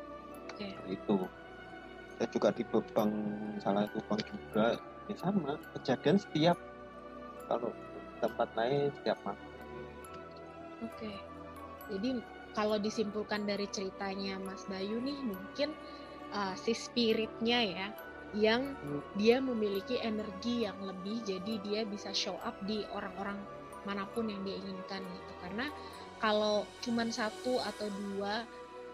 Okay. 0.56 0.76
itu. 0.90 1.18
Saya 2.18 2.28
juga 2.30 2.50
di 2.54 2.64
bank 2.70 3.14
salah 3.66 3.90
satu 3.90 4.00
bank 4.06 4.22
juga 4.30 4.78
ya 5.10 5.16
sama 5.18 5.58
kejadian 5.80 6.18
setiap 6.22 6.58
kalau 7.50 7.74
tempat 8.22 8.50
lain 8.54 8.94
setiap 9.02 9.18
malam 9.26 9.42
oke 10.86 10.92
okay. 10.98 11.18
jadi 11.90 12.22
kalau 12.52 12.78
disimpulkan 12.78 13.48
dari 13.48 13.66
ceritanya 13.72 14.36
Mas 14.44 14.68
Bayu 14.68 15.00
nih 15.00 15.20
mungkin 15.24 15.72
uh, 16.36 16.54
si 16.60 16.76
spiritnya 16.76 17.60
ya 17.64 17.88
yang 18.32 18.76
hmm. 18.80 19.02
dia 19.20 19.44
memiliki 19.44 20.00
energi 20.00 20.64
yang 20.64 20.80
lebih 20.80 21.20
jadi 21.28 21.54
dia 21.64 21.82
bisa 21.84 22.16
show 22.16 22.40
up 22.48 22.56
di 22.64 22.84
orang-orang 22.96 23.36
mana 23.84 24.08
pun 24.14 24.30
yang 24.30 24.40
dia 24.48 24.56
inginkan 24.56 25.04
gitu 25.04 25.34
karena 25.44 25.68
kalau 26.22 26.64
cuman 26.86 27.10
satu 27.10 27.60
atau 27.60 27.90
dua 27.90 28.46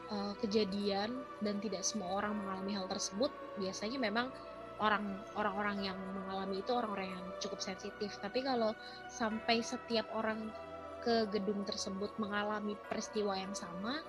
uh, 0.09 0.33
kejadian 0.41 1.11
dan 1.43 1.59
tidak 1.59 1.83
semua 1.83 2.23
orang 2.23 2.33
mengalami 2.39 2.73
hal 2.73 2.87
tersebut 2.87 3.29
biasanya 3.59 3.99
memang 3.99 4.31
orang 4.77 5.17
orang-orang 5.33 5.89
yang 5.93 5.97
mengalami 6.13 6.61
itu 6.61 6.71
orang-orang 6.73 7.09
yang 7.17 7.25
cukup 7.41 7.59
sensitif. 7.61 8.13
Tapi 8.21 8.45
kalau 8.45 8.77
sampai 9.09 9.61
setiap 9.61 10.05
orang 10.13 10.53
ke 11.01 11.29
gedung 11.33 11.63
tersebut 11.63 12.11
mengalami 12.19 12.75
peristiwa 12.89 13.37
yang 13.37 13.53
sama 13.53 14.01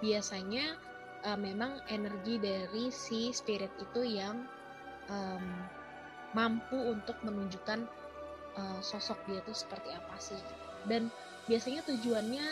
biasanya 0.00 0.78
uh, 1.26 1.38
memang 1.38 1.82
energi 1.90 2.38
dari 2.38 2.88
si 2.92 3.30
spirit 3.34 3.70
itu 3.80 4.02
yang 4.04 4.46
um, 5.10 5.44
mampu 6.34 6.76
untuk 6.76 7.16
menunjukkan 7.24 7.86
uh, 8.58 8.80
sosok 8.82 9.18
dia 9.30 9.40
itu 9.40 9.52
seperti 9.54 9.94
apa 9.94 10.16
sih. 10.18 10.40
Dan 10.86 11.10
biasanya 11.46 11.82
tujuannya 11.86 12.46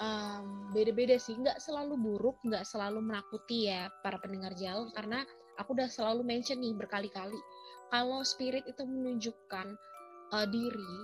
um, 0.00 0.70
beda-beda 0.72 1.16
sih. 1.16 1.36
Nggak 1.36 1.58
selalu 1.60 1.96
buruk 1.96 2.36
nggak 2.44 2.64
selalu 2.64 3.00
menakuti 3.02 3.72
ya 3.72 3.88
para 4.04 4.20
pendengar 4.20 4.52
jauh 4.56 4.88
karena 4.92 5.24
aku 5.60 5.76
udah 5.76 5.88
selalu 5.88 6.22
mention 6.24 6.60
nih 6.60 6.76
berkali-kali 6.76 7.40
kalau 7.92 8.22
spirit 8.26 8.64
itu 8.68 8.82
menunjukkan 8.82 9.76
uh, 10.32 10.46
diri 10.48 10.96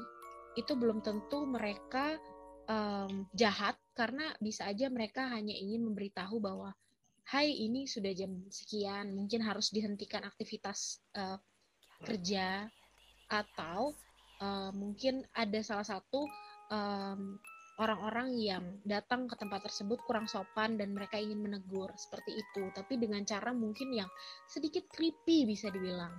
itu 0.57 0.73
belum 0.77 1.01
tentu 1.01 1.49
mereka 1.49 2.21
um, 2.69 3.25
jahat 3.33 3.77
karena 3.97 4.33
bisa 4.41 4.69
aja 4.69 4.89
mereka 4.93 5.29
hanya 5.33 5.53
ingin 5.57 5.85
memberitahu 5.89 6.41
bahwa 6.41 6.73
Hai 7.23 7.55
ini 7.55 7.87
sudah 7.87 8.11
jam 8.13 8.35
sekian 8.51 9.15
mungkin 9.15 9.47
harus 9.47 9.71
dihentikan 9.71 10.27
aktivitas 10.27 10.99
uh, 11.15 11.39
kerja 12.03 12.67
atau 13.31 13.95
uh, 14.43 14.71
mungkin 14.75 15.23
ada 15.31 15.63
salah 15.63 15.87
satu 15.87 16.27
um, 16.69 17.39
orang-orang 17.81 18.37
yang 18.37 18.65
datang 18.85 19.25
ke 19.31 19.35
tempat 19.39 19.65
tersebut 19.65 20.01
kurang 20.05 20.29
sopan 20.29 20.77
dan 20.77 20.93
mereka 20.93 21.17
ingin 21.17 21.41
menegur 21.41 21.89
seperti 21.97 22.41
itu. 22.41 22.69
Tapi 22.77 23.01
dengan 23.01 23.25
cara 23.25 23.55
mungkin 23.55 23.93
yang 23.93 24.11
sedikit 24.51 24.85
creepy 24.93 25.49
bisa 25.49 25.73
dibilang 25.73 26.13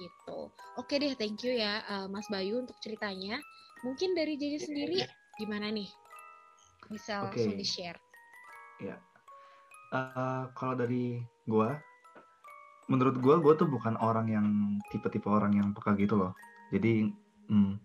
gitu. 0.00 0.48
Oke 0.80 0.96
deh 0.98 1.12
thank 1.14 1.44
you 1.44 1.54
ya 1.54 1.84
uh, 1.86 2.06
Mas 2.08 2.26
Bayu 2.32 2.64
untuk 2.64 2.78
ceritanya. 2.80 3.38
Mungkin 3.84 4.16
dari 4.16 4.40
Jaja 4.40 4.64
sendiri 4.64 5.04
gimana 5.36 5.68
nih? 5.68 5.90
Bisa 6.88 7.28
okay. 7.28 7.44
langsung 7.44 7.58
di 7.60 7.66
share 7.68 8.00
ya 8.82 8.96
uh, 9.94 10.50
kalau 10.52 10.74
dari 10.74 11.22
gua 11.46 11.78
menurut 12.90 13.16
gua 13.22 13.38
gua 13.38 13.54
tuh 13.54 13.70
bukan 13.70 13.94
orang 14.02 14.26
yang 14.26 14.46
tipe-tipe 14.90 15.26
orang 15.30 15.54
yang 15.56 15.68
peka 15.72 15.94
gitu 15.96 16.18
loh. 16.18 16.32
Jadi 16.74 17.08
hmm, 17.48 17.78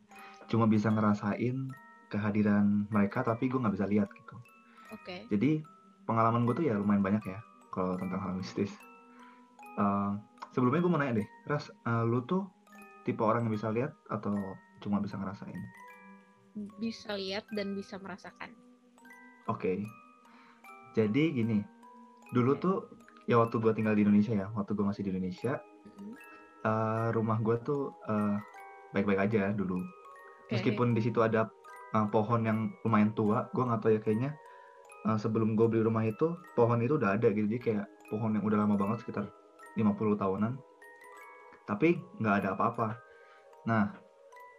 cuma 0.49 0.65
bisa 0.65 0.89
ngerasain 0.89 1.69
kehadiran 2.09 2.89
mereka 2.89 3.21
tapi 3.21 3.47
gue 3.47 3.61
nggak 3.61 3.75
bisa 3.77 3.87
lihat 3.87 4.09
gitu. 4.11 4.35
Oke. 4.89 5.05
Okay. 5.05 5.21
Jadi 5.29 5.61
pengalaman 6.09 6.49
gue 6.49 6.57
tuh 6.57 6.65
ya 6.65 6.75
lumayan 6.75 7.05
banyak 7.05 7.23
ya 7.29 7.39
kalau 7.69 7.93
tentang 7.95 8.17
hal 8.17 8.33
mistis. 8.33 8.73
Uh, 9.77 10.17
sebelumnya 10.51 10.81
gue 10.81 10.91
mau 10.91 10.99
nanya 10.99 11.23
deh, 11.23 11.27
Ras, 11.47 11.69
uh, 11.85 12.03
lu 12.03 12.25
tuh 12.25 12.49
tipe 13.05 13.21
orang 13.21 13.47
yang 13.47 13.53
bisa 13.53 13.69
lihat 13.71 13.93
atau 14.09 14.35
cuma 14.83 14.99
bisa 14.99 15.15
ngerasain? 15.15 15.61
Bisa 16.81 17.15
lihat 17.15 17.47
dan 17.53 17.77
bisa 17.77 17.95
merasakan. 18.01 18.51
Oke. 19.47 19.55
Okay. 19.55 19.77
Jadi 20.97 21.37
gini, 21.37 21.61
dulu 22.33 22.57
tuh 22.57 22.77
ya 23.29 23.37
waktu 23.37 23.61
gue 23.61 23.71
tinggal 23.77 23.93
di 23.93 24.03
Indonesia 24.03 24.33
ya, 24.33 24.49
waktu 24.57 24.73
gue 24.73 24.83
masih 24.83 25.05
di 25.05 25.13
Indonesia, 25.13 25.61
uh, 26.65 27.13
rumah 27.13 27.37
gue 27.39 27.55
tuh 27.61 27.93
baik-baik 28.91 29.21
uh, 29.21 29.25
aja 29.29 29.53
dulu. 29.53 29.79
Okay. 30.49 30.59
Meskipun 30.59 30.97
di 30.97 31.01
situ 31.05 31.21
ada 31.21 31.47
uh, 31.93 32.07
pohon 32.09 32.41
yang 32.45 32.59
lumayan 32.85 33.11
tua 33.13 33.49
gue 33.53 33.63
nggak 33.63 33.81
tahu 33.81 33.91
ya 33.97 34.01
kayaknya 34.01 34.31
uh, 35.05 35.17
sebelum 35.17 35.57
gue 35.57 35.65
beli 35.69 35.81
rumah 35.85 36.05
itu 36.05 36.37
pohon 36.53 36.81
itu 36.81 36.97
udah 36.97 37.17
ada 37.17 37.29
gitu 37.33 37.47
jadi 37.49 37.61
kayak 37.61 37.85
pohon 38.09 38.35
yang 38.37 38.43
udah 38.45 38.57
lama 38.65 38.75
banget 38.77 39.05
sekitar 39.05 39.25
50 39.77 40.21
tahunan 40.21 40.53
tapi 41.69 42.01
nggak 42.17 42.35
ada 42.45 42.49
apa-apa 42.57 42.97
nah 43.65 43.93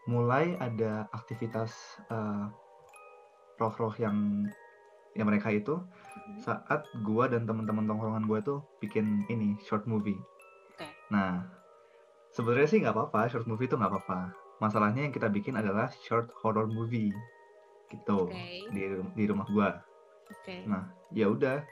mulai 0.06 0.56
ada 0.58 1.06
aktivitas 1.12 1.74
uh, 2.10 2.50
roh-roh 3.60 3.92
yang 4.00 4.48
yang 5.18 5.26
mereka 5.26 5.50
itu 5.50 5.74
mm-hmm. 5.74 6.38
saat 6.40 6.86
gue 7.02 7.24
dan 7.26 7.44
teman-teman 7.44 7.84
tongkrongan 7.84 8.24
gue 8.30 8.38
tuh 8.46 8.58
bikin 8.78 9.26
ini 9.26 9.58
short 9.66 9.84
movie. 9.90 10.16
Okay. 10.78 10.86
Nah, 11.10 11.42
sebenarnya 12.30 12.68
sih 12.70 12.78
nggak 12.78 12.94
apa-apa, 12.94 13.26
short 13.26 13.50
movie 13.50 13.66
itu 13.66 13.74
nggak 13.74 13.90
apa-apa 13.90 14.49
masalahnya 14.60 15.08
yang 15.08 15.14
kita 15.14 15.26
bikin 15.32 15.56
adalah 15.56 15.88
short 16.04 16.30
horror 16.44 16.68
movie 16.68 17.10
gitu 17.90 18.30
okay. 18.30 18.68
di 18.70 18.94
di 19.16 19.24
rumah 19.26 19.48
gua 19.50 19.80
okay. 20.30 20.62
nah 20.68 20.86
ya 21.10 21.26
udah 21.26 21.64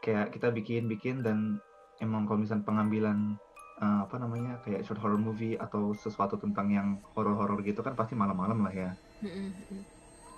kayak 0.00 0.32
kita 0.32 0.48
bikin 0.54 0.86
bikin 0.88 1.20
dan 1.20 1.60
emang 1.98 2.24
kalau 2.24 2.40
misalnya 2.40 2.64
pengambilan 2.64 3.36
uh, 3.82 4.06
apa 4.06 4.16
namanya 4.22 4.62
kayak 4.62 4.86
short 4.86 5.02
horror 5.02 5.18
movie 5.18 5.58
atau 5.58 5.92
sesuatu 5.94 6.38
tentang 6.38 6.70
yang 6.70 6.88
horror-horror 7.14 7.60
gitu 7.66 7.82
kan 7.82 7.98
pasti 7.98 8.14
malam-malam 8.14 8.62
lah 8.62 8.72
ya 8.74 8.90
mm-hmm. 9.22 9.82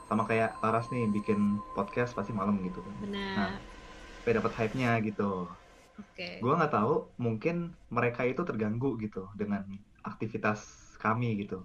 sama 0.09 0.25
kayak 0.25 0.57
Laras 0.65 0.89
nih 0.89 1.07
bikin 1.13 1.61
podcast 1.77 2.17
pasti 2.17 2.33
malam 2.33 2.59
gitu 2.65 2.81
kan 2.81 2.95
Benar. 3.05 3.35
nah 3.37 3.53
supaya 4.21 4.41
dapat 4.41 4.53
hype-nya 4.57 5.01
gitu 5.05 5.49
Oke. 6.01 6.41
gue 6.41 6.53
nggak 6.53 6.73
tahu 6.73 7.13
mungkin 7.21 7.77
mereka 7.93 8.25
itu 8.25 8.41
terganggu 8.45 8.97
gitu 9.01 9.29
dengan 9.37 9.65
aktivitas 10.05 10.65
kami 11.01 11.45
gitu 11.45 11.61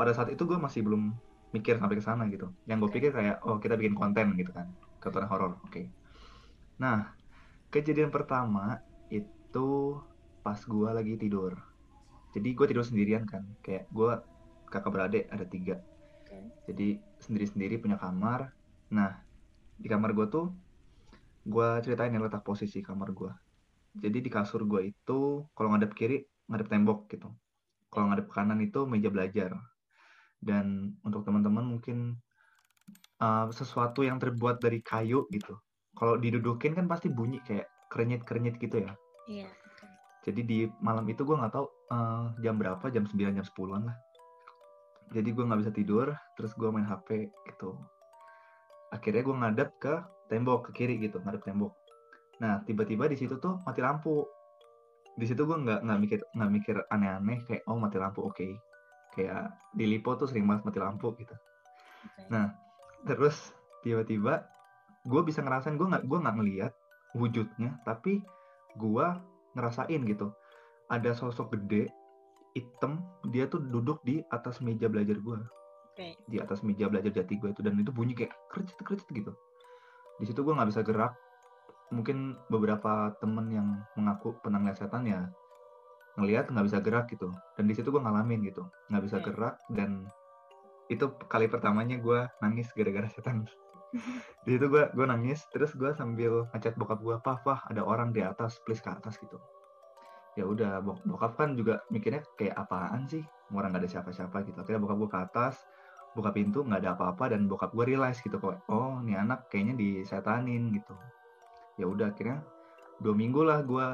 pada 0.00 0.16
saat 0.16 0.32
itu 0.32 0.48
gue 0.48 0.56
masih 0.56 0.80
belum 0.80 1.12
mikir 1.52 1.76
sampai 1.76 2.00
ke 2.00 2.04
sana 2.08 2.24
gitu. 2.32 2.48
Yang 2.64 2.88
gue 2.88 2.90
pikir 2.96 3.10
kayak 3.12 3.44
oh 3.44 3.60
kita 3.60 3.76
bikin 3.76 3.92
konten 3.92 4.32
gitu 4.40 4.48
kan 4.56 4.72
konten 4.96 5.28
horor 5.28 5.60
oke. 5.60 5.82
Nah 6.80 7.12
kejadian 7.68 8.08
pertama 8.08 8.80
itu 9.12 10.00
pas 10.40 10.56
gue 10.56 10.88
lagi 10.88 11.20
tidur. 11.20 11.52
Jadi 12.32 12.48
gue 12.56 12.66
tidur 12.72 12.86
sendirian 12.88 13.28
kan 13.28 13.44
kayak 13.60 13.92
gue 13.92 14.12
kakak 14.72 14.88
beradik 14.88 15.24
ada 15.28 15.44
tiga. 15.44 15.76
Oke. 16.24 16.40
jadi 16.72 16.96
sendiri-sendiri 17.20 17.76
punya 17.84 18.00
kamar. 18.00 18.56
Nah 18.96 19.20
di 19.76 19.84
kamar 19.84 20.16
gue 20.16 20.26
tuh 20.32 20.48
gue 21.44 21.68
ceritain 21.84 22.12
ya 22.12 22.20
letak 22.24 22.44
posisi 22.44 22.84
kamar 22.84 23.16
gue 23.16 23.32
jadi 23.96 24.22
di 24.22 24.30
kasur 24.30 24.62
gue 24.70 24.94
itu 24.94 25.44
kalau 25.56 25.68
ngadep 25.74 25.92
kiri 25.98 26.22
ngadep 26.46 26.68
tembok 26.70 27.10
gitu. 27.10 27.28
Kalau 27.90 28.06
ngadep 28.06 28.30
kanan 28.30 28.62
itu 28.62 28.86
meja 28.86 29.10
belajar 29.10 29.58
dan 30.40 30.96
untuk 31.04 31.22
teman-teman 31.28 31.64
mungkin 31.64 32.16
uh, 33.20 33.46
sesuatu 33.52 34.02
yang 34.02 34.16
terbuat 34.16 34.58
dari 34.58 34.80
kayu 34.80 35.28
gitu. 35.30 35.56
Kalau 35.94 36.16
didudukin 36.16 36.72
kan 36.72 36.88
pasti 36.88 37.12
bunyi 37.12 37.38
kayak 37.44 37.68
kerenyit-kerenyit 37.92 38.56
gitu 38.58 38.84
ya. 38.84 38.92
Iya. 39.30 39.46
jadi 40.20 40.42
di 40.42 40.58
malam 40.84 41.06
itu 41.08 41.22
gue 41.22 41.32
nggak 41.32 41.54
tahu 41.54 41.64
uh, 41.94 42.34
jam 42.44 42.58
berapa 42.60 42.82
jam 42.92 43.08
9 43.08 43.16
jam 43.40 43.46
10-an 43.46 43.82
lah. 43.88 43.96
Jadi 45.16 45.28
gue 45.32 45.44
nggak 45.48 45.60
bisa 45.64 45.72
tidur 45.72 46.06
terus 46.36 46.52
gue 46.58 46.68
main 46.68 46.84
HP 46.84 47.30
gitu. 47.48 47.78
Akhirnya 48.92 49.22
gue 49.22 49.36
ngadep 49.40 49.70
ke 49.80 49.94
tembok 50.28 50.68
ke 50.68 50.82
kiri 50.82 51.00
gitu 51.00 51.22
ngadep 51.24 51.40
tembok. 51.46 51.72
Nah 52.42 52.60
tiba-tiba 52.68 53.08
di 53.08 53.16
situ 53.16 53.40
tuh 53.40 53.64
mati 53.64 53.80
lampu. 53.80 54.26
Di 55.16 55.24
situ 55.24 55.40
gue 55.46 55.56
nggak 55.56 55.88
nggak 55.88 55.98
mikir 56.04 56.18
nggak 56.36 56.50
mikir 56.52 56.76
aneh-aneh 56.92 57.40
kayak 57.48 57.62
oh 57.64 57.80
mati 57.80 57.96
lampu 57.96 58.20
oke 58.20 58.48
kayak 59.14 59.54
di 59.74 59.84
Lipo 59.90 60.14
tuh 60.14 60.30
sering 60.30 60.46
banget 60.46 60.66
mati 60.66 60.78
lampu 60.78 61.12
gitu 61.18 61.34
Oke. 62.00 62.22
Nah, 62.32 62.56
terus 63.04 63.36
tiba-tiba 63.84 64.44
gue 65.04 65.20
bisa 65.24 65.40
ngerasain 65.40 65.76
gue 65.76 65.88
nggak 65.88 66.04
gue 66.04 66.18
nggak 66.20 66.36
ngeliat 66.36 66.72
wujudnya, 67.16 67.80
tapi 67.84 68.24
gue 68.76 69.06
ngerasain 69.56 70.00
gitu. 70.06 70.32
Ada 70.90 71.14
sosok 71.14 71.54
gede, 71.54 71.90
hitam, 72.56 73.04
dia 73.30 73.46
tuh 73.46 73.62
duduk 73.62 74.02
di 74.02 74.20
atas 74.32 74.58
meja 74.58 74.90
belajar 74.90 75.16
gue, 75.18 75.38
Oke. 75.94 76.18
di 76.26 76.36
atas 76.42 76.66
meja 76.66 76.90
belajar 76.90 77.12
jati 77.14 77.38
gue 77.38 77.50
itu 77.54 77.62
dan 77.62 77.78
itu 77.78 77.92
bunyi 77.94 78.16
kayak 78.16 78.34
kericit 78.50 78.78
kericit 78.82 79.08
gitu. 79.12 79.32
Di 80.18 80.24
situ 80.28 80.40
gue 80.42 80.54
nggak 80.54 80.70
bisa 80.70 80.82
gerak. 80.84 81.14
Mungkin 81.90 82.38
beberapa 82.46 83.18
temen 83.18 83.50
yang 83.50 83.68
mengaku 83.98 84.38
pernah 84.38 84.62
ngeliat 84.62 84.78
setan 84.78 85.02
ya 85.10 85.26
ngelihat 86.18 86.50
nggak 86.50 86.66
bisa 86.66 86.78
gerak 86.82 87.06
gitu. 87.12 87.28
Dan 87.54 87.64
di 87.70 87.74
situ 87.76 87.88
gue 87.92 88.02
ngalamin 88.02 88.40
gitu, 88.46 88.66
nggak 88.90 89.02
bisa 89.06 89.16
Oke. 89.20 89.30
gerak 89.30 89.54
dan 89.70 90.06
itu 90.90 91.06
kali 91.30 91.46
pertamanya 91.46 91.96
gue 92.02 92.26
nangis 92.42 92.70
gara-gara 92.74 93.06
setan. 93.06 93.46
Di 94.46 94.56
situ 94.56 94.66
gue 94.66 94.90
gue 94.90 95.06
nangis 95.06 95.46
terus 95.54 95.70
gue 95.78 95.90
sambil 95.94 96.46
ngechat 96.50 96.74
bokap 96.74 96.98
gue 96.98 97.16
pah 97.22 97.38
pah 97.42 97.62
ada 97.70 97.86
orang 97.86 98.10
di 98.10 98.22
atas 98.22 98.58
please 98.66 98.82
ke 98.82 98.90
atas 98.90 99.14
gitu. 99.22 99.38
Ya 100.34 100.46
udah 100.46 100.82
bok- 100.82 101.02
bokap 101.06 101.38
kan 101.38 101.54
juga 101.54 101.82
mikirnya 101.90 102.22
kayak 102.34 102.54
apaan 102.58 103.06
sih? 103.06 103.22
Orang 103.54 103.70
nggak 103.70 103.86
ada 103.86 103.90
siapa-siapa 103.90 104.46
gitu. 104.46 104.58
Akhirnya 104.62 104.82
bokap 104.82 104.98
gue 104.98 105.10
ke 105.10 105.20
atas 105.20 105.54
buka 106.10 106.34
pintu 106.34 106.66
nggak 106.66 106.82
ada 106.82 106.90
apa-apa 106.98 107.30
dan 107.30 107.46
bokap 107.46 107.70
gue 107.70 107.94
realize 107.94 108.18
gitu 108.18 108.34
kok 108.42 108.58
oh 108.66 108.98
nih 109.06 109.14
anak 109.14 109.46
kayaknya 109.46 109.78
disetanin 109.78 110.74
gitu. 110.74 110.94
Ya 111.78 111.86
udah 111.86 112.10
akhirnya 112.10 112.42
dua 112.98 113.14
minggu 113.14 113.46
lah 113.46 113.62
gue 113.62 113.86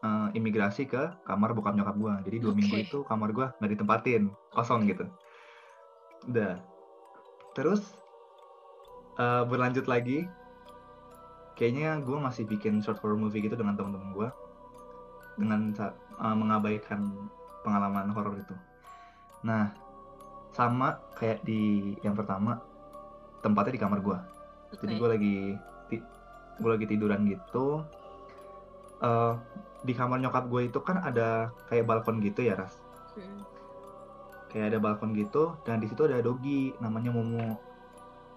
eh, 0.00 0.28
imigrasi 0.36 0.88
ke 0.88 1.12
kamar 1.24 1.52
bokap 1.52 1.76
nyokap 1.76 1.96
gue 1.96 2.14
jadi 2.28 2.36
dua 2.40 2.52
minggu 2.56 2.76
Oke. 2.76 2.84
itu 2.88 2.98
kamar 3.04 3.30
gue 3.32 3.46
nggak 3.60 3.70
ditempatin 3.76 4.22
kosong 4.52 4.88
gitu. 4.88 5.04
Udah. 6.28 6.60
Terus 7.56 7.82
eh, 9.20 9.42
berlanjut 9.46 9.86
lagi. 9.86 10.26
Kayaknya 11.58 12.00
gue 12.00 12.16
masih 12.16 12.48
bikin 12.48 12.80
short 12.80 13.04
horror 13.04 13.20
movie 13.20 13.44
gitu 13.44 13.52
dengan 13.52 13.76
teman-teman 13.76 14.10
gue 14.16 14.28
dengan 15.36 15.60
eh, 15.76 16.36
mengabaikan 16.36 17.28
pengalaman 17.60 18.08
horor 18.16 18.36
itu. 18.40 18.56
Nah 19.44 19.72
sama 20.50 20.98
kayak 21.14 21.46
di 21.46 21.94
yang 22.02 22.18
pertama 22.18 22.58
tempatnya 23.38 23.78
di 23.78 23.82
kamar 23.86 24.02
gue 24.02 24.18
jadi 24.74 24.94
Oke. 24.94 24.98
gue 24.98 25.08
lagi 25.14 25.36
gue 26.60 26.70
lagi 26.70 26.86
tiduran 26.86 27.24
gitu. 27.26 27.82
Eh, 29.00 29.34
di 29.80 29.92
kamar 29.96 30.20
nyokap 30.20 30.44
gue 30.52 30.68
itu 30.68 30.78
kan 30.84 31.00
ada 31.00 31.50
kayak 31.72 31.88
balkon 31.88 32.20
gitu 32.20 32.44
ya 32.44 32.56
ras 32.56 32.76
Mm, 33.18 33.42
kayak 34.54 34.66
ada 34.70 34.78
balkon 34.78 35.10
gitu 35.18 35.58
dan 35.66 35.82
di 35.82 35.90
situ 35.90 36.06
ada 36.06 36.22
dogi 36.22 36.70
namanya 36.78 37.10
Momo 37.10 37.58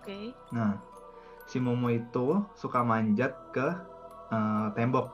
Oke. 0.01 0.33
nah 0.49 0.81
si 1.45 1.61
Momo 1.61 1.93
itu 1.93 2.41
suka 2.57 2.81
manjat 2.81 3.37
ke 3.53 3.67
eh, 4.33 4.67
tembok 4.73 5.13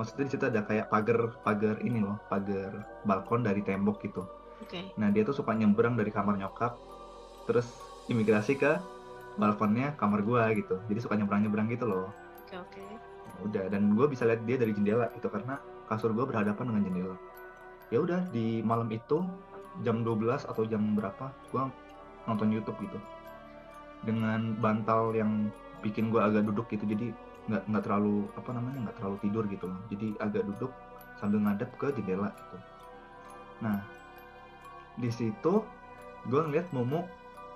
maksudnya 0.00 0.24
di 0.24 0.32
situ 0.32 0.44
ada 0.48 0.64
kayak 0.64 0.88
pagar 0.88 1.36
pagar 1.44 1.76
ini 1.84 2.00
loh 2.00 2.16
pagar 2.32 2.86
balkon 3.04 3.44
dari 3.44 3.60
tembok 3.60 4.00
gitu 4.00 4.24
Oke. 4.64 4.88
nah 4.96 5.12
dia 5.12 5.26
tuh 5.26 5.36
suka 5.36 5.52
nyebrang 5.52 5.98
dari 5.98 6.08
kamar 6.08 6.40
nyokap 6.40 6.80
terus 7.44 7.68
imigrasi 8.08 8.56
ke 8.56 8.80
balkonnya 9.36 9.94
kamar 10.00 10.24
gua 10.24 10.48
gitu 10.56 10.80
jadi 10.88 10.98
suka 11.04 11.14
nyebrang 11.18 11.44
nyebrang 11.44 11.68
gitu 11.68 11.84
loh 11.84 12.08
Oke. 12.48 12.56
Oke. 12.56 12.86
Udah 13.42 13.70
dan 13.70 13.94
gue 13.94 14.06
bisa 14.10 14.26
lihat 14.26 14.42
dia 14.42 14.58
dari 14.58 14.74
jendela 14.74 15.06
gitu 15.14 15.30
karena 15.30 15.62
kasur 15.86 16.10
gue 16.10 16.26
berhadapan 16.26 16.74
dengan 16.74 16.82
jendela. 16.90 17.16
Ya 17.88 17.98
udah 18.02 18.20
di 18.34 18.60
malam 18.60 18.90
itu 18.90 19.24
jam 19.86 20.02
12 20.02 20.44
atau 20.44 20.62
jam 20.66 20.82
berapa 20.98 21.30
gue 21.54 21.62
nonton 22.26 22.48
YouTube 22.50 22.76
gitu. 22.82 22.98
Dengan 24.02 24.58
bantal 24.58 25.14
yang 25.14 25.50
bikin 25.80 26.10
gue 26.10 26.18
agak 26.18 26.42
duduk 26.50 26.66
gitu 26.74 26.84
jadi 26.86 27.14
nggak 27.48 27.62
nggak 27.70 27.82
terlalu 27.86 28.26
apa 28.34 28.50
namanya 28.52 28.78
nggak 28.88 28.96
terlalu 29.00 29.16
tidur 29.22 29.44
gitu 29.46 29.64
loh. 29.70 29.80
Jadi 29.88 30.06
agak 30.18 30.42
duduk 30.44 30.72
sambil 31.22 31.38
ngadep 31.42 31.70
ke 31.78 31.88
jendela 31.94 32.28
gitu. 32.34 32.56
Nah 33.62 33.78
di 34.98 35.10
situ 35.14 35.62
gue 36.26 36.40
ngeliat 36.42 36.68
Momo 36.74 37.06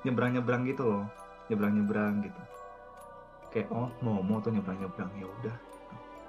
nyebrang 0.06 0.38
nyebrang 0.38 0.62
gitu 0.64 0.82
loh. 0.86 1.04
Nyebrang 1.50 1.74
nyebrang 1.74 2.14
gitu. 2.22 2.42
Kayak 3.52 3.68
oh 3.74 3.90
Momo 4.00 4.40
tuh 4.40 4.54
nyebrang 4.54 4.78
nyebrang 4.80 5.10
ya 5.18 5.28
udah 5.28 5.71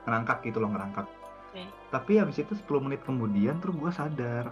ngerangkak 0.06 0.44
gitu 0.44 0.58
loh 0.60 0.72
ngerangkak 0.72 1.08
Oke. 1.52 1.64
tapi 1.94 2.20
habis 2.20 2.38
itu 2.40 2.54
10 2.56 2.86
menit 2.86 3.02
kemudian 3.06 3.60
terus 3.62 3.76
gue 3.78 3.92
sadar 3.94 4.52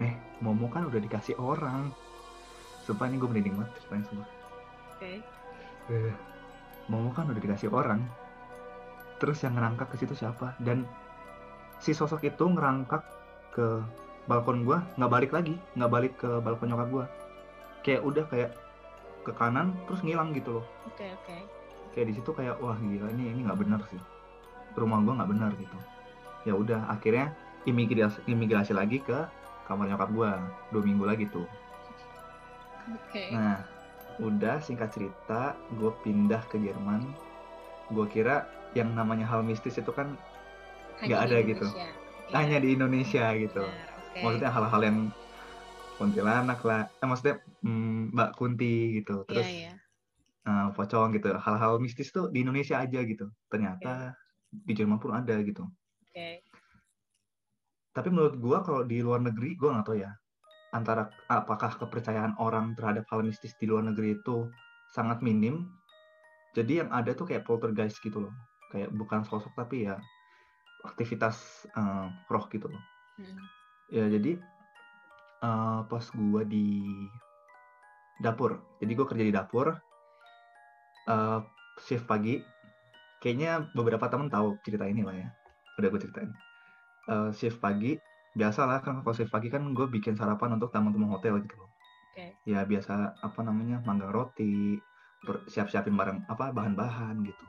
eh 0.00 0.14
Momo 0.40 0.66
kan 0.72 0.88
udah 0.88 1.00
dikasih 1.00 1.36
orang 1.36 1.92
sumpah 2.84 3.06
ini 3.08 3.20
gue 3.20 3.28
merinding 3.28 3.54
banget 3.60 3.70
ceritanya 3.80 4.04
sumpah 4.08 4.28
Oke. 4.96 5.12
Eh, 5.90 6.12
Momo 6.88 7.10
kan 7.12 7.28
udah 7.28 7.40
dikasih 7.40 7.70
orang 7.72 8.02
terus 9.20 9.44
yang 9.44 9.52
ngerangkak 9.52 9.92
ke 9.92 10.00
situ 10.00 10.16
siapa 10.16 10.56
dan 10.64 10.88
si 11.80 11.92
sosok 11.92 12.24
itu 12.24 12.44
ngerangkak 12.48 13.04
ke 13.52 13.84
balkon 14.24 14.64
gua 14.64 14.80
nggak 14.96 15.12
balik 15.12 15.30
lagi 15.32 15.54
nggak 15.76 15.92
balik 15.92 16.12
ke 16.16 16.40
balkon 16.40 16.72
nyokap 16.72 16.88
gua 16.88 17.04
kayak 17.84 18.00
udah 18.04 18.24
kayak 18.28 18.50
ke 19.24 19.32
kanan 19.36 19.76
terus 19.84 20.00
ngilang 20.00 20.32
gitu 20.32 20.60
loh 20.60 20.66
Oke. 20.88 21.04
Oke. 21.20 21.36
kayak 21.92 22.06
di 22.08 22.14
situ 22.16 22.30
kayak 22.32 22.56
wah 22.64 22.76
gila 22.80 23.12
ini 23.12 23.32
ini 23.32 23.40
nggak 23.44 23.60
benar 23.60 23.80
sih 23.92 24.00
rumah 24.76 25.02
gua 25.02 25.22
nggak 25.22 25.30
benar 25.30 25.50
gitu 25.58 25.78
ya 26.48 26.54
udah 26.56 26.88
akhirnya 26.88 27.34
imigrasi 27.68 28.18
imigrasi 28.26 28.72
lagi 28.72 29.02
ke 29.02 29.18
kamar 29.68 29.86
nyokap 29.90 30.10
gua 30.14 30.30
dua 30.70 30.82
minggu 30.82 31.04
lagi 31.04 31.26
tuh 31.30 31.46
Oke. 32.90 33.30
Nah, 33.30 33.62
udah 34.18 34.58
singkat 34.62 34.90
cerita, 34.90 35.54
gue 35.78 35.92
pindah 36.02 36.42
ke 36.50 36.58
Jerman. 36.58 37.06
Gue 37.90 38.06
kira 38.10 38.46
yang 38.74 38.94
namanya 38.94 39.26
hal 39.26 39.42
mistis 39.42 39.78
itu 39.78 39.90
kan 39.94 40.14
nggak 41.02 41.20
ada 41.30 41.38
gitu. 41.42 41.66
Iya, 41.70 41.90
hanya 42.34 42.58
di 42.62 42.68
Indonesia 42.74 43.30
gitu. 43.34 43.62
benar, 43.62 43.90
Oke. 43.98 44.20
Maksudnya 44.22 44.50
hal-hal 44.50 44.82
yang 44.86 44.98
kuntilanak 45.98 46.60
lah, 46.64 46.88
eh, 46.88 47.06
maksudnya 47.06 47.36
mm, 47.62 48.16
Mbak 48.16 48.30
Kunti 48.38 48.74
gitu, 49.02 49.22
Iya. 49.22 49.28
terus 49.28 49.48
Iya. 49.50 49.72
eh, 50.50 50.68
pocong 50.74 51.08
gitu. 51.14 51.30
Hal-hal 51.36 51.72
mistis 51.78 52.08
tuh 52.10 52.32
di 52.32 52.42
Indonesia 52.42 52.80
aja 52.80 53.00
gitu. 53.04 53.28
Ternyata 53.52 54.16
di 54.50 54.72
Jerman 54.74 54.98
pun 54.98 55.14
ada 55.14 55.38
gitu. 55.46 55.62
Oke. 56.02 56.42
Tapi 57.90 58.08
menurut 58.10 58.38
gue 58.38 58.58
kalau 58.62 58.82
di 58.86 59.02
luar 59.02 59.18
negeri, 59.22 59.54
gue 59.58 59.68
nggak 59.70 59.86
tahu 59.86 59.98
ya. 59.98 60.10
Antara 60.70 61.10
apakah 61.26 61.74
kepercayaan 61.74 62.38
orang 62.38 62.74
terhadap 62.78 63.02
hal 63.10 63.26
mistis 63.26 63.58
di 63.58 63.66
luar 63.66 63.82
negeri 63.82 64.18
itu 64.22 64.46
sangat 64.86 65.18
minim. 65.22 65.66
Jadi 66.54 66.82
yang 66.82 66.90
ada 66.90 67.10
tuh 67.14 67.26
kayak 67.26 67.46
poltergeist 67.46 67.98
gitu 68.02 68.22
loh. 68.26 68.34
Kayak 68.70 68.94
bukan 68.94 69.26
sosok 69.26 69.50
tapi 69.58 69.90
ya 69.90 69.98
aktivitas 70.86 71.66
eh, 71.74 72.06
roh 72.30 72.44
gitu 72.50 72.70
loh. 72.70 72.82
Mm, 73.18 73.42
Ya 73.90 74.06
jadi 74.06 74.38
eh, 75.42 75.80
pas 75.90 76.04
gue 76.06 76.42
di 76.46 76.66
dapur. 78.22 78.62
Jadi 78.78 78.92
gue 78.94 79.06
kerja 79.06 79.24
di 79.26 79.34
dapur. 79.34 79.74
eh, 81.10 81.40
shift 81.82 82.06
pagi. 82.06 82.38
Kayaknya 83.20 83.68
beberapa 83.76 84.08
temen 84.08 84.32
tahu 84.32 84.56
cerita 84.64 84.88
ini 84.88 85.04
lah 85.04 85.16
ya. 85.16 85.28
udah 85.80 85.88
gue 85.96 86.00
ceritain 86.02 86.28
uh, 87.08 87.30
shift 87.32 87.56
pagi 87.56 87.96
biasa 88.36 88.62
lah 88.68 88.78
kan 88.84 89.02
kalau 89.02 89.14
shift 89.16 89.32
pagi 89.32 89.50
kan 89.50 89.74
gue 89.74 89.86
bikin 89.90 90.14
sarapan 90.14 90.54
untuk 90.54 90.70
tamu-tamu 90.70 91.10
hotel 91.10 91.42
gitu 91.42 91.58
loh 91.58 91.70
Oke. 92.12 92.36
ya 92.46 92.62
biasa 92.62 93.18
apa 93.18 93.40
namanya 93.42 93.82
manggang 93.82 94.12
roti 94.14 94.78
siap-siapin 95.50 95.94
barang 95.96 96.30
apa 96.30 96.54
bahan-bahan 96.54 97.26
gitu 97.26 97.44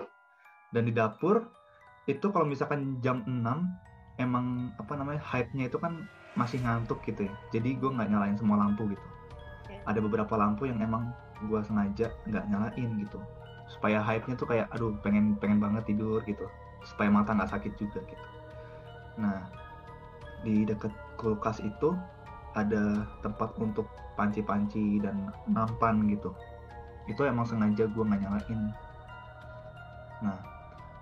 dan 0.73 0.83
di 0.89 0.93
dapur 0.95 1.47
itu 2.09 2.33
kalau 2.33 2.49
misalkan 2.49 2.97
jam 2.99 3.21
6 3.27 3.45
emang 4.17 4.73
apa 4.81 4.93
namanya 4.97 5.21
hype-nya 5.21 5.69
itu 5.69 5.77
kan 5.77 6.01
masih 6.33 6.59
ngantuk 6.65 6.99
gitu 7.05 7.29
ya 7.29 7.33
jadi 7.53 7.77
gue 7.77 7.89
nggak 7.91 8.09
nyalain 8.09 8.35
semua 8.35 8.57
lampu 8.57 8.89
gitu 8.89 9.07
Oke. 9.63 9.75
ada 9.85 9.99
beberapa 10.01 10.33
lampu 10.33 10.65
yang 10.65 10.81
emang 10.81 11.13
gue 11.45 11.61
sengaja 11.61 12.09
nggak 12.25 12.45
nyalain 12.49 12.89
gitu 12.97 13.21
supaya 13.71 14.03
hype-nya 14.03 14.35
tuh 14.35 14.47
kayak 14.51 14.67
aduh 14.75 14.91
pengen 14.99 15.39
pengen 15.39 15.63
banget 15.63 15.87
tidur 15.87 16.19
gitu. 16.27 16.45
Supaya 16.83 17.07
mata 17.07 17.31
nggak 17.31 17.51
sakit 17.55 17.73
juga 17.79 18.03
gitu. 18.03 18.25
Nah 19.21 19.47
di 20.41 20.65
deket 20.67 20.91
kulkas 21.15 21.61
itu 21.61 21.93
ada 22.57 23.07
tempat 23.23 23.55
untuk 23.61 23.87
panci-panci 24.19 24.99
dan 24.99 25.31
nampan 25.47 26.03
gitu. 26.11 26.35
Itu 27.07 27.23
emang 27.23 27.47
sengaja 27.47 27.87
gue 27.87 28.03
nggak 28.03 28.21
nyalain. 28.27 28.61
Nah 30.25 30.37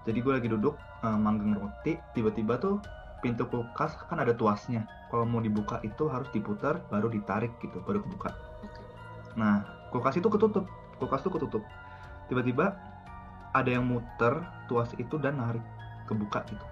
jadi 0.06 0.20
gue 0.22 0.34
lagi 0.38 0.50
duduk 0.52 0.78
eh, 1.04 1.20
manggang 1.20 1.58
roti 1.58 1.98
tiba-tiba 2.14 2.62
tuh 2.62 2.78
pintu 3.20 3.50
kulkas 3.50 3.98
kan 4.08 4.22
ada 4.22 4.36
tuasnya. 4.36 4.86
Kalau 5.10 5.26
mau 5.26 5.42
dibuka 5.42 5.82
itu 5.82 6.06
harus 6.06 6.30
diputar 6.30 6.86
baru 6.94 7.10
ditarik 7.10 7.58
gitu 7.64 7.82
baru 7.82 8.06
kebuka. 8.06 8.30
Nah 9.40 9.66
kulkas 9.90 10.22
itu 10.22 10.30
ketutup. 10.30 10.70
Kulkas 11.00 11.24
itu 11.24 11.32
ketutup 11.32 11.64
tiba-tiba 12.30 12.78
ada 13.58 13.70
yang 13.70 13.86
muter 13.90 14.40
tuas 14.70 14.94
itu 15.02 15.18
dan 15.18 15.42
narik 15.42 15.64
kebuka 16.06 16.46
gitu 16.48 16.66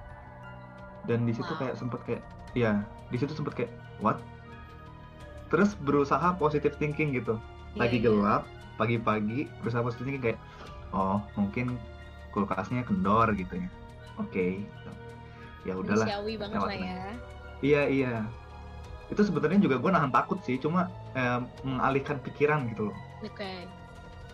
dan 1.09 1.25
di 1.25 1.34
situ 1.34 1.49
Wow. 1.57 1.59
kayak 1.65 1.75
sempet 1.75 1.99
kayak 2.05 2.23
ya 2.53 2.81
di 3.09 3.17
situ 3.17 3.34
sempet 3.34 3.53
kayak 3.57 3.71
what 3.99 4.21
terus 5.49 5.73
berusaha 5.81 6.35
positive 6.38 6.75
thinking 6.77 7.15
gitu 7.15 7.39
Iya, 7.75 7.79
lagi 7.81 7.97
iya. 8.01 8.05
gelap 8.05 8.43
pagi-pagi 8.77 9.49
berusaha 9.63 9.81
positive 9.81 10.05
thinking 10.05 10.25
kayak 10.34 10.39
oh 10.93 11.19
mungkin 11.39 11.75
kulkasnya 12.31 12.85
kendor 12.85 13.34
gitu 13.34 13.57
ya 13.57 13.69
oke 14.21 14.45
gitu. 14.61 14.91
ya 15.65 15.73
udahlah 15.75 16.05
Manusiawi 16.05 16.34
banget 16.39 16.59
lah 16.61 16.77
ya. 16.77 17.01
Iya 17.65 17.84
iya. 17.89 18.13
Itu 19.09 19.23
sebenarnya 19.25 19.57
juga 19.63 19.81
gue 19.81 19.89
nahan 19.89 20.13
takut 20.13 20.38
sih, 20.45 20.61
cuma 20.61 20.91
eh, 21.17 21.41
mengalihkan 21.65 22.21
pikiran 22.21 22.69
gitu 22.69 22.91
loh. 22.91 22.97
Oke. 23.25 23.65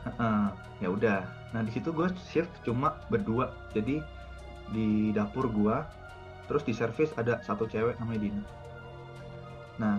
Heeh, 0.04 0.46
ya 0.84 0.88
udah. 0.92 1.20
Nah 1.56 1.62
di 1.64 1.72
situ 1.72 1.96
gue 1.96 2.12
shift 2.28 2.52
cuma 2.68 3.00
berdua. 3.08 3.56
Jadi 3.72 4.04
di 4.76 5.12
dapur 5.16 5.48
gue, 5.48 5.76
terus 6.48 6.64
di 6.68 6.74
servis 6.76 7.12
ada 7.16 7.40
satu 7.44 7.64
cewek 7.68 7.96
namanya 8.04 8.20
Dina. 8.28 8.44
Nah 9.80 9.96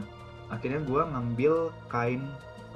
akhirnya 0.53 0.85
gue 0.85 1.03
ngambil 1.03 1.73
kain 1.89 2.21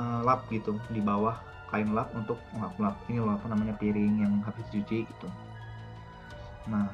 eh, 0.00 0.20
lap 0.24 0.48
gitu 0.48 0.80
di 0.88 1.04
bawah 1.04 1.36
kain 1.68 1.92
lap 1.92 2.08
untuk 2.16 2.40
ngelap-lap 2.56 2.96
ini 3.12 3.20
loh 3.20 3.36
apa 3.36 3.44
namanya 3.52 3.76
piring 3.76 4.24
yang 4.24 4.34
habis 4.40 4.64
dicuci 4.72 5.04
gitu. 5.04 5.28
Nah 6.72 6.88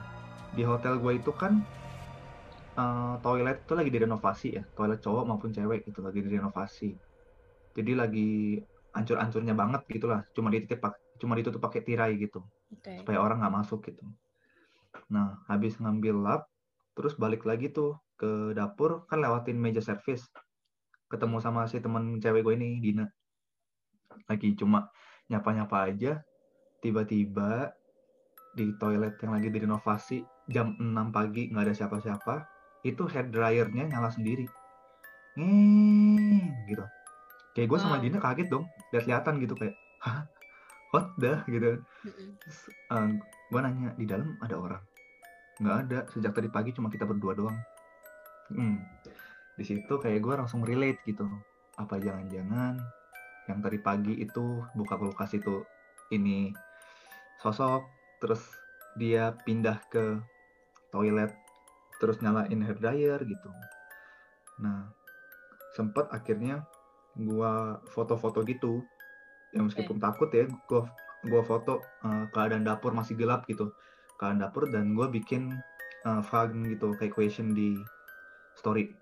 di 0.55 0.67
hotel 0.67 0.99
gue 0.99 1.23
itu 1.23 1.31
kan 1.31 1.63
eh, 2.75 3.15
toilet 3.23 3.63
itu 3.63 3.75
lagi 3.79 3.91
direnovasi 3.95 4.49
ya, 4.59 4.63
toilet 4.75 4.99
cowok 4.99 5.25
maupun 5.31 5.55
cewek 5.55 5.87
itu 5.87 6.03
lagi 6.03 6.21
direnovasi. 6.27 6.91
Jadi 7.75 7.93
lagi 7.95 8.59
ancur-ancurnya 8.95 9.55
banget 9.59 9.83
gitulah, 9.91 10.23
cuma 10.33 10.49
ditutup 10.55 10.79
pak- 10.89 11.03
cuma 11.19 11.35
ditutup 11.35 11.61
pakai 11.63 11.83
tirai 11.83 12.15
gitu 12.19 12.47
Oke. 12.71 13.03
supaya 13.03 13.19
orang 13.19 13.43
nggak 13.43 13.55
masuk 13.55 13.83
gitu. 13.91 14.03
Nah, 15.11 15.43
habis 15.51 15.77
ngambil 15.83 16.15
lap, 16.23 16.43
terus 16.95 17.19
balik 17.19 17.43
lagi 17.43 17.69
tuh 17.75 17.99
ke 18.15 18.55
dapur, 18.55 19.05
kan 19.11 19.19
lewatin 19.19 19.59
meja 19.59 19.83
servis. 19.83 20.23
Ketemu 21.11 21.43
sama 21.43 21.67
si 21.67 21.83
temen 21.83 22.23
cewek 22.23 22.47
gue 22.47 22.55
ini, 22.55 22.79
Dina. 22.79 23.07
Lagi 24.31 24.55
cuma 24.55 24.89
nyapa-nyapa 25.29 25.91
aja, 25.91 26.23
tiba-tiba 26.79 27.75
di 28.55 28.71
toilet 28.79 29.19
yang 29.19 29.33
lagi 29.35 29.49
direnovasi, 29.51 30.19
jam 30.47 30.79
6 30.79 31.11
pagi 31.11 31.51
nggak 31.51 31.65
ada 31.67 31.75
siapa-siapa, 31.75 32.35
itu 32.87 33.03
hair 33.11 33.27
dryernya 33.27 33.91
nyala 33.91 34.15
sendiri. 34.15 34.47
Ngeng, 35.35 36.71
gitu. 36.71 36.85
Kayak 37.55 37.69
gue 37.71 37.79
sama 37.79 37.97
Wow. 37.99 38.03
Dina 38.03 38.19
kaget 38.19 38.49
dong, 38.51 38.67
lihat-lihatan 38.91 39.35
gitu 39.41 39.55
kayak, 39.55 39.75
hah? 40.03 40.27
What 40.91 41.15
the? 41.19 41.43
Gitu. 41.47 41.83
Mm-mm. 42.91 43.19
gue 43.51 43.61
nanya 43.63 43.95
di 43.95 44.07
dalam 44.11 44.35
ada 44.43 44.59
orang 44.59 44.83
nggak 45.63 45.77
ada 45.87 45.99
sejak 46.11 46.35
tadi 46.35 46.51
pagi 46.51 46.75
cuma 46.75 46.91
kita 46.91 47.07
berdua 47.07 47.39
doang 47.39 47.55
hmm. 48.51 48.79
di 49.55 49.65
situ 49.65 49.95
kayak 50.03 50.19
gue 50.19 50.35
langsung 50.35 50.67
relate 50.67 50.99
gitu 51.07 51.23
apa 51.79 52.03
jangan-jangan 52.03 52.83
yang 53.47 53.59
tadi 53.63 53.79
pagi 53.79 54.19
itu 54.19 54.65
buka 54.75 54.99
kulkas 54.99 55.39
itu 55.39 55.63
ini 56.11 56.51
sosok 57.39 57.87
terus 58.19 58.43
dia 58.99 59.39
pindah 59.47 59.79
ke 59.87 60.19
toilet 60.91 61.31
terus 62.03 62.19
nyalain 62.19 62.59
hair 62.59 62.79
dryer 62.83 63.21
gitu 63.23 63.51
nah 64.59 64.91
sempet 65.79 66.11
akhirnya 66.11 66.67
gua 67.19 67.79
foto-foto 67.95 68.43
gitu. 68.47 68.83
Ya 69.55 69.63
meskipun 69.63 70.03
takut 70.03 70.31
ya 70.35 70.51
gua 70.67 70.91
gua 71.27 71.43
foto 71.47 71.83
eh, 72.05 72.25
keadaan 72.35 72.67
dapur 72.67 72.91
masih 72.95 73.15
gelap 73.15 73.47
gitu. 73.47 73.71
Keadaan 74.19 74.43
dapur 74.43 74.67
dan 74.71 74.95
gua 74.95 75.07
bikin 75.09 75.55
eh, 76.07 76.23
fun 76.27 76.67
gitu 76.67 76.95
kayak 76.99 77.15
question 77.15 77.55
di 77.55 77.79
story. 78.59 78.95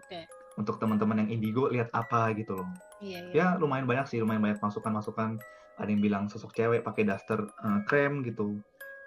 Oke. 0.00 0.26
untuk 0.58 0.76
teman-teman 0.76 1.24
yang 1.24 1.40
indigo 1.40 1.70
lihat 1.72 1.88
apa 1.96 2.36
gitu 2.36 2.58
loh. 2.58 2.68
Iya, 3.00 3.32
iya. 3.32 3.32
ya 3.32 3.46
lumayan 3.56 3.88
banyak 3.88 4.12
sih 4.12 4.18
lumayan 4.20 4.44
banyak 4.44 4.60
masukan-masukan. 4.60 5.40
Ada 5.80 5.88
yang 5.88 6.02
bilang 6.04 6.24
sosok 6.28 6.52
cewek 6.52 6.84
pakai 6.84 7.08
daster 7.08 7.46
eh, 7.46 7.80
krem 7.88 8.20
gitu. 8.26 8.60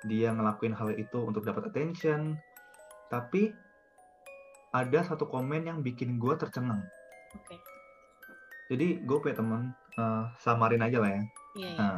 Dia 0.08 0.34
ngelakuin 0.34 0.74
hal 0.74 0.98
itu 0.98 1.20
untuk 1.22 1.46
dapat 1.46 1.70
attention. 1.70 2.40
Tapi 3.12 3.54
ada 4.74 5.00
satu 5.06 5.30
komen 5.30 5.70
yang 5.70 5.86
bikin 5.86 6.18
gue 6.18 6.34
tercengang. 6.34 6.82
Oke. 7.38 7.73
Jadi 8.74 9.00
gue 9.06 9.18
punya 9.22 9.38
teman 9.38 9.62
eh, 9.96 10.24
samarin 10.42 10.82
aja 10.82 10.98
lah 10.98 11.12
ya 11.14 11.24
Iya, 11.54 11.70
iya. 11.70 11.78
nah 11.78 11.98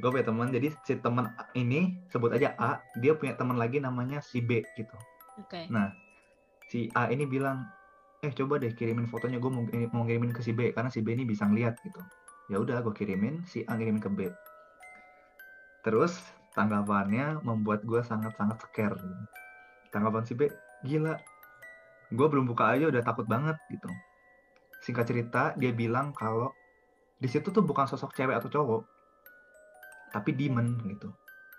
gue 0.00 0.08
punya 0.08 0.26
teman 0.26 0.48
jadi 0.48 0.68
si 0.88 0.96
teman 0.98 1.30
ini 1.52 2.00
sebut 2.08 2.32
aja 2.32 2.56
A 2.56 2.80
dia 2.96 3.12
punya 3.12 3.36
teman 3.36 3.60
lagi 3.60 3.78
namanya 3.78 4.24
si 4.24 4.40
B 4.40 4.64
gitu 4.74 4.96
Oke. 5.40 5.64
Nah, 5.72 5.96
si 6.68 6.92
A 6.92 7.08
ini 7.08 7.24
bilang, 7.24 7.64
eh 8.20 8.32
coba 8.36 8.60
deh 8.60 8.72
kirimin 8.76 9.08
fotonya, 9.08 9.40
gue 9.40 9.48
mau, 9.48 9.64
mau 9.96 10.02
ngirimin 10.04 10.32
ke 10.36 10.44
si 10.44 10.52
B 10.52 10.76
karena 10.76 10.92
si 10.92 11.00
B 11.00 11.16
ini 11.16 11.24
bisa 11.24 11.48
ngeliat 11.48 11.80
gitu. 11.80 12.00
Ya 12.52 12.60
udah, 12.60 12.84
gue 12.84 12.92
kirimin, 12.92 13.40
si 13.48 13.64
A 13.64 13.76
ngirimin 13.76 14.02
ke 14.02 14.10
B. 14.12 14.28
Terus 15.82 16.12
tanggapannya 16.52 17.40
membuat 17.40 17.80
gue 17.88 18.04
sangat-sangat 18.04 18.60
scare. 18.68 18.96
Gitu. 19.00 19.24
Tanggapan 19.88 20.24
si 20.28 20.36
B, 20.36 20.52
gila, 20.84 21.16
gue 22.12 22.26
belum 22.28 22.44
buka 22.44 22.76
aja 22.76 22.92
udah 22.92 23.00
takut 23.00 23.24
banget 23.24 23.56
gitu. 23.72 23.88
Singkat 24.82 25.04
cerita, 25.06 25.42
dia 25.54 25.70
bilang 25.70 26.10
kalau 26.10 26.50
di 27.16 27.30
situ 27.30 27.54
tuh 27.54 27.62
bukan 27.62 27.86
sosok 27.86 28.12
cewek 28.18 28.34
atau 28.34 28.50
cowok, 28.50 28.82
tapi 30.12 30.30
demon 30.36 30.76
gitu 30.84 31.08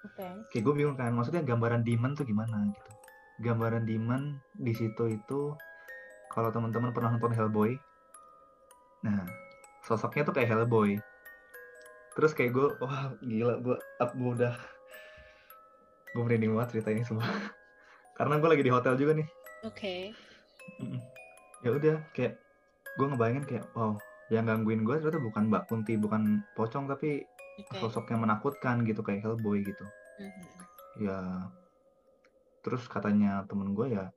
Oke. 0.06 0.46
kayak 0.54 0.64
gue 0.64 0.74
bingung 0.78 0.96
kan 0.96 1.10
maksudnya 1.12 1.42
gambaran 1.42 1.82
demon 1.82 2.14
tuh 2.14 2.24
gimana 2.24 2.70
gitu 2.70 2.92
gambaran 3.42 3.84
demon 3.84 4.38
di 4.54 4.74
situ 4.78 5.10
itu 5.10 5.58
kalau 6.30 6.54
teman-teman 6.54 6.94
pernah 6.94 7.10
nonton 7.10 7.34
Hellboy 7.34 7.74
nah 9.02 9.26
sosoknya 9.84 10.30
tuh 10.30 10.38
kayak 10.38 10.54
Hellboy 10.54 11.02
terus 12.14 12.38
kayak 12.38 12.54
gue 12.54 12.68
wah 12.78 13.10
gila 13.26 13.58
gue 13.58 13.76
up 13.98 14.12
gue 14.14 14.32
udah 14.38 14.54
gue 16.14 16.22
merinding 16.22 16.54
banget 16.54 16.78
cerita 16.78 16.94
ini 16.94 17.02
semua 17.02 17.26
karena 18.18 18.38
gue 18.38 18.50
lagi 18.54 18.64
di 18.64 18.72
hotel 18.72 18.96
juga 18.96 19.18
nih 19.18 19.28
Oke. 19.64 20.12
Mm-mm. 20.84 21.00
ya 21.64 21.72
udah 21.72 21.96
kayak 22.12 22.43
gue 22.94 23.06
ngebayangin 23.10 23.46
kayak 23.50 23.66
wow 23.74 23.98
yang 24.32 24.46
gangguin 24.48 24.86
gue 24.86 24.96
ternyata 25.02 25.20
bukan 25.22 25.44
Mbak 25.50 25.64
Kunti 25.70 25.94
bukan 25.98 26.42
pocong 26.58 26.90
tapi 26.90 27.26
Oke. 27.60 27.78
sosok 27.78 28.10
yang 28.14 28.26
menakutkan 28.26 28.82
gitu 28.86 29.02
kayak 29.06 29.26
Hellboy 29.26 29.62
gitu 29.66 29.86
Mhm. 30.22 30.44
ya 31.10 31.20
terus 32.62 32.86
katanya 32.86 33.44
temen 33.50 33.74
gue 33.74 33.98
ya 33.98 34.14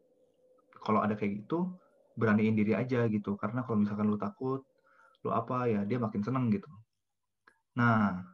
kalau 0.84 1.00
ada 1.02 1.16
kayak 1.18 1.44
gitu 1.44 1.72
beraniin 2.16 2.56
diri 2.56 2.72
aja 2.72 3.04
gitu 3.08 3.36
karena 3.36 3.60
kalau 3.64 3.80
misalkan 3.80 4.08
lu 4.08 4.16
takut 4.16 4.64
lu 5.24 5.30
apa 5.34 5.66
ya 5.68 5.80
dia 5.84 5.98
makin 6.00 6.22
seneng 6.24 6.48
gitu 6.48 6.68
nah 7.76 8.24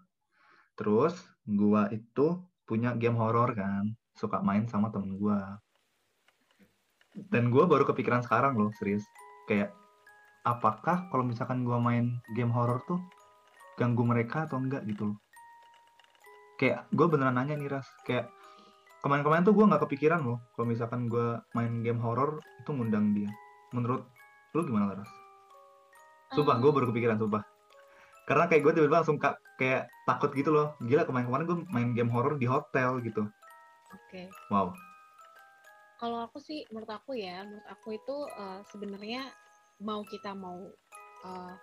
terus 0.79 1.19
gua 1.43 1.91
itu 1.91 2.39
punya 2.63 2.95
game 2.95 3.19
horor 3.19 3.51
kan 3.59 3.91
suka 4.15 4.39
main 4.39 4.71
sama 4.71 4.93
temen 4.95 5.19
gua 5.19 5.59
dan 7.33 7.51
gua 7.51 7.67
baru 7.67 7.83
kepikiran 7.89 8.23
sekarang 8.23 8.55
loh 8.55 8.71
serius 8.79 9.03
kayak 9.51 9.75
apakah 10.43 11.07
kalau 11.11 11.25
misalkan 11.27 11.63
gua 11.63 11.79
main 11.79 12.19
game 12.35 12.51
horor 12.51 12.83
tuh 12.87 12.99
ganggu 13.79 14.03
mereka 14.03 14.47
atau 14.47 14.59
enggak 14.61 14.85
gitu 14.87 15.15
loh 15.15 15.19
kayak 16.61 16.87
gue 16.95 17.07
beneran 17.11 17.35
nanya 17.35 17.59
nih 17.59 17.67
ras 17.67 17.89
kayak 18.07 18.31
kemarin-kemarin 19.03 19.43
tuh 19.43 19.51
gue 19.51 19.67
nggak 19.67 19.83
kepikiran 19.83 20.23
loh 20.23 20.39
kalau 20.55 20.71
misalkan 20.71 21.11
gue 21.11 21.43
main 21.59 21.83
game 21.83 21.99
horor 21.99 22.39
itu 22.63 22.71
ngundang 22.71 23.11
dia 23.11 23.31
menurut 23.75 24.07
lu 24.53 24.69
gimana 24.69 24.93
Laras? 24.93 25.11
Sumpah, 26.33 26.57
gue 26.61 26.71
baru 26.73 26.87
kepikiran, 26.93 27.17
sumpah. 27.21 27.45
Karena 28.25 28.49
kayak 28.49 28.63
gue 28.65 28.73
tiba-tiba 28.77 29.01
langsung 29.05 29.21
ka- 29.21 29.41
kayak 29.61 29.89
takut 30.09 30.33
gitu 30.33 30.53
loh. 30.53 30.77
Gila, 30.81 31.05
kemarin-kemarin 31.05 31.45
gue 31.45 31.59
main 31.69 31.89
game 31.93 32.13
horor 32.13 32.41
di 32.41 32.49
hotel 32.49 33.01
gitu. 33.05 33.29
Oke. 33.93 34.33
Wow. 34.49 34.73
Kalau 36.01 36.25
aku 36.25 36.41
sih, 36.41 36.65
menurut 36.73 36.89
aku 36.89 37.17
ya, 37.17 37.45
menurut 37.45 37.67
aku 37.69 37.97
itu 37.97 38.17
eh, 38.33 38.61
sebenarnya 38.73 39.29
mau 39.83 40.07
kita 40.07 40.33
mau 40.33 40.63
eh, 41.27 41.55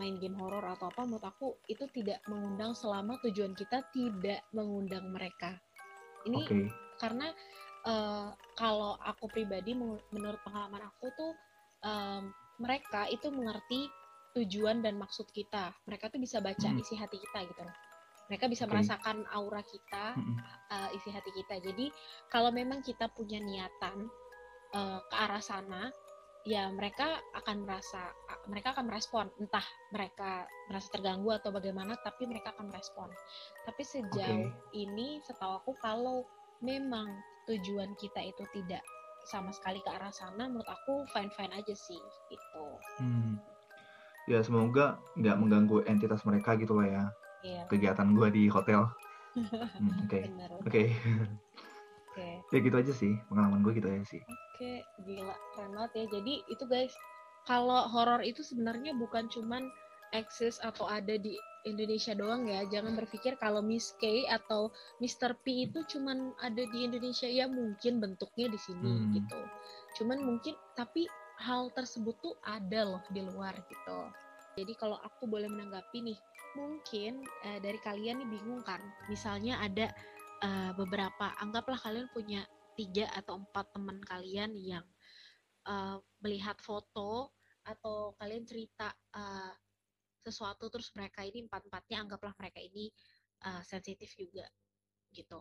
main 0.00 0.16
game 0.16 0.36
horor 0.40 0.64
atau 0.64 0.88
apa, 0.88 1.04
menurut 1.04 1.26
aku 1.28 1.48
itu 1.68 1.84
tidak 1.92 2.24
mengundang 2.24 2.72
selama 2.72 3.20
tujuan 3.20 3.52
kita 3.52 3.84
tidak 3.92 4.40
mengundang 4.56 5.12
mereka. 5.12 5.60
Ini 6.24 6.40
Oke. 6.40 6.72
karena 6.96 7.28
eh, 7.84 8.28
kalau 8.56 8.96
aku 9.00 9.28
pribadi 9.28 9.72
menur- 9.72 10.04
menurut 10.12 10.40
pengalaman 10.44 10.84
aku 10.84 11.08
tuh 11.16 11.32
em, 11.80 12.28
mereka 12.60 13.08
itu 13.08 13.32
mengerti 13.32 13.88
tujuan 14.36 14.84
dan 14.84 15.00
maksud 15.00 15.24
kita. 15.32 15.72
Mereka 15.88 16.12
tuh 16.12 16.20
bisa 16.20 16.44
baca 16.44 16.68
Hmm. 16.68 16.76
isi 16.76 16.92
hati 16.92 17.16
kita 17.16 17.48
gitu 17.48 17.62
loh. 17.64 17.76
Mereka 18.28 18.46
bisa 18.52 18.68
Oke. 18.68 18.76
merasakan 18.76 19.26
aura 19.34 19.64
kita, 19.64 20.14
Mm-mm. 20.14 20.38
uh, 20.70 20.88
isi 20.94 21.10
hati 21.10 21.34
kita. 21.34 21.58
Jadi 21.58 21.90
kalau 22.30 22.54
memang 22.54 22.78
kita 22.78 23.10
punya 23.10 23.42
niatan 23.42 24.06
uh, 24.76 25.00
ke 25.02 25.14
arah 25.18 25.42
sana, 25.42 25.90
ya 26.48 26.72
mereka 26.72 27.20
akan 27.36 27.68
merasa, 27.68 28.00
mereka 28.48 28.72
akan 28.72 28.88
merespon. 28.88 29.26
Entah 29.36 29.64
mereka 29.92 30.48
merasa 30.72 30.88
terganggu 30.92 31.30
atau 31.36 31.52
bagaimana, 31.52 31.96
tapi 32.00 32.24
mereka 32.24 32.56
akan 32.56 32.72
merespon. 32.72 33.08
Tapi 33.68 33.82
sejauh 33.84 34.48
ini, 34.72 35.20
setahu 35.24 35.60
aku 35.60 35.72
kalau 35.84 36.24
memang 36.64 37.20
tujuan 37.48 37.92
kita 38.00 38.20
itu 38.24 38.44
tidak 38.56 38.80
sama 39.28 39.52
sekali 39.52 39.84
ke 39.84 39.90
arah 39.92 40.12
sana, 40.12 40.48
menurut 40.48 40.68
aku 40.68 41.04
fine 41.12 41.28
fine 41.36 41.52
aja 41.52 41.74
sih, 41.76 42.00
gitu. 42.32 42.66
Hmm. 42.96 43.36
Ya 44.28 44.40
semoga 44.40 45.00
nggak 45.18 45.36
mengganggu 45.36 45.84
entitas 45.84 46.24
mereka 46.24 46.56
gitu 46.56 46.78
lah 46.78 46.88
ya. 46.88 47.04
Iya, 47.40 47.62
Kegiatan 47.68 48.08
gue 48.16 48.28
di 48.32 48.44
hotel. 48.48 48.88
Hmm, 49.80 50.10
Oke. 50.10 50.26
Oke. 50.66 50.82
Oke. 52.10 52.28
ya 52.50 52.58
gitu 52.58 52.76
aja 52.76 52.90
sih. 52.90 53.14
Pengalaman 53.30 53.62
gue 53.62 53.78
gitu 53.78 53.86
aja 53.86 54.02
sih. 54.02 54.18
Oke, 54.60 54.84
gila, 55.08 55.32
keren 55.56 55.72
banget 55.72 55.92
ya. 55.96 56.20
Jadi 56.20 56.44
itu 56.52 56.64
guys, 56.68 56.92
kalau 57.48 57.88
horor 57.88 58.20
itu 58.20 58.44
sebenarnya 58.44 58.92
bukan 58.92 59.24
cuman 59.32 59.64
eksis 60.12 60.60
atau 60.60 60.84
ada 60.84 61.16
di 61.16 61.32
Indonesia 61.64 62.12
doang 62.12 62.44
ya. 62.44 62.68
Jangan 62.68 62.92
berpikir 62.92 63.40
kalau 63.40 63.64
Miss 63.64 63.96
K 63.96 64.28
atau 64.28 64.68
Mr. 65.00 65.32
P 65.40 65.64
itu 65.64 65.80
cuman 65.96 66.36
ada 66.44 66.60
di 66.60 66.84
Indonesia 66.84 67.24
ya 67.24 67.48
mungkin 67.48 68.04
bentuknya 68.04 68.52
di 68.52 68.60
sini 68.60 68.84
Hmm. 68.84 69.08
gitu. 69.16 69.40
Cuman 69.96 70.28
mungkin 70.28 70.52
tapi 70.76 71.08
hal 71.40 71.72
tersebut 71.72 72.20
tuh 72.20 72.36
ada 72.44 72.84
loh 72.84 73.00
di 73.08 73.24
luar 73.24 73.56
gitu. 73.64 74.12
Jadi 74.60 74.76
kalau 74.76 75.00
aku 75.00 75.24
boleh 75.24 75.48
menanggapi 75.48 76.04
nih, 76.04 76.20
mungkin 76.52 77.24
eh, 77.48 77.64
dari 77.64 77.80
kalian 77.80 78.20
nih 78.20 78.28
bingung 78.28 78.60
kan. 78.60 78.84
Misalnya 79.08 79.56
ada 79.64 79.88
eh, 80.44 80.72
beberapa, 80.76 81.32
anggaplah 81.40 81.80
kalian 81.80 82.12
punya 82.12 82.44
tiga 82.78 83.06
atau 83.14 83.40
empat 83.40 83.66
teman 83.74 83.98
kalian 84.04 84.52
yang 84.56 84.86
eh, 85.66 85.98
melihat 86.22 86.56
foto 86.62 87.34
atau 87.64 88.16
kalian 88.16 88.44
cerita 88.48 88.90
eh, 89.14 89.52
sesuatu 90.20 90.68
terus 90.68 90.92
mereka 90.92 91.24
ini 91.24 91.44
empat 91.48 91.68
empatnya 91.68 91.96
anggaplah 92.04 92.34
mereka 92.36 92.60
ini 92.60 92.92
eh, 93.44 93.62
sensitif 93.64 94.12
juga 94.16 94.46
gitu. 95.12 95.40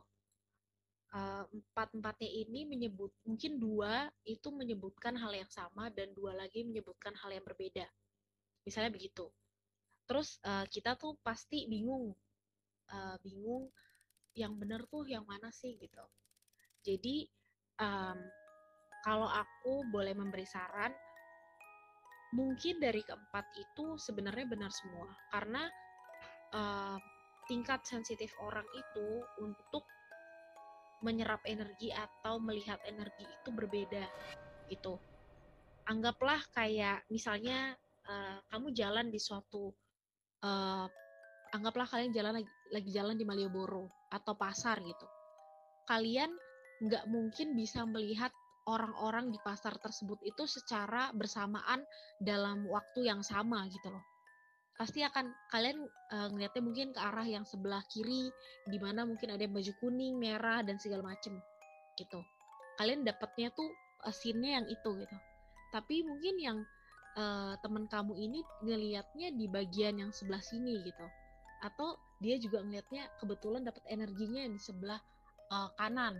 Eh, 1.10 1.44
empat 1.50 1.90
empatnya 1.98 2.30
ini 2.30 2.70
menyebut 2.70 3.10
mungkin 3.26 3.58
dua 3.58 4.08
itu 4.26 4.54
menyebutkan 4.54 5.18
hal 5.18 5.34
yang 5.34 5.50
sama 5.50 5.90
dan 5.90 6.14
dua 6.14 6.38
lagi 6.38 6.62
menyebutkan 6.62 7.18
hal 7.18 7.34
yang 7.34 7.46
berbeda. 7.46 7.86
Misalnya 8.66 8.94
begitu. 8.94 9.26
Terus 10.06 10.38
eh, 10.46 10.66
kita 10.70 10.96
tuh 10.98 11.18
pasti 11.26 11.66
bingung 11.66 12.14
eh, 12.94 13.18
bingung 13.26 13.74
yang 14.38 14.54
benar 14.56 14.86
tuh 14.88 15.04
yang 15.10 15.26
mana 15.26 15.50
sih 15.50 15.76
gitu 15.82 16.06
jadi 16.84 17.28
em, 17.80 18.20
kalau 19.04 19.28
aku 19.28 19.88
boleh 19.88 20.12
memberi 20.12 20.44
saran, 20.44 20.92
mungkin 22.36 22.78
dari 22.78 23.02
keempat 23.02 23.46
itu 23.58 23.96
sebenarnya 23.98 24.46
benar 24.46 24.72
semua. 24.72 25.08
Karena 25.32 25.64
eh, 26.54 26.98
tingkat 27.50 27.82
sensitif 27.88 28.30
orang 28.44 28.66
itu 28.76 29.24
untuk 29.42 29.88
menyerap 31.00 31.40
energi 31.48 31.96
atau 31.96 32.44
melihat 32.44 32.78
energi 32.84 33.24
itu 33.24 33.50
berbeda 33.56 34.04
gitu. 34.68 35.00
Anggaplah 35.88 36.44
kayak 36.54 37.08
misalnya 37.10 37.74
eh, 38.06 38.38
kamu 38.52 38.76
jalan 38.76 39.08
di 39.10 39.18
suatu 39.18 39.72
eh, 40.44 40.88
anggaplah 41.50 41.88
kalian 41.90 42.14
jalan 42.14 42.44
lagi, 42.44 42.52
lagi 42.70 42.90
jalan 42.94 43.16
di 43.18 43.26
Malioboro 43.26 43.90
atau 44.12 44.36
pasar 44.38 44.84
gitu. 44.86 45.08
Kalian 45.90 46.30
nggak 46.80 47.06
mungkin 47.12 47.56
bisa 47.60 47.84
melihat 47.84 48.32
orang-orang 48.70 49.34
di 49.34 49.40
pasar 49.42 49.76
tersebut 49.82 50.22
itu 50.22 50.46
secara 50.46 51.10
bersamaan 51.12 51.82
dalam 52.22 52.70
waktu 52.70 53.10
yang 53.10 53.26
sama 53.26 53.66
gitu 53.74 53.90
loh. 53.90 54.04
Pasti 54.78 55.04
akan 55.04 55.28
kalian 55.52 55.84
eh, 56.16 56.28
ngeliatnya 56.32 56.64
mungkin 56.64 56.88
ke 56.96 57.00
arah 57.02 57.28
yang 57.28 57.44
sebelah 57.44 57.84
kiri, 57.92 58.32
di 58.64 58.78
mana 58.80 59.04
mungkin 59.04 59.36
ada 59.36 59.44
yang 59.44 59.52
baju 59.52 59.74
kuning, 59.84 60.16
merah 60.16 60.64
dan 60.64 60.80
segala 60.80 61.04
macem 61.04 61.36
gitu. 62.00 62.22
Kalian 62.80 63.04
dapatnya 63.04 63.52
tuh 63.52 63.68
eh, 64.08 64.14
scene-nya 64.16 64.64
yang 64.64 64.68
itu 64.72 64.90
gitu. 65.04 65.18
Tapi 65.76 66.08
mungkin 66.08 66.36
yang 66.40 66.58
eh, 67.20 67.54
teman 67.60 67.92
kamu 67.92 68.16
ini 68.16 68.40
ngelihatnya 68.64 69.36
di 69.36 69.52
bagian 69.52 70.00
yang 70.00 70.12
sebelah 70.16 70.40
sini 70.40 70.80
gitu. 70.88 71.06
Atau 71.60 72.00
dia 72.24 72.40
juga 72.40 72.64
ngelihatnya 72.64 73.20
kebetulan 73.20 73.68
dapat 73.68 73.84
energinya 73.92 74.48
di 74.48 74.60
sebelah 74.64 75.04
eh, 75.52 75.70
kanan 75.76 76.16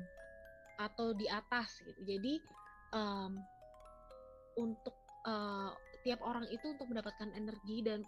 atau 0.80 1.12
di 1.12 1.28
atas 1.28 1.84
gitu. 1.84 2.02
Jadi 2.08 2.40
em, 2.96 3.32
untuk 4.56 4.96
eh, 5.28 5.72
tiap 6.08 6.24
orang 6.24 6.48
itu 6.48 6.72
untuk 6.72 6.88
mendapatkan 6.88 7.30
energi 7.36 7.84
dan 7.84 8.02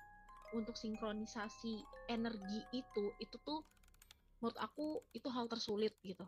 untuk 0.56 0.76
sinkronisasi 0.80 1.84
energi 2.12 2.60
itu 2.76 3.16
itu 3.20 3.36
tuh 3.44 3.64
menurut 4.40 4.58
aku 4.58 5.04
itu 5.12 5.28
hal 5.28 5.52
tersulit 5.52 5.94
gitu. 6.02 6.24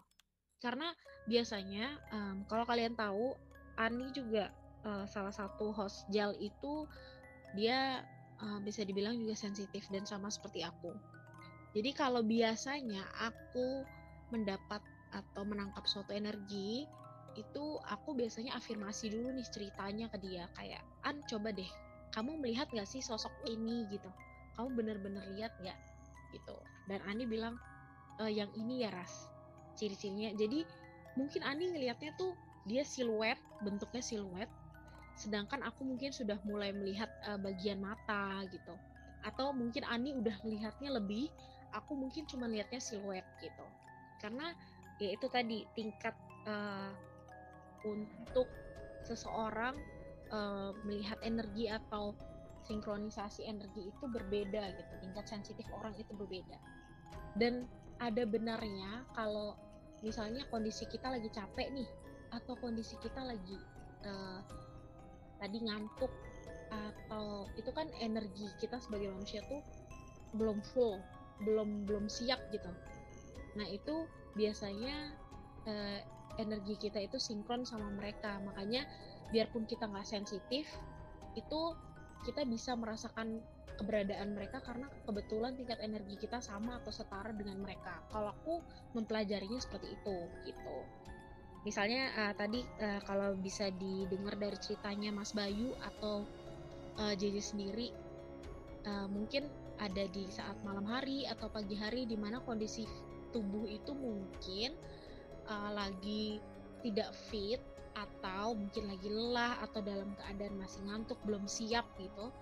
Karena 0.59 0.91
biasanya 1.25 1.95
em, 2.11 2.43
kalau 2.51 2.67
kalian 2.67 2.93
tahu 2.99 3.39
Ani 3.79 4.11
juga 4.11 4.51
eh, 4.83 5.05
salah 5.07 5.33
satu 5.33 5.71
host 5.71 6.03
JAL 6.11 6.35
itu 6.43 6.85
dia 7.55 8.03
eh, 8.43 8.59
bisa 8.61 8.83
dibilang 8.83 9.15
juga 9.15 9.39
sensitif 9.39 9.87
dan 9.87 10.03
sama 10.03 10.27
seperti 10.27 10.61
aku. 10.61 10.91
Jadi 11.73 11.89
kalau 11.97 12.21
biasanya 12.21 13.01
aku 13.17 13.81
mendapat 14.29 14.81
atau 15.14 15.45
menangkap 15.45 15.85
suatu 15.85 16.11
energi 16.11 16.90
itu 17.34 17.64
aku 17.90 18.14
biasanya 18.14 18.53
afirmasi 18.57 19.10
dulu 19.10 19.34
nih 19.34 19.48
ceritanya 19.49 20.06
ke 20.10 20.18
dia 20.22 20.45
kayak 20.53 20.81
an 21.06 21.22
coba 21.26 21.49
deh 21.49 21.69
kamu 22.14 22.38
melihat 22.38 22.69
gak 22.69 22.85
sih 22.85 23.02
sosok 23.02 23.34
ini? 23.49 23.90
Gitu. 23.90 24.06
Kamu 24.53 24.77
bener-bener 24.77 25.26
lihat 25.34 25.52
gak 25.65 25.76
gitu. 26.30 26.53
Dan 26.85 27.02
Ani 27.10 27.26
bilang 27.26 27.57
"E, 28.22 28.30
yang 28.30 28.53
ini 28.53 28.85
ya 28.85 28.94
ras. 28.94 29.26
Ciri-cirinya 29.73 30.30
jadi 30.38 30.61
mungkin 31.18 31.41
Ani 31.41 31.73
ngelihatnya 31.73 32.14
tuh 32.14 32.38
dia 32.69 32.85
siluet 32.85 33.35
bentuknya 33.65 33.99
siluet 34.06 34.48
sedangkan 35.14 35.61
aku 35.61 35.85
mungkin 35.85 36.10
sudah 36.10 36.41
mulai 36.41 36.73
melihat 36.73 37.10
eh, 37.30 37.38
bagian 37.38 37.81
mata 37.81 38.41
gitu. 38.49 38.77
Atau 39.26 39.53
mungkin 39.53 39.85
Ani 39.85 40.14
udah 40.14 40.34
melihatnya 40.45 40.94
lebih 40.94 41.30
aku 41.73 41.98
mungkin 41.98 42.30
cuma 42.30 42.45
lihatnya 42.45 42.81
siluet 42.81 43.26
gitu. 43.41 43.65
Karena 44.22 44.53
ya 45.01 45.09
itu 45.13 45.27
tadi 45.29 45.65
tingkat 45.73 46.15
eh, 46.45 46.91
untuk 47.87 48.47
seseorang 49.03 49.75
eh, 50.31 50.71
melihat 50.85 51.19
energi 51.21 51.69
atau 51.69 52.13
sinkronisasi 52.63 53.43
energi 53.43 53.91
itu 53.91 54.05
berbeda 54.07 54.71
gitu 54.79 54.93
tingkat 55.03 55.25
sensitif 55.27 55.67
orang 55.75 55.93
itu 55.99 56.11
berbeda. 56.15 56.57
Dan 57.35 57.67
ada 57.99 58.23
benarnya 58.23 59.03
kalau 59.15 59.55
misalnya 60.03 60.43
kondisi 60.51 60.87
kita 60.87 61.11
lagi 61.11 61.27
capek 61.31 61.71
nih 61.71 61.89
atau 62.33 62.57
kondisi 62.59 62.95
kita 62.99 63.21
lagi 63.23 63.59
eh, 64.03 64.39
tadi 65.39 65.57
ngantuk 65.59 66.11
atau 66.73 67.45
itu 67.53 67.69
kan 67.69 67.85
energi 68.01 68.49
kita 68.57 68.81
sebagai 68.81 69.13
manusia 69.13 69.45
tuh 69.45 69.61
belum 70.33 70.57
full 70.73 70.97
belum 71.45 71.85
belum 71.85 72.09
siap 72.09 72.39
gitu. 72.49 72.69
Nah 73.57 73.67
itu 73.69 74.09
biasanya 74.34 75.14
eh, 75.69 75.99
energi 76.41 76.76
kita 76.77 76.97
itu 76.97 77.22
sinkron 77.22 77.65
sama 77.65 77.89
mereka 77.93 78.41
makanya 78.41 78.85
biarpun 79.30 79.69
kita 79.69 79.85
nggak 79.85 80.05
sensitif 80.05 80.65
itu 81.34 81.61
kita 82.23 82.45
bisa 82.45 82.73
merasakan 82.77 83.41
keberadaan 83.76 84.38
mereka 84.38 84.61
karena 84.61 84.88
kebetulan 85.03 85.57
tingkat 85.57 85.81
energi 85.81 86.15
kita 86.22 86.39
sama 86.39 86.77
atau 86.80 86.93
setara 86.93 87.34
dengan 87.34 87.57
mereka. 87.60 88.05
Kalau 88.14 88.31
aku 88.31 88.61
mempelajarinya 88.93 89.60
seperti 89.60 89.97
itu 89.97 90.18
gitu. 90.45 90.77
Misalnya 91.64 92.11
uh, 92.14 92.34
tadi 92.35 92.61
uh, 92.61 93.01
kalau 93.07 93.34
bisa 93.39 93.72
didengar 93.73 94.35
dari 94.35 94.55
ceritanya 94.60 95.10
Mas 95.15 95.31
Bayu 95.31 95.73
atau 95.80 96.27
uh, 96.99 97.14
JJ 97.15 97.39
sendiri, 97.39 97.89
uh, 98.85 99.07
mungkin 99.07 99.47
ada 99.80 100.05
di 100.11 100.27
saat 100.30 100.60
malam 100.61 100.85
hari 100.85 101.26
atau 101.26 101.49
pagi 101.49 101.73
hari 101.73 102.05
di 102.05 102.19
mana 102.19 102.43
kondisi 102.43 102.85
tubuh 103.34 103.65
itu 103.65 103.91
mungkin 103.97 104.77
uh, 105.49 105.72
lagi 105.73 106.39
tidak 106.85 107.11
fit 107.27 107.60
atau 107.93 108.57
mungkin 108.57 108.89
lagi 108.89 109.10
lelah 109.10 109.61
atau 109.65 109.81
dalam 109.81 110.14
keadaan 110.18 110.57
masih 110.57 110.81
ngantuk 110.85 111.18
belum 111.26 111.45
siap 111.45 111.85
gitu 111.97 112.34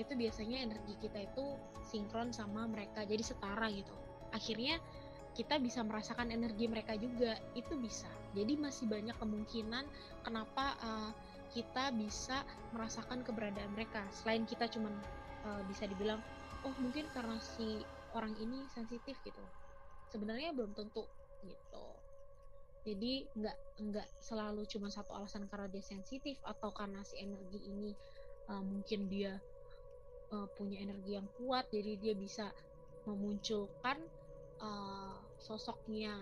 itu 0.00 0.12
biasanya 0.16 0.64
energi 0.64 0.96
kita 1.04 1.28
itu 1.28 1.44
sinkron 1.84 2.32
sama 2.32 2.64
mereka 2.64 3.04
jadi 3.04 3.20
setara 3.20 3.68
gitu. 3.68 3.92
Akhirnya 4.32 4.80
kita 5.36 5.60
bisa 5.60 5.84
merasakan 5.84 6.32
energi 6.32 6.64
mereka 6.64 6.96
juga 6.96 7.36
itu 7.52 7.76
bisa. 7.76 8.08
Jadi 8.32 8.56
masih 8.56 8.88
banyak 8.88 9.16
kemungkinan 9.20 9.84
kenapa 10.24 10.76
uh, 10.80 11.10
kita 11.52 11.92
bisa 11.92 12.40
merasakan 12.72 13.20
keberadaan 13.20 13.68
mereka. 13.76 14.00
Selain 14.12 14.48
kita 14.48 14.64
cuman 14.72 14.96
uh, 15.44 15.60
bisa 15.68 15.84
dibilang 15.84 16.24
oh 16.64 16.74
mungkin 16.80 17.04
karena 17.12 17.36
si 17.40 17.84
orang 18.16 18.32
ini 18.40 18.64
sensitif 18.72 19.18
gitu 19.24 19.42
sebenarnya 20.12 20.52
belum 20.52 20.76
tentu 20.76 21.08
gitu. 21.48 21.86
Jadi 22.84 23.24
nggak 23.32 23.56
nggak 23.88 24.08
selalu 24.20 24.68
cuma 24.68 24.92
satu 24.92 25.16
alasan 25.16 25.48
karena 25.48 25.72
dia 25.72 25.80
sensitif 25.80 26.36
atau 26.44 26.74
karena 26.76 27.00
si 27.06 27.16
energi 27.24 27.64
ini 27.64 27.96
uh, 28.52 28.60
mungkin 28.60 29.08
dia 29.08 29.40
uh, 30.34 30.46
punya 30.58 30.84
energi 30.84 31.16
yang 31.16 31.28
kuat 31.40 31.70
jadi 31.72 31.96
dia 31.96 32.14
bisa 32.18 32.52
memunculkan 33.08 33.96
uh, 34.60 35.16
sosoknya 35.40 36.14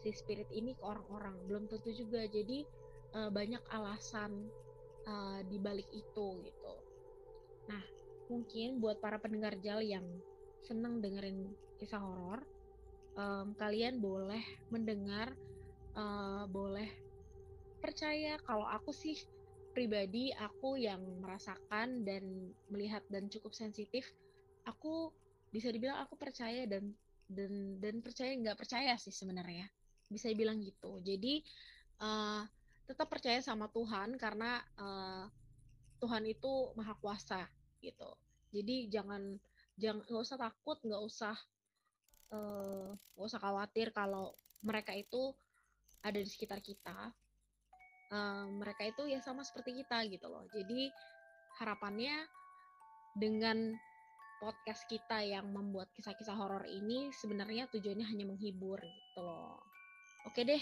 si 0.00 0.10
spirit 0.10 0.48
ini 0.50 0.74
ke 0.74 0.82
orang-orang. 0.82 1.36
Belum 1.46 1.64
tentu 1.70 1.92
juga. 1.94 2.24
Jadi 2.26 2.66
uh, 3.14 3.30
banyak 3.30 3.62
alasan 3.70 4.48
uh, 5.06 5.40
di 5.46 5.56
balik 5.60 5.88
itu 5.92 6.26
gitu. 6.40 6.74
Nah 7.68 7.84
mungkin 8.26 8.82
buat 8.82 8.98
para 8.98 9.22
pendengar 9.22 9.54
jal 9.62 9.78
yang 9.84 10.04
senang 10.66 10.98
dengerin 10.98 11.46
kisah 11.78 12.02
horor 12.02 12.42
um, 13.16 13.56
kalian 13.56 13.98
boleh 13.98 14.44
mendengar 14.68 15.32
uh, 15.96 16.44
boleh 16.46 16.88
percaya 17.80 18.36
kalau 18.44 18.68
aku 18.68 18.92
sih 18.92 19.16
pribadi 19.76 20.32
aku 20.32 20.80
yang 20.80 21.04
merasakan 21.20 22.00
dan 22.08 22.24
melihat 22.72 23.04
dan 23.12 23.28
cukup 23.28 23.52
sensitif. 23.52 24.08
Aku 24.64 25.12
bisa 25.52 25.68
dibilang 25.68 26.00
aku 26.00 26.16
percaya 26.16 26.64
dan 26.64 26.96
dan 27.28 27.76
dan 27.82 28.00
percaya 28.00 28.32
nggak 28.32 28.56
percaya 28.56 28.96
sih 28.96 29.12
sebenarnya. 29.12 29.68
Bisa 30.08 30.32
dibilang 30.32 30.64
gitu. 30.64 31.04
Jadi 31.04 31.44
uh, 32.00 32.48
tetap 32.88 33.12
percaya 33.12 33.42
sama 33.44 33.68
Tuhan 33.68 34.16
karena 34.16 34.64
uh, 34.80 35.28
Tuhan 36.00 36.24
itu 36.24 36.72
maha 36.72 36.96
kuasa 36.96 37.44
gitu. 37.84 38.16
Jadi 38.56 38.88
jangan 38.88 39.36
jangan 39.76 40.00
nggak 40.08 40.24
usah 40.24 40.40
takut 40.40 40.80
nggak 40.80 41.02
usah 41.04 41.36
uh, 42.32 42.90
usah 43.20 43.38
khawatir 43.42 43.90
kalau 43.94 44.34
mereka 44.64 44.96
itu 44.96 45.34
ada 46.02 46.16
di 46.16 46.28
sekitar 46.30 46.62
kita 46.62 47.12
uh, 48.14 48.46
mereka 48.50 48.86
itu 48.86 49.06
ya 49.10 49.22
sama 49.22 49.42
seperti 49.42 49.82
kita 49.84 50.06
gitu 50.10 50.26
loh 50.30 50.46
jadi 50.50 50.90
harapannya 51.60 52.28
dengan 53.16 53.74
podcast 54.36 54.84
kita 54.86 55.24
yang 55.24 55.48
membuat 55.48 55.88
kisah-kisah 55.96 56.36
horor 56.36 56.68
ini 56.68 57.08
sebenarnya 57.16 57.68
tujuannya 57.72 58.04
hanya 58.04 58.24
menghibur 58.28 58.76
gitu 58.84 59.20
loh. 59.24 59.56
Oke 60.28 60.44
deh, 60.44 60.60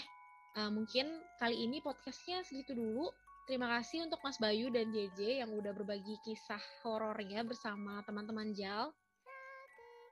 uh, 0.55 0.71
mungkin 0.71 1.19
kali 1.41 1.59
ini 1.59 1.83
podcastnya 1.83 2.41
segitu 2.47 2.71
dulu. 2.71 3.11
Terima 3.45 3.69
kasih 3.77 4.09
untuk 4.09 4.17
Mas 4.25 4.41
Bayu 4.41 4.73
dan 4.73 4.89
JJ 4.89 5.45
yang 5.45 5.53
udah 5.53 5.69
berbagi 5.69 6.17
kisah 6.25 6.61
horornya 6.81 7.45
bersama 7.45 8.01
teman-teman 8.07 8.55
Jal. 8.57 8.89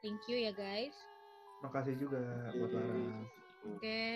Thank 0.06 0.28
you 0.30 0.38
ya 0.38 0.54
guys. 0.54 1.13
Terima 1.64 1.80
kasih 1.80 1.96
juga 1.96 2.20
buat 2.60 2.76
Lara. 2.76 2.92
Oke, 2.92 3.16
okay. 3.80 4.16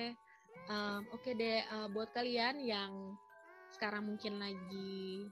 um, 0.68 0.99
oke 1.15 1.24
okay 1.24 1.32
deh 1.32 1.64
uh, 1.72 1.88
buat 1.95 2.11
kalian 2.11 2.60
yang 2.60 3.15
sekarang 3.72 4.03
mungkin 4.03 4.36
lagi 4.36 5.32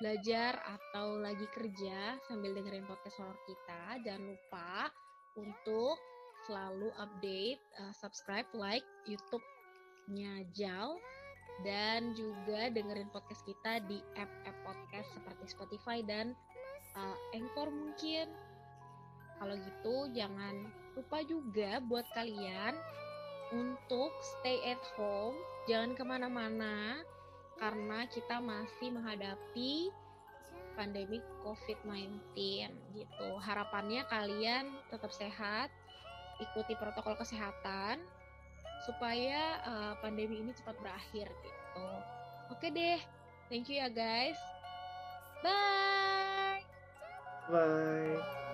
belajar 0.00 0.56
atau 0.56 1.20
lagi 1.20 1.44
kerja 1.52 2.16
sambil 2.24 2.56
dengerin 2.56 2.88
podcast 2.88 3.20
horror 3.20 3.36
kita, 3.44 4.00
jangan 4.08 4.24
lupa 4.24 4.88
untuk 5.36 6.00
selalu 6.48 6.88
update, 6.96 7.60
uh, 7.76 7.92
subscribe, 7.92 8.48
like 8.56 8.88
YouTube-nya 9.04 10.48
Jal 10.56 10.96
dan 11.60 12.16
juga 12.16 12.72
dengerin 12.72 13.12
podcast 13.12 13.44
kita 13.44 13.84
di 13.84 14.00
app-app 14.16 14.64
podcast 14.64 15.12
seperti 15.12 15.44
Spotify 15.44 16.00
dan 16.00 16.32
uh, 16.96 17.16
Anchor 17.36 17.68
mungkin. 17.68 18.32
Kalau 19.36 19.60
gitu 19.60 20.08
jangan 20.16 20.77
lupa 20.98 21.22
juga 21.22 21.78
buat 21.86 22.02
kalian 22.10 22.74
untuk 23.54 24.10
stay 24.20 24.60
at 24.66 24.82
home, 24.98 25.38
jangan 25.70 25.94
ke 25.94 26.02
mana-mana 26.02 27.00
karena 27.56 28.04
kita 28.10 28.42
masih 28.42 28.90
menghadapi 28.92 29.94
pandemi 30.74 31.22
COVID-19 31.46 32.10
gitu. 32.98 33.28
Harapannya 33.38 34.02
kalian 34.10 34.74
tetap 34.90 35.14
sehat, 35.14 35.70
ikuti 36.42 36.74
protokol 36.74 37.14
kesehatan 37.18 38.02
supaya 38.86 39.58
uh, 39.66 39.94
pandemi 40.02 40.42
ini 40.42 40.50
cepat 40.54 40.78
berakhir 40.78 41.30
gitu. 41.30 41.88
Oke 42.54 42.70
deh, 42.74 42.98
thank 43.50 43.70
you 43.70 43.78
ya 43.78 43.90
guys. 43.90 44.38
Bye. 45.42 46.62
Bye. 47.48 48.46